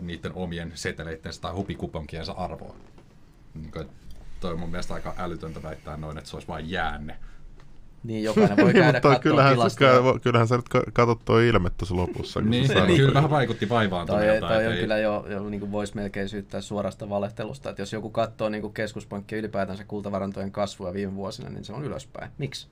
niiden 0.00 0.32
omien 0.34 0.72
seteleitteensä 0.74 1.40
tai 1.40 1.52
hupikuponkiensa 1.52 2.32
arvoa. 2.32 2.76
Niin 3.54 3.72
kuin, 3.72 3.88
toi 4.40 4.52
on 4.52 4.58
mun 4.60 4.70
mielestä 4.70 4.94
aika 4.94 5.14
älytöntä 5.18 5.62
väittää 5.62 5.96
noin, 5.96 6.18
että 6.18 6.30
se 6.30 6.36
olisi 6.36 6.48
vain 6.48 6.70
jäänne. 6.70 7.16
Niin 8.04 8.24
jokainen 8.24 8.56
voi 8.56 8.72
käydä 8.82 8.86
Mutta 8.92 9.00
katsoa 9.08 9.22
kyllähän, 9.22 9.56
sä, 9.70 9.76
kyllähän 10.22 10.48
sä 10.48 10.56
nyt 10.56 10.68
ka- 10.68 10.82
katot 10.92 11.24
tuo 11.24 11.38
ilme 11.38 11.70
tuossa 11.70 11.96
lopussa. 11.96 12.40
kun 12.40 12.50
Niin, 12.50 12.66
sanoit. 12.68 12.86
niin 12.86 12.96
kyllä 13.00 13.14
vähän 13.14 13.30
vaikutti 13.30 13.66
Toi, 13.66 13.76
vaivaantuneelta. 13.76 14.46
toi 14.48 14.56
että 14.56 14.68
on 14.68 14.74
ei- 14.74 14.80
kyllä 14.80 14.98
jo, 14.98 15.26
jo 15.30 15.48
niin 15.48 15.60
kuin 15.60 15.72
voisi 15.72 15.96
melkein 15.96 16.28
syyttää 16.28 16.60
suorasta 16.60 17.08
valehtelusta, 17.08 17.70
että 17.70 17.82
jos 17.82 17.92
joku 17.92 18.10
katsoo 18.10 18.48
niin 18.48 18.62
kuin 18.62 18.74
keskuspankkien 18.74 19.38
ylipäätänsä 19.38 19.84
kultavarantojen 19.84 20.52
kasvua 20.52 20.92
viime 20.92 21.14
vuosina, 21.14 21.48
niin 21.50 21.64
se 21.64 21.72
on 21.72 21.84
ylöspäin. 21.84 22.30
Miksi? 22.38 22.68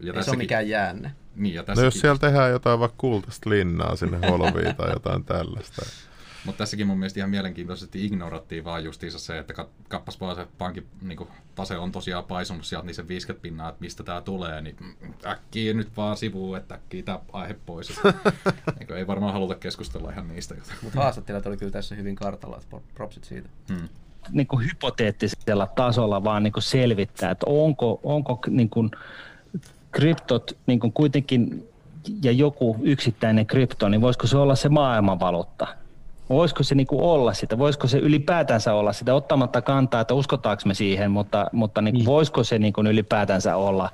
ja 0.00 0.12
Ei 0.16 0.22
se 0.24 0.30
ole 0.30 0.38
mikään 0.38 0.68
jäänne. 0.68 1.12
Niin, 1.36 1.54
ja 1.54 1.60
No 1.62 1.66
tässäkin, 1.66 1.86
jos 1.86 2.00
siellä 2.00 2.18
tehdään 2.18 2.50
jotain 2.50 2.80
vaikka 2.80 2.98
kultaista 2.98 3.50
linnaa 3.50 3.96
sinne 3.96 4.28
holviin 4.30 4.76
tai 4.76 4.90
jotain 4.92 5.24
tällaista. 5.24 5.82
Mutta 6.44 6.58
tässäkin 6.58 6.86
mun 6.86 6.98
mielestä 6.98 7.20
ihan 7.20 7.30
mielenkiintoisesti 7.30 8.06
ignorattiin 8.06 8.64
vaan 8.64 8.84
justiinsa 8.84 9.18
se, 9.18 9.38
että 9.38 9.54
kappas 9.88 10.20
vaan 10.20 10.36
se 10.36 10.46
pankin 10.58 10.86
niin 11.02 11.28
tase 11.54 11.78
on 11.78 11.92
tosiaan 11.92 12.24
paisunut 12.24 12.64
sieltä 12.64 12.86
niin 12.86 12.94
se 12.94 13.08
50 13.08 13.42
pinnaa, 13.42 13.68
että 13.68 13.80
mistä 13.80 14.02
tämä 14.02 14.20
tulee, 14.20 14.60
niin 14.60 14.76
äkkiä 15.26 15.74
nyt 15.74 15.96
vaan 15.96 16.16
sivuun, 16.16 16.56
että 16.56 16.74
äkkiä 16.74 17.02
tämä 17.02 17.20
aihe 17.32 17.56
pois. 17.66 18.00
niin 18.78 18.92
ei 18.96 19.06
varmaan 19.06 19.32
haluta 19.32 19.54
keskustella 19.54 20.10
ihan 20.10 20.28
niistä. 20.28 20.54
Mutta 20.82 20.98
haastattelijat 20.98 21.46
oli 21.46 21.56
kyllä 21.56 21.72
tässä 21.72 21.94
hyvin 21.94 22.16
kartalla, 22.16 22.56
että 22.56 22.80
propsit 22.94 23.24
siitä. 23.24 23.48
Hmm 23.68 23.88
niin 24.30 24.46
kuin 24.46 24.64
hypoteettisella 24.64 25.66
tasolla 25.66 26.24
vaan 26.24 26.42
niin 26.42 26.52
kuin 26.52 26.62
selvittää, 26.62 27.30
että 27.30 27.46
onko, 27.48 28.00
onko 28.02 28.38
niin 28.48 28.70
kuin 28.70 28.90
kryptot 29.90 30.56
niin 30.66 30.80
kuin 30.80 30.92
kuitenkin 30.92 31.68
ja 32.22 32.32
joku 32.32 32.76
yksittäinen 32.82 33.46
krypto, 33.46 33.88
niin 33.88 34.00
voisiko 34.00 34.26
se 34.26 34.36
olla 34.36 34.54
se 34.54 34.68
maailmanvaluutta? 34.68 35.66
Voisiko 36.32 36.62
se 36.62 36.74
niin 36.74 36.86
kuin 36.86 37.00
olla 37.00 37.34
sitä? 37.34 37.58
Voisiko 37.58 37.86
se 37.86 37.98
ylipäätänsä 37.98 38.74
olla 38.74 38.92
sitä? 38.92 39.14
Ottamatta 39.14 39.62
kantaa, 39.62 40.00
että 40.00 40.14
uskotaanko 40.14 40.62
me 40.66 40.74
siihen, 40.74 41.10
mutta, 41.10 41.46
mutta 41.52 41.82
niin 41.82 41.92
kuin, 41.92 41.98
niin. 41.98 42.06
voisiko 42.06 42.44
se 42.44 42.58
niin 42.58 42.72
kuin 42.72 42.86
ylipäätänsä 42.86 43.56
olla? 43.56 43.90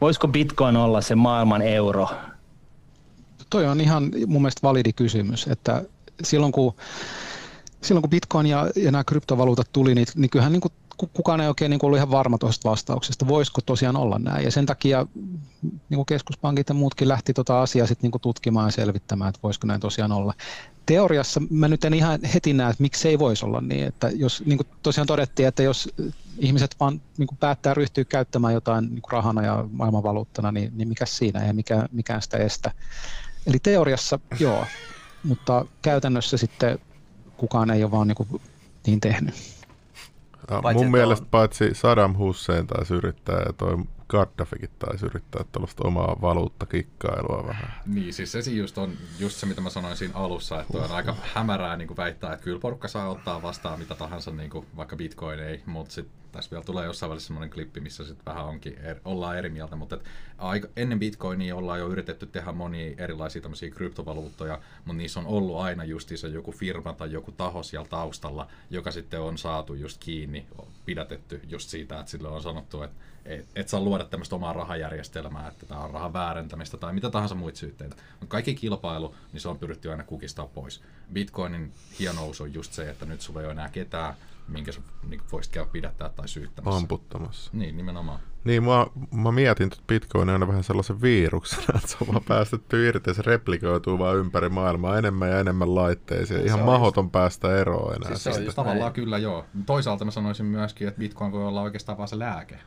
Voisiko 0.00 0.28
bitcoin 0.28 0.76
olla 0.76 1.00
se 1.00 1.14
maailman 1.14 1.62
euro? 1.62 2.08
Toi 3.50 3.66
on 3.66 3.80
ihan 3.80 4.10
mun 4.26 4.42
mielestä 4.42 4.62
validi 4.62 4.92
kysymys, 4.92 5.46
että 5.46 5.82
silloin 6.22 6.52
kun 6.52 6.74
silloin 7.82 8.02
kun 8.02 8.10
Bitcoin 8.10 8.46
ja, 8.46 8.66
ja 8.76 8.90
nämä 8.90 9.04
kryptovaluutat 9.04 9.68
tuli, 9.72 9.94
niin, 9.94 10.06
niin 10.16 10.30
kyllähän 10.30 10.52
niin 10.52 10.60
kuin, 10.60 10.72
kukaan 11.12 11.40
ei 11.40 11.48
oikein 11.48 11.70
niin 11.70 11.80
ollut 11.82 11.96
ihan 11.96 12.10
varma 12.10 12.38
tuosta 12.38 12.70
vastauksesta, 12.70 13.28
voisiko 13.28 13.60
tosiaan 13.60 13.96
olla 13.96 14.18
näin. 14.18 14.44
Ja 14.44 14.50
sen 14.50 14.66
takia 14.66 15.06
niin 15.62 15.96
kuin 15.96 16.06
keskuspankit 16.06 16.68
ja 16.68 16.74
muutkin 16.74 17.08
lähti 17.08 17.34
tuota 17.34 17.62
asiaa 17.62 17.86
sit 17.86 18.02
niin 18.02 18.10
kuin 18.10 18.22
tutkimaan 18.22 18.66
ja 18.66 18.72
selvittämään, 18.72 19.28
että 19.28 19.40
voisiko 19.42 19.66
näin 19.66 19.80
tosiaan 19.80 20.12
olla. 20.12 20.34
Teoriassa 20.86 21.42
mä 21.50 21.68
nyt 21.68 21.84
en 21.84 21.94
ihan 21.94 22.20
heti 22.34 22.52
näe, 22.52 22.70
että 22.70 22.82
miksi 22.82 23.08
ei 23.08 23.18
voisi 23.18 23.44
olla 23.46 23.60
niin, 23.60 23.86
että 23.86 24.10
jos 24.10 24.42
niin 24.46 24.58
kuin 24.58 24.66
tosiaan 24.82 25.06
todettiin, 25.06 25.48
että 25.48 25.62
jos 25.62 25.94
ihmiset 26.38 26.76
vaan 26.80 27.00
niin 27.18 27.26
kuin 27.26 27.38
päättää 27.38 27.74
ryhtyä 27.74 28.04
käyttämään 28.04 28.54
jotain 28.54 28.84
niin 28.84 29.02
kuin 29.02 29.12
rahana 29.12 29.42
ja 29.42 29.64
maailmanvaluuttana, 29.72 30.52
niin, 30.52 30.72
niin 30.74 30.88
mikä 30.88 31.06
siinä 31.06 31.46
ja 31.46 31.54
mikä, 31.54 31.88
mikään 31.92 32.22
sitä 32.22 32.36
estä. 32.36 32.70
Eli 33.46 33.58
teoriassa 33.58 34.20
joo, 34.38 34.66
mutta 35.24 35.66
käytännössä 35.82 36.36
sitten 36.36 36.78
kukaan 37.36 37.70
ei 37.70 37.84
ole 37.84 37.90
vaan 37.90 38.08
niin, 38.08 38.16
kuin 38.16 38.40
niin 38.86 39.00
tehnyt. 39.00 39.34
Ja 40.50 40.62
paitsi, 40.62 40.84
mun 40.84 40.92
mielestä 40.92 41.24
on... 41.24 41.30
paitsi 41.30 41.74
Saddam 41.74 42.16
Hussein 42.18 42.66
taisi 42.66 42.94
yrittää 42.94 43.38
ja 43.46 43.52
toi 43.52 43.78
Gaddafikin 44.12 44.70
taisi 44.78 45.06
yrittää 45.06 45.44
tällaista 45.52 45.88
omaa 45.88 46.16
valuuttakikkailua 46.20 47.46
vähän. 47.46 47.74
Niin, 47.86 48.14
siis 48.14 48.32
se 48.32 48.50
just 48.50 48.78
on 48.78 48.92
just 49.18 49.36
se, 49.36 49.46
mitä 49.46 49.60
mä 49.60 49.70
sanoin 49.70 49.96
siinä 49.96 50.14
alussa, 50.14 50.60
että 50.60 50.78
on 50.78 50.90
aika 50.90 51.16
hämärää 51.34 51.76
niin 51.76 51.88
kuin 51.88 51.96
väittää, 51.96 52.32
että 52.32 52.44
kyllä 52.44 52.60
porukka 52.60 52.88
saa 52.88 53.08
ottaa 53.08 53.42
vastaan 53.42 53.78
mitä 53.78 53.94
tahansa, 53.94 54.30
niin 54.30 54.50
kuin 54.50 54.66
vaikka 54.76 54.96
bitcoin 54.96 55.40
ei, 55.40 55.62
mutta 55.66 55.94
sitten 55.94 56.22
tässä 56.32 56.50
vielä 56.50 56.64
tulee 56.64 56.86
jossain 56.86 57.10
välissä 57.10 57.26
semmoinen 57.26 57.50
klippi, 57.50 57.80
missä 57.80 58.04
sitten 58.04 58.24
vähän 58.24 58.44
onkin, 58.44 58.78
er, 58.78 58.96
ollaan 59.04 59.38
eri 59.38 59.50
mieltä, 59.50 59.76
mutta 59.76 59.96
et 59.96 60.04
aika, 60.38 60.68
ennen 60.76 60.98
bitcoinia 60.98 61.56
ollaan 61.56 61.78
jo 61.78 61.88
yritetty 61.88 62.26
tehdä 62.26 62.52
monia 62.52 62.94
erilaisia 62.98 63.42
tämmöisiä 63.42 63.70
kryptovaluuttoja, 63.70 64.60
mutta 64.84 64.98
niissä 64.98 65.20
on 65.20 65.26
ollut 65.26 65.56
aina 65.56 65.84
justiinsa 65.84 66.28
joku 66.28 66.52
firma 66.52 66.92
tai 66.92 67.12
joku 67.12 67.32
taho 67.32 67.62
siellä 67.62 67.88
taustalla, 67.88 68.46
joka 68.70 68.90
sitten 68.90 69.20
on 69.20 69.38
saatu 69.38 69.74
just 69.74 69.96
kiinni, 70.00 70.46
pidätetty 70.84 71.40
just 71.48 71.68
siitä, 71.68 72.00
että 72.00 72.10
sille 72.10 72.28
on 72.28 72.42
sanottu, 72.42 72.82
että 72.82 72.96
et, 73.24 73.48
et 73.54 73.68
saa 73.68 73.80
luoda 73.80 74.04
tämmöistä 74.04 74.34
omaa 74.34 74.52
rahajärjestelmää, 74.52 75.48
että 75.48 75.66
tämä 75.66 75.80
on 75.80 75.90
rahan 75.90 76.12
väärentämistä 76.12 76.76
tai 76.76 76.92
mitä 76.92 77.10
tahansa 77.10 77.34
muita 77.34 77.58
syytteitä. 77.58 77.96
Mutta 78.10 78.32
kaikki 78.32 78.54
kilpailu, 78.54 79.14
niin 79.32 79.40
se 79.40 79.48
on 79.48 79.58
pyritty 79.58 79.90
aina 79.90 80.04
kukistaa 80.04 80.46
pois. 80.46 80.82
Bitcoinin 81.12 81.72
hienous 81.98 82.40
on 82.40 82.54
just 82.54 82.72
se, 82.72 82.90
että 82.90 83.06
nyt 83.06 83.20
sulla 83.20 83.40
ei 83.40 83.46
ole 83.46 83.52
enää 83.52 83.68
ketään, 83.68 84.14
minkä 84.48 84.72
sä 84.72 84.80
niin 85.08 85.20
voisit 85.32 85.52
käydä 85.52 85.70
pidättää 85.72 86.08
tai 86.08 86.28
syyttämässä. 86.28 86.76
Amputtamassa. 86.76 87.50
Niin, 87.54 87.76
nimenomaan. 87.76 88.20
Niin, 88.44 88.62
mä, 88.62 88.86
mä 89.10 89.32
mietin, 89.32 89.66
että 89.66 89.78
Bitcoin 89.86 90.28
on 90.30 90.48
vähän 90.48 90.64
sellaisen 90.64 91.02
viiruksena, 91.02 91.62
että 91.76 91.88
se 91.88 91.96
on 92.00 92.06
vaan 92.06 92.24
päästetty 92.28 92.88
irti 92.88 93.10
ja 93.10 93.14
se 93.14 93.22
replikoituu 93.22 93.98
vaan 93.98 94.16
ympäri 94.16 94.48
maailmaa 94.48 94.98
enemmän 94.98 95.30
ja 95.30 95.40
enemmän 95.40 95.74
laitteisiin. 95.74 96.40
Se 96.40 96.46
Ihan 96.46 96.60
mahdoton 96.60 97.04
just... 97.04 97.12
päästä 97.12 97.56
eroon 97.56 97.94
enää. 97.96 98.08
Siis 98.08 98.36
se 98.36 98.48
on 98.48 98.54
tavallaan 98.54 98.80
näin. 98.80 98.92
kyllä 98.92 99.18
joo. 99.18 99.44
Toisaalta 99.66 100.04
mä 100.04 100.10
sanoisin 100.10 100.46
myöskin, 100.46 100.88
että 100.88 100.98
Bitcoin 100.98 101.32
voi 101.32 101.46
olla 101.46 101.62
oikeastaan 101.62 101.98
vaan 101.98 102.08
se 102.08 102.18
lääke. 102.18 102.58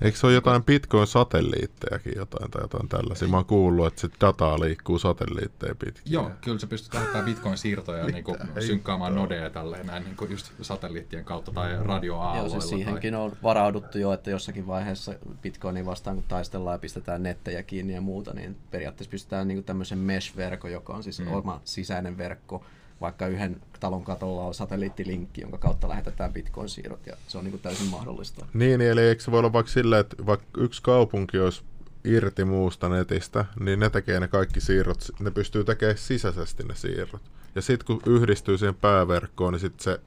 Eikö 0.00 0.18
se 0.18 0.26
ole 0.26 0.34
jotain 0.34 0.64
Bitcoin-satelliittejakin 0.64 2.12
jotain 2.16 2.50
tai 2.50 2.62
jotain 2.62 2.88
tällaisia? 2.88 3.28
Mä 3.28 3.36
oon 3.36 3.44
kuullut, 3.44 3.86
että 3.86 4.00
se 4.00 4.08
data 4.20 4.60
liikkuu 4.60 4.98
satelliitteja 4.98 5.74
pitkin. 5.74 6.12
Joo, 6.12 6.30
kyllä 6.40 6.58
se 6.58 6.66
pystyy 6.66 6.94
lähettämään 6.94 7.24
Bitcoin-siirtoja 7.24 8.04
niin 8.04 8.24
kuin 8.24 8.38
synkkaamaan 8.60 9.14
nodeja 9.14 9.50
tälleen 9.50 9.86
näin 9.86 10.04
niin 10.04 10.16
kuin 10.16 10.30
just 10.30 10.52
satelliittien 10.62 11.24
kautta 11.24 11.52
tai 11.52 11.76
radioaalloilla. 11.84 12.54
Joo, 12.54 12.60
siis 12.60 12.68
siihenkin 12.68 13.12
tai... 13.12 13.22
on 13.22 13.32
varauduttu 13.42 13.98
jo, 13.98 14.12
että 14.12 14.30
jossakin 14.30 14.66
vaiheessa 14.66 15.14
Bitcoinin 15.42 15.86
vastaan 15.86 16.16
kun 16.16 16.24
taistellaan 16.28 16.74
ja 16.74 16.78
pistetään 16.78 17.22
nettejä 17.22 17.62
kiinni 17.62 17.94
ja 17.94 18.00
muuta, 18.00 18.34
niin 18.34 18.56
periaatteessa 18.70 19.10
pystytään 19.10 19.48
niin 19.48 19.56
kuin 19.56 19.64
tämmöisen 19.64 19.98
mesh-verkko, 19.98 20.68
joka 20.68 20.92
on 20.94 21.02
siis 21.02 21.20
mm. 21.20 21.32
oma 21.32 21.60
sisäinen 21.64 22.18
verkko, 22.18 22.64
vaikka 23.04 23.26
yhden 23.26 23.60
talon 23.80 24.04
katolla 24.04 24.42
on 24.42 24.54
satelliittilinkki, 24.54 25.40
jonka 25.40 25.58
kautta 25.58 25.88
lähetetään 25.88 26.32
bitcoin-siirrot, 26.32 27.06
ja 27.06 27.16
se 27.28 27.38
on 27.38 27.44
niin 27.44 27.52
kuin 27.52 27.62
täysin 27.62 27.86
mahdollista. 27.86 28.46
Niin, 28.54 28.80
eli 28.80 29.00
eikö 29.00 29.22
se 29.22 29.30
voi 29.30 29.38
olla 29.38 29.52
vaikka 29.52 29.72
silleen, 29.72 30.00
että 30.00 30.26
vaikka 30.26 30.46
yksi 30.56 30.82
kaupunki 30.82 31.38
olisi 31.38 31.62
irti 32.04 32.44
muusta 32.44 32.88
netistä, 32.88 33.44
niin 33.60 33.80
ne 33.80 33.90
tekee 33.90 34.20
ne 34.20 34.28
kaikki 34.28 34.60
siirrot, 34.60 35.10
ne 35.20 35.30
pystyy 35.30 35.64
tekemään 35.64 35.98
sisäisesti 35.98 36.62
ne 36.64 36.74
siirrot. 36.74 37.22
Ja 37.54 37.62
sitten 37.62 37.86
kun 37.86 38.00
yhdistyy 38.06 38.58
siihen 38.58 38.74
pääverkkoon, 38.74 39.52
niin 39.52 39.60
sitten 39.60 39.84
se 39.84 40.00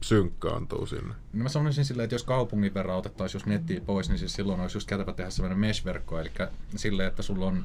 synkkaantuu 0.00 0.86
sinne. 0.86 1.14
No 1.32 1.42
mä 1.42 1.48
sanoisin 1.48 1.84
silleen, 1.84 2.04
että 2.04 2.14
jos 2.14 2.24
kaupungin 2.24 2.74
verran 2.74 2.96
otettaisiin 2.96 3.40
jos 3.40 3.46
nettiä 3.46 3.80
pois, 3.80 4.08
niin 4.08 4.18
siis 4.18 4.32
silloin 4.32 4.60
olisi 4.60 4.76
just 4.76 4.88
kätevä 4.88 5.12
tehdä 5.12 5.30
sellainen 5.30 5.58
mesh-verkko, 5.58 6.20
eli 6.20 6.30
silleen, 6.76 7.08
että 7.08 7.22
sulla 7.22 7.46
on 7.46 7.64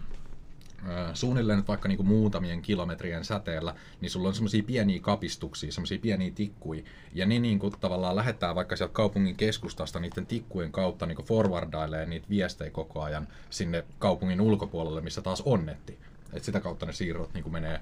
suunnilleen 1.14 1.58
nyt 1.58 1.68
vaikka 1.68 1.88
niin 1.88 1.98
kuin 1.98 2.08
muutamien 2.08 2.62
kilometrien 2.62 3.26
säteellä, 3.26 3.76
niin 4.02 4.10
sulla 4.10 4.28
on 4.28 4.34
semmoisia 4.34 4.64
pieniä 4.64 5.00
kapistuksia, 5.00 5.72
semmoisia 5.72 6.00
pieniä 6.00 6.32
tikkuja, 6.36 6.84
ja 7.14 7.26
ne 7.26 7.40
niin 7.40 7.60
kuin 7.60 7.74
tavallaan 7.80 8.16
lähettää 8.16 8.56
vaikka 8.56 8.76
sieltä 8.76 8.94
kaupungin 8.94 9.36
keskustasta 9.36 10.00
niiden 10.00 10.26
tikkujen 10.26 10.72
kautta 10.72 11.06
niin 11.06 11.16
kuin 11.16 11.26
forwardailee 11.26 12.06
niitä 12.06 12.30
viestejä 12.30 12.72
koko 12.72 13.02
ajan 13.02 13.28
sinne 13.50 13.84
kaupungin 14.00 14.42
ulkopuolelle, 14.42 15.02
missä 15.02 15.22
taas 15.22 15.42
on 15.46 15.66
netti. 15.66 16.00
Et 16.34 16.44
sitä 16.44 16.60
kautta 16.60 16.86
ne 16.86 16.94
siirrot 16.94 17.34
niin 17.34 17.44
kuin 17.44 17.54
menee 17.54 17.82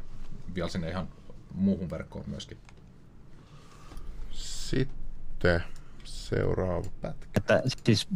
vielä 0.55 0.69
sinne 0.69 0.89
ihan 0.89 1.07
muuhun 1.53 1.89
verkkoon 1.89 2.25
myöskin. 2.27 2.57
Sitten 4.31 5.63
seuraava 6.03 6.89
pätkä. 7.01 7.27
Että 7.35 7.63
siis 7.83 8.07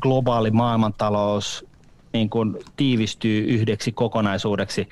globaali 0.00 0.50
maailmantalous 0.50 1.66
niin 2.14 2.30
kuin 2.30 2.56
tiivistyy 2.76 3.44
yhdeksi 3.44 3.92
kokonaisuudeksi. 3.92 4.88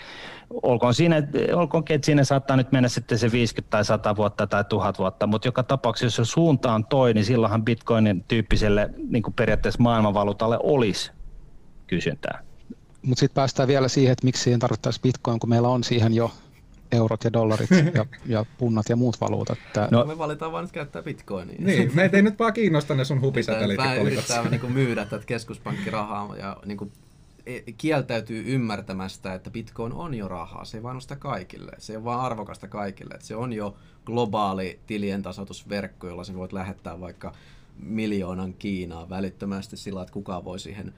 Olkoon 0.62 0.94
siinä, 0.94 1.22
olkoonkin, 1.54 1.94
että 1.94 2.06
siinä 2.06 2.24
saattaa 2.24 2.56
nyt 2.56 2.72
mennä 2.72 2.88
sitten 2.88 3.18
se 3.18 3.32
50 3.32 3.70
tai 3.70 3.84
100 3.84 4.16
vuotta 4.16 4.46
tai 4.46 4.64
1000 4.64 4.98
vuotta, 4.98 5.26
mutta 5.26 5.48
joka 5.48 5.62
tapauksessa, 5.62 6.20
jos 6.20 6.28
se 6.28 6.32
suunta 6.32 6.74
on 6.74 6.86
toi, 6.86 7.14
niin 7.14 7.24
silloinhan 7.24 7.64
bitcoinin 7.64 8.24
tyyppiselle 8.28 8.90
niin 9.08 9.22
kuin 9.22 9.34
periaatteessa 9.34 9.82
maailmanvaluutalle 9.82 10.58
olisi 10.62 11.10
kysyntää. 11.86 12.42
Mutta 13.02 13.20
sitten 13.20 13.34
päästään 13.34 13.68
vielä 13.68 13.88
siihen, 13.88 14.12
että 14.12 14.26
miksi 14.26 14.42
siihen 14.42 14.60
tarvittaisi 14.60 15.00
bitcoin, 15.00 15.40
kun 15.40 15.50
meillä 15.50 15.68
on 15.68 15.84
siihen 15.84 16.14
jo 16.14 16.30
eurot 16.92 17.24
ja 17.24 17.32
dollarit 17.32 17.70
ja, 17.94 18.06
ja 18.26 18.44
punnat 18.58 18.88
ja 18.88 18.96
muut 18.96 19.20
valuutat. 19.20 19.58
Tää... 19.72 19.88
No, 19.90 20.04
me 20.04 20.18
valitaan 20.18 20.52
vain 20.52 20.62
nyt 20.62 20.72
käyttää 20.72 21.02
bitcoinia. 21.02 21.56
Niin, 21.58 21.90
meitä 21.94 22.16
ei 22.16 22.22
nyt 22.22 22.38
vaan 22.38 22.52
kiinnosta 22.52 22.94
ne 22.94 23.04
sun 23.04 23.20
hupisatelliitit. 23.20 23.84
Vähän 23.84 23.98
yrittää 23.98 24.48
niin 24.48 24.60
kuin 24.60 24.72
myydä 24.72 25.04
tätä 25.04 25.26
keskuspankkirahaa 25.26 26.36
ja 26.36 26.56
niin 26.64 26.78
kuin 26.78 26.92
E, 26.92 27.11
kieltäytyy 27.78 28.44
ymmärtämästä, 28.46 29.34
että 29.34 29.50
Bitcoin 29.50 29.92
on 29.92 30.14
jo 30.14 30.28
rahaa. 30.28 30.64
Se 30.64 30.76
ei 30.76 30.82
vaan 30.82 30.96
ole 30.96 31.00
sitä 31.00 31.16
kaikille. 31.16 31.72
Se 31.78 31.96
on 31.96 32.04
vaan 32.04 32.20
arvokasta 32.20 32.68
kaikille. 32.68 33.14
Että 33.14 33.26
se 33.26 33.36
on 33.36 33.52
jo 33.52 33.76
globaali 34.04 34.80
tilien 34.86 35.22
tasoitusverkko, 35.22 36.06
jolla 36.06 36.24
sä 36.24 36.34
voit 36.34 36.52
lähettää 36.52 37.00
vaikka 37.00 37.34
miljoonan 37.76 38.54
Kiinaa 38.54 39.08
välittömästi 39.08 39.76
sillä, 39.76 40.02
että 40.02 40.12
kukaan 40.12 40.44
voi 40.44 40.58
siihen 40.58 40.94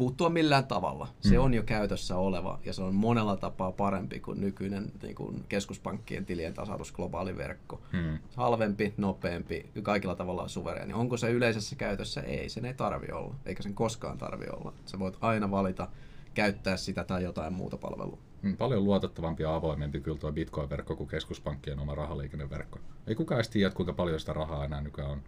puuttua 0.00 0.30
millään 0.30 0.66
tavalla. 0.66 1.08
Se 1.20 1.36
mm. 1.36 1.44
on 1.44 1.54
jo 1.54 1.62
käytössä 1.62 2.16
oleva 2.16 2.58
ja 2.64 2.72
se 2.72 2.82
on 2.82 2.94
monella 2.94 3.36
tapaa 3.36 3.72
parempi 3.72 4.20
kuin 4.20 4.40
nykyinen 4.40 4.92
niin 5.02 5.14
kuin 5.14 5.44
keskuspankkien 5.48 6.26
tilien 6.26 6.54
tasaus 6.54 6.92
globaali 6.92 7.36
verkko. 7.36 7.80
Mm. 7.92 8.18
Halvempi, 8.36 8.94
nopeampi, 8.96 9.70
kaikilla 9.82 10.14
tavalla 10.14 10.48
suvereeni. 10.48 10.92
Onko 10.92 11.16
se 11.16 11.30
yleisessä 11.30 11.76
käytössä? 11.76 12.20
Ei, 12.20 12.48
sen 12.48 12.64
ei 12.64 12.74
tarvi 12.74 13.12
olla, 13.12 13.34
eikä 13.46 13.62
sen 13.62 13.74
koskaan 13.74 14.18
tarvi 14.18 14.46
olla. 14.52 14.72
Sä 14.86 14.98
voit 14.98 15.16
aina 15.20 15.50
valita 15.50 15.88
käyttää 16.34 16.76
sitä 16.76 17.04
tai 17.04 17.22
jotain 17.22 17.52
muuta 17.52 17.76
palvelua. 17.76 18.18
Mm, 18.42 18.56
paljon 18.56 18.84
luotettavampi 18.84 19.42
ja 19.42 19.54
avoimempi 19.54 20.00
kyllä 20.00 20.18
tuo 20.18 20.32
Bitcoin-verkko 20.32 20.96
kuin 20.96 21.08
keskuspankkien 21.08 21.78
oma 21.78 21.94
rahaliikenneverkko. 21.94 22.78
Ei 23.06 23.14
kukaan 23.14 23.36
edes 23.36 23.48
tiedä, 23.48 23.70
kuinka 23.70 23.92
paljon 23.92 24.20
sitä 24.20 24.32
rahaa 24.32 24.64
enää 24.64 24.80
nykyään 24.80 25.10
on. 25.10 25.22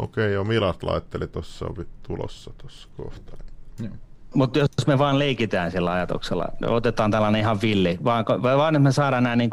Okei, 0.00 0.32
jo 0.32 0.44
Milat 0.44 0.82
laitteli 0.82 1.26
tuossa, 1.26 1.66
tulossa 2.02 2.50
tuossa 2.58 2.88
kohta. 2.96 3.36
Joo. 3.82 3.92
Mutta 4.34 4.58
jos 4.58 4.86
me 4.86 4.98
vaan 4.98 5.18
leikitään 5.18 5.70
sillä 5.70 5.92
ajatuksella, 5.92 6.48
otetaan 6.66 7.10
tällainen 7.10 7.40
ihan 7.40 7.60
villi, 7.62 7.98
vaan, 8.04 8.24
vaan 8.42 8.74
että 8.74 8.82
me 8.82 8.92
saadaan 8.92 9.22
nämä 9.22 9.36
niin 9.36 9.50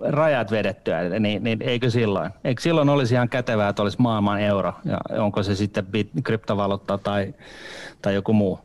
rajat 0.00 0.50
vedettyä, 0.50 1.18
niin, 1.20 1.44
niin 1.44 1.62
eikö 1.62 1.90
silloin? 1.90 2.30
Eikö 2.44 2.62
silloin 2.62 2.88
olisi 2.88 3.14
ihan 3.14 3.28
kätevää, 3.28 3.68
että 3.68 3.82
olisi 3.82 3.96
maailman 4.00 4.40
euro, 4.40 4.72
ja 4.84 4.98
onko 5.22 5.42
se 5.42 5.54
sitten 5.54 5.86
bit, 5.86 6.10
kryptovaluutta 6.24 6.98
tai, 6.98 7.34
tai 8.02 8.14
joku 8.14 8.32
muu? 8.32 8.58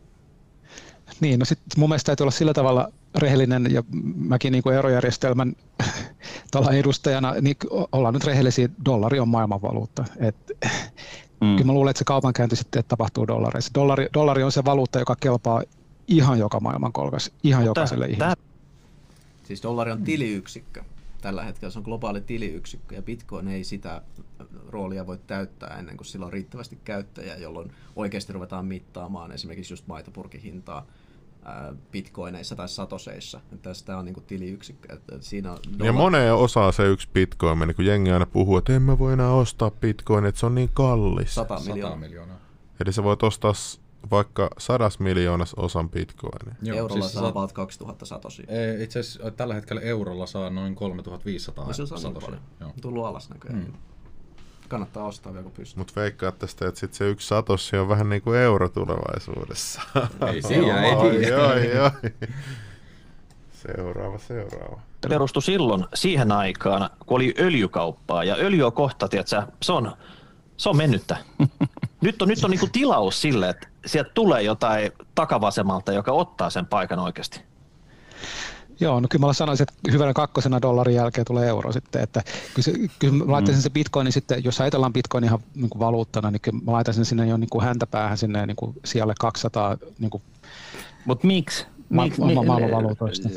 Niin, 1.19 1.39
no 1.39 1.45
sitten 1.45 1.79
mun 1.79 1.89
mielestä 1.89 2.05
täytyy 2.05 2.23
olla 2.23 2.31
sillä 2.31 2.53
tavalla 2.53 2.91
rehellinen, 3.17 3.67
ja 3.71 3.83
mäkin 4.15 4.51
niin 4.51 4.63
kuin 4.63 4.75
eurojärjestelmän 4.75 5.53
edustajana, 6.79 7.33
niin 7.41 7.55
ollaan 7.91 8.13
nyt 8.13 8.23
rehellisiä, 8.23 8.69
dollari 8.85 9.19
on 9.19 9.27
maailmanvaluutta. 9.27 10.05
Et, 10.17 10.35
mm. 11.41 11.55
Kyllä 11.55 11.63
mä 11.63 11.73
luulen, 11.73 11.89
että 11.89 11.99
se 11.99 12.05
kaupankäynti 12.05 12.55
sitten 12.55 12.83
tapahtuu 12.87 13.27
dollareissa. 13.27 13.71
Dollari, 13.73 14.07
dollari 14.13 14.43
on 14.43 14.51
se 14.51 14.65
valuutta, 14.65 14.99
joka 14.99 15.15
kelpaa 15.19 15.63
ihan 16.07 16.39
joka 16.39 16.59
maailmankolkassa, 16.59 17.31
ihan 17.43 17.61
Mutta 17.61 17.69
jokaiselle 17.69 18.05
ihmiselle. 18.05 18.35
Siis 19.43 19.63
dollari 19.63 19.91
on 19.91 20.03
tiliyksikkö. 20.03 20.83
Tällä 21.21 21.43
hetkellä 21.43 21.71
se 21.71 21.79
on 21.79 21.85
globaali 21.85 22.21
tiliyksikkö 22.21 22.95
ja 22.95 23.01
Bitcoin 23.01 23.47
ei 23.47 23.63
sitä 23.63 24.01
roolia 24.69 25.07
voi 25.07 25.19
täyttää 25.27 25.79
ennen 25.79 25.97
kuin 25.97 26.07
sillä 26.07 26.25
on 26.25 26.33
riittävästi 26.33 26.77
käyttäjää, 26.85 27.37
jolloin 27.37 27.71
oikeasti 27.95 28.33
ruvetaan 28.33 28.65
mittaamaan 28.65 29.31
esimerkiksi 29.31 29.73
just 29.73 29.87
maitopurkihintaa 29.87 30.85
bitcoineissa 31.91 32.55
tai 32.55 32.69
satoseissa. 32.69 33.41
Tästä 33.61 33.97
on 33.97 34.05
niin 34.05 34.23
tiliyksikkö. 34.27 34.93
Että 34.93 35.17
siinä 35.19 35.51
on 35.51 35.57
dollar... 35.73 35.85
Ja 35.85 35.93
moneen 35.93 36.33
osaa 36.33 36.71
se 36.71 36.87
yksi 36.87 37.09
bitcoin, 37.13 37.59
niin 37.59 37.75
kun 37.75 37.85
jengi 37.85 38.11
aina 38.11 38.25
puhuu, 38.25 38.57
että 38.57 38.75
en 38.75 38.81
mä 38.81 38.99
voi 38.99 39.13
enää 39.13 39.31
ostaa 39.31 39.71
bitcoin, 39.71 40.25
että 40.25 40.39
se 40.39 40.45
on 40.45 40.55
niin 40.55 40.69
kallis. 40.73 41.35
100 41.35 41.59
miljoonaa. 41.59 41.89
100 41.89 41.95
miljoonaa. 42.05 42.37
Eli 42.85 42.93
sä 42.93 43.03
voit 43.03 43.23
ostaa 43.23 43.53
vaikka 44.11 44.49
sadas 44.57 44.99
miljoonas 44.99 45.53
osan 45.53 45.89
bitcoinia. 45.89 46.55
Joo, 46.61 46.77
eurolla 46.77 47.01
siis 47.01 47.13
saa 47.13 47.27
about 47.27 47.53
2000 47.53 48.05
satosia. 48.05 48.45
Itse 48.79 48.99
asiassa 48.99 49.31
tällä 49.31 49.53
hetkellä 49.53 49.81
eurolla 49.81 50.25
saa 50.25 50.49
noin 50.49 50.75
3500 50.75 51.65
no, 51.65 51.73
se 51.73 51.83
on 51.83 52.13
niin 52.13 52.23
paljon. 52.23 52.41
Tullut 52.81 53.05
alas 53.05 53.29
näköjään. 53.29 53.63
Mm 53.63 53.73
kannattaa 54.67 55.05
ostaa 55.05 55.33
vielä 55.33 55.43
kun 55.43 55.51
pystyy. 55.51 55.77
Mutta 55.77 55.93
veikkaat 55.95 56.39
tästä, 56.39 56.67
että 56.67 56.79
sit 56.79 56.93
se 56.93 57.09
yksi 57.09 57.27
satossi 57.27 57.77
on 57.77 57.89
vähän 57.89 58.09
niin 58.09 58.21
kuin 58.21 58.39
euro 58.39 58.69
tulevaisuudessa. 58.69 59.81
ei 60.33 60.41
siinä, 60.41 60.83
ei 60.83 60.95
tiedä. 60.95 61.37
Oi, 61.37 61.51
oi, 61.51 61.79
oi. 61.79 62.11
Seuraava, 63.51 64.17
seuraava. 64.17 64.79
Perustui 65.09 65.41
silloin 65.41 65.85
siihen 65.93 66.31
aikaan, 66.31 66.89
kun 67.05 67.15
oli 67.15 67.33
öljykauppaa 67.39 68.23
ja 68.23 68.35
öljy 68.35 68.63
on 68.63 68.73
kohta, 68.73 69.07
tiedätkö, 69.07 69.43
se 69.61 69.71
on, 69.71 69.91
se 70.57 70.69
on 70.69 70.77
mennyttä. 70.77 71.17
nyt 72.01 72.21
on, 72.21 72.27
nyt 72.27 72.43
on 72.43 72.51
niinku 72.51 72.69
tilaus 72.71 73.21
sille, 73.21 73.49
että 73.49 73.67
sieltä 73.85 74.11
tulee 74.13 74.41
jotain 74.41 74.91
takavasemmalta, 75.15 75.93
joka 75.93 76.11
ottaa 76.11 76.49
sen 76.49 76.65
paikan 76.65 76.99
oikeasti. 76.99 77.46
Joo, 78.79 78.99
no 78.99 79.07
kyllä 79.11 79.25
mä 79.25 79.33
sanoisin, 79.33 79.67
että 79.69 79.91
hyvänä 79.91 80.13
kakkosena 80.13 80.61
dollarin 80.61 80.95
jälkeen 80.95 81.25
tulee 81.25 81.47
euro 81.47 81.71
sitten, 81.71 82.01
että 82.03 82.23
kyllä, 82.53 82.63
se, 82.63 82.73
kyllä 82.99 83.13
mä 83.13 83.31
laittaisin 83.31 83.59
mm. 83.59 83.63
se 83.63 83.69
bitcoinin 83.69 84.13
sitten, 84.13 84.43
jos 84.43 84.61
ajatellaan 84.61 84.93
bitcoin 84.93 85.23
ihan 85.23 85.39
niin 85.55 85.69
kuin 85.69 85.79
valuuttana, 85.79 86.31
niin 86.31 86.41
kyllä 86.41 86.59
mä 86.65 86.71
laittaisin 86.71 87.05
sinne 87.05 87.27
jo 87.27 87.37
niin 87.37 87.49
kuin 87.49 87.65
häntäpäähän 87.65 88.17
sinne 88.17 88.45
niin 88.45 88.55
kuin 88.55 88.75
sijalle 88.85 89.13
200 89.19 89.77
niin 89.99 90.09
kuin 90.09 90.23
Mutta 91.05 91.27
miksi? 91.27 91.65
Ma- 91.89 92.07
ma- 92.17 92.43
maailman 92.43 92.71
valuutoista. 92.71 93.29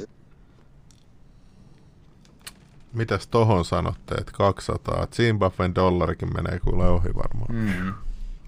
Mitäs 2.93 3.27
tohon 3.27 3.65
sanotte, 3.65 4.15
että 4.15 4.33
200? 4.33 5.07
Zimbabwen 5.13 5.75
dollarikin 5.75 6.35
menee 6.35 6.59
kuule 6.59 6.89
ohi 6.89 7.09
varmaan. 7.15 7.55
Mm. 7.55 7.95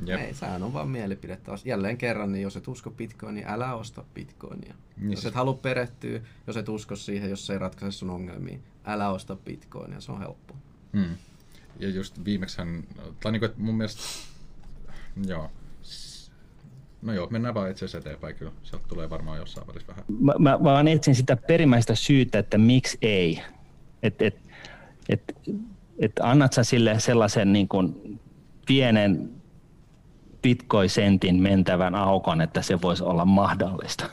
Jep. 0.07 0.21
Ei, 0.21 0.35
sehän 0.35 0.63
on 0.63 0.73
vaan 0.73 0.89
mielipide 0.89 1.37
taas. 1.37 1.67
Jälleen 1.67 1.99
kerran, 1.99 2.33
niin 2.33 2.43
jos 2.43 2.57
et 2.57 2.69
usko 2.69 2.91
bitcoinia, 2.91 3.45
niin 3.45 3.55
älä 3.55 3.75
osta 3.75 4.05
bitcoinia. 4.15 4.75
Niin 4.97 5.11
jos 5.11 5.27
et 5.27 5.35
halua 5.35 5.55
perehtyä, 5.55 6.21
jos 6.47 6.57
et 6.57 6.69
usko 6.69 6.97
siihen, 6.97 7.31
jos 7.31 7.47
se 7.47 7.53
ei 7.53 7.59
ratkaise 7.59 7.99
sun 7.99 8.11
ongelmia, 8.11 8.59
älä 8.85 9.11
osta 9.11 9.37
bitcoinia, 9.37 10.01
se 10.01 10.13
on 10.13 10.19
helppo. 10.19 10.55
Hmm. 10.93 11.17
Ja 11.79 11.89
just 11.89 12.25
viimeksihän, 12.25 12.85
tai 13.21 13.33
niin 13.33 13.43
mun 13.57 13.75
mielestä, 13.75 14.03
joo, 15.27 15.51
No 17.03 17.13
joo, 17.13 17.29
mennään 17.31 17.55
vaan 17.55 17.71
itse 17.71 17.85
asiassa 17.85 17.99
eteenpäin 17.99 18.35
kyllä. 18.35 18.53
Sieltä 18.63 18.89
tulee 18.89 19.11
varmaan 19.11 19.39
jossain 19.39 19.67
välissä 19.67 19.89
vähän. 19.89 20.05
Mä, 20.21 20.33
mä, 20.39 20.51
mä 20.51 20.65
vaan 20.65 20.89
etsin 20.89 21.15
sitä 21.15 21.37
perimmäistä 21.37 21.95
syytä, 21.95 22.39
että 22.39 22.59
miksi 22.59 22.99
ei. 23.03 23.43
Että 24.03 24.25
et, 24.25 24.37
et, 25.09 25.37
et 25.99 26.13
annat 26.21 26.53
sä 26.53 26.65
sille 26.65 27.01
sellaisen 27.01 27.53
niin 27.53 27.69
kuin 27.69 28.19
pienen 28.67 29.31
bitcoin-sentin 30.43 31.43
mentävän 31.43 31.95
aukon, 31.95 32.41
että 32.41 32.63
se 32.63 32.83
voisi 32.83 33.05
olla 33.05 33.25
mahdollista? 33.25 34.05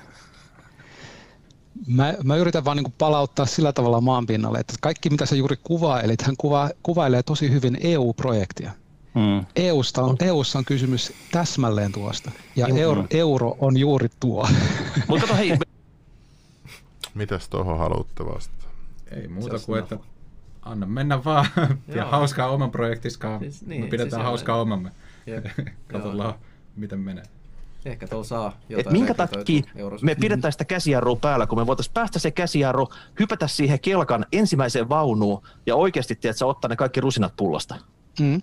Mä, 1.88 2.14
mä 2.24 2.36
yritän 2.36 2.66
vaan 2.66 2.78
niin 2.78 2.94
palauttaa 2.98 3.46
sillä 3.46 3.74
tavalla 3.74 4.02
maanpinnalle, 4.02 4.60
että 4.60 4.74
kaikki 4.82 5.10
mitä 5.10 5.26
sä 5.26 5.36
juuri 5.36 5.56
kuvailit, 5.64 6.22
hän 6.22 6.38
kuva, 6.38 6.70
kuvailee 6.84 7.24
tosi 7.24 7.52
hyvin 7.52 7.78
EU-projektia. 7.82 8.72
Mm. 9.16 9.46
EUsta 9.56 10.04
on, 10.04 10.16
EUssa 10.20 10.60
on 10.60 10.66
kysymys 10.66 11.14
täsmälleen 11.32 11.92
tuosta, 11.92 12.32
ja 12.56 12.68
mm. 12.68 12.78
euro, 12.78 13.06
euro 13.12 13.58
on 13.60 13.78
juuri 13.78 14.10
tuo. 14.20 14.48
Mutta 15.08 15.28
kato 15.28 15.38
hei. 15.38 15.58
Mitäs 17.14 17.50
tuohon 17.50 17.78
haluatte 17.78 18.26
vastata? 18.26 18.66
Ei 19.12 19.28
muuta 19.28 19.60
kuin, 19.66 19.80
että 19.80 19.98
anna 20.62 20.86
mennä 20.86 21.24
vaan. 21.24 21.46
ja 21.96 22.06
hauskaa 22.06 22.50
oman 22.50 22.72
projektiskaan. 22.72 23.40
Siis, 23.40 23.66
niin, 23.66 23.82
Me 23.82 23.88
pidetään 23.88 24.12
siis 24.12 24.24
hauskaa 24.24 24.62
omamme. 24.62 24.92
Katsotaan, 25.92 26.34
miten 26.76 27.00
menee. 27.00 27.24
Ehkä 27.86 28.08
tuolla 28.08 28.24
saa 28.24 28.58
jotain 28.70 28.88
Et 28.88 28.92
minkä 28.94 29.14
takia 29.14 29.64
me 30.02 30.16
pidetään 30.16 30.52
sitä 30.52 30.66
käsijarrua 30.66 31.16
päällä, 31.16 31.48
kun 31.48 31.58
me 31.58 31.68
voitaisiin 31.68 31.94
päästä 31.94 32.20
se 32.20 32.32
käsijarru, 32.32 32.90
hypätä 33.20 33.48
siihen 33.48 33.80
kelkan 33.80 34.26
ensimmäiseen 34.32 34.90
vaunuun 34.90 35.42
ja 35.66 35.76
oikeasti 35.76 36.16
tiedätkö, 36.16 36.46
ottaa 36.46 36.70
ne 36.70 36.76
kaikki 36.76 37.02
rusinat 37.02 37.34
pullasta. 37.38 37.76
Mm. 38.20 38.42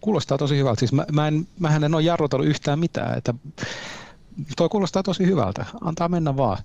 Kuulostaa 0.00 0.38
tosi 0.38 0.58
hyvältä. 0.58 0.78
Siis 0.78 0.92
mä, 0.92 1.06
mä 1.12 1.28
en, 1.28 1.48
mähän 1.58 1.84
en 1.84 1.94
ole 1.94 2.02
jarrutellut 2.02 2.48
yhtään 2.48 2.78
mitään. 2.78 3.18
Että 3.18 3.34
toi 4.56 4.68
kuulostaa 4.68 5.02
tosi 5.02 5.26
hyvältä. 5.26 5.64
Antaa 5.80 6.08
mennä 6.08 6.36
vaan. 6.36 6.58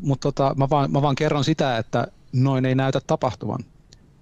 Mutta 0.00 0.32
tota, 0.32 0.54
mä, 0.56 0.70
vaan, 0.70 0.92
mä 0.92 1.02
vaan 1.02 1.14
kerron 1.14 1.44
sitä, 1.44 1.78
että 1.78 2.06
noin 2.32 2.64
ei 2.64 2.74
näytä 2.74 3.00
tapahtuvan. 3.06 3.64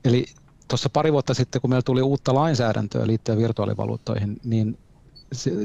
Eli 0.05 0.27
tuossa 0.69 0.91
pari 0.91 1.13
vuotta 1.13 1.35
sitten, 1.35 1.61
kun 1.61 1.71
meillä 1.71 1.83
tuli 1.83 2.03
uutta 2.03 2.35
lainsäädäntöä 2.35 3.07
liittyen 3.07 3.39
virtuaalivaluuttoihin, 3.39 4.37
niin 4.45 4.79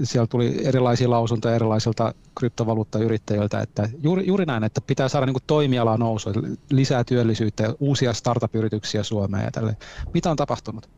siellä 0.04 0.28
tuli 0.28 0.68
erilaisia 0.68 1.10
lausuntoja 1.10 1.56
erilaisilta 1.56 2.14
kryptovaluuttayrittäjiltä, 2.36 3.62
että 3.62 3.90
juuri, 4.04 4.28
juuri 4.28 4.46
näin, 4.46 4.64
että 4.64 4.82
pitää 4.82 5.08
saada 5.08 5.26
niin 5.26 5.36
toimialaa 5.48 5.98
nousua, 5.98 6.34
lisää 6.70 7.04
työllisyyttä 7.04 7.64
ja 7.64 7.74
uusia 7.80 8.14
startup-yrityksiä 8.14 9.04
Suomeen 9.04 9.44
ja 9.44 9.52
tälle. 9.52 9.78
Mitä 10.14 10.32
on 10.32 10.38
tapahtunut? 10.38 10.90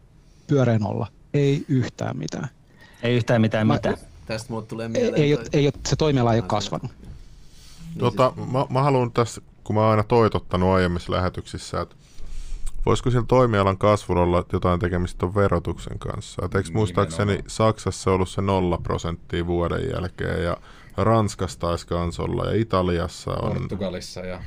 Pyöreän 0.48 0.86
olla. 0.86 1.08
Ei 1.34 1.66
yhtään 1.68 2.18
mitään. 2.18 2.48
Ei 3.04 3.16
yhtään 3.16 3.42
mitään 3.42 3.68
Mä, 3.68 3.74
mitään. 3.74 3.98
Tästä 4.26 4.54
mulle 4.54 4.66
tulee 4.66 4.88
mieleen. 4.88 5.16
Ei, 5.16 5.24
ei, 5.24 5.34
ole, 5.36 5.44
ei 5.54 5.72
se 5.88 5.96
toimiala 5.96 6.34
ei 6.34 6.40
ole 6.40 6.48
kasvanut. 6.48 6.92
Tota, 8.00 8.34
mä, 8.52 8.66
mä 8.70 8.84
haluan 8.84 9.12
tässä, 9.12 9.42
kun 9.64 9.76
mä 9.76 9.82
oon 9.82 9.92
aina 9.92 10.04
toitottanut 10.04 10.70
aiemmissa 10.70 11.12
lähetyksissä, 11.12 11.82
että 11.82 11.96
Voisiko 12.86 13.12
siellä 13.12 13.26
toimialan 13.28 13.78
kasvulla 13.78 14.22
olla 14.22 14.46
jotain 14.54 14.80
tekemistä 14.80 15.20
tuon 15.20 15.36
verotuksen 15.36 16.00
kanssa? 16.00 16.46
Et 16.46 16.56
eikö 16.56 16.70
muistaakseni 16.74 17.40
Saksassa 17.48 18.12
ollut 18.12 18.30
se 18.30 18.42
nolla 18.42 18.78
prosenttia 18.78 19.48
vuoden 19.48 19.90
jälkeen 19.90 20.44
ja 20.44 20.58
Ranskassa 20.98 21.60
taisi 21.60 21.88
kans 21.88 22.20
olla 22.20 22.46
ja 22.46 22.62
Italiassa 22.62 23.32
on... 23.32 23.54
Portugalissa 23.54 24.20
ja 24.20 24.42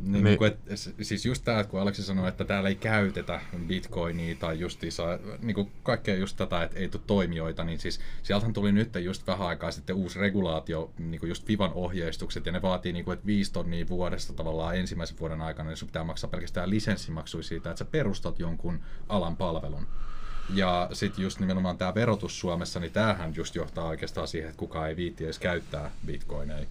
niin, 0.00 0.24
niin. 0.24 0.38
Kuin, 0.38 0.52
et, 0.66 0.78
siis 1.02 1.26
just 1.26 1.44
tämä, 1.44 1.64
kun 1.64 1.80
Aleksi 1.80 2.02
sanoi, 2.02 2.28
että 2.28 2.44
täällä 2.44 2.68
ei 2.68 2.74
käytetä 2.74 3.40
bitcoinia 3.66 4.36
tai 4.36 4.60
justiinsa, 4.60 5.18
niin 5.42 5.54
kuin 5.54 5.72
kaikkea 5.82 6.16
just 6.16 6.36
tätä, 6.36 6.62
että 6.62 6.78
ei 6.78 6.88
tule 6.88 7.02
toimijoita, 7.06 7.64
niin 7.64 7.78
siis 7.78 8.00
sieltähän 8.22 8.52
tuli 8.52 8.72
nyt 8.72 8.94
just 8.94 9.26
vähän 9.26 9.48
aikaa 9.48 9.70
sitten 9.70 9.96
uusi 9.96 10.18
regulaatio, 10.18 10.90
niin 10.98 11.20
kuin 11.20 11.28
just 11.28 11.48
Vivan 11.48 11.72
ohjeistukset, 11.74 12.46
ja 12.46 12.52
ne 12.52 12.62
vaatii, 12.62 12.92
niin 12.92 13.04
kuin, 13.04 13.12
että 13.14 13.26
viisi 13.26 13.52
tonnia 13.52 13.88
vuodesta 13.88 14.32
tavallaan 14.32 14.76
ensimmäisen 14.76 15.18
vuoden 15.18 15.40
aikana, 15.40 15.68
niin 15.68 15.76
sun 15.76 15.88
pitää 15.88 16.04
maksaa 16.04 16.30
pelkästään 16.30 16.70
lisenssimaksui 16.70 17.44
siitä, 17.44 17.70
että 17.70 17.78
sä 17.78 17.84
perustat 17.84 18.38
jonkun 18.38 18.80
alan 19.08 19.36
palvelun. 19.36 19.86
Ja 20.54 20.88
sitten 20.92 21.22
just 21.22 21.40
nimenomaan 21.40 21.78
tämä 21.78 21.94
verotus 21.94 22.40
Suomessa, 22.40 22.80
niin 22.80 22.92
tämähän 22.92 23.36
just 23.36 23.54
johtaa 23.54 23.84
oikeastaan 23.84 24.28
siihen, 24.28 24.50
että 24.50 24.58
kukaan 24.58 24.88
ei 24.88 24.96
viitti 24.96 25.24
edes 25.24 25.38
käyttää 25.38 25.90
bitcoineja. 26.06 26.66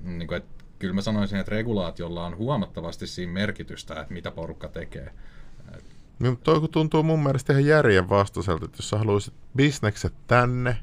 Niin 0.00 0.28
kuin, 0.28 0.36
että 0.36 0.57
kyllä 0.78 0.94
mä 0.94 1.00
sanoisin, 1.00 1.38
että 1.38 1.50
regulaatiolla 1.50 2.26
on 2.26 2.36
huomattavasti 2.36 3.06
siinä 3.06 3.32
merkitystä, 3.32 4.00
että 4.00 4.14
mitä 4.14 4.30
porukka 4.30 4.68
tekee. 4.68 5.10
Niin, 6.18 6.36
toi 6.36 6.68
tuntuu 6.68 7.02
mun 7.02 7.22
mielestä 7.22 7.52
ihan 7.52 7.66
järjen 7.66 8.08
vastaiselta, 8.08 8.64
että 8.64 8.78
jos 8.78 8.90
sä 8.90 8.98
haluaisit 8.98 9.34
bisnekset 9.56 10.14
tänne, 10.26 10.76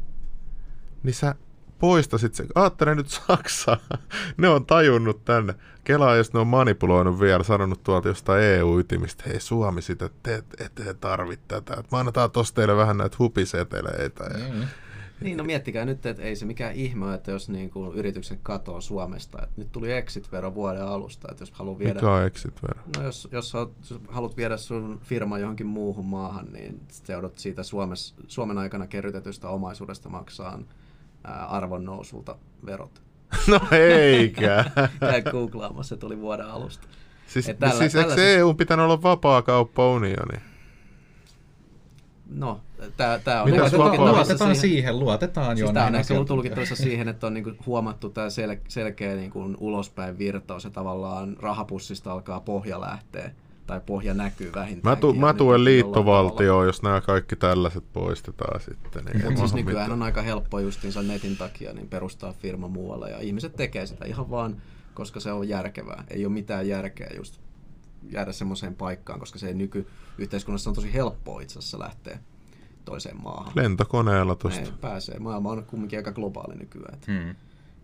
niin 1.03 1.13
sä 1.13 1.35
poistasit 1.79 2.35
sen. 2.35 2.47
Aattele 2.55 2.95
nyt 2.95 3.07
Saksaa. 3.07 3.77
ne 4.37 4.49
on 4.49 4.65
tajunnut 4.65 5.25
tänne. 5.25 5.55
Kelaa, 5.83 6.15
jos 6.15 6.33
ne 6.33 6.39
on 6.39 6.47
manipuloinut 6.47 7.19
vielä, 7.19 7.43
sanonut 7.43 7.83
tuolta 7.83 8.07
jostain 8.07 8.43
EU-ytimistä, 8.43 9.23
hei 9.27 9.39
Suomi 9.39 9.81
sitä, 9.81 10.09
te 10.23 10.43
ette 10.59 10.93
tarvitse 10.93 11.45
tätä. 11.47 11.73
Et 11.79 11.91
mä 11.91 11.99
annetaan 11.99 12.31
tosta 12.31 12.55
teille 12.55 12.77
vähän 12.77 12.97
näitä 12.97 13.15
hupiseteleitä. 13.19 14.23
Ja... 14.23 14.53
Mm. 14.53 14.67
Niin, 15.21 15.37
no 15.37 15.43
miettikää 15.43 15.85
nyt, 15.85 16.05
että 16.05 16.23
ei 16.23 16.35
se 16.35 16.45
mikään 16.45 16.73
ihme, 16.75 17.13
että 17.13 17.31
jos 17.31 17.49
niin 17.49 17.69
kuin 17.69 17.95
yritykset 17.97 18.39
katoaa 18.43 18.81
Suomesta. 18.81 19.37
Että 19.43 19.53
nyt 19.61 19.71
tuli 19.71 19.91
exit-vero 19.91 20.53
vuoden 20.53 20.85
alusta, 20.87 21.27
että 21.31 21.41
jos 21.41 21.51
haluaa 21.51 21.79
viedä... 21.79 21.93
Mikä 21.93 22.11
on 22.11 22.25
exit-vero? 22.25 22.81
No 22.97 23.03
jos, 23.03 23.27
jos, 23.31 23.53
haluat 24.09 24.37
viedä 24.37 24.57
sun 24.57 24.99
firma 25.03 25.39
johonkin 25.39 25.67
muuhun 25.67 26.05
maahan, 26.05 26.47
niin 26.53 26.81
se 26.91 27.13
joudut 27.13 27.37
siitä 27.37 27.63
Suomessa, 27.63 28.15
Suomen 28.27 28.57
aikana 28.57 28.87
kerrytetystä 28.87 29.49
omaisuudesta 29.49 30.09
maksaa 30.09 30.59
ää, 31.23 31.45
arvon 31.45 31.85
nousulta 31.85 32.35
verot. 32.65 33.01
No 33.47 33.59
eikä. 33.71 34.65
Käy 34.99 35.21
googlaamassa, 35.31 35.95
se 35.95 35.99
tuli 35.99 36.19
vuoden 36.19 36.45
alusta. 36.47 36.87
Siis, 37.27 37.49
Et 37.49 37.59
tällä- 37.59 37.73
siis 37.79 37.95
eikö 37.95 38.09
tällaisessa- 38.09 38.37
EU 38.37 38.53
pitänyt 38.53 38.83
olla 38.83 39.01
vapaa 39.01 39.41
kauppaunioni? 39.41 40.37
No, 42.29 42.61
tää, 42.97 43.19
tää 43.19 43.43
on 43.43 43.49
Mitä 43.49 43.61
Luotetaan, 43.61 43.99
luotetaan 44.15 44.55
siihen, 44.55 44.99
luotetaan 44.99 45.57
jo 45.57 45.65
Siis 45.65 45.73
tämä 45.73 45.85
on 45.85 45.95
ehkä 45.95 46.13
asiat. 46.13 46.27
tulkittavissa 46.27 46.75
siihen, 46.75 47.07
että 47.07 47.27
on 47.27 47.33
niinku 47.33 47.51
huomattu 47.65 48.09
tämä 48.09 48.27
sel- 48.27 48.59
selkeä 48.67 49.15
niinku 49.15 49.55
ulospäin 49.59 50.17
virtaus 50.17 50.63
ja 50.63 50.69
tavallaan 50.69 51.37
rahapussista 51.39 52.11
alkaa 52.11 52.39
pohja 52.39 52.81
lähteä 52.81 53.31
tai 53.67 53.81
pohja 53.85 54.13
näkyy 54.13 54.51
Mä, 54.51 54.59
vähintäänkin. 54.61 55.01
tu, 55.01 55.13
mä 55.13 55.33
tuen 55.33 55.63
liittovaltioon, 55.63 56.65
jos 56.65 56.81
nämä 56.83 57.01
kaikki 57.01 57.35
tällaiset 57.35 57.83
poistetaan 57.93 58.59
sitten. 58.61 59.05
Niin 59.05 59.17
ei 59.17 59.23
Mutta 59.25 59.39
siis 59.39 59.53
nykyään 59.53 59.77
mitään. 59.85 59.91
on 59.91 60.03
aika 60.03 60.21
helppo 60.21 60.59
justiinsa 60.59 61.01
netin 61.01 61.37
takia 61.37 61.73
niin 61.73 61.87
perustaa 61.89 62.33
firma 62.33 62.67
muualle 62.67 63.09
ja 63.09 63.19
ihmiset 63.19 63.55
tekee 63.55 63.85
sitä 63.85 64.05
ihan 64.05 64.29
vaan, 64.29 64.61
koska 64.93 65.19
se 65.19 65.31
on 65.31 65.49
järkevää. 65.49 66.03
Ei 66.09 66.25
ole 66.25 66.33
mitään 66.33 66.67
järkeä 66.67 67.09
just 67.17 67.39
jäädä 68.11 68.31
semmoiseen 68.31 68.75
paikkaan, 68.75 69.19
koska 69.19 69.39
se 69.39 69.47
ei 69.47 69.53
nykyyhteiskunnassa 69.53 70.69
on 70.69 70.75
tosi 70.75 70.93
helppoa 70.93 71.41
itse 71.41 71.59
asiassa 71.59 71.79
lähteä 71.79 72.19
toiseen 72.85 73.23
maahan. 73.23 73.51
Lentokoneella 73.55 74.35
tosta. 74.35 74.61
Ne 74.61 74.67
pääsee. 74.81 75.19
Maailma 75.19 75.51
on 75.51 75.65
kumminkin 75.65 75.99
aika 75.99 76.11
globaali 76.11 76.55
nykyään. 76.55 76.97
Hmm. 77.07 77.35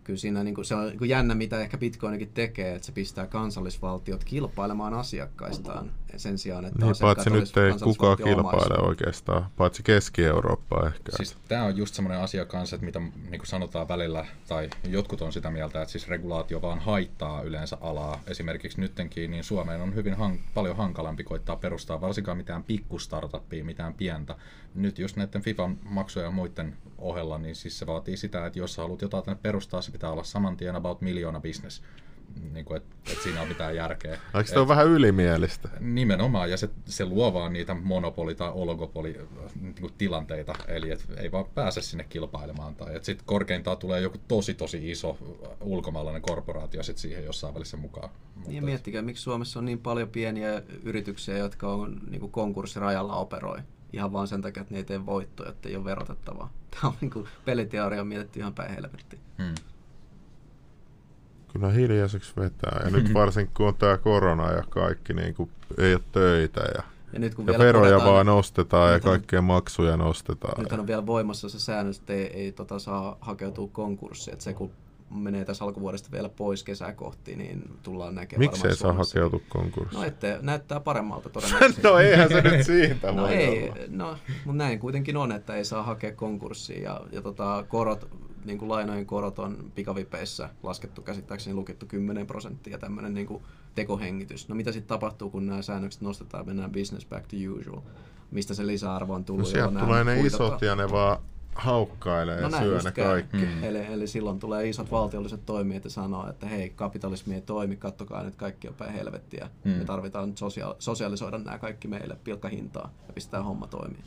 Kyllä 0.03 0.19
siinä 0.19 0.43
niin 0.43 0.55
kuin, 0.55 0.65
se 0.65 0.75
on 0.75 0.85
niin 0.85 0.97
kuin 0.97 1.09
jännä, 1.09 1.35
mitä 1.35 1.59
ehkä 1.59 1.77
Bitcoinikin 1.77 2.31
tekee, 2.33 2.75
että 2.75 2.85
se 2.85 2.91
pistää 2.91 3.27
kansallisvaltiot 3.27 4.23
kilpailemaan 4.23 4.93
asiakkaistaan 4.93 5.91
sen 6.17 6.37
sijaan, 6.37 6.65
että 6.65 6.85
Niin, 6.85 6.95
paitsi 7.01 7.29
nyt 7.29 7.57
ei 7.57 7.73
kukaan 7.83 8.17
kilpaile 8.17 8.87
oikeastaan, 8.87 9.45
paitsi 9.57 9.83
Keski-Eurooppa 9.83 10.87
ehkä. 10.87 11.11
Siis 11.17 11.37
tämä 11.47 11.63
on 11.63 11.77
just 11.77 11.95
semmoinen 11.95 12.21
asia 12.23 12.45
kanssa, 12.45 12.75
että 12.75 12.85
mitä 12.85 12.99
niin 12.99 13.13
kuin 13.39 13.47
sanotaan 13.47 13.87
välillä, 13.87 14.25
tai 14.47 14.69
jotkut 14.87 15.21
on 15.21 15.33
sitä 15.33 15.51
mieltä, 15.51 15.81
että 15.81 15.91
siis 15.91 16.07
regulaatio 16.07 16.61
vaan 16.61 16.79
haittaa 16.79 17.41
yleensä 17.41 17.77
alaa. 17.81 18.21
Esimerkiksi 18.27 18.81
nyttenkin, 18.81 19.31
niin 19.31 19.43
Suomeen 19.43 19.81
on 19.81 19.95
hyvin 19.95 20.13
hank- 20.13 20.41
paljon 20.53 20.77
hankalampi 20.77 21.23
koittaa 21.23 21.55
perustaa 21.55 22.01
varsinkaan 22.01 22.37
mitään 22.37 22.63
pikkustartuppia, 22.63 23.65
mitään 23.65 23.93
pientä. 23.93 24.35
Nyt 24.75 24.99
just 24.99 25.15
näiden 25.15 25.41
FIFAn 25.41 25.77
maksuja 25.83 26.25
ja 26.25 26.31
muiden 26.31 26.77
ohella, 26.97 27.37
niin 27.37 27.55
siis 27.55 27.79
se 27.79 27.87
vaatii 27.87 28.17
sitä, 28.17 28.45
että 28.45 28.59
jos 28.59 28.73
sä 28.73 28.81
haluat 28.81 29.01
jotain 29.01 29.23
tänne 29.23 29.39
perustaa, 29.43 29.81
se 29.81 29.91
pitää 29.91 30.11
olla 30.11 30.23
saman 30.23 30.57
tien 30.57 30.75
about 30.75 31.01
miljoona 31.01 31.39
business. 31.39 31.81
Niin 32.53 32.65
kuin, 32.65 32.77
että, 32.77 32.95
että 33.11 33.23
siinä 33.23 33.41
on 33.41 33.47
mitään 33.47 33.75
järkeä. 33.75 34.11
Eikö 34.11 34.43
se 34.49 34.59
ole 34.59 34.67
vähän 34.67 34.87
ylimielistä? 34.87 35.69
Nimenomaan, 35.79 36.51
ja 36.51 36.57
se, 36.57 36.69
se 36.85 37.05
luo 37.05 37.33
vaan 37.33 37.53
niitä 37.53 37.73
monopoli- 37.73 38.35
tai 38.35 38.51
oligopoli-tilanteita, 38.53 40.53
eli 40.67 40.91
et 40.91 41.05
ei 41.17 41.31
vaan 41.31 41.45
pääse 41.55 41.81
sinne 41.81 42.03
kilpailemaan. 42.03 42.75
Tai 42.75 42.95
et 42.95 43.03
sitten 43.03 43.25
korkeintaan 43.25 43.77
tulee 43.77 44.01
joku 44.01 44.17
tosi 44.27 44.53
tosi 44.53 44.91
iso 44.91 45.17
ulkomaalainen 45.61 46.21
korporaatio 46.21 46.83
sit 46.83 46.97
siihen 46.97 47.25
jossain 47.25 47.53
välissä 47.53 47.77
mukaan. 47.77 48.09
Niin 48.09 48.45
ja 48.45 48.51
Mutta- 48.51 48.65
miettikää, 48.65 49.01
miksi 49.01 49.23
Suomessa 49.23 49.59
on 49.59 49.65
niin 49.65 49.79
paljon 49.79 50.09
pieniä 50.09 50.61
yrityksiä, 50.83 51.37
jotka 51.37 51.73
on 51.73 52.01
niin 52.09 52.19
kuin 52.19 52.31
konkurssirajalla 52.31 53.15
operoi. 53.15 53.57
Ihan 53.93 54.13
vaan 54.13 54.27
sen 54.27 54.41
takia, 54.41 54.61
että 54.61 54.73
ne 54.73 54.77
ei 54.77 54.83
tee 54.83 55.05
voittoja, 55.05 55.49
että 55.49 55.69
ei 55.69 55.75
ole 55.75 55.85
verotettavaa. 55.85 56.51
Tämä 56.71 56.87
on 56.87 56.93
niin 57.01 57.11
kuin 57.11 57.27
peliteoria 57.45 58.01
on 58.01 58.07
mietitty 58.07 58.39
ihan 58.39 58.53
päin 58.53 58.75
helvettiin. 58.75 59.21
Hmm. 59.37 59.55
Kyllä 61.53 61.69
hiljaiseksi 61.69 62.33
vetää. 62.35 62.81
Ja 62.83 62.91
nyt 62.97 63.13
varsinkin 63.13 63.53
kun 63.55 63.67
on 63.67 63.75
tämä 63.75 63.97
korona 63.97 64.51
ja 64.51 64.63
kaikki, 64.69 65.13
niin 65.13 65.35
kuin 65.35 65.51
ei 65.77 65.93
ole 65.93 66.03
töitä 66.11 66.61
ja, 66.61 66.83
Ja 67.13 67.19
nyt 67.19 67.35
kun 67.35 67.45
ja 67.45 67.51
vielä 67.51 67.63
veroja 67.63 67.89
todetaan, 67.89 68.13
vaan 68.13 68.25
nostetaan 68.25 68.93
ja 68.93 68.99
kaikkea 68.99 69.41
maksuja 69.41 69.97
nostetaan. 69.97 70.63
Nyt 70.63 70.71
on 70.71 70.87
vielä 70.87 71.05
voimassa 71.05 71.49
se 71.49 71.59
säännös, 71.59 71.97
että 71.97 72.13
ei, 72.13 72.27
ei 72.27 72.51
tota, 72.51 72.79
saa 72.79 73.17
hakeutua 73.21 73.69
konkurssiin. 73.71 74.33
Että 74.33 74.43
se 74.43 74.53
kun 74.53 74.71
menee 75.13 75.45
tässä 75.45 75.65
alkuvuodesta 75.65 76.11
vielä 76.11 76.29
pois 76.29 76.63
kesää 76.63 76.93
kohti, 76.93 77.35
niin 77.35 77.63
tullaan 77.83 78.15
näkemään 78.15 78.39
Miksi 78.49 78.67
ei 78.67 78.75
saa 78.75 78.93
hakeutua 78.93 79.39
konkurssiin? 79.49 79.99
No 80.01 80.07
ette, 80.07 80.39
näyttää 80.41 80.79
paremmalta 80.79 81.29
todennäköisesti. 81.29 81.81
no 81.87 81.97
eihän 81.97 82.29
se 82.29 82.41
nyt 82.41 82.65
siitä 82.65 83.11
No 83.11 83.21
voi 83.21 83.33
ei, 83.33 83.69
olla. 83.69 83.75
no, 83.89 84.17
mutta 84.45 84.57
näin 84.63 84.79
kuitenkin 84.79 85.17
on, 85.17 85.31
että 85.31 85.55
ei 85.55 85.65
saa 85.65 85.83
hakea 85.83 86.11
konkurssia 86.11 86.81
ja, 86.81 87.01
ja 87.11 87.21
tota, 87.21 87.65
korot, 87.67 88.07
niin 88.45 88.57
kuin 88.57 88.69
lainojen 88.69 89.05
korot 89.05 89.39
on 89.39 89.71
pikavipeissä 89.75 90.49
laskettu 90.63 91.01
käsittääkseni 91.01 91.53
lukittu 91.55 91.85
10 91.85 92.27
prosenttia 92.27 92.77
tämmöinen 92.77 93.13
niin 93.13 93.27
kuin 93.27 93.43
tekohengitys. 93.75 94.49
No 94.49 94.55
mitä 94.55 94.71
sitten 94.71 94.87
tapahtuu, 94.89 95.29
kun 95.29 95.45
nämä 95.45 95.61
säännökset 95.61 96.01
nostetaan 96.01 96.41
ja 96.41 96.45
mennään 96.45 96.71
business 96.71 97.05
back 97.05 97.27
to 97.27 97.35
usual? 97.59 97.81
Mistä 98.31 98.53
se 98.53 98.67
lisäarvo 98.67 99.13
on 99.13 99.21
No 99.21 99.25
tullut? 99.25 99.47
sieltä 99.47 99.67
jolla 99.73 99.85
tulee 99.85 100.03
ne 100.03 100.19
huitataan? 100.21 100.47
isot 100.47 100.61
ja 100.61 100.75
ne 100.75 100.91
vaan 100.91 101.17
haukkailee 101.55 102.41
No 102.41 102.49
ja 102.49 102.59
syö 102.59 102.79
ne 102.81 102.91
kaikki. 102.91 103.37
Mm. 103.37 103.63
Eli, 103.63 103.85
eli 103.85 104.07
silloin 104.07 104.39
tulee 104.39 104.69
isot 104.69 104.91
valtiolliset 104.91 105.45
toimijat 105.45 105.83
ja 105.83 105.89
sanoo, 105.89 106.29
että 106.29 106.47
hei, 106.47 106.69
kapitalismi 106.69 107.35
ei 107.35 107.41
toimi, 107.41 107.75
kattokaa 107.75 108.23
nyt 108.23 108.35
kaikki 108.35 108.67
on 108.67 108.73
päin 108.73 108.93
helvettiä. 108.93 109.49
Mm. 109.63 109.71
Me 109.71 109.85
tarvitaan 109.85 110.29
nyt 110.29 110.37
sosia- 110.37 110.75
sosialisoida 110.79 111.37
nämä 111.37 111.57
kaikki 111.57 111.87
meille 111.87 112.17
pilkkahintaa 112.23 112.89
ja 113.07 113.13
pistää 113.13 113.43
homma 113.43 113.67
toimii. 113.67 114.03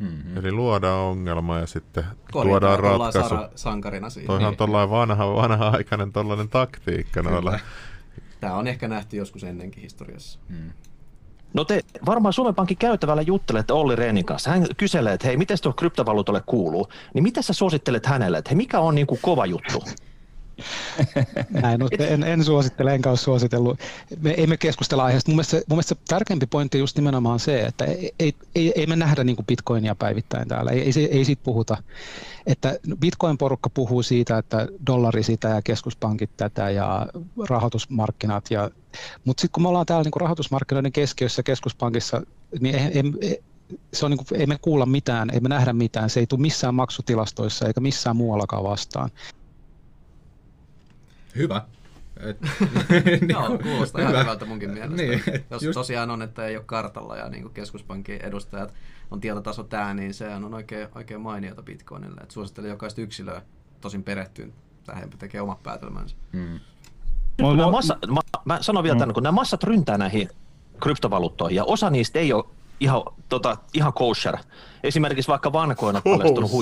Hmm. 0.00 0.36
Eli 0.36 0.52
luodaan 0.52 1.00
ongelma 1.00 1.58
ja 1.58 1.66
sitten 1.66 2.04
Korjataan, 2.32 2.78
tuodaan 2.78 3.00
ratkaisu. 3.00 3.28
Sara 3.28 3.48
sankarina 3.54 4.10
siinä. 4.10 4.26
Toihan 4.26 4.46
on 4.46 4.50
Niin. 4.52 4.58
tollainen 4.58 4.90
vanha, 4.90 5.34
vanha-aikainen 5.34 6.12
tollainen 6.12 6.48
taktiikka 6.48 7.22
noilla. 7.22 7.58
Tämä 8.40 8.54
on 8.54 8.66
ehkä 8.66 8.88
nähty 8.88 9.16
joskus 9.16 9.44
ennenkin 9.44 9.82
historiassa. 9.82 10.38
Hmm. 10.48 10.70
No 11.54 11.64
te 11.64 11.80
varmaan 12.06 12.32
Suomen 12.32 12.54
Pankin 12.54 12.76
käytävällä 12.76 13.22
juttelette 13.22 13.72
Olli 13.72 13.96
Rehnin 13.96 14.24
kanssa. 14.24 14.50
Hän 14.50 14.66
kyselee, 14.76 15.12
että 15.12 15.26
hei, 15.26 15.36
miten 15.36 15.58
tuo 15.62 15.72
kryptovaluutalle 15.72 16.42
kuuluu? 16.46 16.88
Niin 17.14 17.22
mitä 17.22 17.42
sä 17.42 17.52
suosittelet 17.52 18.06
hänelle, 18.06 18.38
että 18.38 18.50
hei, 18.50 18.56
mikä 18.56 18.80
on 18.80 18.94
niin 18.94 19.06
kuin 19.06 19.18
kova 19.22 19.46
juttu? 19.46 19.84
Näin, 21.50 21.80
no, 21.80 21.88
en, 21.98 22.22
en 22.22 22.44
suosittele, 22.44 22.94
enkä 22.94 23.08
ole 23.08 23.16
suositellut. 23.16 23.78
Me, 24.20 24.30
ei 24.30 24.46
me 24.46 24.56
keskustella 24.56 25.04
aiheesta. 25.04 25.30
Mun 25.30 25.36
mielestä, 25.36 25.56
mun 25.56 25.76
mielestä 25.76 25.94
tärkeämpi 26.08 26.46
pointti 26.46 26.78
just 26.78 26.96
nimenomaan 26.96 27.40
se, 27.40 27.60
että 27.60 27.84
ei, 27.84 28.12
ei, 28.18 28.72
ei, 28.76 28.86
me 28.86 28.96
nähdä 28.96 29.24
niin 29.24 29.36
bitcoinia 29.46 29.94
päivittäin 29.94 30.48
täällä. 30.48 30.70
Ei, 30.70 30.80
ei, 30.80 31.08
ei 31.10 31.24
siitä 31.24 31.42
puhuta. 31.44 31.76
Että 32.46 32.78
bitcoin-porukka 33.00 33.70
puhuu 33.70 34.02
siitä, 34.02 34.38
että 34.38 34.68
dollari 34.86 35.22
sitä 35.22 35.48
ja 35.48 35.62
keskuspankit 35.62 36.30
tätä 36.36 36.70
ja 36.70 37.06
rahoitusmarkkinat. 37.48 38.50
Ja, 38.50 38.70
mutta 39.24 39.40
sitten 39.40 39.52
kun 39.52 39.62
me 39.62 39.68
ollaan 39.68 39.86
täällä 39.86 40.02
niin 40.04 40.20
rahoitusmarkkinoiden 40.20 40.92
keskiössä 40.92 41.42
keskuspankissa, 41.42 42.22
niin 42.60 42.74
ei, 42.74 43.02
ei, 43.20 43.42
se 43.92 44.04
on 44.04 44.10
niin 44.10 44.18
kuin, 44.18 44.40
ei 44.40 44.46
me 44.46 44.58
kuulla 44.62 44.86
mitään, 44.86 45.30
ei 45.30 45.40
me 45.40 45.48
nähdä 45.48 45.72
mitään. 45.72 46.10
Se 46.10 46.20
ei 46.20 46.26
tule 46.26 46.40
missään 46.40 46.74
maksutilastoissa 46.74 47.66
eikä 47.66 47.80
missään 47.80 48.16
muuallakaan 48.16 48.64
vastaan. 48.64 49.10
Hyvä. 51.36 51.62
Et, 52.20 52.38
Joo, 53.32 53.58
kuulostaa 53.62 54.00
ihan 54.00 54.12
Hyvä. 54.12 54.22
hyvältä 54.22 54.44
munkin 54.44 54.70
mielestä. 54.70 54.96
Niin, 54.96 55.22
Jos 55.50 55.62
just- 55.62 55.74
tosiaan 55.74 56.10
on, 56.10 56.22
että 56.22 56.46
ei 56.46 56.56
ole 56.56 56.64
kartalla 56.64 57.16
ja 57.16 57.28
niin 57.28 57.42
kuin 57.42 57.54
keskuspankin 57.54 58.20
edustajat 58.22 58.74
on 59.10 59.20
tietotaso 59.20 59.62
tää, 59.62 59.94
niin 59.94 60.14
sehän 60.14 60.44
on 60.44 60.54
oikein, 60.54 60.88
oikein 60.94 61.20
mainiota 61.20 61.62
Bitcoinille. 61.62 62.20
Et 62.20 62.30
suosittelen 62.30 62.70
jokaista 62.70 63.00
yksilöä 63.00 63.42
tosin 63.80 64.02
perehtyä 64.04 64.46
tähän 64.86 65.02
ja 65.02 65.08
tekee 65.18 65.40
omat 65.40 65.62
päätelmänsä. 65.62 66.16
Kun 67.40 67.56
nämä 67.56 67.70
massa, 67.70 67.98
mä, 68.08 68.20
mä 68.44 68.58
sanon 68.62 68.84
vielä 68.84 68.98
tämän, 68.98 69.14
kun 69.14 69.22
nämä 69.22 69.32
massat 69.32 69.64
ryntää 69.64 69.98
näihin 69.98 70.28
kryptovaluuttoihin, 70.80 71.56
ja 71.56 71.64
osa 71.64 71.90
niistä 71.90 72.18
ei 72.18 72.32
ole 72.32 72.44
ihan, 72.82 73.02
tota, 73.28 73.56
ihan 73.74 73.92
kosher. 73.92 74.36
Esimerkiksi 74.82 75.28
vaikka 75.28 75.52
vankoina 75.52 76.00
paljastunut 76.00 76.50
ku 76.50 76.58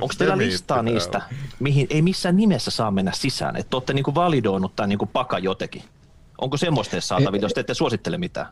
Onko 0.00 0.14
teillä 0.18 0.38
listaa 0.38 0.82
niistä, 0.82 1.22
mihin 1.60 1.86
ei 1.90 2.02
missään 2.02 2.36
nimessä 2.36 2.70
saa 2.70 2.90
mennä 2.90 3.12
sisään? 3.14 3.56
Että 3.56 3.76
olette 3.76 3.92
niinku 3.92 4.14
validoinut 4.14 4.76
tämän 4.76 4.88
niinku 4.88 5.06
paka 5.06 5.38
jotenkin. 5.38 5.82
Onko 6.40 6.56
semmoista 6.56 6.96
edes 6.96 7.08
saatavilla, 7.08 7.44
jos 7.44 7.54
te 7.54 7.60
ette 7.60 7.74
suosittele 7.74 8.18
mitään? 8.18 8.46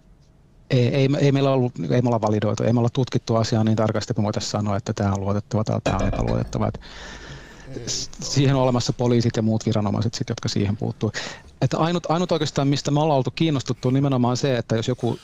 Ei, 0.71 0.89
ei, 0.89 1.09
me- 1.09 1.19
ei, 1.19 1.33
meillä 1.33 1.51
ollut, 1.51 1.73
ei 1.91 2.03
me 2.03 2.09
olla 2.09 2.21
validoitu, 2.21 2.63
ei 2.63 2.73
me 2.73 2.79
olla 2.79 2.89
tutkittu 2.93 3.37
asiaa 3.37 3.65
niin 3.65 3.77
tarkasti, 3.77 4.13
että 4.13 4.23
me 4.23 4.25
voitaisiin 4.25 4.51
sanoa, 4.51 4.77
että 4.77 4.93
tämä 4.93 5.13
on 5.13 5.21
luotettava 5.21 5.65
tai 5.65 5.81
tämä 5.85 5.97
on 5.97 6.09
epäluotettava. 6.09 6.69
Että 6.69 6.81
siihen 8.21 8.57
on 8.57 8.63
olemassa 8.63 8.93
poliisit 8.93 9.37
ja 9.37 9.43
muut 9.43 9.67
viranomaiset, 9.67 10.15
sit, 10.15 10.29
jotka 10.29 10.49
siihen 10.49 10.77
puuttuu. 10.77 11.13
Että 11.63 11.79
ainut, 11.79 12.11
ainut 12.11 12.33
oikeastaan, 12.33 12.69
mistä 12.69 12.91
me 12.91 13.01
ollaan 13.01 13.17
oltu 13.17 13.31
kiinnostuttu, 13.31 13.89
on 13.89 13.95
nimenomaan 13.95 14.37
se, 14.37 14.57
että 14.57 14.77
jos 14.77 14.89
joku 14.89 15.19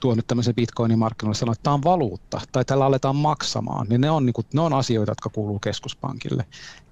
tuo 0.00 0.14
nyt 0.14 0.26
tämmöisen 0.26 0.54
bitcoinin 0.54 0.98
markkinoille 0.98 1.38
sanoo, 1.38 1.52
että 1.52 1.62
tämä 1.62 1.74
on 1.74 1.84
valuutta 1.84 2.40
tai 2.52 2.64
tällä 2.64 2.84
aletaan 2.84 3.16
maksamaan, 3.16 3.86
niin 3.88 4.00
ne 4.00 4.10
on, 4.10 4.26
niin 4.26 4.34
kuin, 4.34 4.46
ne 4.52 4.60
on 4.60 4.72
asioita, 4.72 5.10
jotka 5.10 5.30
kuuluu 5.30 5.58
keskuspankille. 5.58 6.44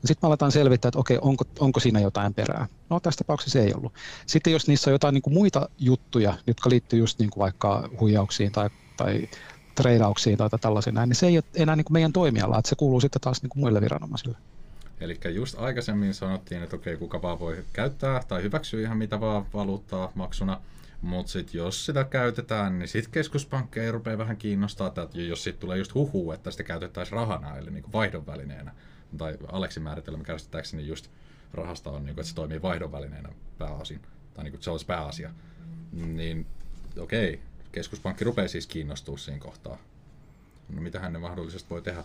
Sitten 0.04 0.18
me 0.22 0.26
aletaan 0.26 0.52
selvittää, 0.52 0.88
että 0.88 0.98
okei, 0.98 1.18
onko, 1.20 1.44
onko 1.58 1.80
siinä 1.80 2.00
jotain 2.00 2.34
perää. 2.34 2.66
No 2.90 3.00
tässä 3.00 3.18
tapauksessa 3.18 3.58
ei 3.58 3.74
ollut. 3.74 3.92
Sitten 4.26 4.52
jos 4.52 4.68
niissä 4.68 4.90
on 4.90 4.94
jotain 4.94 5.14
niin 5.14 5.22
kuin 5.22 5.34
muita 5.34 5.68
juttuja, 5.78 6.34
jotka 6.46 6.70
liittyy 6.70 6.98
just 6.98 7.18
niin 7.18 7.30
kuin 7.30 7.40
vaikka 7.40 7.88
huijauksiin 8.00 8.52
tai, 8.52 8.70
tai 8.96 9.28
treidauksia 9.74 10.36
tai 10.36 10.48
tällaisia 10.60 10.92
näin, 10.92 11.08
niin 11.08 11.16
se 11.16 11.26
ei 11.26 11.36
ole 11.36 11.44
enää 11.54 11.76
niin 11.76 11.84
kuin 11.84 11.92
meidän 11.92 12.12
toimiala, 12.12 12.58
että 12.58 12.68
se 12.68 12.76
kuuluu 12.76 13.00
sitten 13.00 13.20
taas 13.20 13.42
niin 13.42 13.50
kuin 13.50 13.60
muille 13.60 13.80
viranomaisille. 13.80 14.36
Eli 15.00 15.18
just 15.28 15.58
aikaisemmin 15.58 16.14
sanottiin, 16.14 16.62
että 16.62 16.76
okei, 16.76 16.96
kuka 16.96 17.22
vaan 17.22 17.40
voi 17.40 17.64
käyttää 17.72 18.22
tai 18.28 18.42
hyväksyä 18.42 18.80
ihan 18.80 18.98
mitä 18.98 19.20
vaan 19.20 19.46
valuuttaa 19.54 20.12
maksuna, 20.14 20.60
mutta 21.04 21.32
sitten 21.32 21.58
jos 21.58 21.86
sitä 21.86 22.04
käytetään, 22.04 22.78
niin 22.78 22.88
sitten 22.88 23.12
keskuspankkeja 23.12 23.92
rupeaa 23.92 24.18
vähän 24.18 24.36
kiinnostaa, 24.36 24.86
että 24.88 25.08
jos 25.12 25.44
sitten 25.44 25.60
tulee 25.60 25.78
just 25.78 25.94
huhu, 25.94 26.32
että 26.32 26.50
sitä 26.50 26.62
käytettäisiin 26.62 27.16
rahana, 27.16 27.56
eli 27.56 27.70
niin 27.70 27.92
vaihdonvälineenä, 27.92 28.72
tai 29.18 29.38
Aleksin 29.52 29.82
määritelmä 29.82 30.24
käsittääkseni 30.24 30.86
just 30.86 31.10
rahasta 31.54 31.90
on, 31.90 32.04
niin 32.04 32.14
kuin, 32.14 32.22
että 32.22 32.28
se 32.28 32.34
toimii 32.34 32.62
vaihdonvälineenä 32.62 33.28
pääosin, 33.58 34.00
tai 34.34 34.44
niin 34.44 34.52
kuin, 34.52 34.62
se 34.62 34.70
olisi 34.70 34.86
pääasia, 34.86 35.30
niin 35.92 36.46
okei, 36.98 37.40
keskuspankki 37.72 38.24
rupeaa 38.24 38.48
siis 38.48 38.66
kiinnostua 38.66 39.18
siinä 39.18 39.40
kohtaa. 39.40 39.78
No 40.68 40.82
mitä 40.82 41.00
hän 41.00 41.12
ne 41.12 41.18
mahdollisesti 41.18 41.70
voi 41.70 41.82
tehdä? 41.82 42.04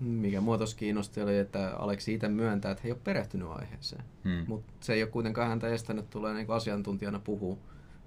Mikä 0.00 0.40
muotos 0.40 0.74
kiinnosti 0.74 1.22
oli, 1.22 1.38
että 1.38 1.76
Aleksi 1.76 2.14
itse 2.14 2.28
myöntää, 2.28 2.70
että 2.70 2.82
he 2.82 2.88
ei 2.88 2.92
ole 2.92 3.00
perehtynyt 3.04 3.48
aiheeseen. 3.50 4.04
Hmm. 4.24 4.44
Mutta 4.46 4.72
se 4.80 4.92
ei 4.92 5.02
ole 5.02 5.10
kuitenkaan 5.10 5.48
häntä 5.48 5.68
estänyt 5.68 6.10
tulee 6.10 6.34
niin 6.34 6.50
asiantuntijana 6.50 7.18
puhua 7.18 7.58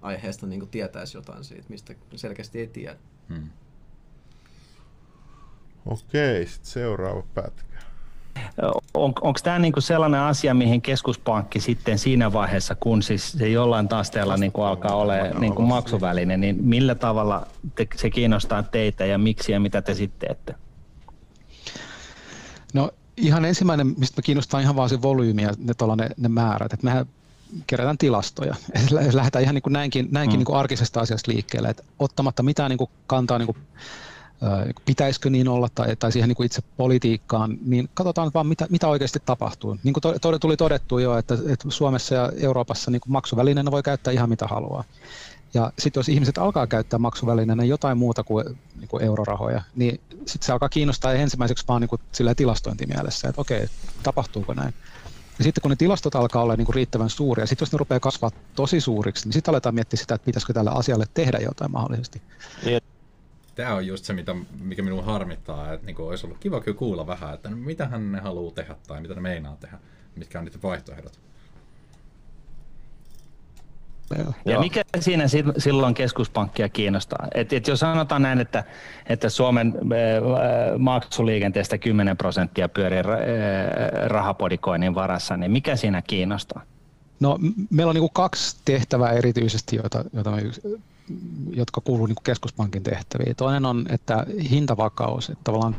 aiheesta 0.02 0.48
niin 0.48 0.68
tietäisi 0.68 1.18
jotain 1.18 1.44
siitä, 1.44 1.66
mistä 1.70 1.96
selkeästi 2.16 2.60
ei 2.60 2.68
tiedä. 2.68 2.96
Hmm. 3.30 3.50
Okei, 5.86 6.48
sitten 6.48 6.72
seuraava 6.72 7.24
pätkä. 7.34 7.72
On, 8.94 9.14
Onko 9.22 9.40
tämä 9.44 9.60
niinku 9.60 9.82
sellainen 9.82 10.20
asia, 10.20 10.54
mihin 10.54 10.82
keskuspankki 10.82 11.60
sitten 11.60 12.00
siinä 12.00 12.34
vaiheessa, 12.34 12.76
kun 12.76 13.04
siis 13.04 13.32
se 13.32 13.50
jollain 13.50 13.88
tasteella 13.88 14.38
niinku 14.38 14.62
alkaa 14.62 14.96
olla 14.96 15.14
niinku 15.40 15.62
maksuväline, 15.62 16.38
niin 16.38 16.64
millä 16.64 16.96
tavalla 16.96 17.48
te, 17.76 17.88
se 17.96 18.10
kiinnostaa 18.10 18.64
teitä 18.64 19.06
ja 19.06 19.18
miksi 19.18 19.52
ja 19.52 19.60
mitä 19.60 19.82
te 19.82 19.94
sitten 19.94 20.28
teette? 20.28 20.56
No 22.74 22.92
ihan 23.18 23.46
ensimmäinen, 23.46 23.94
mistä 23.98 24.18
me 24.18 24.22
kiinnostaa 24.24 24.60
ihan 24.60 24.76
vaan 24.76 24.90
se 24.90 25.02
volyymi 25.02 25.42
ja 25.42 25.54
ne, 25.58 25.74
ne, 25.96 26.10
ne 26.18 26.30
määrät. 26.30 26.74
Et 26.74 26.84
mehän 26.84 27.06
kerätään 27.68 27.98
tilastoja. 27.98 28.56
Lähdetään 29.14 29.44
ihan 29.44 29.56
niin 29.56 29.64
kuin 29.64 29.74
näinkin, 29.74 30.08
näinkin 30.12 30.36
mm. 30.36 30.40
niin 30.40 30.46
kuin 30.46 30.58
arkisesta 30.58 31.00
asiasta 31.00 31.32
liikkeelle, 31.32 31.70
että 31.70 31.84
ottamatta 32.00 32.44
mitään 32.44 32.70
niin 32.70 32.78
kuin 32.78 32.90
kantaa 33.08 33.38
niin 33.38 33.46
kuin, 33.46 33.58
pitäisikö 34.86 35.30
niin 35.30 35.48
olla 35.48 35.68
tai, 35.76 35.96
tai 35.96 36.12
siihen 36.12 36.28
niin 36.28 36.36
kuin 36.36 36.46
itse 36.46 36.62
politiikkaan, 36.78 37.58
niin 37.66 37.90
katsotaan 37.94 38.32
vaan 38.34 38.48
mitä, 38.48 38.68
mitä 38.70 38.88
oikeasti 38.88 39.20
tapahtuu. 39.26 39.78
Niin 39.84 39.94
kuin 39.94 40.02
to, 40.22 40.40
tuli 40.40 40.58
todettu 40.58 41.00
jo, 41.00 41.18
että, 41.18 41.34
että 41.34 41.70
Suomessa 41.70 42.16
ja 42.16 42.32
Euroopassa 42.38 42.92
niin 42.92 43.02
kuin 43.02 43.12
maksuvälineenä 43.12 43.72
voi 43.72 43.84
käyttää 43.84 44.14
ihan 44.14 44.30
mitä 44.30 44.48
haluaa. 44.48 44.84
Ja 45.54 45.72
sitten 45.80 46.00
jos 46.00 46.10
ihmiset 46.10 46.38
alkaa 46.38 46.68
käyttää 46.68 47.00
maksuvälineenä 47.00 47.64
jotain 47.64 47.98
muuta 47.98 48.24
kuin, 48.24 48.46
niin 48.80 48.88
kuin 48.88 49.04
eurorahoja, 49.04 49.62
niin 49.76 50.02
sitten 50.10 50.46
se 50.46 50.52
alkaa 50.52 50.70
kiinnostaa 50.70 51.14
ensimmäiseksi 51.14 51.66
vaan 51.68 51.82
niin 51.82 51.90
kuin 51.90 52.02
sillä 52.12 52.36
tilastointimielessä, 52.36 53.30
että 53.30 53.42
okei, 53.42 53.68
tapahtuuko 54.04 54.54
näin. 54.54 54.74
Ja 55.42 55.44
sitten 55.44 55.62
kun 55.62 55.70
ne 55.70 55.76
tilastot 55.76 56.16
alkaa 56.16 56.44
olla 56.44 56.56
niin 56.56 56.66
kuin 56.66 56.76
riittävän 56.76 57.10
suuria, 57.10 57.46
sitten 57.46 57.66
jos 57.66 57.72
ne 57.72 57.78
rupeaa 57.78 58.00
kasvaa 58.00 58.32
tosi 58.56 58.82
suuriksi, 58.82 59.26
niin 59.26 59.34
sitten 59.34 59.52
aletaan 59.52 59.76
miettiä 59.76 59.98
sitä, 59.98 60.16
että 60.16 60.26
pitäisikö 60.26 60.54
tälle 60.54 60.72
asialle 60.74 61.06
tehdä 61.14 61.38
jotain 61.38 61.72
mahdollisesti. 61.72 62.22
Niin. 62.66 62.82
Tämä 63.56 63.76
on 63.76 63.88
just 63.88 64.06
se, 64.06 64.14
mitä, 64.14 64.36
mikä 64.60 64.82
minua 64.82 65.04
harmittaa, 65.04 65.74
että 65.74 65.86
niin 65.86 66.02
olisi 66.02 66.26
ollut 66.26 66.38
kiva 66.38 66.62
kyllä 66.62 66.78
kuulla 66.78 67.08
vähän, 67.08 67.34
että 67.34 67.50
mitä 67.50 67.88
hän 67.88 68.12
ne 68.12 68.20
haluaa 68.20 68.54
tehdä 68.54 68.76
tai 68.88 69.02
mitä 69.02 69.16
ne 69.16 69.22
meinaa 69.22 69.58
tehdä, 69.60 69.80
mitkä 70.16 70.40
on 70.40 70.46
niiden 70.46 70.62
vaihtoehdot. 70.62 71.20
Ja 74.46 74.60
mikä 74.60 74.82
siinä 75.00 75.26
silloin 75.58 75.94
keskuspankkia 75.94 76.70
kiinnostaa? 76.70 77.28
Et, 77.36 77.54
et 77.54 77.68
jos 77.68 77.80
sanotaan 77.80 78.22
näin, 78.22 78.40
että, 78.40 78.64
että 79.06 79.30
Suomen 79.30 79.74
maksuliikenteestä 80.78 81.78
10 81.78 82.18
prosenttia 82.18 82.70
pyörii 82.70 83.02
rahapodikoinnin 84.08 84.96
varassa, 84.96 85.38
niin 85.38 85.52
mikä 85.52 85.76
siinä 85.76 86.02
kiinnostaa? 86.02 86.62
No, 87.20 87.40
meillä 87.70 87.90
on 87.90 87.96
niin 87.96 88.02
kuin 88.02 88.14
kaksi 88.14 88.58
tehtävää 88.66 89.12
erityisesti, 89.12 89.76
joita, 89.76 90.04
joita 90.14 90.32
me, 90.32 90.42
jotka 91.54 91.82
kuuluu 91.82 92.06
niin 92.06 92.16
kuin 92.16 92.24
keskuspankin 92.24 92.84
tehtäviin. 92.84 93.36
Toinen 93.36 93.66
on, 93.66 93.86
että 93.90 94.26
hintavakaus, 94.52 95.30
että 95.30 95.44
tavallaan 95.44 95.76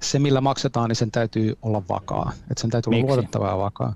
se, 0.00 0.18
millä 0.18 0.40
maksetaan, 0.40 0.88
niin 0.88 0.96
sen 0.96 1.10
täytyy 1.10 1.58
olla 1.62 1.82
vakaa. 1.88 2.32
Että 2.50 2.60
sen 2.60 2.70
täytyy 2.70 2.90
Miksi? 2.90 3.04
olla 3.04 3.14
luotettava 3.14 3.48
ja 3.48 3.58
vakaa. 3.58 3.94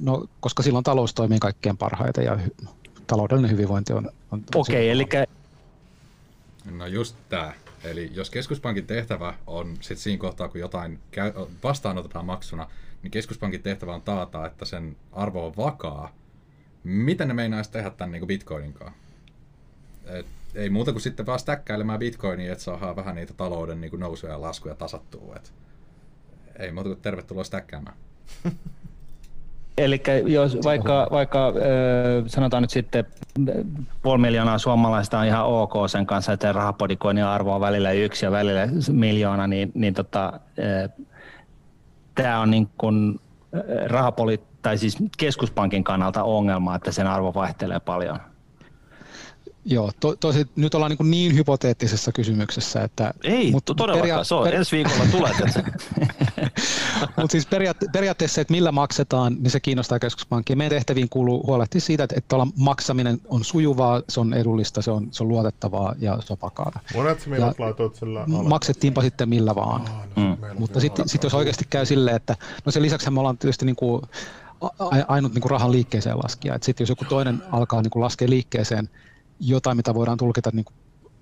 No, 0.00 0.26
koska 0.40 0.62
silloin 0.62 0.84
talous 0.84 1.14
toimii 1.14 1.38
kaikkein 1.38 1.76
parhaiten 1.76 2.24
ja 2.24 2.38
taloudellinen 3.10 3.50
hyvinvointi 3.50 3.92
on... 3.92 4.10
on 4.30 4.42
Okei, 4.54 4.76
okay, 4.76 4.88
eli... 4.88 5.26
No 6.70 6.86
just 6.86 7.16
tämä. 7.28 7.52
Eli 7.84 8.10
jos 8.14 8.30
keskuspankin 8.30 8.86
tehtävä 8.86 9.34
on 9.46 9.76
sit 9.80 9.98
siinä 9.98 10.20
kohtaa, 10.20 10.48
kun 10.48 10.60
jotain 10.60 10.98
käy, 11.10 11.32
vastaanotetaan 11.64 12.24
maksuna, 12.26 12.70
niin 13.02 13.10
keskuspankin 13.10 13.62
tehtävä 13.62 13.94
on 13.94 14.02
taata, 14.02 14.46
että 14.46 14.64
sen 14.64 14.96
arvo 15.12 15.46
on 15.46 15.56
vakaa. 15.56 16.14
Miten 16.84 17.28
ne 17.28 17.34
meinaisi 17.34 17.70
tehdä 17.70 17.90
tämän 17.90 18.12
niin 18.12 18.26
bitcoinin 18.26 18.72
kanssa? 18.72 18.96
Et 20.06 20.26
ei 20.54 20.70
muuta 20.70 20.92
kuin 20.92 21.02
sitten 21.02 21.26
vaan 21.26 21.38
stäkkäilemään 21.38 21.98
bitcoinia, 21.98 22.52
että 22.52 22.64
saadaan 22.64 22.96
vähän 22.96 23.14
niitä 23.14 23.34
talouden 23.34 23.80
niin 23.80 24.00
nousuja 24.00 24.32
ja 24.32 24.40
laskuja 24.40 24.74
tasattua. 24.74 25.36
Et 25.36 25.52
ei 26.58 26.72
muuta 26.72 26.88
kuin 26.88 27.00
tervetuloa 27.00 27.44
stäkkäämään. 27.44 27.96
Eli 29.78 30.02
jos 30.26 30.58
vaikka, 30.64 31.08
vaikka 31.10 31.52
sanotaan 32.26 32.62
nyt 32.62 32.70
sitten 32.70 33.04
puoli 34.02 34.20
miljoonaa 34.20 34.58
suomalaista 34.58 35.18
on 35.18 35.26
ihan 35.26 35.46
ok 35.46 35.72
sen 35.86 36.06
kanssa, 36.06 36.32
että 36.32 36.52
rahapodikoinnin 36.52 37.24
arvo 37.24 37.54
on 37.54 37.60
välillä 37.60 37.92
yksi 37.92 38.26
ja 38.26 38.30
välillä 38.30 38.68
miljoona, 38.92 39.46
niin, 39.46 39.72
niin 39.74 39.94
tota, 39.94 40.40
tämä 42.14 42.40
on 42.40 42.50
niin 42.50 42.68
kuin 42.78 43.20
rahapoli- 43.86 44.44
tai 44.62 44.78
siis 44.78 44.98
keskuspankin 45.18 45.84
kannalta 45.84 46.22
ongelma, 46.22 46.74
että 46.74 46.92
sen 46.92 47.06
arvo 47.06 47.34
vaihtelee 47.34 47.80
paljon. 47.80 48.18
Joo, 49.64 49.90
to, 50.00 50.16
tosi, 50.16 50.46
nyt 50.56 50.74
ollaan 50.74 50.96
niin, 50.98 51.10
niin 51.10 51.34
hypoteettisessa 51.34 52.12
kysymyksessä, 52.12 52.82
että... 52.82 53.14
Ei, 53.24 53.50
mutta 53.50 53.74
todellakaan, 53.74 54.10
peria- 54.10 54.24
se 54.24 54.34
on, 54.34 54.44
per- 54.44 54.54
ensi 54.54 54.76
viikolla 54.76 55.04
tulee 55.10 55.32
Mutta 57.16 57.32
siis 57.32 57.46
periaatte- 57.46 57.90
periaatteessa, 57.92 58.40
että 58.40 58.52
millä 58.52 58.72
maksetaan, 58.72 59.36
niin 59.40 59.50
se 59.50 59.60
kiinnostaa 59.60 59.98
keskuspankkia. 59.98 60.56
Meidän 60.56 60.70
tehtäviin 60.70 61.08
kuuluu 61.08 61.46
huolehtia 61.46 61.80
siitä, 61.80 62.04
että, 62.04 62.14
että 62.18 62.36
maksaminen 62.56 63.20
on 63.28 63.44
sujuvaa, 63.44 64.02
se 64.08 64.20
on 64.20 64.34
edullista, 64.34 64.82
se 64.82 64.90
on, 64.90 65.08
se 65.10 65.22
on 65.22 65.28
luotettavaa 65.28 65.94
ja 65.98 66.18
se 66.20 66.32
on 66.32 66.38
vakaata. 66.42 66.80
Monet 66.94 67.26
laitoit 67.58 67.94
sillä 67.94 68.24
Maksettiinpa 68.26 69.02
sitten 69.02 69.28
millä 69.28 69.54
vaan. 69.54 69.80
Oh, 69.80 69.88
no, 70.16 70.36
mm. 70.36 70.58
Mutta 70.58 70.80
sitten 70.80 71.08
sit 71.08 71.22
jos 71.22 71.34
oikeasti 71.34 71.64
käy 71.70 71.86
silleen, 71.86 72.16
että... 72.16 72.36
No 72.64 72.72
sen 72.72 72.82
lisäksi 72.82 73.10
me 73.10 73.20
ollaan 73.20 73.38
tietysti 73.38 73.66
niin 73.66 73.76
kuin 73.76 74.02
ainut 75.08 75.34
niin 75.34 75.42
kuin 75.42 75.50
rahan 75.50 75.72
liikkeeseen 75.72 76.18
laskija. 76.18 76.58
Sitten 76.62 76.84
jos 76.84 76.88
joku 76.88 77.04
toinen 77.04 77.42
alkaa 77.52 77.82
niin 77.82 77.90
kuin 77.90 78.02
laskea 78.02 78.30
liikkeeseen 78.30 78.88
jotain, 79.40 79.76
mitä 79.76 79.94
voidaan 79.94 80.18
tulkita 80.18 80.50
niin 80.52 80.64
kuin 80.64 80.74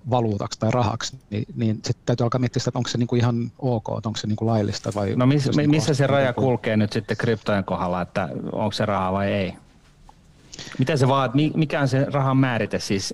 valuutaksi 0.09 0.59
tai 0.59 0.71
rahaksi, 0.71 1.17
niin, 1.29 1.45
niin 1.55 1.75
sitten 1.75 2.05
täytyy 2.05 2.23
alkaa 2.23 2.39
miettiä 2.39 2.59
sitä, 2.59 2.69
että 2.69 2.79
onko 2.79 2.89
se 2.89 2.97
niin 2.97 3.07
kuin 3.07 3.19
ihan 3.19 3.51
ok, 3.59 3.89
onko 3.89 4.15
se 4.15 4.27
niin 4.27 4.35
kuin 4.35 4.47
laillista 4.47 4.91
vai... 4.95 5.13
No 5.15 5.25
miss, 5.25 5.49
niin 5.57 5.69
missä 5.69 5.93
se 5.93 6.07
raja 6.07 6.33
kulkee 6.33 6.77
nyt 6.77 6.93
sitten 6.93 7.17
kryptojen 7.17 7.63
kohdalla, 7.63 8.01
että 8.01 8.29
onko 8.51 8.71
se 8.71 8.85
raha 8.85 9.11
vai 9.11 9.31
ei? 9.31 9.53
Mitä 10.79 10.97
se 10.97 11.07
vaan, 11.07 11.31
mikä 11.55 11.81
on 11.81 11.87
se 11.87 12.05
rahan 12.05 12.37
määrite 12.37 12.79
siis, 12.79 13.13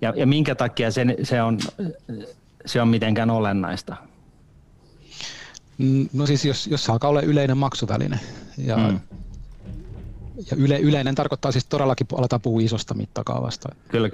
ja, 0.00 0.12
ja 0.16 0.26
minkä 0.26 0.54
takia 0.54 0.90
se, 0.90 1.06
se, 1.22 1.42
on, 1.42 1.58
se 2.66 2.82
on 2.82 2.88
mitenkään 2.88 3.30
olennaista? 3.30 3.96
Mm, 5.78 6.08
no 6.12 6.26
siis 6.26 6.44
jos, 6.44 6.66
jos 6.66 6.84
se 6.84 6.92
alkaa 6.92 7.10
olla 7.10 7.20
yleinen 7.20 7.58
maksuväline, 7.58 8.20
ja, 8.58 8.76
mm. 8.76 9.00
ja 10.50 10.56
yle, 10.56 10.78
yleinen 10.78 11.14
tarkoittaa 11.14 11.52
siis 11.52 11.64
todellakin, 11.64 12.06
aletaan 12.16 12.40
puhua 12.40 12.60
isosta 12.60 12.94
mittakaavasta. 12.94 13.68
Kyllä. 13.88 14.10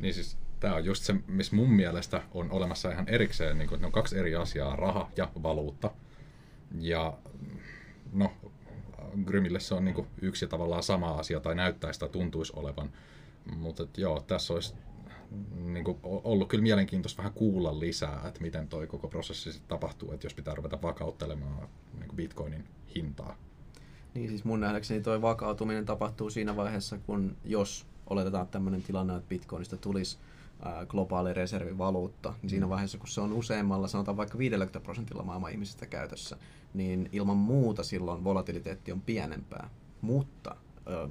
Niin 0.00 0.14
siis 0.14 0.38
tämä 0.60 0.74
on 0.74 0.84
just 0.84 1.04
se, 1.04 1.14
missä 1.26 1.56
mun 1.56 1.72
mielestä 1.72 2.22
on 2.34 2.50
olemassa 2.50 2.90
ihan 2.90 3.08
erikseen, 3.08 3.58
niin 3.58 3.68
kuin, 3.68 3.80
ne 3.80 3.86
on 3.86 3.92
kaksi 3.92 4.18
eri 4.18 4.34
asiaa, 4.34 4.76
raha 4.76 5.10
ja 5.16 5.30
valuutta. 5.42 5.90
Ja 6.78 7.18
no, 8.12 8.32
Grymille 9.24 9.60
se 9.60 9.74
on 9.74 9.84
niin 9.84 9.94
kuin 9.94 10.06
yksi 10.22 10.44
ja 10.44 10.48
tavallaan 10.48 10.82
sama 10.82 11.10
asia, 11.10 11.40
tai 11.40 11.54
näyttää 11.54 11.92
sitä 11.92 12.08
tuntuisi 12.08 12.52
olevan. 12.56 12.90
Mutta 13.56 13.86
joo, 13.96 14.20
tässä 14.20 14.54
olisi 14.54 14.74
niin 15.64 15.84
kuin, 15.84 15.98
ollut 16.02 16.48
kyllä 16.48 16.62
mielenkiintoista 16.62 17.18
vähän 17.18 17.32
kuulla 17.32 17.80
lisää, 17.80 18.22
että 18.28 18.40
miten 18.40 18.68
toi 18.68 18.86
koko 18.86 19.08
prosessi 19.08 19.52
sitten 19.52 19.68
tapahtuu, 19.68 20.12
että 20.12 20.26
jos 20.26 20.34
pitää 20.34 20.54
ruveta 20.54 20.82
vakauttelemaan 20.82 21.68
niin 21.98 22.16
bitcoinin 22.16 22.64
hintaa. 22.94 23.36
Niin 24.14 24.28
siis 24.28 24.44
mun 24.44 24.60
nähdäkseni 24.60 25.00
toi 25.00 25.22
vakautuminen 25.22 25.86
tapahtuu 25.86 26.30
siinä 26.30 26.56
vaiheessa, 26.56 26.98
kun 26.98 27.36
jos 27.44 27.86
oletetaan 28.10 28.48
tämmöinen 28.48 28.82
tilanne, 28.82 29.16
että 29.16 29.28
bitcoinista 29.28 29.76
tulisi 29.76 30.18
globaali 30.88 31.32
reservivaluutta, 31.32 32.34
niin 32.42 32.50
siinä 32.50 32.66
mm. 32.66 32.70
vaiheessa, 32.70 32.98
kun 32.98 33.08
se 33.08 33.20
on 33.20 33.32
useammalla, 33.32 33.88
sanotaan 33.88 34.16
vaikka 34.16 34.38
50 34.38 34.80
prosentilla 34.80 35.22
maailman 35.22 35.50
ihmisistä 35.50 35.86
käytössä, 35.86 36.36
niin 36.74 37.08
ilman 37.12 37.36
muuta 37.36 37.82
silloin 37.82 38.24
volatiliteetti 38.24 38.92
on 38.92 39.00
pienempää. 39.00 39.70
Mutta 40.00 40.56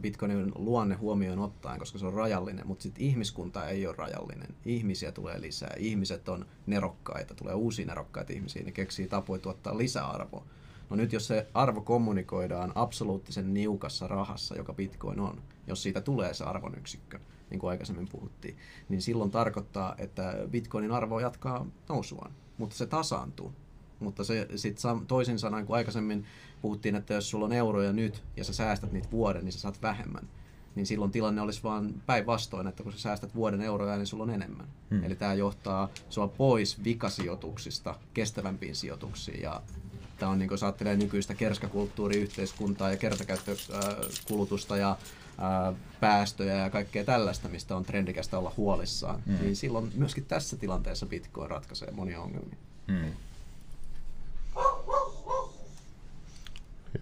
Bitcoinin 0.01 0.51
luonne 0.55 0.95
huomioon 0.95 1.39
ottaen, 1.39 1.79
koska 1.79 1.99
se 1.99 2.05
on 2.05 2.13
rajallinen, 2.13 2.67
mutta 2.67 2.83
sitten 2.83 3.03
ihmiskunta 3.03 3.67
ei 3.67 3.87
ole 3.87 3.95
rajallinen. 3.95 4.55
Ihmisiä 4.65 5.11
tulee 5.11 5.41
lisää, 5.41 5.73
ihmiset 5.77 6.29
on 6.29 6.45
nerokkaita, 6.67 7.35
tulee 7.35 7.53
uusia 7.53 7.85
nerokkaita 7.85 8.33
ihmisiä, 8.33 8.63
ne 8.63 8.71
keksii 8.71 9.07
tapoja 9.07 9.41
tuottaa 9.41 9.77
lisäarvoa. 9.77 10.45
No 10.89 10.95
nyt 10.95 11.13
jos 11.13 11.27
se 11.27 11.47
arvo 11.53 11.81
kommunikoidaan 11.81 12.71
absoluuttisen 12.75 13.53
niukassa 13.53 14.07
rahassa, 14.07 14.55
joka 14.55 14.73
Bitcoin 14.73 15.19
on, 15.19 15.41
jos 15.67 15.83
siitä 15.83 16.01
tulee 16.01 16.33
se 16.33 16.43
arvon 16.43 16.75
yksikkö, 16.77 17.19
niin 17.49 17.59
kuin 17.59 17.71
aikaisemmin 17.71 18.07
puhuttiin, 18.11 18.57
niin 18.89 19.01
silloin 19.01 19.31
tarkoittaa, 19.31 19.95
että 19.97 20.33
Bitcoinin 20.51 20.91
arvo 20.91 21.19
jatkaa 21.19 21.65
nousuaan, 21.89 22.31
mutta 22.57 22.75
se 22.75 22.85
tasaantuu. 22.85 23.53
Mutta 23.99 24.23
se 24.23 24.47
sitten 24.55 25.05
toisin 25.07 25.39
sanoen, 25.39 25.65
kun 25.65 25.75
aikaisemmin 25.75 26.25
puhuttiin, 26.61 26.95
että 26.95 27.13
jos 27.13 27.29
sulla 27.29 27.45
on 27.45 27.53
euroja 27.53 27.93
nyt 27.93 28.23
ja 28.37 28.43
sä 28.43 28.53
säästät 28.53 28.91
niitä 28.91 29.11
vuoden, 29.11 29.45
niin 29.45 29.53
sä 29.53 29.59
saat 29.59 29.81
vähemmän. 29.81 30.29
Niin 30.75 30.85
silloin 30.85 31.11
tilanne 31.11 31.41
olisi 31.41 31.63
vaan 31.63 31.93
päinvastoin, 32.05 32.67
että 32.67 32.83
kun 32.83 32.91
sä 32.91 32.99
säästät 32.99 33.35
vuoden 33.35 33.61
euroja, 33.61 33.97
niin 33.97 34.07
sulla 34.07 34.23
on 34.23 34.29
enemmän. 34.29 34.67
Hmm. 34.91 35.03
Eli 35.03 35.15
tämä 35.15 35.33
johtaa 35.33 35.89
sua 36.09 36.27
pois 36.27 36.83
vikasijoituksista 36.83 37.95
kestävämpiin 38.13 38.75
sijoituksiin. 38.75 39.41
Ja 39.41 39.61
tämä 40.19 40.31
on, 40.31 40.39
niin 40.39 40.49
kuin 40.49 40.59
ajattelee 40.61 40.97
nykyistä 40.97 41.35
kerskakulttuuriyhteiskuntaa 41.35 42.91
ja 42.91 42.97
kertakäyttökulutusta 42.97 44.77
ja 44.77 44.97
päästöjä 45.99 46.55
ja 46.55 46.69
kaikkea 46.69 47.03
tällaista, 47.03 47.49
mistä 47.49 47.75
on 47.75 47.85
trendikästä 47.85 48.37
olla 48.37 48.53
huolissaan, 48.57 49.23
hmm. 49.25 49.37
niin 49.41 49.55
silloin 49.55 49.91
myöskin 49.95 50.25
tässä 50.25 50.57
tilanteessa 50.57 51.05
Bitcoin 51.05 51.49
ratkaisee 51.49 51.91
monia 51.91 52.21
ongelmia. 52.21 52.57
Hmm. 52.87 53.11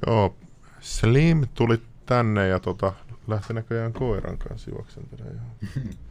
Joo, 0.08 0.36
Slim 0.80 1.48
tuli 1.54 1.82
tänne 2.06 2.48
ja 2.48 2.60
tota, 2.60 2.94
lähti 3.28 3.54
näköjään 3.54 3.94
koiran 3.94 4.38
kanssa 4.38 4.72
juoksentelemaan. 4.72 5.42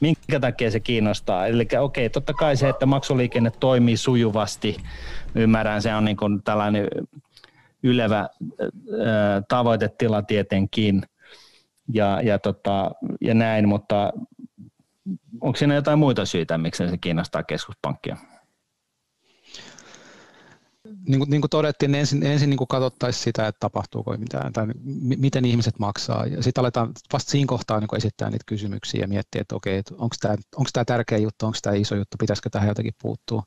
Minkä 0.00 0.40
takia 0.40 0.70
se 0.70 0.80
kiinnostaa? 0.80 1.46
Eli 1.46 1.68
okei, 1.80 2.10
totta 2.10 2.32
kai 2.34 2.56
se, 2.56 2.68
että 2.68 2.86
maksuliikenne 2.86 3.52
toimii 3.60 3.96
sujuvasti, 3.96 4.76
ymmärrän, 5.34 5.82
se 5.82 5.94
on 5.94 6.04
niin 6.04 6.16
kuin 6.16 6.42
tällainen 6.42 6.88
ylevä 7.82 8.28
tavoitetila 9.48 10.22
tietenkin 10.22 11.02
ja, 11.92 12.20
ja, 12.22 12.38
tota, 12.38 12.90
ja 13.20 13.34
näin, 13.34 13.68
mutta 13.68 14.12
onko 15.40 15.56
siinä 15.56 15.74
jotain 15.74 15.98
muita 15.98 16.24
syitä, 16.24 16.58
miksi 16.58 16.88
se 16.88 16.98
kiinnostaa 16.98 17.42
keskuspankkia? 17.42 18.16
Niin 21.06 21.18
kuin, 21.18 21.30
niin 21.30 21.40
kuin 21.40 21.50
todettiin, 21.50 21.92
niin 21.92 22.00
ensin, 22.00 22.26
ensin 22.26 22.50
niin 22.50 22.58
kuin 22.58 22.68
katsottaisiin 22.68 23.24
sitä, 23.24 23.48
että 23.48 23.60
tapahtuuko 23.60 24.16
mitään 24.16 24.52
tai 24.52 24.66
miten 25.16 25.44
ihmiset 25.44 25.78
maksaa. 25.78 26.26
Ja 26.26 26.42
sitten 26.42 26.62
aletaan 26.62 26.92
vasta 27.12 27.30
siinä 27.30 27.46
kohtaa 27.46 27.80
niin 27.80 27.96
esittää 27.96 28.30
niitä 28.30 28.44
kysymyksiä 28.46 29.00
ja 29.00 29.08
miettiä, 29.08 29.40
että 29.40 29.56
okei, 29.56 29.78
että 29.78 29.94
onko 29.98 30.16
tämä, 30.20 30.36
onko 30.56 30.70
tämä 30.72 30.84
tärkeä 30.84 31.18
juttu, 31.18 31.46
onko 31.46 31.58
tämä 31.62 31.76
iso 31.76 31.94
juttu, 31.94 32.16
pitäisikö 32.20 32.50
tähän 32.50 32.68
jotenkin 32.68 32.94
puuttua. 33.02 33.42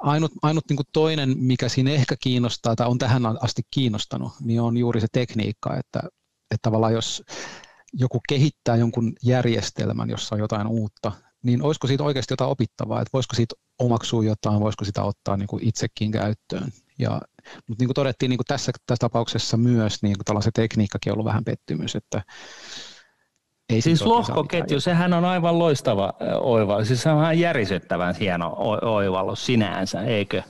Ainut, 0.00 0.32
ainut 0.42 0.64
niin 0.68 0.76
kuin 0.76 0.86
toinen, 0.92 1.34
mikä 1.38 1.68
siinä 1.68 1.90
ehkä 1.90 2.16
kiinnostaa 2.20 2.76
tai 2.76 2.86
on 2.86 2.98
tähän 2.98 3.22
asti 3.42 3.62
kiinnostanut, 3.70 4.32
niin 4.40 4.60
on 4.60 4.76
juuri 4.76 5.00
se 5.00 5.06
tekniikka, 5.12 5.76
että, 5.76 6.00
että 6.50 6.62
tavallaan 6.62 6.92
jos 6.92 7.22
joku 7.92 8.20
kehittää 8.28 8.76
jonkun 8.76 9.12
järjestelmän, 9.22 10.10
jossa 10.10 10.34
on 10.34 10.40
jotain 10.40 10.66
uutta, 10.66 11.12
niin 11.42 11.62
olisiko 11.62 11.86
siitä 11.86 12.04
oikeasti 12.04 12.32
jotain 12.32 12.50
opittavaa, 12.50 13.00
että 13.00 13.10
voisiko 13.12 13.36
siitä 13.36 13.54
omaksua 13.78 14.24
jotain, 14.24 14.60
voisiko 14.60 14.84
sitä 14.84 15.02
ottaa 15.02 15.36
niin 15.36 15.46
kuin 15.46 15.68
itsekin 15.68 16.12
käyttöön. 16.12 16.68
Ja, 16.98 17.20
mutta 17.68 17.82
niin 17.82 17.88
kuin 17.88 17.94
todettiin 17.94 18.30
niin 18.30 18.38
kuin 18.38 18.46
tässä, 18.46 18.72
tässä 18.86 19.00
tapauksessa 19.00 19.56
myös, 19.56 20.02
niin 20.02 20.16
kuin 20.26 20.42
se 20.42 20.50
tekniikkakin 20.54 21.12
on 21.12 21.14
ollut 21.14 21.26
vähän 21.26 21.44
pettymys, 21.44 21.96
että 21.96 22.22
ei 23.68 23.80
siis 23.80 24.02
lohkoketju, 24.02 24.80
sehän 24.80 25.12
on 25.12 25.24
aivan 25.24 25.58
loistava 25.58 26.12
oivallus. 26.40 26.88
Siis 26.88 27.02
se 27.02 27.10
on 27.10 27.22
ihan 27.22 27.38
järisyttävän 27.38 28.14
hieno 28.14 28.56
oivallus 28.82 29.46
sinänsä, 29.46 30.02
eikö? 30.02 30.42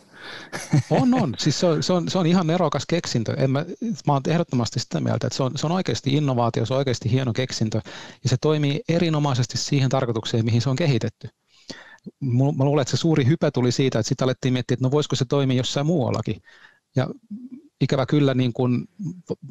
On, 0.91 1.15
on. 1.15 1.35
Siis 1.39 1.61
se 1.61 1.67
on, 1.67 1.83
se 1.83 1.93
on, 1.93 2.11
se 2.11 2.19
on 2.19 2.27
ihan 2.27 2.47
nerokas 2.47 2.87
keksintö. 2.89 3.35
En 3.39 3.51
mä, 3.51 3.65
mä 4.07 4.13
olen 4.13 4.23
ehdottomasti 4.29 4.81
sitä 4.81 5.01
mieltä, 5.01 5.27
että 5.27 5.37
se 5.37 5.43
on, 5.43 5.53
se 5.57 5.67
on 5.67 5.73
oikeasti 5.73 6.11
innovaatio, 6.13 6.67
se 6.67 6.75
on 6.75 6.79
oikeasti 6.79 7.11
hieno 7.11 7.33
keksintö 7.33 7.81
ja 8.23 8.29
se 8.29 8.37
toimii 8.41 8.81
erinomaisesti 8.89 9.59
siihen 9.59 9.89
tarkoitukseen, 9.89 10.45
mihin 10.45 10.63
se 10.63 10.71
on 10.71 10.77
kehitetty. 10.77 11.29
Mä 12.57 12.65
luulen, 12.65 12.83
että 12.83 12.91
se 12.91 12.97
suuri 12.97 13.27
hype 13.27 13.51
tuli 13.51 13.73
siitä, 13.73 13.99
että 13.99 14.09
sitten 14.09 14.25
alettiin 14.25 14.53
miettiä, 14.53 14.75
että 14.75 14.87
no 14.87 14.91
voisiko 14.91 15.17
se 15.17 15.25
toimia 15.25 15.57
jossain 15.57 15.87
muuallakin. 15.87 16.37
Ja 16.97 17.09
ikävä 17.81 18.07
kyllä, 18.07 18.35
niin 18.35 18.53
kun, 18.53 18.89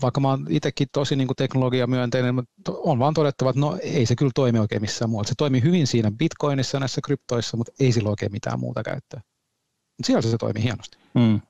vaikka 0.01 0.21
mä 0.21 0.29
oon 0.29 0.47
itsekin 0.49 0.87
tosi 0.91 1.15
niin 1.15 1.27
teknologiamyönteinen, 1.37 2.35
on 2.67 2.99
vaan 2.99 3.13
todettava, 3.13 3.49
että 3.49 3.59
no 3.59 3.77
ei 3.81 4.05
se 4.05 4.15
kyllä 4.15 4.31
toimi 4.35 4.59
oikein 4.59 4.81
missään 4.81 5.09
muualla. 5.09 5.27
Se 5.27 5.33
toimii 5.37 5.61
hyvin 5.61 5.87
siinä 5.87 6.11
bitcoinissa 6.11 6.79
näissä 6.79 7.01
kryptoissa, 7.05 7.57
mutta 7.57 7.71
ei 7.79 7.91
sillä 7.91 8.09
oikein 8.09 8.31
mitään 8.31 8.59
muuta 8.59 8.83
käyttöä. 8.83 9.21
Siellä 10.03 10.21
se 10.21 10.37
toimii 10.37 10.63
hienosti. 10.63 10.97
Mm. 11.13 11.41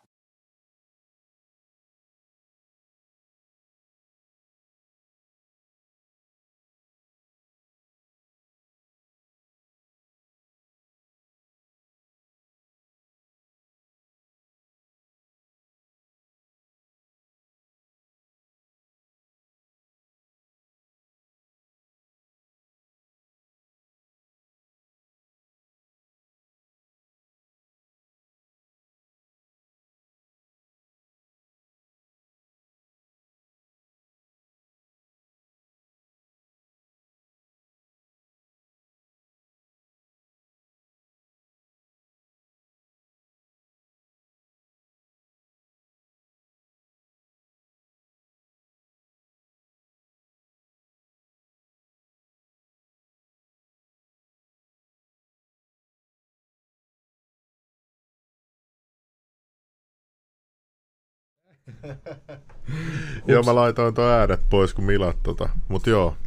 Joo, 63.28 63.44
mä 63.44 63.56
laitoin 63.56 63.94
tuon 63.94 64.12
äänet 64.12 64.50
pois, 64.50 64.74
kun 64.74 64.86
milat 64.86 65.18
tota. 65.24 65.50
Mut 65.68 65.88
joo, 65.88 66.18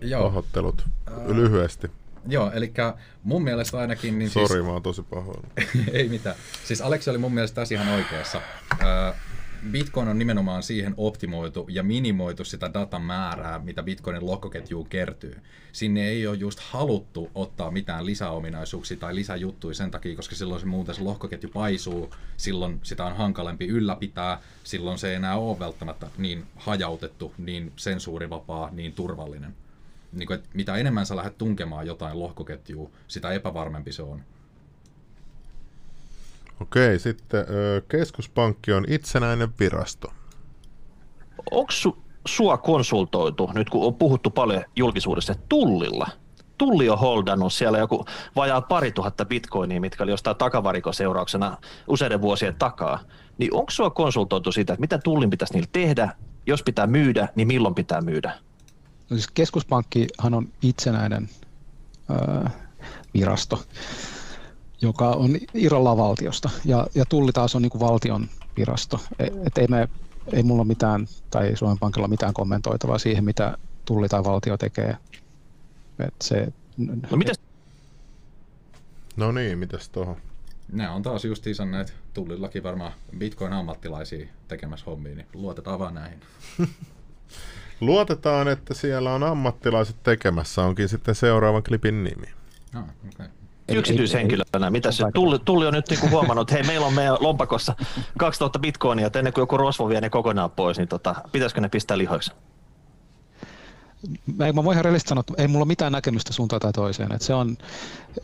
joo. 0.00 0.22
pahoittelut 0.22 0.84
uh, 1.10 1.36
lyhyesti. 1.36 1.90
Joo, 2.26 2.50
eli 2.52 2.72
mun 3.22 3.44
mielestä 3.44 3.78
ainakin... 3.78 4.18
Niin 4.18 4.30
Sori, 4.30 4.48
siis... 4.48 4.64
mä 4.64 4.72
oon 4.72 4.82
tosi 4.82 5.02
pahoilla. 5.02 5.46
ei 5.92 6.08
mitään. 6.08 6.36
Siis 6.64 6.80
Aleksi 6.80 7.10
oli 7.10 7.18
mun 7.18 7.34
mielestä 7.34 7.54
tässä 7.54 7.74
ihan 7.74 7.88
oikeassa. 7.88 8.38
Uh, 8.72 9.14
Bitcoin 9.70 10.08
on 10.08 10.18
nimenomaan 10.18 10.62
siihen 10.62 10.94
optimoitu 10.96 11.66
ja 11.68 11.82
minimoitu 11.82 12.44
sitä 12.44 12.70
datan 12.74 13.02
määrää, 13.02 13.58
mitä 13.58 13.82
Bitcoinin 13.82 14.26
lohkoketjuun 14.26 14.88
kertyy. 14.88 15.36
Sinne 15.72 16.08
ei 16.08 16.26
ole 16.26 16.36
just 16.36 16.60
haluttu 16.60 17.30
ottaa 17.34 17.70
mitään 17.70 18.06
lisäominaisuuksia 18.06 18.96
tai 18.96 19.14
lisäjuttuja 19.14 19.74
sen 19.74 19.90
takia, 19.90 20.16
koska 20.16 20.34
silloin 20.34 20.60
se 20.60 20.66
muuten 20.66 20.94
se 20.94 21.02
lohkoketju 21.02 21.50
paisuu, 21.54 22.14
silloin 22.36 22.80
sitä 22.82 23.04
on 23.04 23.16
hankalempi 23.16 23.66
ylläpitää, 23.66 24.40
silloin 24.64 24.98
se 24.98 25.08
ei 25.08 25.14
enää 25.14 25.36
ole 25.36 25.58
välttämättä 25.58 26.10
niin 26.18 26.44
hajautettu, 26.56 27.34
niin 27.38 27.72
sensuurivapaa, 27.76 28.70
niin 28.72 28.92
turvallinen. 28.92 29.54
Niin 30.12 30.26
kuin, 30.26 30.34
että 30.38 30.48
mitä 30.54 30.76
enemmän 30.76 31.06
sä 31.06 31.16
lähdet 31.16 31.38
tunkemaan 31.38 31.86
jotain 31.86 32.18
lohkoketjua, 32.18 32.90
sitä 33.08 33.32
epävarmempi 33.32 33.92
se 33.92 34.02
on. 34.02 34.22
Okei, 36.60 36.98
sitten 36.98 37.46
keskuspankki 37.88 38.72
on 38.72 38.84
itsenäinen 38.88 39.48
virasto. 39.60 40.12
Onko 41.50 41.70
su, 41.70 41.98
sua 42.26 42.58
konsultoitu, 42.58 43.50
nyt 43.54 43.70
kun 43.70 43.86
on 43.86 43.94
puhuttu 43.94 44.30
paljon 44.30 44.64
julkisuudessa, 44.76 45.34
tullilla? 45.48 46.08
Tulli 46.58 46.90
on 46.90 46.98
holdannut 46.98 47.52
siellä 47.52 47.78
joku 47.78 48.04
vajaa 48.36 48.60
pari 48.60 48.92
tuhatta 48.92 49.24
bitcoinia, 49.24 49.80
mitkä 49.80 50.02
oli 50.02 50.10
jostain 50.10 50.36
takavarikoseurauksena 50.36 51.56
useiden 51.88 52.20
vuosien 52.20 52.54
takaa. 52.54 53.00
Niin 53.38 53.54
onko 53.54 53.70
sua 53.70 53.90
konsultoitu 53.90 54.52
siitä, 54.52 54.72
että 54.72 54.80
mitä 54.80 54.98
tullin 54.98 55.30
pitäisi 55.30 55.54
niillä 55.54 55.68
tehdä, 55.72 56.10
jos 56.46 56.62
pitää 56.62 56.86
myydä, 56.86 57.28
niin 57.34 57.48
milloin 57.48 57.74
pitää 57.74 58.00
myydä? 58.00 58.34
No 59.10 59.16
siis 59.16 59.28
keskuspankkihan 59.28 60.34
on 60.34 60.48
itsenäinen 60.62 61.28
öö, 62.10 62.44
virasto 63.14 63.62
joka 64.80 65.10
on 65.10 65.38
irrallaan 65.54 65.96
valtiosta. 65.96 66.50
Ja, 66.64 66.86
ja 66.94 67.04
tulli 67.04 67.32
taas 67.32 67.54
on 67.54 67.62
niin 67.62 67.70
kuin 67.70 67.80
valtion 67.80 68.28
virasto. 68.56 69.00
E, 69.18 69.24
et 69.24 69.58
ei 69.58 69.66
me 69.66 69.88
ei 70.32 70.42
mulla 70.42 70.64
mitään, 70.64 71.06
tai 71.30 71.56
Suomen 71.56 71.78
Pankilla 71.78 72.08
mitään 72.08 72.34
kommentoitavaa 72.34 72.98
siihen, 72.98 73.24
mitä 73.24 73.58
tulli 73.84 74.08
tai 74.08 74.24
valtio 74.24 74.56
tekee. 74.56 74.96
Et 75.98 76.14
se, 76.22 76.52
No 77.10 77.16
mitäs 77.16 77.40
No 79.16 79.32
niin, 79.32 79.58
mitäs 79.58 79.88
tuohon? 79.88 80.16
Nämä 80.72 80.92
on 80.92 81.02
taas 81.02 81.24
justiinsa 81.24 81.64
näitä 81.64 81.92
tullillakin 82.14 82.62
varmaan 82.62 82.92
Bitcoin-ammattilaisia 83.18 84.28
tekemässä 84.48 84.86
hommia, 84.86 85.14
niin 85.14 85.26
luotetaan 85.34 85.78
vaan 85.78 85.94
näihin. 85.94 86.20
Luotetaan, 87.80 88.48
että 88.48 88.74
siellä 88.74 89.14
on 89.14 89.22
ammattilaiset 89.22 89.96
tekemässä, 90.02 90.62
onkin 90.62 90.88
sitten 90.88 91.14
seuraavan 91.14 91.62
klipin 91.62 92.04
nimi. 92.04 92.26
Ah, 92.74 92.84
okay. 93.14 93.28
Yksityishenkilönä, 93.68 94.70
mitä 94.70 94.92
se 94.92 95.04
tulli, 95.14 95.38
tulli 95.38 95.66
on 95.66 95.74
nyt 95.74 95.88
niinku 95.90 96.08
huomannut, 96.08 96.50
että 96.50 96.54
hei, 96.54 96.62
meillä 96.62 96.86
on 96.86 96.94
meidän 96.94 97.16
lompakossa 97.20 97.74
2000 98.18 98.58
bitcoinia, 98.58 99.06
että 99.06 99.18
ennen 99.18 99.32
kuin 99.32 99.42
joku 99.42 99.56
rosvo 99.56 99.88
vie 99.88 100.00
ne 100.00 100.10
kokonaan 100.10 100.50
pois, 100.50 100.78
niin 100.78 100.88
tota, 100.88 101.14
pitäisikö 101.32 101.60
ne 101.60 101.68
pistää 101.68 101.98
lihoiksi? 101.98 102.32
Mä, 104.36 104.52
mä 104.52 104.64
voin 104.64 104.74
ihan 104.74 104.84
rehellisesti 104.84 105.08
sanoa, 105.08 105.20
että 105.20 105.42
ei 105.42 105.48
mulla 105.48 105.64
mitään 105.64 105.92
näkemystä 105.92 106.32
suuntaan 106.32 106.60
tai 106.60 106.72
toiseen. 106.72 107.12
Et 107.12 107.22
se 107.22 107.34
on, 107.34 107.56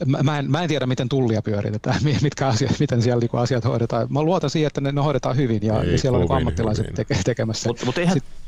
mä, 0.06 0.22
mä, 0.22 0.38
en, 0.38 0.50
mä 0.50 0.62
en 0.62 0.68
tiedä, 0.68 0.86
miten 0.86 1.08
tullia 1.08 1.42
pyöritetään, 1.42 2.00
mitkä 2.22 2.46
asiat, 2.46 2.80
miten 2.80 3.02
siellä 3.02 3.20
niinku 3.20 3.36
asiat 3.36 3.64
hoidetaan. 3.64 4.06
Mä 4.10 4.22
luotan 4.22 4.50
siihen, 4.50 4.66
että 4.66 4.80
ne, 4.80 4.92
ne 4.92 5.00
hoidetaan 5.00 5.36
hyvin 5.36 5.60
ja, 5.62 5.82
Ei 5.82 5.92
ja 5.92 5.98
siellä 5.98 6.16
on 6.16 6.20
niinku 6.20 6.34
ammattilaiset 6.34 6.86
teke, 6.94 7.18
tekemässä. 7.24 7.68
Mutta 7.68 7.86
mut 7.86 7.98
eihän, 7.98 8.14
Sit- 8.14 8.43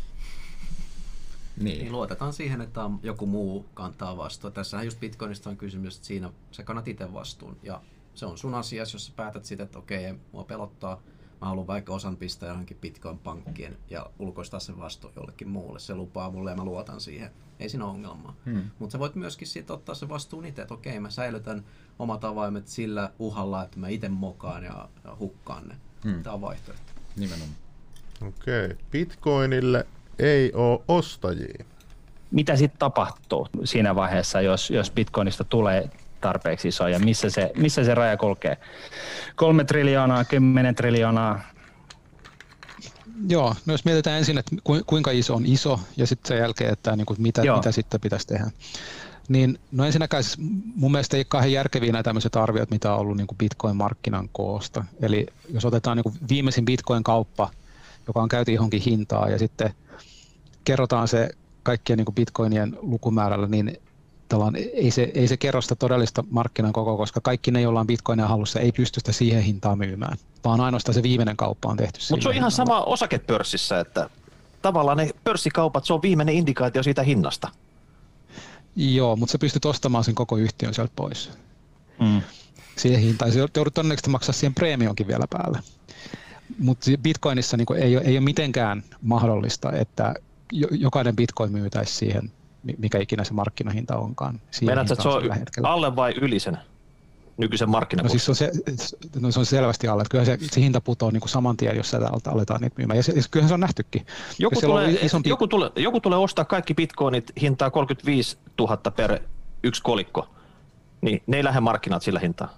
Niin 1.56 1.78
Niin. 1.78 1.92
luotetaan 1.92 2.32
siihen, 2.32 2.60
että 2.60 2.84
on 2.84 3.00
joku 3.02 3.26
muu 3.26 3.66
kantaa 3.74 4.16
vastuun. 4.16 4.52
Tässähän 4.52 4.86
just 4.86 5.00
Bitcoinista 5.00 5.50
on 5.50 5.56
kysymys, 5.56 5.96
että 5.96 6.06
siinä 6.06 6.30
sä 6.50 6.62
kannat 6.62 6.88
itse 6.88 7.12
vastuun. 7.12 7.56
Ja 7.62 7.80
se 8.14 8.26
on 8.26 8.38
sun 8.38 8.54
asia, 8.54 8.82
jos 8.82 9.06
sä 9.06 9.12
päätät 9.16 9.44
sitä, 9.44 9.62
että 9.62 9.78
okei, 9.78 10.14
mua 10.32 10.44
pelottaa. 10.44 11.02
Mä 11.40 11.46
haluan 11.48 11.66
vaikka 11.66 11.94
osan 11.94 12.16
pistää 12.16 12.48
johonkin 12.48 12.78
Bitcoin-pankkien 12.80 13.76
ja 13.90 14.10
ulkoistaa 14.18 14.60
sen 14.60 14.78
vastuun 14.78 15.12
jollekin 15.16 15.48
muulle. 15.48 15.78
Se 15.78 15.94
lupaa 15.94 16.30
mulle 16.30 16.50
ja 16.50 16.56
mä 16.56 16.64
luotan 16.64 17.00
siihen. 17.00 17.30
Ei 17.58 17.68
siinä 17.68 17.84
ole 17.84 17.92
ongelmaa. 17.92 18.34
Hmm. 18.46 18.62
Mutta 18.78 18.92
sä 18.92 18.98
voit 18.98 19.14
myöskin 19.14 19.48
siitä 19.48 19.72
ottaa 19.72 19.94
se 19.94 20.08
vastuun 20.08 20.46
itse, 20.46 20.62
että 20.62 20.74
okei, 20.74 21.00
mä 21.00 21.10
säilytän 21.10 21.64
omat 21.98 22.24
avaimet 22.24 22.68
sillä 22.68 23.10
uhalla, 23.18 23.64
että 23.64 23.78
mä 23.78 23.88
itse 23.88 24.08
mokaan 24.08 24.64
ja, 24.64 24.88
hukkaan 25.18 25.68
ne. 25.68 25.76
Hmm. 26.04 26.22
Tämä 26.22 26.34
on 26.34 26.40
vaihtoehto. 26.40 26.92
Nimenomaan. 27.16 27.56
Okei. 28.28 28.76
Bitcoinille 28.90 29.86
ei 30.18 30.52
ole 30.54 30.80
ostajia. 30.88 31.64
mitä 32.30 32.56
sitten 32.56 32.78
tapahtuu 32.78 33.48
siinä 33.64 33.94
vaiheessa, 33.94 34.40
jos, 34.40 34.70
jos 34.70 34.90
bitcoinista 34.90 35.44
tulee 35.44 35.90
tarpeeksi 36.20 36.68
iso 36.68 36.88
ja 36.88 36.98
missä 36.98 37.30
se, 37.30 37.52
missä 37.56 37.84
se 37.84 37.94
raja 37.94 38.16
kulkee? 38.16 38.56
Kolme 39.36 39.64
triljoonaa, 39.64 40.24
kymmenen 40.24 40.74
triljoonaa, 40.74 41.40
Joo, 43.28 43.54
no 43.66 43.74
jos 43.74 43.84
mietitään 43.84 44.18
ensin, 44.18 44.38
että 44.38 44.56
ku- 44.64 44.82
kuinka 44.86 45.10
iso 45.10 45.34
on 45.34 45.46
iso 45.46 45.80
ja 45.96 46.06
sitten 46.06 46.28
sen 46.28 46.38
jälkeen, 46.38 46.72
että 46.72 46.96
niin 46.96 47.06
kuin 47.06 47.22
mitä, 47.22 47.42
Joo. 47.42 47.56
mitä 47.56 47.72
sitten 47.72 48.00
pitäisi 48.00 48.26
tehdä. 48.26 48.50
Niin, 49.28 49.58
no 49.72 49.84
ensinnäkään 49.84 50.24
siis 50.24 50.38
mun 50.74 50.92
mielestä 50.92 51.16
ei 51.16 51.24
kauhean 51.24 51.52
järkeviä 51.52 51.92
nämä 51.92 52.02
tämmöiset 52.02 52.36
arviot, 52.36 52.70
mitä 52.70 52.94
on 52.94 53.00
ollut 53.00 53.16
niin 53.16 53.26
kuin 53.26 53.38
Bitcoin-markkinan 53.38 54.28
koosta. 54.32 54.84
Eli 55.02 55.26
jos 55.52 55.64
otetaan 55.64 55.96
niin 55.96 56.02
kuin 56.02 56.14
viimeisin 56.28 56.64
Bitcoin-kauppa, 56.64 57.50
joka 58.06 58.20
on 58.22 58.28
käyty 58.28 58.52
johonkin 58.52 58.82
hintaa 58.82 59.28
ja 59.30 59.38
sitten 59.38 59.74
kerrotaan 60.66 61.08
se 61.08 61.30
kaikkien 61.62 61.96
niin 61.96 62.14
Bitcoinien 62.14 62.78
lukumäärällä, 62.80 63.46
niin 63.46 63.76
tavallaan 64.28 64.56
ei 64.56 64.90
se, 64.90 65.10
ei 65.14 65.28
se 65.28 65.36
kerro 65.36 65.60
sitä 65.60 65.74
todellista 65.74 66.24
markkinan 66.30 66.72
koko, 66.72 66.96
koska 66.96 67.20
kaikki 67.20 67.50
ne, 67.50 67.60
joilla 67.60 67.80
on 67.80 67.86
Bitcoinia 67.86 68.28
hallussa, 68.28 68.60
ei 68.60 68.72
pysty 68.72 69.00
sitä 69.00 69.12
siihen 69.12 69.42
hintaan 69.42 69.78
myymään, 69.78 70.18
vaan 70.44 70.60
ainoastaan 70.60 70.94
se 70.94 71.02
viimeinen 71.02 71.36
kauppa 71.36 71.68
on 71.68 71.76
tehty 71.76 72.00
mutta 72.10 72.22
se 72.22 72.28
on 72.28 72.34
ihan 72.34 72.50
hintaan. 72.50 72.50
sama 72.50 72.80
osakepörssissä, 72.80 73.80
että 73.80 74.10
tavallaan 74.62 74.96
ne 74.96 75.10
pörssikaupat, 75.24 75.84
se 75.84 75.92
on 75.92 76.02
viimeinen 76.02 76.34
indikaatio 76.34 76.82
siitä 76.82 77.02
hinnasta. 77.02 77.48
Joo, 78.76 79.16
mutta 79.16 79.32
sä 79.32 79.38
pystyt 79.38 79.64
ostamaan 79.64 80.04
sen 80.04 80.14
koko 80.14 80.36
yhtiön 80.36 80.74
sieltä 80.74 80.92
pois. 80.96 81.30
mm. 82.00 82.22
Siihen 82.76 83.00
hintaan. 83.00 83.32
Se 83.32 83.38
joudut 83.38 83.74
todennäköisesti 83.74 84.10
maksaa 84.10 84.32
siihen 84.32 84.54
preemionkin 84.54 85.06
vielä 85.06 85.26
päälle. 85.30 85.58
Mutta 86.58 86.90
Bitcoinissa 87.02 87.56
niin 87.56 87.66
ei, 87.76 87.96
ole, 87.96 88.04
ei 88.04 88.16
ole 88.16 88.24
mitenkään 88.24 88.82
mahdollista, 89.02 89.72
että 89.72 90.14
jokainen 90.70 91.16
Bitcoin 91.16 91.52
myytäisi 91.52 91.94
siihen, 91.94 92.32
mi- 92.62 92.74
mikä 92.78 92.98
ikinä 92.98 93.24
se 93.24 93.32
markkinahinta 93.34 93.96
onkaan. 93.96 94.40
Meinaatko, 94.62 94.92
että 94.92 95.02
se 95.02 95.08
on 95.08 95.66
alle 95.66 95.96
vai 95.96 96.14
yli 96.20 96.40
sen 96.40 96.58
nykyisen 97.36 97.66
No 97.68 97.72
markkinakurssin? 97.72 98.20
siis 98.20 98.38
se 98.38 98.50
on, 98.70 98.78
se, 98.78 99.20
no 99.20 99.30
se 99.30 99.38
on 99.38 99.46
selvästi 99.46 99.88
alle. 99.88 100.04
Kyllä 100.10 100.24
se, 100.24 100.38
se 100.52 100.60
hinta 100.60 100.80
putoaa 100.80 101.12
niin 101.12 101.20
kuin 101.20 101.30
saman 101.30 101.56
tien, 101.56 101.76
jos 101.76 101.90
sieltä 101.90 102.10
aletaan 102.24 102.60
niitä 102.60 102.74
myymään. 102.78 102.96
Ja 102.96 103.02
se, 103.02 103.12
kyllähän 103.30 103.48
se 103.48 103.54
on 103.54 103.60
nähtykin. 103.60 104.06
Joku 104.38 104.60
tulee, 104.60 104.90
isompi- 105.02 105.28
joku, 105.28 105.48
tulee, 105.48 105.70
joku 105.76 106.00
tulee 106.00 106.18
ostaa 106.18 106.44
kaikki 106.44 106.74
bitcoinit 106.74 107.32
hintaa 107.40 107.70
35 107.70 108.36
000 108.58 108.76
per 108.76 109.18
yksi 109.62 109.82
kolikko. 109.82 110.28
Niin 111.00 111.22
ne 111.26 111.36
ei 111.36 111.44
lähde 111.44 111.60
markkinat 111.60 112.02
sillä 112.02 112.20
hintaa. 112.20 112.54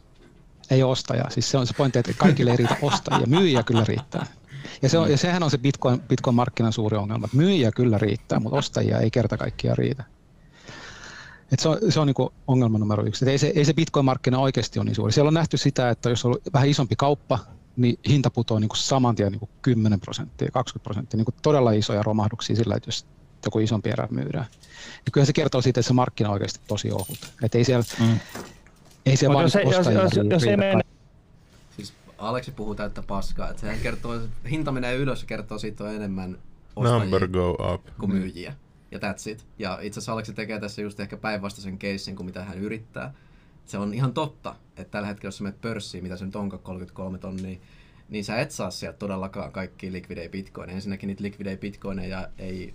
Ei 0.70 0.82
ole 0.82 0.90
ostajaa. 0.92 1.30
Siis 1.30 1.50
se 1.50 1.58
on 1.58 1.66
se 1.66 1.74
pointti, 1.74 1.98
että 1.98 2.12
kaikille 2.16 2.50
ei 2.50 2.56
riitä 2.56 2.76
ostajia. 2.82 3.26
Myyjiä 3.26 3.62
kyllä 3.62 3.84
riittää. 3.88 4.26
Ja, 4.82 4.88
se 4.88 4.98
on, 4.98 5.10
ja 5.10 5.16
sehän 5.16 5.42
on 5.42 5.50
se 5.50 5.58
Bitcoin, 5.58 6.00
Bitcoin-markkinan 6.00 6.72
suuri 6.72 6.96
ongelma. 6.96 7.24
että 7.24 7.36
Myyjiä 7.36 7.70
kyllä 7.72 7.98
riittää, 7.98 8.40
mutta 8.40 8.58
ostajia 8.58 8.98
ei 8.98 9.10
kerta 9.10 9.36
kaikkiaan 9.36 9.78
riitä. 9.78 10.04
Et 11.52 11.60
se 11.60 11.68
on, 11.68 11.78
se 11.88 12.00
on 12.00 12.06
niin 12.06 12.28
ongelma 12.46 12.78
numero 12.78 13.04
yksi. 13.06 13.24
Et 13.24 13.28
ei, 13.28 13.38
se, 13.38 13.52
ei 13.54 13.64
se 13.64 13.72
Bitcoin-markkina 13.72 14.38
oikeasti 14.38 14.78
ole 14.78 14.84
niin 14.84 14.94
suuri. 14.94 15.12
Siellä 15.12 15.28
on 15.28 15.34
nähty 15.34 15.56
sitä, 15.56 15.90
että 15.90 16.10
jos 16.10 16.24
on 16.24 16.28
ollut 16.28 16.42
vähän 16.52 16.68
isompi 16.68 16.96
kauppa, 16.96 17.38
niin 17.76 17.98
hinta 18.08 18.30
putoaa 18.30 18.60
niin 18.60 18.70
saman 18.74 19.14
tien 19.14 19.32
niin 19.32 19.48
10 19.62 20.00
prosenttia, 20.00 20.50
20 20.52 20.84
prosenttia. 20.84 21.18
Niin 21.18 21.34
todella 21.42 21.72
isoja 21.72 22.02
romahduksia 22.02 22.56
sillä, 22.56 22.74
että 22.76 22.88
jos 22.88 23.06
joku 23.44 23.58
isompi 23.58 23.90
erä 23.90 24.08
myydään. 24.10 24.46
Ja 25.06 25.12
kyllä 25.12 25.24
se 25.24 25.32
kertoo 25.32 25.60
siitä, 25.62 25.80
että 25.80 25.88
se 25.88 25.94
markkina 25.94 26.28
on 26.28 26.32
oikeasti 26.32 26.60
tosi 26.66 26.92
ohut. 26.92 27.18
Että 27.42 27.58
ei 27.58 27.64
siellä, 27.64 27.84
Mm. 28.00 28.18
ei 29.06 29.16
siellä 29.16 29.34
vaan 29.34 29.44
jos, 29.44 29.54
niinku 29.54 29.72
jos, 29.72 29.86
jos, 29.86 30.16
riitä 30.16 30.34
jos 30.34 30.44
ei 30.44 30.56
mene 30.56 30.82
Aleksi 32.18 32.52
puhuu 32.52 32.74
täyttä 32.74 33.02
paskaa, 33.02 33.50
että 33.50 33.60
sehän 33.60 33.78
kertoo, 33.78 34.20
hinta 34.50 34.72
menee 34.72 34.96
ylös 34.96 35.20
ja 35.20 35.26
kertoo 35.26 35.58
siitä 35.58 35.84
on 35.84 35.94
enemmän 35.94 36.38
ostajia 36.76 36.98
Number 36.98 37.28
go 37.28 37.74
up. 37.74 37.86
kuin 38.00 38.12
myyjiä. 38.12 38.54
Ja 38.90 38.98
that's 38.98 39.30
it. 39.30 39.46
Ja 39.58 39.78
itse 39.82 39.98
asiassa 39.98 40.12
Aleksi 40.12 40.32
tekee 40.32 40.60
tässä 40.60 40.82
just 40.82 41.00
ehkä 41.00 41.16
päinvastaisen 41.16 41.78
keissin 41.78 42.16
kuin 42.16 42.26
mitä 42.26 42.44
hän 42.44 42.58
yrittää. 42.58 43.14
Se 43.66 43.78
on 43.78 43.94
ihan 43.94 44.12
totta, 44.14 44.54
että 44.76 44.90
tällä 44.90 45.08
hetkellä 45.08 45.28
jos 45.28 45.36
sä 45.36 45.44
menet 45.44 45.60
pörssiin, 45.60 46.02
mitä 46.02 46.16
se 46.16 46.24
nyt 46.24 46.36
onkaan 46.36 46.62
33 46.62 47.18
tonnia, 47.18 47.58
niin 48.08 48.24
sä 48.24 48.36
et 48.40 48.50
saa 48.50 48.70
sieltä 48.70 48.98
todellakaan 48.98 49.52
kaikki 49.52 49.92
liquidate 49.92 50.28
bitcoineja. 50.28 50.74
Ensinnäkin 50.74 51.06
niitä 51.06 51.22
liquidate 51.24 51.56
bitcoineja 51.56 52.28
ei, 52.38 52.74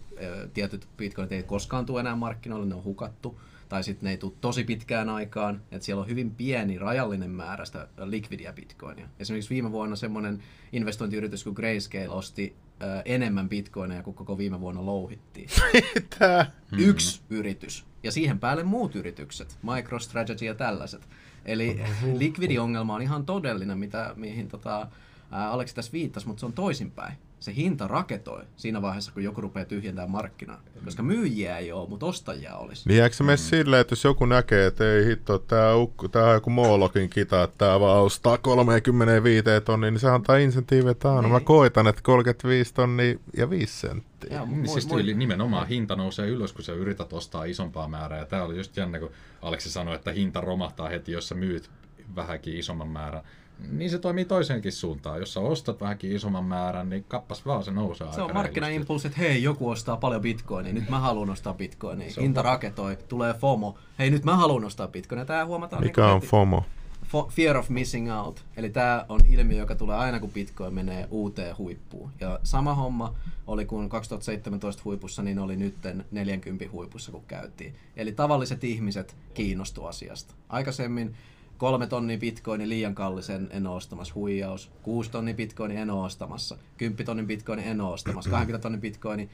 tietyt 0.53 0.87
bitcoinit 0.97 1.31
ei 1.31 1.43
koskaan 1.43 1.85
tule 1.85 1.99
enää 1.99 2.15
markkinoille, 2.15 2.65
ne 2.65 2.75
on 2.75 2.83
hukattu. 2.83 3.39
Tai 3.73 3.83
sitten 3.83 4.05
ne 4.05 4.11
ei 4.11 4.17
tule 4.17 4.33
tosi 4.41 4.63
pitkään 4.63 5.09
aikaan. 5.09 5.61
että 5.71 5.85
siellä 5.85 6.01
on 6.01 6.09
hyvin 6.09 6.31
pieni, 6.31 6.77
rajallinen 6.77 7.31
määrä 7.31 7.65
sitä 7.65 7.87
liquidia 8.03 8.53
bitcoinia. 8.53 9.07
Esimerkiksi 9.19 9.49
viime 9.49 9.71
vuonna 9.71 9.95
semmoinen 9.95 10.43
investointiyritys 10.71 11.43
kuin 11.43 11.53
Grayscale 11.53 12.09
osti 12.09 12.55
ö, 12.81 13.01
enemmän 13.05 13.49
bitcoineja 13.49 14.03
kuin 14.03 14.13
koko 14.13 14.37
viime 14.37 14.59
vuonna 14.59 14.85
louhittiin. 14.85 15.49
Mitä? 15.95 16.45
Yksi 16.77 17.21
yritys. 17.29 17.85
Ja 18.03 18.11
siihen 18.11 18.39
päälle 18.39 18.63
muut 18.63 18.95
yritykset, 18.95 19.57
MicroStrategy 19.63 20.45
ja 20.45 20.55
tällaiset. 20.55 21.07
Eli 21.45 21.81
likvidiongelma 22.17 22.95
on 22.95 23.01
ihan 23.01 23.25
todellinen, 23.25 23.77
mitä, 23.77 24.13
mihin 24.15 24.47
tota, 24.47 24.87
Aleksi 25.31 25.75
tässä 25.75 25.91
viittasi, 25.91 26.27
mutta 26.27 26.39
se 26.39 26.45
on 26.45 26.53
toisinpäin. 26.53 27.13
Se 27.43 27.55
hinta 27.55 27.87
raketoi 27.87 28.43
siinä 28.55 28.81
vaiheessa, 28.81 29.11
kun 29.11 29.23
joku 29.23 29.41
rupeaa 29.41 29.65
tyhjentämään 29.65 30.11
markkinaa. 30.11 30.61
Koska 30.85 31.03
myyjiä 31.03 31.57
ei 31.57 31.71
ole, 31.71 31.89
mutta 31.89 32.05
ostajia 32.05 32.55
olisi. 32.55 32.89
Niin 32.89 33.03
eikö 33.03 33.15
se 33.15 33.23
mene 33.23 33.37
silleen, 33.37 33.81
että 33.81 33.91
jos 33.91 34.03
joku 34.03 34.25
näkee, 34.25 34.65
että 34.65 34.91
ei 34.93 35.05
hitto, 35.05 35.37
tää, 35.39 35.75
ukko, 35.75 36.07
tää 36.07 36.27
on 36.27 36.33
joku 36.33 36.49
Moolokin 36.49 37.09
kita, 37.09 37.43
että 37.43 37.57
tää 37.57 37.79
vaan 37.79 38.01
ostaa 38.03 38.37
35 38.37 39.43
tonnia, 39.65 39.91
niin 39.91 39.99
se 39.99 40.09
antaa 40.09 40.37
insentiivi, 40.37 40.89
että 40.89 41.07
no 41.07 41.21
mä 41.21 41.37
Niin. 41.37 41.45
koitan, 41.45 41.87
että 41.87 42.01
35 42.01 42.73
tonnia 42.73 43.15
ja 43.37 43.49
5 43.49 43.79
senttiä. 43.79 44.33
Ja 44.37 44.45
Niin 44.45 44.65
mu- 44.65 44.67
siis 44.67 44.87
mu- 44.87 44.93
tyyli 44.95 45.13
nimenomaan 45.13 45.67
hinta 45.67 45.95
nousee 45.95 46.27
ylös, 46.27 46.53
kun 46.53 46.63
sä 46.63 46.73
yrität 46.73 47.13
ostaa 47.13 47.43
isompaa 47.43 47.87
määrää. 47.87 48.19
Ja 48.19 48.25
tää 48.25 48.43
oli 48.43 48.57
just 48.57 48.77
jännä, 48.77 48.99
kun 48.99 49.11
Aleksi 49.41 49.69
sanoi, 49.71 49.95
että 49.95 50.11
hinta 50.11 50.41
romahtaa 50.41 50.89
heti, 50.89 51.11
jos 51.11 51.29
sä 51.29 51.35
myyt 51.35 51.69
vähänkin 52.15 52.57
isomman 52.57 52.87
määrän. 52.87 53.23
Niin 53.71 53.89
se 53.89 53.99
toimii 53.99 54.25
toiseenkin 54.25 54.71
suuntaan. 54.71 55.19
Jos 55.19 55.33
sä 55.33 55.39
ostat 55.39 55.81
vähänkin 55.81 56.11
isomman 56.11 56.45
määrän, 56.45 56.89
niin 56.89 57.03
kappas 57.07 57.45
vaan 57.45 57.63
se 57.63 57.71
nousee 57.71 58.07
Se 58.07 58.11
aika 58.11 58.23
on 58.23 58.33
markkinaimpulssi, 58.33 59.07
että 59.07 59.19
hei, 59.19 59.43
joku 59.43 59.69
ostaa 59.69 59.97
paljon 59.97 60.21
bitcoinia, 60.21 60.73
nyt 60.73 60.89
mä 60.89 60.99
haluan 60.99 61.29
ostaa 61.29 61.53
bitcoinia. 61.53 62.11
Se 62.11 62.19
on 62.19 62.23
Hinta 62.23 62.41
raketoi, 62.41 62.97
tulee 63.07 63.33
FOMO, 63.33 63.77
hei 63.99 64.09
nyt 64.09 64.23
mä 64.23 64.35
haluan 64.35 64.65
ostaa 64.65 64.87
bitcoinia. 64.87 65.25
Tää 65.25 65.45
huomataan 65.45 65.83
Mikä 65.83 66.01
niinku 66.01 66.13
on 66.13 66.21
heti. 66.21 66.27
FOMO? 66.27 66.63
Fo- 67.03 67.29
Fear 67.29 67.57
of 67.57 67.69
missing 67.69 68.13
out. 68.13 68.45
Eli 68.57 68.69
tämä 68.69 69.05
on 69.09 69.19
ilmiö, 69.29 69.57
joka 69.57 69.75
tulee 69.75 69.97
aina 69.97 70.19
kun 70.19 70.31
Bitcoin 70.31 70.73
menee 70.73 71.07
uuteen 71.11 71.57
huippuun. 71.57 72.11
Ja 72.19 72.39
sama 72.43 72.73
homma 72.75 73.13
oli 73.47 73.65
kun 73.65 73.89
2017 73.89 74.81
huipussa, 74.85 75.21
niin 75.21 75.39
oli 75.39 75.55
nytten 75.55 76.05
40 76.11 76.65
huipussa 76.71 77.11
kun 77.11 77.23
käytiin. 77.27 77.75
Eli 77.95 78.11
tavalliset 78.11 78.63
ihmiset 78.63 79.15
kiinnostu 79.33 79.85
asiasta. 79.85 80.33
Aikaisemmin 80.49 81.15
kolme 81.63 81.87
tonnia 81.87 82.17
bitcoini 82.17 82.69
liian 82.69 82.95
kallisen 82.95 83.47
en 83.51 83.67
ole 83.67 83.75
ostamassa, 83.75 84.13
huijaus. 84.15 84.71
Kuusi 84.81 85.11
tonnia 85.11 85.33
bitcoini 85.33 85.75
en 85.75 85.89
ole 85.89 86.05
ostamassa. 86.05 86.57
Kymppi 86.77 87.03
tonnin 87.03 87.27
bitcoini 87.27 87.63
en 87.65 87.81
ole 87.81 87.93
ostamassa. 87.93 88.29
20 88.37 88.59
tonnin 88.59 88.81
bitcoini, 88.81 89.29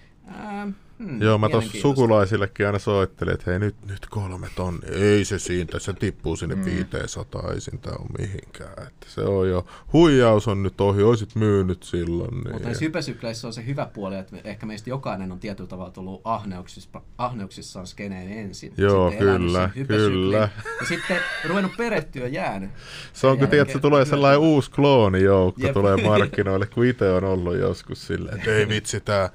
hmm, 1.00 1.22
Joo, 1.22 1.38
mä 1.38 1.50
tuossa 1.50 1.82
sukulaisillekin 1.82 2.66
aina 2.66 2.80
soittelin, 2.80 3.34
että 3.34 3.52
hei 3.52 3.60
nyt, 3.60 3.76
nyt 3.88 4.06
kolme 4.10 4.48
tonni. 4.56 4.88
Ei 4.92 5.26
se 5.26 5.40
siitä, 5.40 5.80
se 5.80 5.94
tippuu 5.94 6.36
sinne 6.36 6.56
mm. 6.56 6.66
500, 6.66 7.52
ei 7.54 7.62
siitä 7.62 7.90
ole 7.90 8.08
mihinkään. 8.20 8.88
Että 8.88 9.08
se 9.08 9.22
on 9.22 9.50
jo, 9.50 9.66
huijaus 9.94 10.48
on 10.48 10.64
nyt 10.64 10.82
ohi, 10.82 11.04
oisit 11.04 11.36
myynyt 11.36 11.84
silloin. 11.84 12.32
Niin. 12.32 12.52
Mutta 12.52 12.68
näissä 12.68 12.86
hypesykleissä 12.86 13.48
on 13.48 13.54
se 13.54 13.66
hyvä 13.66 13.86
puoli, 13.86 14.18
että 14.18 14.38
ehkä 14.44 14.66
meistä 14.66 14.90
jokainen 14.90 15.32
on 15.32 15.40
tietyllä 15.40 15.68
tavalla 15.68 15.92
tullut 15.92 16.22
ahneuksissa, 16.24 17.02
ahneuksissaan 17.18 17.88
skeneen 17.88 18.32
ensin. 18.32 18.74
Joo, 18.78 19.10
sitten 19.10 19.28
kyllä, 19.28 19.70
kyllä. 19.88 20.50
Ja 20.80 20.86
sitten 20.88 21.18
ruvennut 21.48 21.78
perehtyä 21.78 22.28
jäänyt. 22.28 22.70
Se 23.14 23.28
on, 23.28 23.38
kun 23.38 23.48
tiedät, 23.48 23.70
se 23.70 23.80
tulee 23.80 24.06
sellainen 24.06 24.40
uusi 24.40 24.72
kloonijoukko, 24.72 25.62
Jep. 25.62 25.74
tulee 25.74 25.98
markkinoille, 25.98 26.66
kun 26.66 26.86
itse 26.86 27.10
on 27.10 27.24
ollut 27.24 27.58
joskus 27.58 28.08
silleen, 28.08 28.38
että 28.38 28.52
ei 28.52 28.68
vitsi, 28.76 29.00
tää, 29.00 29.30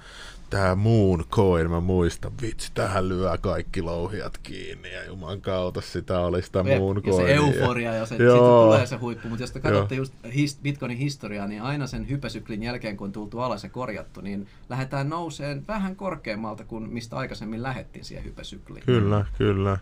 tää 0.51 0.75
Moon 0.75 1.25
Coin, 1.31 1.71
mä 1.71 1.81
muistan, 1.81 2.33
vitsi, 2.43 2.71
tähän 2.75 3.09
lyö 3.09 3.39
kaikki 3.39 3.83
louhijat 3.83 4.39
kiinni, 4.39 4.93
ja 4.93 5.05
juman 5.05 5.41
kautta 5.41 5.81
sitä 5.81 6.21
oli 6.21 6.43
sitä 6.43 6.65
Jep, 6.67 6.79
Moon 6.79 7.03
ja 7.07 7.13
se 7.13 7.35
euforia 7.35 7.95
ja 7.95 8.07
se, 8.07 8.17
Joo. 8.17 8.65
tulee 8.65 8.87
se 8.87 8.97
huippu, 8.97 9.29
mutta 9.29 9.43
jos 9.43 9.51
te 9.53 9.61
katsotte 9.61 9.95
Joo. 9.95 10.03
just 10.03 10.15
his, 10.35 10.59
Bitcoinin 10.63 10.99
historiaa, 10.99 11.47
niin 11.47 11.63
aina 11.63 11.87
sen 11.87 12.09
hypesyklin 12.09 12.63
jälkeen, 12.63 12.97
kun 12.97 13.05
on 13.05 13.13
tultu 13.13 13.41
alas 13.41 13.63
ja 13.63 13.69
korjattu, 13.71 14.21
niin 14.21 14.47
lähdetään 14.69 15.09
nouseen 15.09 15.65
vähän 15.69 15.97
korkeammalta 15.97 16.65
kuin 16.65 16.89
mistä 16.89 17.17
aikaisemmin 17.17 17.63
lähettiin 17.63 18.05
siihen 18.05 18.25
hypesykliin. 18.25 18.87
Kyllä, 18.87 19.25
kyllä. 19.39 19.79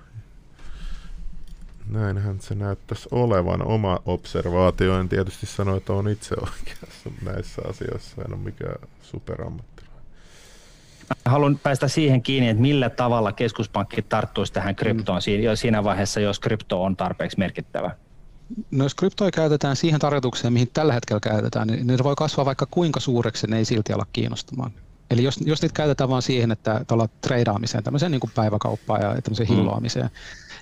Näinhän 1.89 2.40
se 2.40 2.55
näyttäisi 2.55 3.09
olevan. 3.10 3.66
Oma 3.66 3.98
observaatio, 4.06 5.01
en 5.01 5.09
tietysti 5.09 5.47
sano, 5.47 5.76
että 5.76 5.93
on 5.93 6.09
itse 6.09 6.34
oikeassa 6.34 7.10
näissä 7.22 7.62
asioissa, 7.68 8.22
en 8.22 8.34
ole 8.34 8.43
mikään 8.43 8.89
superammattilainen. 9.02 9.72
Haluan 11.24 11.59
päästä 11.59 11.89
siihen 11.89 12.22
kiinni, 12.22 12.48
että 12.48 12.62
millä 12.62 12.90
tavalla 12.90 13.32
keskuspankki 13.32 14.02
tarttuisi 14.02 14.52
tähän 14.52 14.74
kryptoon 14.74 15.22
siinä, 15.22 15.44
jo 15.44 15.56
siinä 15.56 15.84
vaiheessa, 15.84 16.20
jos 16.20 16.40
krypto 16.40 16.82
on 16.82 16.97
tarpeeksi 16.97 17.39
merkittävä. 17.39 17.90
No 18.70 18.84
jos 18.84 18.94
kryptoja 18.94 19.30
käytetään 19.30 19.76
siihen 19.76 20.01
tarkoitukseen, 20.01 20.52
mihin 20.52 20.70
tällä 20.72 20.93
hetkellä 20.93 21.20
käytetään, 21.20 21.68
niin 21.68 21.86
ne 21.86 21.97
voi 22.02 22.14
kasvaa 22.16 22.44
vaikka 22.44 22.66
kuinka 22.70 23.01
suureksi, 23.01 23.47
ne 23.47 23.59
ei 23.59 23.64
silti 23.64 23.93
ala 23.93 24.06
kiinnostamaan. 24.12 24.72
Eli 25.10 25.24
jos, 25.24 25.40
jos 25.44 25.62
niitä 25.62 25.74
käytetään 25.74 26.10
vain 26.10 26.22
siihen, 26.22 26.52
että 26.52 26.84
tuolla 26.89 27.09
treidaamiseen, 27.20 27.84
tämmöiseen 27.84 28.12
niin 28.12 28.20
kuin 28.20 28.30
päiväkauppaan 28.34 29.02
ja 29.02 29.22
tämmöiseen 29.22 29.48
Mm. 29.48 29.56
hilloamiseen, 29.56 30.10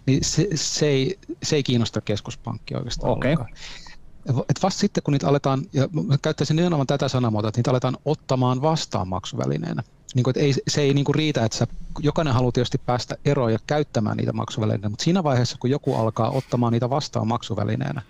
niin 0.06 0.24
se, 0.24 0.48
se, 0.54 0.86
ei, 0.86 1.18
se 1.42 1.56
ei 1.56 1.62
kiinnosta 1.62 2.00
keskuspankkia 2.00 2.78
oikeastaan 2.78 3.12
Okei. 3.12 3.32
ollenkaan. 3.32 3.54
Et 4.28 4.62
vasta 4.62 4.80
sitten, 4.80 5.02
kun 5.02 5.12
niitä 5.12 5.28
aletaan, 5.28 5.62
ja 5.72 5.88
käyttäisin 6.22 6.56
nimenomaan 6.56 6.86
tätä 6.86 7.08
sanamuotoa, 7.08 7.48
että 7.48 7.58
niitä 7.58 7.70
aletaan 7.70 7.96
ottamaan 8.04 8.62
vastaan 8.62 9.08
maksuvälineenä. 9.08 9.82
Niin 10.14 10.24
kuin, 10.24 10.32
että 10.32 10.40
ei, 10.40 10.54
se 10.68 10.80
ei 10.80 10.94
niin 10.94 11.04
kuin 11.04 11.14
riitä, 11.14 11.44
että 11.44 11.58
sä, 11.58 11.66
jokainen 11.98 12.34
haluaa 12.34 12.52
tietysti 12.52 12.78
päästä 12.78 13.16
eroon 13.24 13.52
ja 13.52 13.58
käyttämään 13.66 14.16
niitä 14.16 14.32
maksuvälineenä, 14.32 14.88
mutta 14.88 15.04
siinä 15.04 15.24
vaiheessa, 15.24 15.56
kun 15.60 15.70
joku 15.70 15.94
alkaa 15.94 16.30
ottamaan 16.30 16.72
niitä 16.72 16.90
vastaan 16.90 17.26
maksuvälineenä, 17.26 18.02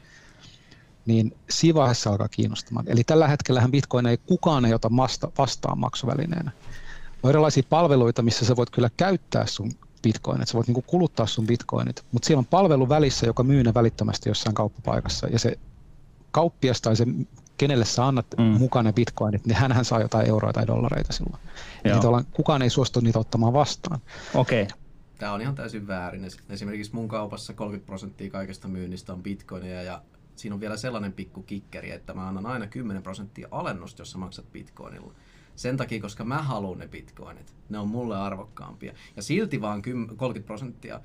niin 1.06 1.36
siinä 1.50 1.74
vaiheessa 1.74 2.10
alkaa 2.10 2.28
kiinnostamaan. 2.28 2.84
Eli 2.88 3.04
tällä 3.04 3.28
hetkellä 3.28 3.68
Bitcoin 3.70 4.06
ei 4.06 4.18
kukaan 4.26 4.64
ei 4.64 4.74
ota 4.74 4.90
vasta, 4.96 5.32
vastaan 5.38 5.78
maksuvälineenä. 5.78 6.50
On 7.22 7.30
erilaisia 7.30 7.62
palveluita, 7.70 8.22
missä 8.22 8.44
sä 8.44 8.56
voit 8.56 8.70
kyllä 8.70 8.90
käyttää 8.96 9.46
sun 9.46 9.72
bitcoinit, 10.02 10.48
sä 10.48 10.54
voit 10.54 10.66
niinku 10.66 10.82
kuluttaa 10.82 11.26
sun 11.26 11.46
bitcoinit, 11.46 12.04
mutta 12.12 12.26
siellä 12.26 12.38
on 12.38 12.46
palvelu 12.46 12.88
välissä, 12.88 13.26
joka 13.26 13.42
myy 13.42 13.64
ne 13.64 13.74
välittömästi 13.74 14.28
jossain 14.28 14.54
kauppapaikassa, 14.54 15.26
ja 15.26 15.38
se 15.38 15.58
kauppias 16.30 16.80
tai 16.80 16.96
se, 16.96 17.06
kenelle 17.60 17.84
sä 17.84 18.06
annat 18.06 18.26
Mm. 18.38 18.44
mukaan 18.44 18.84
ne 18.84 18.92
bitcoinit, 18.92 19.46
niin 19.46 19.56
hänhän 19.56 19.84
saa 19.84 20.00
jotain 20.00 20.28
euroa 20.28 20.52
tai 20.52 20.66
dollareita 20.66 21.12
silloin. 21.12 21.42
Joo. 21.84 21.94
Niitä 21.94 22.08
ollaan, 22.08 22.24
kukaan 22.32 22.62
ei 22.62 22.70
suostu 22.70 23.00
niitä 23.00 23.18
ottamaan 23.18 23.52
vastaan. 23.52 24.00
Okei, 24.34 24.62
okay. 24.62 24.76
Tämä 25.18 25.32
on 25.32 25.40
ihan 25.40 25.54
täysin 25.54 25.86
väärin. 25.86 26.24
Es- 26.24 26.42
Esimerkiksi 26.50 26.94
mun 26.94 27.08
kaupassa 27.08 27.52
30 27.54 27.86
prosenttia 27.86 28.30
kaikesta 28.30 28.68
myynnistä 28.68 29.12
on 29.12 29.22
bitcoinia 29.22 29.82
ja 29.82 30.02
siinä 30.36 30.54
on 30.54 30.60
vielä 30.60 30.76
sellainen 30.76 31.12
pikku 31.12 31.42
kikkeri, 31.42 31.90
että 31.90 32.14
mä 32.14 32.28
annan 32.28 32.46
aina 32.46 32.66
10 32.66 33.02
prosenttia 33.02 33.48
alennusta, 33.50 34.00
jos 34.00 34.10
sä 34.12 34.18
maksat 34.18 34.52
bitcoinilla. 34.52 35.12
Sen 35.56 35.76
takia, 35.76 36.00
koska 36.00 36.24
mä 36.24 36.42
haluan 36.42 36.78
ne 36.78 36.88
bitcoinit. 36.88 37.54
Ne 37.68 37.78
on 37.78 37.88
mulle 37.88 38.18
arvokkaampia. 38.18 38.92
Ja 39.16 39.22
silti 39.22 39.60
vaan 39.60 39.82
10 39.82 40.16
30 40.16 40.46
prosenttia 40.46 41.00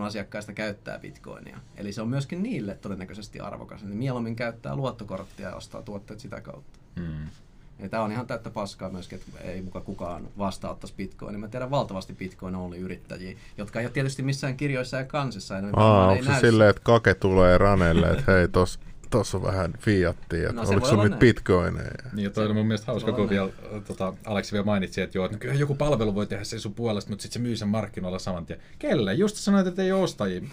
mun 0.00 0.06
asiakkaista 0.06 0.52
käyttää 0.52 0.98
bitcoinia. 0.98 1.58
Eli 1.76 1.92
se 1.92 2.02
on 2.02 2.08
myöskin 2.08 2.42
niille 2.42 2.74
todennäköisesti 2.74 3.40
arvokas. 3.40 3.84
Ne 3.84 3.94
mieluummin 3.94 4.36
käyttää 4.36 4.76
luottokorttia 4.76 5.48
ja 5.48 5.54
ostaa 5.54 5.82
tuotteet 5.82 6.20
sitä 6.20 6.40
kautta. 6.40 6.78
Mm. 6.96 7.88
Tämä 7.90 8.02
on 8.02 8.12
ihan 8.12 8.26
täyttä 8.26 8.50
paskaa 8.50 8.90
myöskin, 8.90 9.18
että 9.18 9.44
ei 9.44 9.62
muka 9.62 9.80
kukaan 9.80 10.28
vastaanottaisi 10.38 10.94
bitcoinia. 10.96 11.38
Mä 11.38 11.48
tiedän 11.48 11.70
valtavasti 11.70 12.12
bitcoin 12.12 12.54
only 12.54 12.76
yrittäjiä, 12.76 13.36
jotka 13.58 13.80
ei 13.80 13.86
ole 13.86 13.92
tietysti 13.92 14.22
missään 14.22 14.56
kirjoissa 14.56 14.96
ja 14.96 15.04
kansissa. 15.04 15.54
Ja 15.54 15.62
Aa, 15.72 16.12
ei 16.12 16.12
onko 16.12 16.24
se 16.24 16.30
näy 16.30 16.40
silleen, 16.40 16.70
että 16.70 16.82
kake 16.84 17.14
tulee 17.14 17.58
ranelle, 17.58 18.10
että 18.10 18.32
hei, 18.32 18.48
tos, 18.48 18.80
tos 19.10 19.34
on 19.34 19.42
vähän 19.42 19.74
fiattia, 19.78 20.40
että 20.48 20.52
No, 20.52 20.64
se 20.66 20.72
oliko 20.72 20.88
olla 20.88 21.04
nyt 21.08 21.18
bitcoineja? 21.18 21.90
Niin, 22.12 22.24
ja 22.24 22.30
toi 22.30 22.44
oli 22.46 22.54
mun 22.54 22.66
mielestä 22.66 22.86
hauska, 22.92 23.10
Se 23.10 23.16
kun 23.16 23.30
vielä, 23.30 23.48
tota, 23.86 24.14
Aleksi 24.26 24.52
vielä 24.52 24.64
mainitsi, 24.64 25.00
että 25.00 25.18
joo, 25.18 25.24
että 25.24 25.36
no 25.36 25.40
kyllä 25.40 25.54
joku 25.54 25.74
palvelu 25.74 26.14
voi 26.14 26.26
tehdä 26.26 26.44
sen 26.44 26.60
sun 26.60 26.74
puolesta, 26.74 27.10
mutta 27.10 27.22
sitten 27.22 27.42
se 27.42 27.48
myy 27.48 27.56
sen 27.56 27.68
markkinoilla 27.68 28.18
saman 28.18 28.46
tien. 28.46 28.60
Kelle? 28.78 29.14
Just 29.14 29.36
sanoit, 29.36 29.66
että 29.66 29.82
ei 29.82 29.92
ole 29.92 30.02
ostajia. 30.02 30.40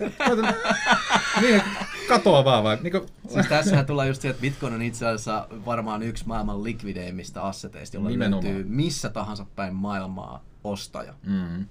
Niin, 1.41 1.61
katoa 2.07 2.45
vaan 2.45 2.63
vai? 2.63 2.77
Niin 2.81 2.91
kuin, 2.91 3.03
Siis 3.33 3.47
tässähän 3.47 3.85
tulee 3.85 4.07
just 4.07 4.21
se, 4.21 4.29
että 4.29 4.41
Bitcoin 4.41 4.73
on 4.73 4.81
itse 4.81 5.05
asiassa 5.07 5.47
varmaan 5.65 6.03
yksi 6.03 6.27
maailman 6.27 6.63
likvideimmistä 6.63 7.41
asseteista, 7.41 7.97
jolla 7.97 8.09
Nimenomaan. 8.09 8.43
löytyy 8.45 8.63
missä 8.63 9.09
tahansa 9.09 9.45
päin 9.55 9.75
maailmaa 9.75 10.43
ostaja. 10.63 11.13
mm. 11.23 11.65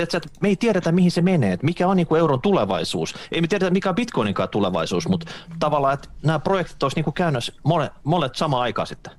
Että 0.00 0.20
me 0.40 0.48
ei 0.48 0.56
tiedetä, 0.56 0.92
mihin 0.92 1.10
se 1.10 1.22
menee, 1.22 1.52
että 1.52 1.66
mikä 1.66 1.88
on 1.88 1.96
niin 1.96 2.06
kuin 2.06 2.18
euron 2.18 2.40
tulevaisuus. 2.40 3.14
Ei 3.32 3.40
me 3.40 3.46
tiedetä, 3.46 3.70
mikä 3.70 3.88
on 3.88 3.94
bitcoininkaan 3.94 4.48
tulevaisuus, 4.48 5.08
mutta 5.08 5.30
tavallaan, 5.58 5.94
että 5.94 6.08
nämä 6.22 6.38
projektit 6.38 6.82
olisi 6.82 6.96
niin 6.96 7.04
kuin 7.04 7.14
käynnössä 7.14 7.52
monet, 7.62 7.92
monet 8.04 8.34
samaan 8.34 8.62
aikaan 8.62 8.86
sitten. 8.86 9.12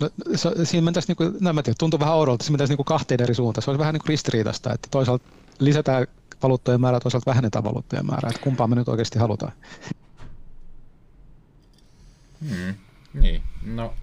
No, 0.00 0.10
se, 0.34 0.64
siinä 0.64 0.84
mentäisiin, 0.84 1.16
niin 1.18 1.32
kuin, 1.32 1.44
no, 1.44 1.52
mä 1.52 1.62
tiedän, 1.62 1.76
tuntuu 1.78 2.00
vähän 2.00 2.14
oudolta, 2.14 2.44
se 2.44 2.50
mentäisiin 2.50 2.72
niin 2.72 2.84
kuin 2.84 2.98
kahteen 2.98 3.22
eri 3.22 3.34
suuntaan. 3.34 3.62
Se 3.62 3.70
olisi 3.70 3.78
vähän 3.78 3.94
niin 3.94 4.00
kuin 4.00 4.08
ristiriitasta, 4.08 4.72
että 4.72 4.88
toisaalta 4.90 5.24
lisätään 5.58 6.06
valuuttojen 6.42 6.80
määrää, 6.80 7.00
toisaalta 7.00 7.30
vähennetään 7.30 7.64
valuuttojen 7.64 8.06
määrää. 8.06 8.30
Että 8.30 8.42
kumpaa 8.42 8.66
me 8.66 8.76
nyt 8.76 8.88
oikeasti 8.88 9.18
halutaan. 9.18 9.52
Mm. 12.40 12.74
Niin, 13.14 13.42
no 13.64 13.94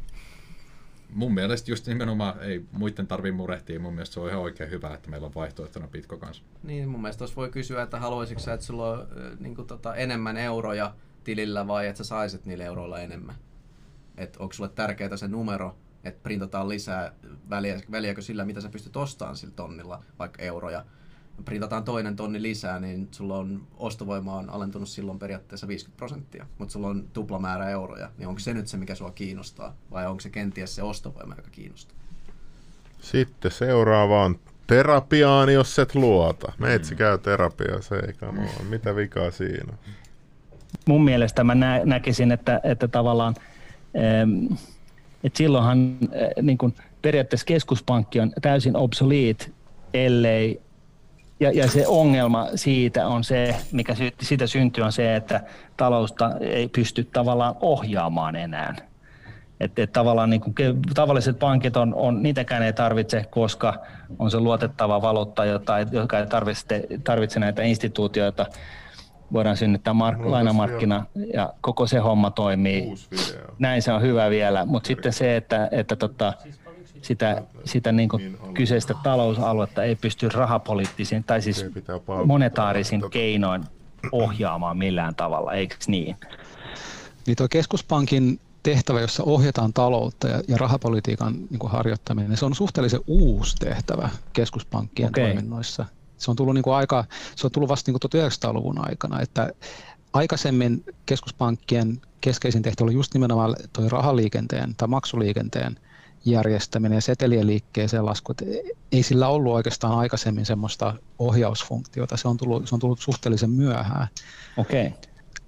mun 1.16 1.34
mielestä 1.34 1.72
just 1.72 1.88
nimenomaan 1.88 2.44
ei 2.44 2.66
muiden 2.72 3.08
tarvii 3.08 3.32
murehtia. 3.32 3.80
Mun 3.80 3.94
mielestä 3.94 4.14
se 4.14 4.20
on 4.20 4.30
ihan 4.30 4.42
oikein 4.42 4.70
hyvä, 4.70 4.94
että 4.94 5.10
meillä 5.10 5.26
on 5.26 5.36
vaihtoehtona 5.36 5.88
Bitco 5.88 6.18
kanssa. 6.18 6.44
Niin, 6.64 6.90
mun 6.90 7.02
mielestä 7.02 7.26
voi 7.36 7.50
kysyä, 7.50 7.82
että 7.82 8.00
haluaisitko 8.00 8.44
sä, 8.44 8.54
että 8.54 8.66
sulla 8.66 8.92
on 8.92 9.08
niin 9.40 9.56
kuin, 9.56 9.68
tota, 9.68 9.96
enemmän 9.96 10.38
euroja 10.38 10.96
tilillä 11.24 11.68
vai 11.68 11.88
että 11.88 11.98
sä 11.98 12.04
saisit 12.04 12.46
niillä 12.46 12.64
euroilla 12.66 13.00
enemmän? 13.00 13.36
Että 14.18 14.40
onko 14.40 14.54
sulle 14.54 14.70
tärkeää 14.70 15.18
se 15.18 15.28
numero, 15.28 15.78
että 16.04 16.24
printataan 16.24 16.70
lisää, 16.70 17.14
väliä, 17.50 17.82
väliäkö 17.92 18.22
sillä, 18.22 18.46
mitä 18.46 18.62
sä 18.62 18.70
pystyt 18.70 18.98
ostamaan 18.98 19.36
sillä 19.36 19.54
tonnilla, 19.56 20.04
vaikka 20.20 20.42
euroja. 20.42 20.86
Printataan 21.46 21.84
toinen 21.84 22.16
tonni 22.16 22.42
lisää, 22.42 22.80
niin 22.80 23.08
sulla 23.12 23.38
on 23.38 23.68
ostovoima 23.78 24.36
on 24.36 24.50
alentunut 24.50 24.90
silloin 24.90 25.20
periaatteessa 25.20 25.68
50 25.68 25.98
prosenttia, 25.98 26.46
mutta 26.58 26.72
sulla 26.72 26.88
on 26.88 27.08
tuplamäärä 27.14 27.70
euroja. 27.70 28.10
Niin 28.18 28.28
onko 28.28 28.40
se 28.40 28.54
nyt 28.54 28.68
se, 28.68 28.78
mikä 28.78 28.96
sua 28.96 29.12
kiinnostaa, 29.12 29.76
vai 29.92 30.08
onko 30.08 30.20
se 30.20 30.30
kenties 30.30 30.76
se 30.76 30.84
ostovoima, 30.84 31.36
joka 31.38 31.50
kiinnostaa? 31.52 31.98
Sitten 33.02 33.52
seuraava 33.52 34.24
on 34.24 34.40
terapiaan, 34.68 35.54
jos 35.54 35.80
et 35.80 35.96
luota. 35.96 36.52
Meitsi 36.60 36.96
käy 36.96 37.18
terapiaa, 37.18 37.82
se 37.82 37.96
ei 37.96 38.14
kamo. 38.14 38.42
Mitä 38.70 38.96
vikaa 38.96 39.32
siinä 39.32 39.74
on? 39.74 39.78
mun 40.88 41.04
mielestä 41.04 41.44
mä 41.44 41.56
nä- 41.56 41.82
näkisin, 41.86 42.32
että, 42.32 42.62
että 42.64 42.88
tavallaan 42.88 43.36
ähm, 43.98 44.54
että 45.24 45.38
silloinhan 45.38 45.98
äh, 46.04 46.44
niin 46.44 46.58
kun 46.58 46.74
periaatteessa 47.02 47.46
keskuspankki 47.46 48.20
on 48.20 48.32
täysin 48.42 48.76
obsolete, 48.76 49.46
ellei 49.94 50.62
ja, 51.40 51.52
ja 51.52 51.68
se 51.68 51.88
ongelma 51.88 52.48
siitä 52.56 53.08
on 53.08 53.24
se, 53.24 53.56
mikä 53.72 53.96
siitä 54.22 54.48
syntyy, 54.48 54.84
on 54.84 54.92
se, 54.92 55.16
että 55.16 55.42
talousta 55.78 56.32
ei 56.40 56.68
pysty 56.68 57.04
tavallaan 57.04 57.56
ohjaamaan 57.62 58.36
enää. 58.36 58.76
Että 59.60 59.84
et 59.84 59.94
tavallaan 59.94 60.30
niin 60.30 60.42
kuin 60.42 60.56
tavalliset 60.94 61.40
pankit 61.40 61.78
on, 61.78 61.94
on, 61.94 62.24
niitäkään 62.24 62.64
ei 62.64 62.74
tarvitse, 62.74 63.26
koska 63.30 63.74
on 64.20 64.32
se 64.32 64.40
luotettava 64.40 65.02
valuutta, 65.02 65.46
jota, 65.46 65.80
joka 65.80 66.20
ei 66.20 66.28
tarvitse, 66.28 66.88
tarvitse 67.04 67.40
näitä 67.40 67.62
instituutioita. 67.64 68.46
Voidaan 69.34 69.58
synnyttää 69.58 69.94
mark- 69.94 70.26
on 70.26 70.32
lainamarkkina 70.32 71.06
ja 71.34 71.54
koko 71.62 71.88
se 71.88 71.98
homma 72.00 72.32
toimii. 72.32 72.94
Näin 73.60 73.82
se 73.82 73.94
on 73.94 74.02
hyvä 74.02 74.30
vielä, 74.30 74.66
mutta 74.66 74.88
sitten 74.88 75.14
se, 75.14 75.36
että, 75.36 75.70
että 75.72 75.96
tota, 75.96 76.34
sitä, 77.06 77.44
sitä 77.66 77.92
niin 77.92 78.10
kuin 78.10 78.38
kyseistä 78.54 78.96
talousaluetta 79.04 79.84
ei 79.84 79.96
pysty 79.96 80.30
rahapoliittisin 80.30 81.24
tai 81.24 81.42
siis 81.42 81.66
monetaarisin 82.26 83.04
keinoin 83.10 83.64
ohjaamaan 84.12 84.78
millään 84.78 85.16
tavalla, 85.16 85.54
eikö 85.54 85.76
niin? 85.88 86.16
Niin 87.28 87.38
tuo 87.38 87.48
keskuspankin 87.50 88.40
tehtävä, 88.64 89.02
jossa 89.02 89.24
ohjataan 89.24 89.74
taloutta 89.74 90.28
ja, 90.28 90.42
ja 90.48 90.58
rahapolitiikan 90.58 91.34
niin 91.50 91.60
kuin 91.60 91.72
harjoittaminen, 91.72 92.30
niin 92.30 92.38
se 92.38 92.46
on 92.46 92.56
suhteellisen 92.56 93.02
uusi 93.08 93.56
tehtävä 93.56 94.10
keskuspankkien 94.34 95.10
Okei. 95.10 95.26
toiminnoissa. 95.26 95.86
Se 96.18 96.32
on 96.32 96.38
tullut, 96.38 96.54
niin 96.54 96.64
kuin 96.64 96.76
aika, 96.76 97.06
se 97.36 97.48
on 97.48 97.52
tullut 97.52 97.70
vasta 97.70 97.92
niin 97.92 98.00
kuin 98.12 98.30
1900-luvun 98.32 98.88
aikana, 98.90 99.22
että 99.22 99.54
aikaisemmin 100.14 100.84
keskuspankkien 101.06 102.02
keskeisin 102.22 102.62
tehtävä 102.62 102.86
oli 102.86 102.94
just 102.94 103.14
nimenomaan 103.14 103.56
tuo 103.74 103.90
rahaliikenteen 103.90 104.76
tai 104.76 104.88
maksuliikenteen 104.88 105.78
järjestäminen 106.26 106.96
ja 106.96 107.02
setelien 107.02 107.48
liikkeeseen 107.48 108.06
lasku. 108.06 108.32
että 108.32 108.46
ei 108.92 109.04
sillä 109.04 109.28
ollut 109.28 109.54
oikeastaan 109.54 109.98
aikaisemmin 109.98 110.46
semmoista 110.46 110.94
ohjausfunktiota, 111.20 112.18
se 112.18 112.28
on 112.28 112.38
tullut, 112.38 112.68
se 112.68 112.76
on 112.76 112.80
tullut 112.82 113.00
suhteellisen 113.00 113.50
myöhään. 113.50 114.08
Okei. 114.58 114.94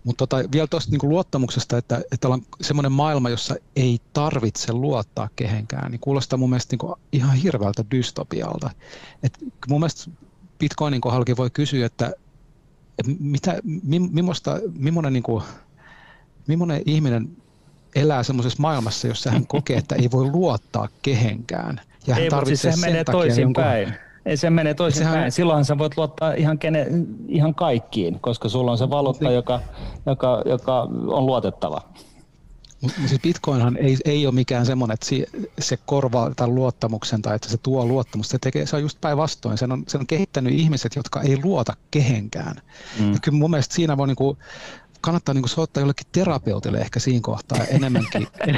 Mutta 0.03 0.27
tota, 0.27 0.51
vielä 0.51 0.67
tuosta 0.67 0.91
niinku 0.91 1.09
luottamuksesta, 1.09 1.77
että, 1.77 2.01
että 2.11 2.27
ollaan 2.27 2.45
semmoinen 2.61 2.91
maailma, 2.91 3.29
jossa 3.29 3.55
ei 3.75 3.99
tarvitse 4.13 4.73
luottaa 4.73 5.29
kehenkään, 5.35 5.91
niin 5.91 5.99
kuulostaa 5.99 6.37
mun 6.37 6.49
mielestä 6.49 6.73
niinku 6.73 6.95
ihan 7.11 7.35
hirveältä 7.35 7.85
dystopialta. 7.91 8.69
Et 9.23 9.37
mun 9.69 9.79
mielestä 9.79 10.11
Bitcoinin 10.59 11.01
kohdallakin 11.01 11.37
voi 11.37 11.49
kysyä, 11.49 11.85
että, 11.85 12.13
että 12.99 13.11
mitä, 13.19 13.59
mi, 13.63 13.99
millaista, 13.99 14.59
millainen, 14.73 15.13
niinku, 15.13 15.43
millainen 16.47 16.81
ihminen 16.85 17.37
elää 17.95 18.23
semmoisessa 18.23 18.61
maailmassa, 18.61 19.07
jossa 19.07 19.31
hän 19.31 19.47
kokee, 19.47 19.77
että 19.77 19.95
ei 19.95 20.09
voi 20.11 20.25
luottaa 20.31 20.87
kehenkään. 21.01 21.81
Ja 22.07 22.13
hän 22.13 22.23
Ei, 22.23 22.29
mutta 22.29 22.45
siis 22.45 22.61
tarvitsee 22.61 22.71
sehän 22.71 22.77
sen 22.79 22.89
menee 22.89 23.03
toisinpäin. 23.03 23.93
Ei 24.25 24.37
se 24.37 24.49
menee 24.49 24.73
toisinpäin. 24.73 25.13
Sehän- 25.15 25.31
Silloinhan 25.31 25.65
sä 25.65 25.77
voit 25.77 25.97
luottaa 25.97 26.33
ihan, 26.33 26.59
kene, 26.59 26.87
ihan 27.27 27.55
kaikkiin, 27.55 28.19
koska 28.19 28.49
sulla 28.49 28.71
on 28.71 28.77
se 28.77 28.89
valuutta, 28.89 29.25
Niin. 29.25 29.35
joka, 29.35 29.59
joka, 30.05 30.41
joka 30.45 30.81
on 31.07 31.25
luotettava. 31.25 31.81
Mutta 32.81 32.97
siis 33.05 33.21
Bitcoinhan 33.21 33.77
ei, 33.77 33.97
ei 34.05 34.25
ole 34.27 34.33
mikään 34.35 34.65
semmoinen, 34.65 34.93
että 34.93 35.31
se 35.59 35.77
korvaa 35.85 36.31
tämän 36.35 36.55
luottamuksen 36.55 37.21
tai 37.21 37.35
että 37.35 37.49
se 37.49 37.57
tuo 37.57 37.85
luottamusta. 37.85 38.31
Se, 38.31 38.37
tekee, 38.41 38.65
se 38.65 38.75
on 38.75 38.81
just 38.81 39.01
päinvastoin. 39.01 39.57
Sen 39.57 39.71
on, 39.71 39.83
sen 39.87 40.01
on 40.01 40.07
kehittänyt 40.07 40.53
ihmiset, 40.53 40.95
jotka 40.95 41.21
ei 41.21 41.39
luota 41.43 41.73
kehenkään. 41.91 42.55
Mm. 42.99 43.13
Ja 43.13 43.19
kyllä 43.21 43.37
mun 43.37 43.49
mielestä 43.51 43.75
siinä 43.75 43.97
voi 43.97 44.07
niinku, 44.07 44.37
kannattaa 45.01 45.33
niinku 45.33 45.47
soittaa 45.47 45.81
jollekin 45.81 46.07
terapeutille 46.11 46.77
ehkä 46.77 46.99
siinä 46.99 47.21
kohtaa 47.21 47.63
enemmänkin, 47.63 48.27
en, 48.47 48.55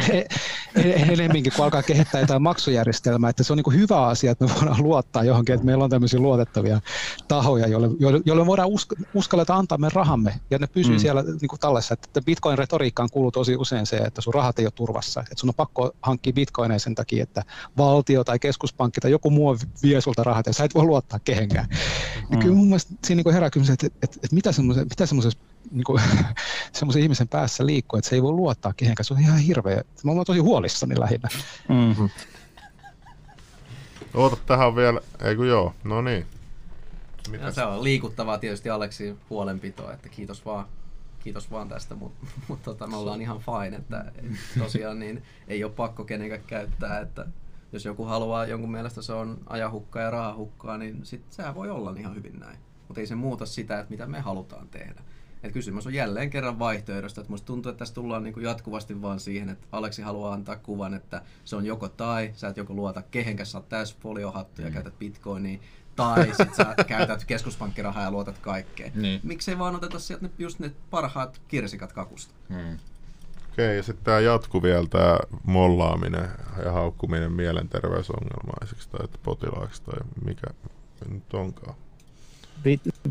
en, 0.75 1.11
enemmänkin, 1.11 1.53
kun 1.55 1.65
alkaa 1.65 1.83
kehittää 1.83 2.21
jotain 2.21 2.41
maksujärjestelmää. 2.41 3.29
Että 3.29 3.43
se 3.43 3.53
on 3.53 3.57
niinku 3.57 3.71
hyvä 3.71 4.07
asia, 4.07 4.31
että 4.31 4.45
me 4.45 4.51
voidaan 4.55 4.83
luottaa 4.83 5.23
johonkin, 5.23 5.55
että 5.55 5.65
meillä 5.65 5.83
on 5.83 5.89
tämmöisiä 5.89 6.19
luotettavia 6.19 6.81
tahoja, 7.27 7.67
joille, 7.67 7.89
joille, 7.99 8.21
joille 8.25 8.45
voidaan 8.45 8.69
usk, 8.69 8.93
uskalleta 9.13 9.55
antaa 9.55 9.77
meidän 9.77 9.95
rahamme, 9.95 10.39
ja 10.51 10.59
ne 10.59 10.67
pysyy 10.67 10.95
mm. 10.95 10.99
siellä 10.99 11.23
niinku 11.41 11.57
tallessa. 11.59 11.93
Että 11.93 12.21
Bitcoin-retoriikkaan 12.21 13.09
kuuluu 13.11 13.31
tosi 13.31 13.55
usein 13.55 13.85
se, 13.85 13.97
että 13.97 14.21
sun 14.21 14.33
rahat 14.33 14.59
ei 14.59 14.65
ole 14.65 14.71
turvassa. 14.71 15.21
Että 15.21 15.35
sun 15.37 15.49
on 15.49 15.55
pakko 15.55 15.91
hankkia 16.01 16.33
bitcoineja 16.33 16.79
sen 16.79 16.95
takia, 16.95 17.23
että 17.23 17.43
valtio 17.77 18.23
tai 18.23 18.39
keskuspankki 18.39 19.01
tai 19.01 19.11
joku 19.11 19.29
muu 19.29 19.57
vie 19.83 20.01
sulta 20.01 20.23
rahat, 20.23 20.45
ja 20.45 20.53
sä 20.53 20.63
et 20.63 20.75
voi 20.75 20.83
luottaa 20.83 21.19
kehenkään. 21.19 21.67
Mm. 21.69 21.75
Ja 22.31 22.37
kyllä 22.37 22.55
mun 22.55 22.67
mielestä 22.67 22.93
siinä 23.05 23.19
niinku 23.19 23.31
herää 23.31 23.49
kysymys, 23.49 23.69
että, 23.69 23.87
että, 23.87 24.19
että, 24.23 24.35
mitä 24.89 25.05
semmoisessa 25.05 25.39
niin 25.71 25.83
kuin, 25.83 26.01
semmoisen 26.73 27.01
ihmisen 27.01 27.27
päässä 27.27 27.65
liikkuu, 27.65 27.97
että 27.97 28.09
se 28.09 28.15
ei 28.15 28.23
voi 28.23 28.31
luottaa 28.31 28.73
kehenkään. 28.77 29.05
Se 29.05 29.13
on 29.13 29.19
ihan 29.19 29.39
hirveä. 29.39 29.83
Mä 30.03 30.11
olen 30.11 30.25
tosi 30.25 30.39
huolissani 30.39 30.99
lähinnä. 30.99 31.29
Mm-hmm. 31.69 32.09
Oota 34.13 34.37
tähän 34.45 34.75
vielä, 34.75 35.01
ei 35.21 35.35
kun 35.35 35.47
joo, 35.47 35.73
no 35.83 36.01
niin. 36.01 36.25
Ja 37.25 37.31
Mitä 37.31 37.51
se 37.51 37.63
on 37.63 37.83
liikuttavaa 37.83 38.37
tietysti 38.37 38.69
Aleksi 38.69 39.15
huolenpitoa, 39.29 39.93
että 39.93 40.09
kiitos 40.09 40.45
vaan, 40.45 40.65
kiitos 41.19 41.51
vaan 41.51 41.69
tästä, 41.69 41.95
mutta 41.95 42.27
mut 42.47 42.63
tota, 42.63 42.87
me 42.87 42.95
ollaan 42.95 43.21
ihan 43.21 43.39
fine, 43.39 43.77
että 43.77 44.11
et 44.17 44.25
tosiaan 44.59 44.99
niin 44.99 45.23
ei 45.47 45.63
ole 45.63 45.71
pakko 45.71 46.03
kenenkään 46.03 46.41
käyttää, 46.47 46.99
että 46.99 47.25
jos 47.71 47.85
joku 47.85 48.03
haluaa, 48.03 48.45
jonkun 48.45 48.71
mielestä 48.71 49.01
se 49.01 49.13
on 49.13 49.37
ajahukkaa 49.47 50.01
ja 50.01 50.09
rahahukkaa, 50.09 50.77
niin 50.77 51.05
sit 51.05 51.21
sehän 51.29 51.55
voi 51.55 51.69
olla 51.69 51.93
ihan 51.97 52.15
hyvin 52.15 52.39
näin. 52.39 52.57
Mutta 52.87 53.01
ei 53.01 53.07
se 53.07 53.15
muuta 53.15 53.45
sitä, 53.45 53.79
että 53.79 53.91
mitä 53.91 54.05
me 54.05 54.19
halutaan 54.19 54.67
tehdä. 54.67 55.01
Et 55.43 55.51
kysymys 55.51 55.87
on 55.87 55.93
jälleen 55.93 56.29
kerran 56.29 56.59
vaihtoehdosta. 56.59 57.21
Että 57.21 57.31
musta 57.31 57.45
tuntuu, 57.45 57.69
että 57.69 57.79
tässä 57.79 57.93
tullaan 57.93 58.23
niinku 58.23 58.39
jatkuvasti 58.39 59.01
vaan 59.01 59.19
siihen, 59.19 59.49
että 59.49 59.67
Aleksi 59.71 60.01
haluaa 60.01 60.33
antaa 60.33 60.55
kuvan, 60.55 60.93
että 60.93 61.21
se 61.45 61.55
on 61.55 61.65
joko 61.65 61.89
tai, 61.89 62.31
sä 62.33 62.47
et 62.47 62.57
joko 62.57 62.73
luota 62.73 63.01
kehenkään, 63.01 63.47
sä 63.47 63.57
oot 63.57 63.69
täys 63.69 63.97
foliohattu 63.97 64.61
ja 64.61 64.71
käytät 64.71 64.99
bitcoinia, 64.99 65.59
tai 65.95 66.31
sit 66.37 66.55
sä 66.55 66.75
käytät 66.87 67.25
keskuspankkirahaa 67.25 68.03
ja 68.03 68.11
luotat 68.11 68.37
kaikkeen. 68.37 68.91
Niin. 68.95 69.19
Miksei 69.23 69.59
vaan 69.59 69.75
oteta 69.75 69.99
sieltä 69.99 70.25
ne, 70.25 70.31
just 70.39 70.59
ne 70.59 70.71
parhaat 70.89 71.41
kirsikat 71.47 71.93
kakusta? 71.93 72.33
Hmm. 72.49 72.77
Okei, 73.51 73.77
ja 73.77 73.83
sitten 73.83 74.05
tämä 74.05 74.19
jatku 74.19 74.63
vielä, 74.63 74.87
tämä 74.87 75.19
mollaaminen 75.43 76.29
ja 76.65 76.71
haukkuminen 76.71 77.31
mielenterveysongelmaiseksi 77.31 78.89
tai 78.89 79.05
että 79.05 79.17
potilaaksi 79.23 79.83
tai 79.83 79.99
mikä 80.25 80.47
nyt 81.09 81.33
onkaan. 81.33 81.75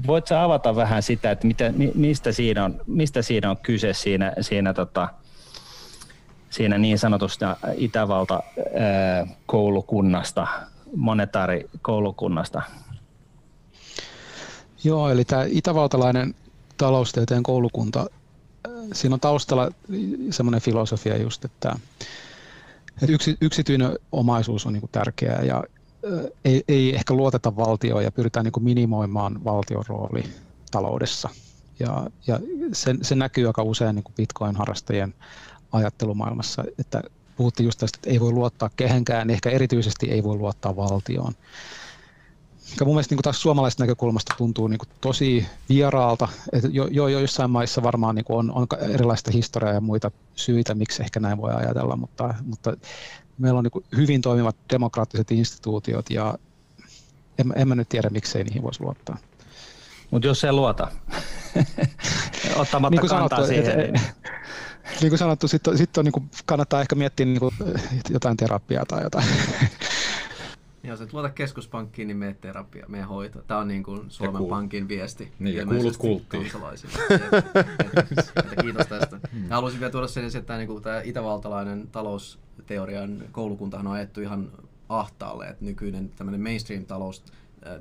Voit 0.07 0.33
avata 0.33 0.77
vähän 0.77 1.03
sitä, 1.03 1.31
että 1.31 1.47
mitä, 1.47 1.73
mi- 1.73 1.93
mistä, 1.95 2.33
siinä 2.33 2.65
on, 2.65 2.81
mistä 2.87 3.23
siinä 3.23 3.51
on 3.51 3.57
kyse 3.57 3.93
siinä, 3.93 4.33
siinä, 4.41 4.75
tota, 4.75 5.09
siinä 6.51 6.79
niin 6.79 6.99
sanotusta 6.99 7.57
Itävalta 7.77 8.35
ää, 8.35 9.27
koulukunnasta, 9.47 10.47
monetaarikoulukunnasta? 10.97 12.63
Joo, 14.85 15.11
eli 15.11 15.25
tämä 15.25 15.45
itävaltalainen 15.49 16.35
taloustieteen 16.77 17.43
koulukunta, 17.43 18.07
siinä 18.93 19.15
on 19.15 19.21
taustalla 19.21 19.71
semmoinen 20.31 20.61
filosofia 20.61 21.17
just, 21.17 21.45
että, 21.45 21.77
että 23.03 23.13
yksi, 23.13 23.37
yksityinen 23.41 23.99
omaisuus 24.13 24.67
on 24.67 24.73
niinku 24.73 24.89
tärkeää 24.93 25.43
ja 25.43 25.65
ei, 26.45 26.65
ei 26.69 26.95
ehkä 26.95 27.15
luoteta 27.15 27.57
valtioon 27.57 28.05
ja 28.05 28.13
pyritään 28.13 28.45
niinku 28.45 28.61
minimoimaan 28.61 29.45
valtion 29.45 29.85
rooli 29.89 30.25
taloudessa. 30.71 31.29
Ja, 31.81 32.07
ja 32.27 32.41
se, 32.73 32.95
se 33.03 33.15
näkyy 33.15 33.47
aika 33.47 33.63
usein 33.63 33.95
niinku 33.95 34.13
Bitcoin-harrastajien 34.17 35.15
ajattelumaailmassa, 35.73 36.65
että 36.79 37.03
puhuttiin 37.37 37.65
just 37.65 37.79
tästä, 37.79 37.99
että 37.99 38.11
ei 38.11 38.21
voi 38.21 38.33
luottaa 38.33 38.71
kehenkään, 38.77 39.27
niin 39.27 39.35
ehkä 39.35 39.51
erityisesti 39.51 40.11
ei 40.11 40.23
voi 40.25 40.37
luottaa 40.37 40.77
valtioon 40.77 41.35
mikä 42.71 42.85
mun 42.85 42.95
mielestä 42.95 43.15
niin 43.15 43.23
taas 43.23 43.43
suomalaisesta 43.43 43.83
näkökulmasta 43.83 44.35
tuntuu 44.39 44.69
niin 44.69 44.79
kuin 44.79 44.89
tosi 45.01 45.47
vieraalta. 45.69 46.29
että 46.53 46.69
jo, 46.73 46.89
jo, 46.91 47.09
jo 47.09 47.19
jossain 47.19 47.51
maissa 47.51 47.83
varmaan 47.83 48.15
niin 48.15 48.25
kuin 48.25 48.39
on, 48.39 48.51
on 48.51 48.67
erilaista 48.81 49.31
historiaa 49.31 49.75
ja 49.75 49.81
muita 49.81 50.11
syitä, 50.37 50.75
miksi 50.75 51.03
ehkä 51.03 51.21
näin 51.21 51.39
voi 51.39 51.55
ajatella, 51.55 51.97
mutta, 51.97 52.35
mutta 52.47 52.77
meillä 53.39 53.59
on 53.59 53.65
niin 53.65 53.71
kuin 53.73 53.85
hyvin 53.97 54.21
toimivat 54.21 54.57
demokraattiset 54.73 55.31
instituutiot 55.31 56.11
ja 56.11 56.39
en, 57.39 57.53
en 57.57 57.69
mä 57.69 57.75
nyt 57.75 57.89
tiedä, 57.89 58.11
miksei 58.11 58.45
niihin 58.45 58.63
voisi 58.63 58.81
luottaa. 58.81 59.19
Mutta 60.11 60.27
jos 60.29 60.45
ei 60.45 60.53
luota, 60.53 60.89
ottamatta 62.57 62.91
Niin 62.91 63.01
kuin 63.01 63.11
kantaa 63.11 63.39
sanottu, 63.39 63.47
siihen, 63.47 63.81
et- 63.81 63.93
niin 63.93 64.03
Niin 65.01 65.11
kuin 65.11 65.19
sanottu, 65.19 65.49
sitten 65.49 65.79
sit 65.79 65.99
on, 65.99 66.05
niin 66.05 66.13
kuin, 66.13 66.31
kannattaa 66.47 66.81
ehkä 66.81 66.95
miettiä 66.95 67.27
niin 67.27 67.41
kuin, 67.41 67.55
jotain 68.11 68.37
terapiaa 68.37 68.87
tai 68.87 69.03
jotain. 69.03 69.27
Jos 70.83 71.01
et 71.01 71.13
luota 71.13 71.29
keskuspankkiin, 71.31 72.09
niin 72.09 72.17
mene 72.17 72.35
terapia, 72.41 72.85
mene 72.89 73.03
hoito. 73.03 73.43
Tämä 73.43 73.61
on 73.61 73.69
niin 73.69 73.83
kuin 73.83 74.11
Suomen 74.11 74.43
kuul- 74.43 74.49
Pankin 74.51 74.89
viesti. 74.89 75.33
Niin, 75.39 75.57
ja 75.57 75.67
kuulut 75.67 75.97
kulttiin. 75.97 76.51
kiitos 78.63 78.87
tästä. 78.87 79.21
Ja 79.49 79.55
haluaisin 79.55 79.81
vielä 79.81 79.93
tuoda 79.93 80.09
sen 80.09 80.25
että 80.37 80.57
niin 80.57 80.83
tämä 80.83 81.01
itävaltalainen 81.05 81.89
talousteorian 82.69 83.25
koulukuntahan 83.33 83.87
on 83.87 83.93
ajettu 83.93 84.21
ihan 84.21 84.53
ahtaalle, 84.89 85.47
että 85.49 85.65
nykyinen 85.65 86.09
tämmöinen 86.09 86.41
mainstream-talous 86.41 87.23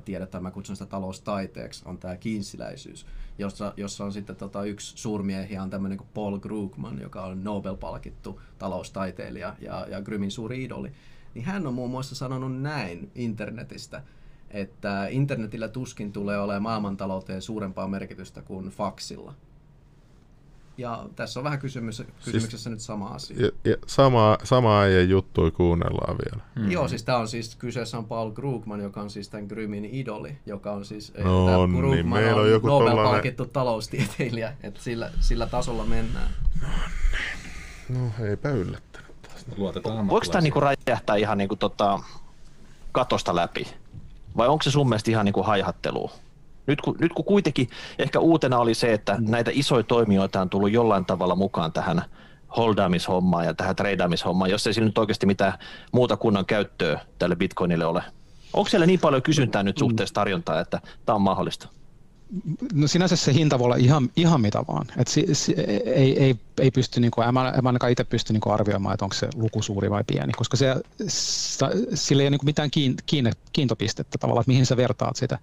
tiedetään, 0.04 0.42
mä 0.42 0.50
kutsun 0.50 0.76
sitä 0.76 0.86
taloustaiteeksi, 0.86 1.82
on 1.84 1.98
tämä 1.98 2.16
kiinsiläisyys, 2.16 3.06
jossa, 3.38 3.74
jossa 3.76 4.04
on 4.04 4.12
sitten 4.12 4.36
tota, 4.36 4.64
yksi 4.64 4.96
suurmiehiä 4.96 5.62
on 5.62 5.70
tämmöinen 5.70 5.98
kuin 5.98 6.08
Paul 6.14 6.38
Krugman, 6.38 7.00
joka 7.00 7.24
on 7.24 7.44
Nobel-palkittu 7.44 8.40
taloustaiteilija 8.58 9.56
ja, 9.60 9.86
ja 9.90 10.02
Grymin 10.02 10.30
suuri 10.30 10.64
idoli. 10.64 10.92
Niin 11.34 11.44
hän 11.44 11.66
on 11.66 11.74
muun 11.74 11.90
muassa 11.90 12.14
sanonut 12.14 12.60
näin 12.60 13.10
internetistä, 13.14 14.02
että 14.50 15.06
internetillä 15.10 15.68
tuskin 15.68 16.12
tulee 16.12 16.38
olemaan 16.38 16.62
maailmantalouteen 16.62 17.42
suurempaa 17.42 17.88
merkitystä 17.88 18.42
kuin 18.42 18.68
faksilla. 18.68 19.34
Ja 20.78 21.04
tässä 21.16 21.40
on 21.40 21.44
vähän 21.44 21.58
kysymys, 21.58 22.02
kysymyksessä 22.24 22.58
siis, 22.58 22.66
nyt 22.66 22.80
sama 22.80 23.08
asia. 23.08 23.36
Ja, 23.40 23.50
ja 23.64 23.76
sama, 23.86 24.38
sama 24.44 24.80
äijän 24.80 25.08
juttui 25.08 25.50
kuunnellaan 25.50 26.16
vielä. 26.18 26.44
Mm. 26.56 26.70
Joo, 26.70 26.88
siis 26.88 27.02
tämä 27.02 27.18
on 27.18 27.28
siis, 27.28 27.56
kyseessä 27.56 27.98
on 27.98 28.04
Paul 28.04 28.30
Krugman, 28.30 28.80
joka 28.80 29.00
on 29.00 29.10
siis 29.10 29.28
tämän 29.28 29.46
Grymin 29.46 29.84
idoli, 29.84 30.38
joka 30.46 30.72
on 30.72 30.84
siis, 30.84 31.12
No 31.24 31.46
tää 31.46 31.56
niin, 31.56 31.78
Krugman 31.78 32.22
meillä 32.22 32.40
on 32.40 32.46
on 32.46 32.50
joku 32.50 32.66
Nobel-palkittu 32.66 33.46
taloustieteilijä, 33.46 34.52
että 34.62 34.82
sillä, 34.82 35.10
sillä 35.20 35.46
tasolla 35.46 35.84
mennään. 35.84 36.30
No 37.88 38.10
eipä 38.28 38.50
yllättänyt 38.50 39.22
taas. 39.22 39.44
Luotetaan 39.56 40.08
Voiko 40.08 40.26
tämä 40.26 40.42
niinku 40.42 40.60
räjähtää 40.60 41.16
ihan 41.16 41.38
niinku 41.38 41.56
tota, 41.56 42.00
katosta 42.92 43.36
läpi? 43.36 43.68
Vai 44.36 44.48
onko 44.48 44.62
se 44.62 44.70
sun 44.70 44.88
mielestä 44.88 45.10
ihan 45.10 45.24
niinku 45.24 45.42
haihattelua? 45.42 46.12
Nyt 46.68 46.80
kun, 46.80 46.96
nyt 47.00 47.12
kun 47.12 47.24
kuitenkin 47.24 47.68
ehkä 47.98 48.20
uutena 48.20 48.58
oli 48.58 48.74
se, 48.74 48.92
että 48.92 49.16
näitä 49.20 49.50
isoja 49.54 49.82
toimijoita 49.82 50.40
on 50.40 50.50
tullut 50.50 50.72
jollain 50.72 51.04
tavalla 51.04 51.34
mukaan 51.34 51.72
tähän 51.72 52.02
holdaamishommaan 52.56 53.46
ja 53.46 53.54
tähän 53.54 53.76
treidaamishommaan, 53.76 54.50
jos 54.50 54.66
ei 54.66 54.74
sillä 54.74 54.86
nyt 54.86 54.98
oikeasti 54.98 55.26
mitään 55.26 55.52
muuta 55.92 56.16
kunnan 56.16 56.46
käyttöä 56.46 57.00
tälle 57.18 57.36
bitcoinille 57.36 57.86
ole. 57.86 58.02
Onko 58.52 58.68
siellä 58.68 58.86
niin 58.86 59.00
paljon 59.00 59.22
kysyntää 59.22 59.62
nyt 59.62 59.78
suhteessa 59.78 60.14
tarjontaa, 60.14 60.60
että 60.60 60.80
tämä 61.06 61.16
on 61.16 61.22
mahdollista? 61.22 61.68
No 62.74 62.86
sinänsä 62.86 63.16
se 63.16 63.34
hinta 63.34 63.58
voi 63.58 63.64
olla 63.64 63.76
ihan, 63.76 64.08
ihan 64.16 64.40
mitä 64.40 64.64
vaan. 64.68 64.86
Et 64.96 65.08
si, 65.08 65.26
si, 65.32 65.54
ei, 65.86 66.22
ei, 66.22 66.36
ei 66.60 66.70
pysty, 66.70 67.00
niin 67.00 67.10
kuin, 67.10 67.28
en, 67.28 67.34
mä, 67.34 67.52
en 67.56 67.64
mä 67.64 67.68
ainakaan 67.68 67.92
itse 67.92 68.04
pysty 68.04 68.32
niin 68.32 68.40
kuin 68.40 68.54
arvioimaan, 68.54 68.94
että 68.94 69.04
onko 69.04 69.14
se 69.14 69.28
luku 69.34 69.62
suuri 69.62 69.90
vai 69.90 70.04
pieni, 70.06 70.32
koska 70.32 70.56
se, 70.56 70.74
sa, 71.08 71.70
sillä 71.94 72.22
ei 72.22 72.24
ole 72.24 72.30
niin 72.30 72.38
kuin 72.38 72.48
mitään 72.48 72.70
kiin, 72.70 72.94
kiinne, 73.06 73.32
kiintopistettä 73.52 74.18
tavallaan, 74.18 74.42
että 74.42 74.50
mihin 74.50 74.66
sä 74.66 74.76
vertaat 74.76 75.16
sitä 75.16 75.38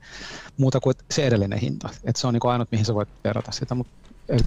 muuta 0.58 0.80
kuin 0.80 0.96
se 1.12 1.28
edellinen 1.28 1.60
hinta. 1.60 1.90
Et 2.04 2.16
se 2.16 2.28
on 2.28 2.34
niin 2.34 2.42
kuin 2.42 2.52
ainut, 2.52 2.72
mihin 2.72 2.86
sä 2.86 2.96
voit 2.96 3.10
verrata 3.24 3.52
sitä, 3.52 3.76
mutta 3.76 3.94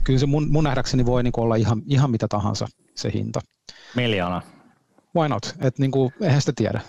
kyllä 0.05 0.19
se 0.19 0.27
mun, 0.27 0.49
mun 0.51 0.65
nähdäkseni 0.65 1.07
voi 1.07 1.23
niin 1.23 1.33
kuin 1.33 1.43
olla 1.45 1.57
ihan, 1.57 1.83
ihan 1.87 2.11
mitä 2.11 2.29
tahansa 2.29 2.69
se 2.95 3.11
hinta. 3.15 3.41
Miljoona. 3.97 4.43
Why 5.17 5.29
not? 5.29 5.55
Et 5.61 5.79
niin 5.79 5.91
kuin, 5.91 6.13
eihän 6.21 6.41
sitä 6.41 6.53
tiedä. 6.57 6.81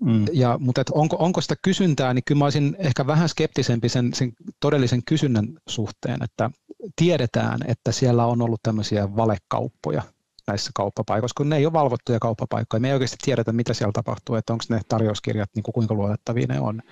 Mm. 0.00 0.24
Ja, 0.32 0.58
mutta 0.58 0.80
et 0.80 0.90
onko, 0.90 1.16
onko 1.18 1.40
sitä 1.40 1.54
kysyntää, 1.62 2.14
niin 2.14 2.22
kyllä 2.26 2.38
mä 2.38 2.44
olisin 2.44 2.76
ehkä 2.78 3.06
vähän 3.06 3.28
skeptisempi 3.28 3.88
sen, 3.88 4.14
sen 4.14 4.32
todellisen 4.60 5.02
kysynnän 5.04 5.48
suhteen, 5.68 6.22
että 6.22 6.50
tiedetään, 6.96 7.60
että 7.66 7.92
siellä 7.92 8.26
on 8.26 8.42
ollut 8.42 8.62
tämmöisiä 8.62 9.16
valekauppoja 9.16 10.02
näissä 10.46 10.70
kauppapaikoissa, 10.74 11.34
kun 11.36 11.48
ne 11.48 11.56
ei 11.56 11.66
ole 11.66 11.72
valvottuja 11.72 12.18
kauppapaikkoja. 12.18 12.80
Me 12.80 12.88
ei 12.88 12.94
oikeasti 12.94 13.16
tiedetä, 13.24 13.52
mitä 13.52 13.74
siellä 13.74 13.92
tapahtuu, 13.92 14.36
että 14.36 14.52
onko 14.52 14.64
ne 14.68 14.80
tarjouskirjat, 14.88 15.50
niin 15.54 15.62
kuin 15.62 15.72
kuinka 15.72 15.94
luotettavia 15.94 16.46
ne 16.46 16.60
on. 16.60 16.82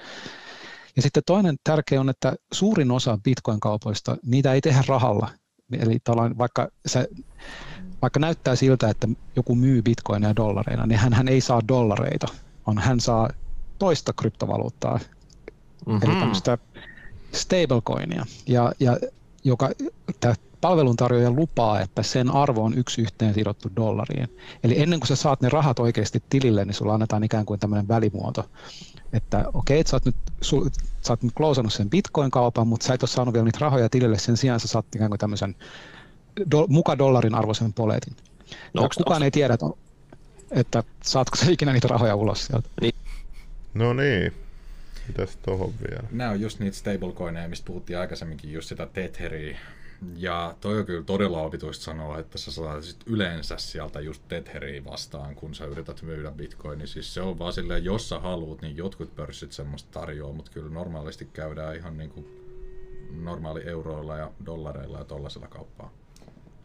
Ja 0.96 1.02
sitten 1.02 1.22
toinen 1.26 1.56
tärkeä 1.64 2.00
on, 2.00 2.08
että 2.08 2.34
suurin 2.52 2.90
osa 2.90 3.18
bitcoin-kaupoista, 3.24 4.16
niitä 4.26 4.52
ei 4.52 4.60
tehdä 4.60 4.84
rahalla. 4.88 5.28
Eli 5.72 5.98
vaikka 6.38 6.68
se, 6.86 7.08
vaikka 8.02 8.20
näyttää 8.20 8.56
siltä, 8.56 8.88
että 8.88 9.08
joku 9.36 9.54
myy 9.54 9.82
bitcoinia 9.82 10.36
dollareina, 10.36 10.86
niin 10.86 10.98
hän, 10.98 11.12
hän 11.12 11.28
ei 11.28 11.40
saa 11.40 11.60
dollareita, 11.68 12.26
on 12.66 12.78
hän 12.78 13.00
saa 13.00 13.30
toista 13.78 14.12
kryptovaluuttaa, 14.12 15.00
mm-hmm. 15.86 16.10
eli 16.10 16.20
tämmöistä 16.20 16.58
stablecoinia, 17.32 18.26
ja, 18.46 18.72
ja 18.80 18.98
joka 19.44 19.70
tämä 20.20 20.34
palveluntarjoaja 20.60 21.30
lupaa, 21.30 21.80
että 21.80 22.02
sen 22.02 22.30
arvo 22.30 22.64
on 22.64 22.78
yksi 22.78 23.02
yhteen 23.02 23.34
sidottu 23.34 23.70
dollariin. 23.76 24.28
Eli 24.64 24.82
ennen 24.82 25.00
kuin 25.00 25.08
sä 25.08 25.16
saat 25.16 25.40
ne 25.40 25.48
rahat 25.48 25.78
oikeasti 25.78 26.22
tilille, 26.30 26.64
niin 26.64 26.74
sulla 26.74 26.94
annetaan 26.94 27.24
ikään 27.24 27.46
kuin 27.46 27.60
tämmöinen 27.60 27.88
välimuoto, 27.88 28.44
että 29.12 29.44
okei, 29.54 29.80
okay, 29.80 29.90
sä 29.90 29.96
oot 29.96 30.04
nyt, 30.04 30.16
su, 30.40 30.70
sä 31.02 31.12
oot 31.12 31.22
nyt 31.22 31.32
klousannut 31.36 31.72
sen 31.72 31.90
bitcoin-kaupan, 31.90 32.68
mutta 32.68 32.86
sä 32.86 32.94
et 32.94 33.02
ole 33.02 33.08
saanut 33.08 33.34
vielä 33.34 33.44
niitä 33.44 33.58
rahoja 33.60 33.88
tilille, 33.88 34.18
sen 34.18 34.36
sijaan 34.36 34.60
sä 34.60 34.68
saat 34.68 34.86
ikään 34.94 35.10
kuin 35.10 35.18
tämmöisen 35.18 35.54
do, 36.50 36.66
muka 36.68 36.98
dollarin 36.98 37.34
arvoisen 37.34 37.72
poletin. 37.72 38.16
No, 38.74 38.82
ja 38.82 38.88
kukaan 38.96 39.22
ei 39.22 39.30
tiedä, 39.30 39.54
että 39.54 39.66
että 40.50 40.82
saatko 41.02 41.36
se 41.36 41.52
ikinä 41.52 41.72
niitä 41.72 41.88
rahoja 41.88 42.14
ulos 42.14 42.46
sieltä. 42.46 42.68
Niin. 42.80 42.94
No 43.74 43.92
niin, 43.92 44.32
mitäs 45.08 45.36
tohon 45.42 45.74
vielä? 45.90 46.08
Nämä 46.10 46.30
on 46.30 46.40
just 46.40 46.58
niitä 46.58 46.76
stablecoineja, 46.76 47.48
mistä 47.48 47.66
puhuttiin 47.66 47.98
aikaisemminkin, 47.98 48.52
just 48.52 48.68
sitä 48.68 48.86
Tetheriä. 48.86 49.58
Ja 50.16 50.54
toi 50.60 50.78
on 50.78 50.86
kyllä 50.86 51.04
todella 51.04 51.42
opituista 51.42 51.84
sanoa, 51.84 52.18
että 52.18 52.38
sä 52.38 52.52
saisit 52.52 52.96
yleensä 53.06 53.58
sieltä 53.58 54.00
just 54.00 54.22
Tetheriä 54.28 54.84
vastaan, 54.84 55.34
kun 55.34 55.54
sä 55.54 55.64
yrität 55.64 56.02
myydä 56.02 56.30
bitcoinia. 56.30 56.86
Siis 56.86 57.14
se 57.14 57.20
on 57.20 57.38
vaan 57.38 57.52
silleen, 57.52 57.84
jos 57.84 58.08
sä 58.08 58.18
haluat, 58.18 58.62
niin 58.62 58.76
jotkut 58.76 59.16
pörssit 59.16 59.52
semmoista 59.52 60.00
tarjoaa, 60.00 60.32
mutta 60.32 60.50
kyllä 60.50 60.70
normaalisti 60.70 61.28
käydään 61.32 61.76
ihan 61.76 61.98
niin 61.98 62.10
kuin 62.10 62.26
normaali 63.10 63.62
euroilla 63.66 64.16
ja 64.16 64.30
dollareilla 64.46 64.98
ja 64.98 65.04
tollasella 65.04 65.48
kauppaa. 65.48 65.92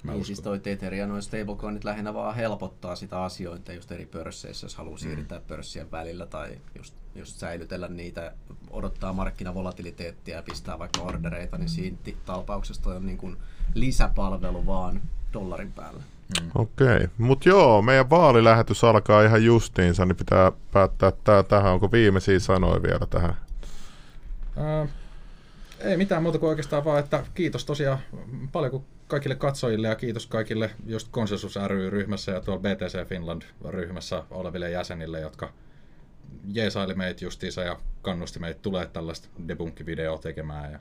Mä 0.03 0.11
niin 0.11 0.25
siis 0.25 0.41
toi 0.41 0.59
Tether 0.59 0.93
ja 0.93 1.07
noin 1.07 1.21
stablecoinit 1.21 1.83
lähinnä 1.83 2.13
vaan 2.13 2.35
helpottaa 2.35 2.95
sitä 2.95 3.23
asiointia 3.23 3.75
just 3.75 3.91
eri 3.91 4.05
pörsseissä, 4.05 4.65
jos 4.65 4.75
haluaa 4.75 4.97
siirtää 4.97 5.39
mm. 5.39 5.45
pörssien 5.47 5.91
välillä 5.91 6.25
tai 6.25 6.57
just, 6.77 6.93
just 7.15 7.37
säilytellä 7.37 7.87
niitä, 7.87 8.33
odottaa 8.71 9.13
markkinavolatiliteettia 9.13 10.35
ja 10.35 10.43
pistää 10.43 10.79
vaikka 10.79 11.01
ordereita, 11.01 11.57
niin 11.57 11.69
siinä 11.69 11.97
tapauksessa 12.25 12.83
toi 12.83 12.95
on 12.95 13.05
niin 13.05 13.17
kuin 13.17 13.37
lisäpalvelu 13.73 14.65
vaan 14.65 15.01
dollarin 15.33 15.71
päällä. 15.71 16.03
Mm. 16.41 16.51
Okei, 16.55 16.95
okay. 16.95 17.07
mutta 17.17 17.49
joo, 17.49 17.81
meidän 17.81 18.09
vaalilähetys 18.09 18.83
alkaa 18.83 19.23
ihan 19.23 19.43
justiinsa, 19.43 20.05
niin 20.05 20.15
pitää 20.15 20.51
päättää 20.71 21.11
tää, 21.23 21.43
tähän. 21.43 21.73
Onko 21.73 21.91
viimeisiä 21.91 22.39
sanoja 22.39 22.83
vielä 22.83 23.05
tähän? 23.09 23.37
Äh, 24.57 24.89
ei 25.79 25.97
mitään 25.97 26.23
muuta 26.23 26.39
kuin 26.39 26.49
oikeastaan 26.49 26.85
vaan, 26.85 26.99
että 26.99 27.23
kiitos 27.33 27.65
tosiaan 27.65 27.99
paljon 28.51 28.71
kun 28.71 28.85
kaikille 29.11 29.35
katsojille 29.35 29.87
ja 29.87 29.95
kiitos 29.95 30.27
kaikille 30.27 30.71
just 30.85 31.07
Konsensus 31.11 31.55
ry-ryhmässä 31.67 32.31
ja 32.31 32.41
tuolla 32.41 32.61
BTC 32.61 33.07
Finland-ryhmässä 33.07 34.23
oleville 34.31 34.71
jäsenille, 34.71 35.19
jotka 35.19 35.53
jeesaili 36.47 36.93
meitä 36.93 37.25
justiinsa 37.25 37.61
ja 37.61 37.79
kannusti 38.01 38.39
meitä 38.39 38.59
tulee 38.61 38.85
tällaista 38.85 39.27
debunkkivideoa 39.47 40.17
tekemään. 40.17 40.71
Ja 40.71 40.79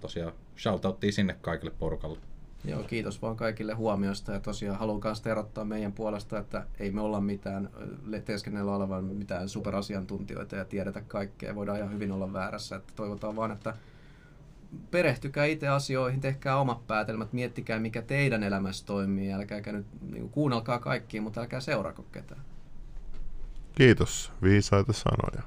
tosiaan 0.00 0.32
shoutouttiin 0.58 1.12
sinne 1.12 1.36
kaikille 1.40 1.72
porukalle. 1.78 2.18
Joo, 2.64 2.82
kiitos 2.82 3.22
vaan 3.22 3.36
kaikille 3.36 3.74
huomiosta 3.74 4.32
ja 4.32 4.40
tosiaan 4.40 4.78
haluan 4.78 5.00
myös 5.04 5.26
erottaa 5.26 5.64
meidän 5.64 5.92
puolesta, 5.92 6.38
että 6.38 6.66
ei 6.78 6.90
me 6.90 7.00
olla 7.00 7.20
mitään, 7.20 7.70
teeskennellä 8.24 8.76
olevan 8.76 9.04
mitään 9.04 9.48
superasiantuntijoita 9.48 10.56
ja 10.56 10.64
tiedetä 10.64 11.00
kaikkea. 11.00 11.54
Voidaan 11.54 11.78
ihan 11.78 11.92
hyvin 11.92 12.12
olla 12.12 12.32
väärässä, 12.32 12.76
että 12.76 12.92
toivotaan 12.96 13.36
vaan, 13.36 13.50
että 13.50 13.74
perehtykää 14.90 15.44
itse 15.44 15.68
asioihin, 15.68 16.20
tehkää 16.20 16.56
omat 16.56 16.86
päätelmät, 16.86 17.32
miettikää 17.32 17.78
mikä 17.78 18.02
teidän 18.02 18.42
elämässä 18.42 18.86
toimii, 18.86 19.32
älkääkä 19.32 19.72
nyt 19.72 19.86
niin 20.10 20.20
kuin, 20.20 20.30
kuunnelkaa 20.30 20.78
kaikkia, 20.78 21.22
mutta 21.22 21.40
älkää 21.40 21.60
seurako 21.60 22.02
ketään. 22.02 22.40
Kiitos, 23.74 24.32
viisaita 24.42 24.92
sanoja. 24.92 25.42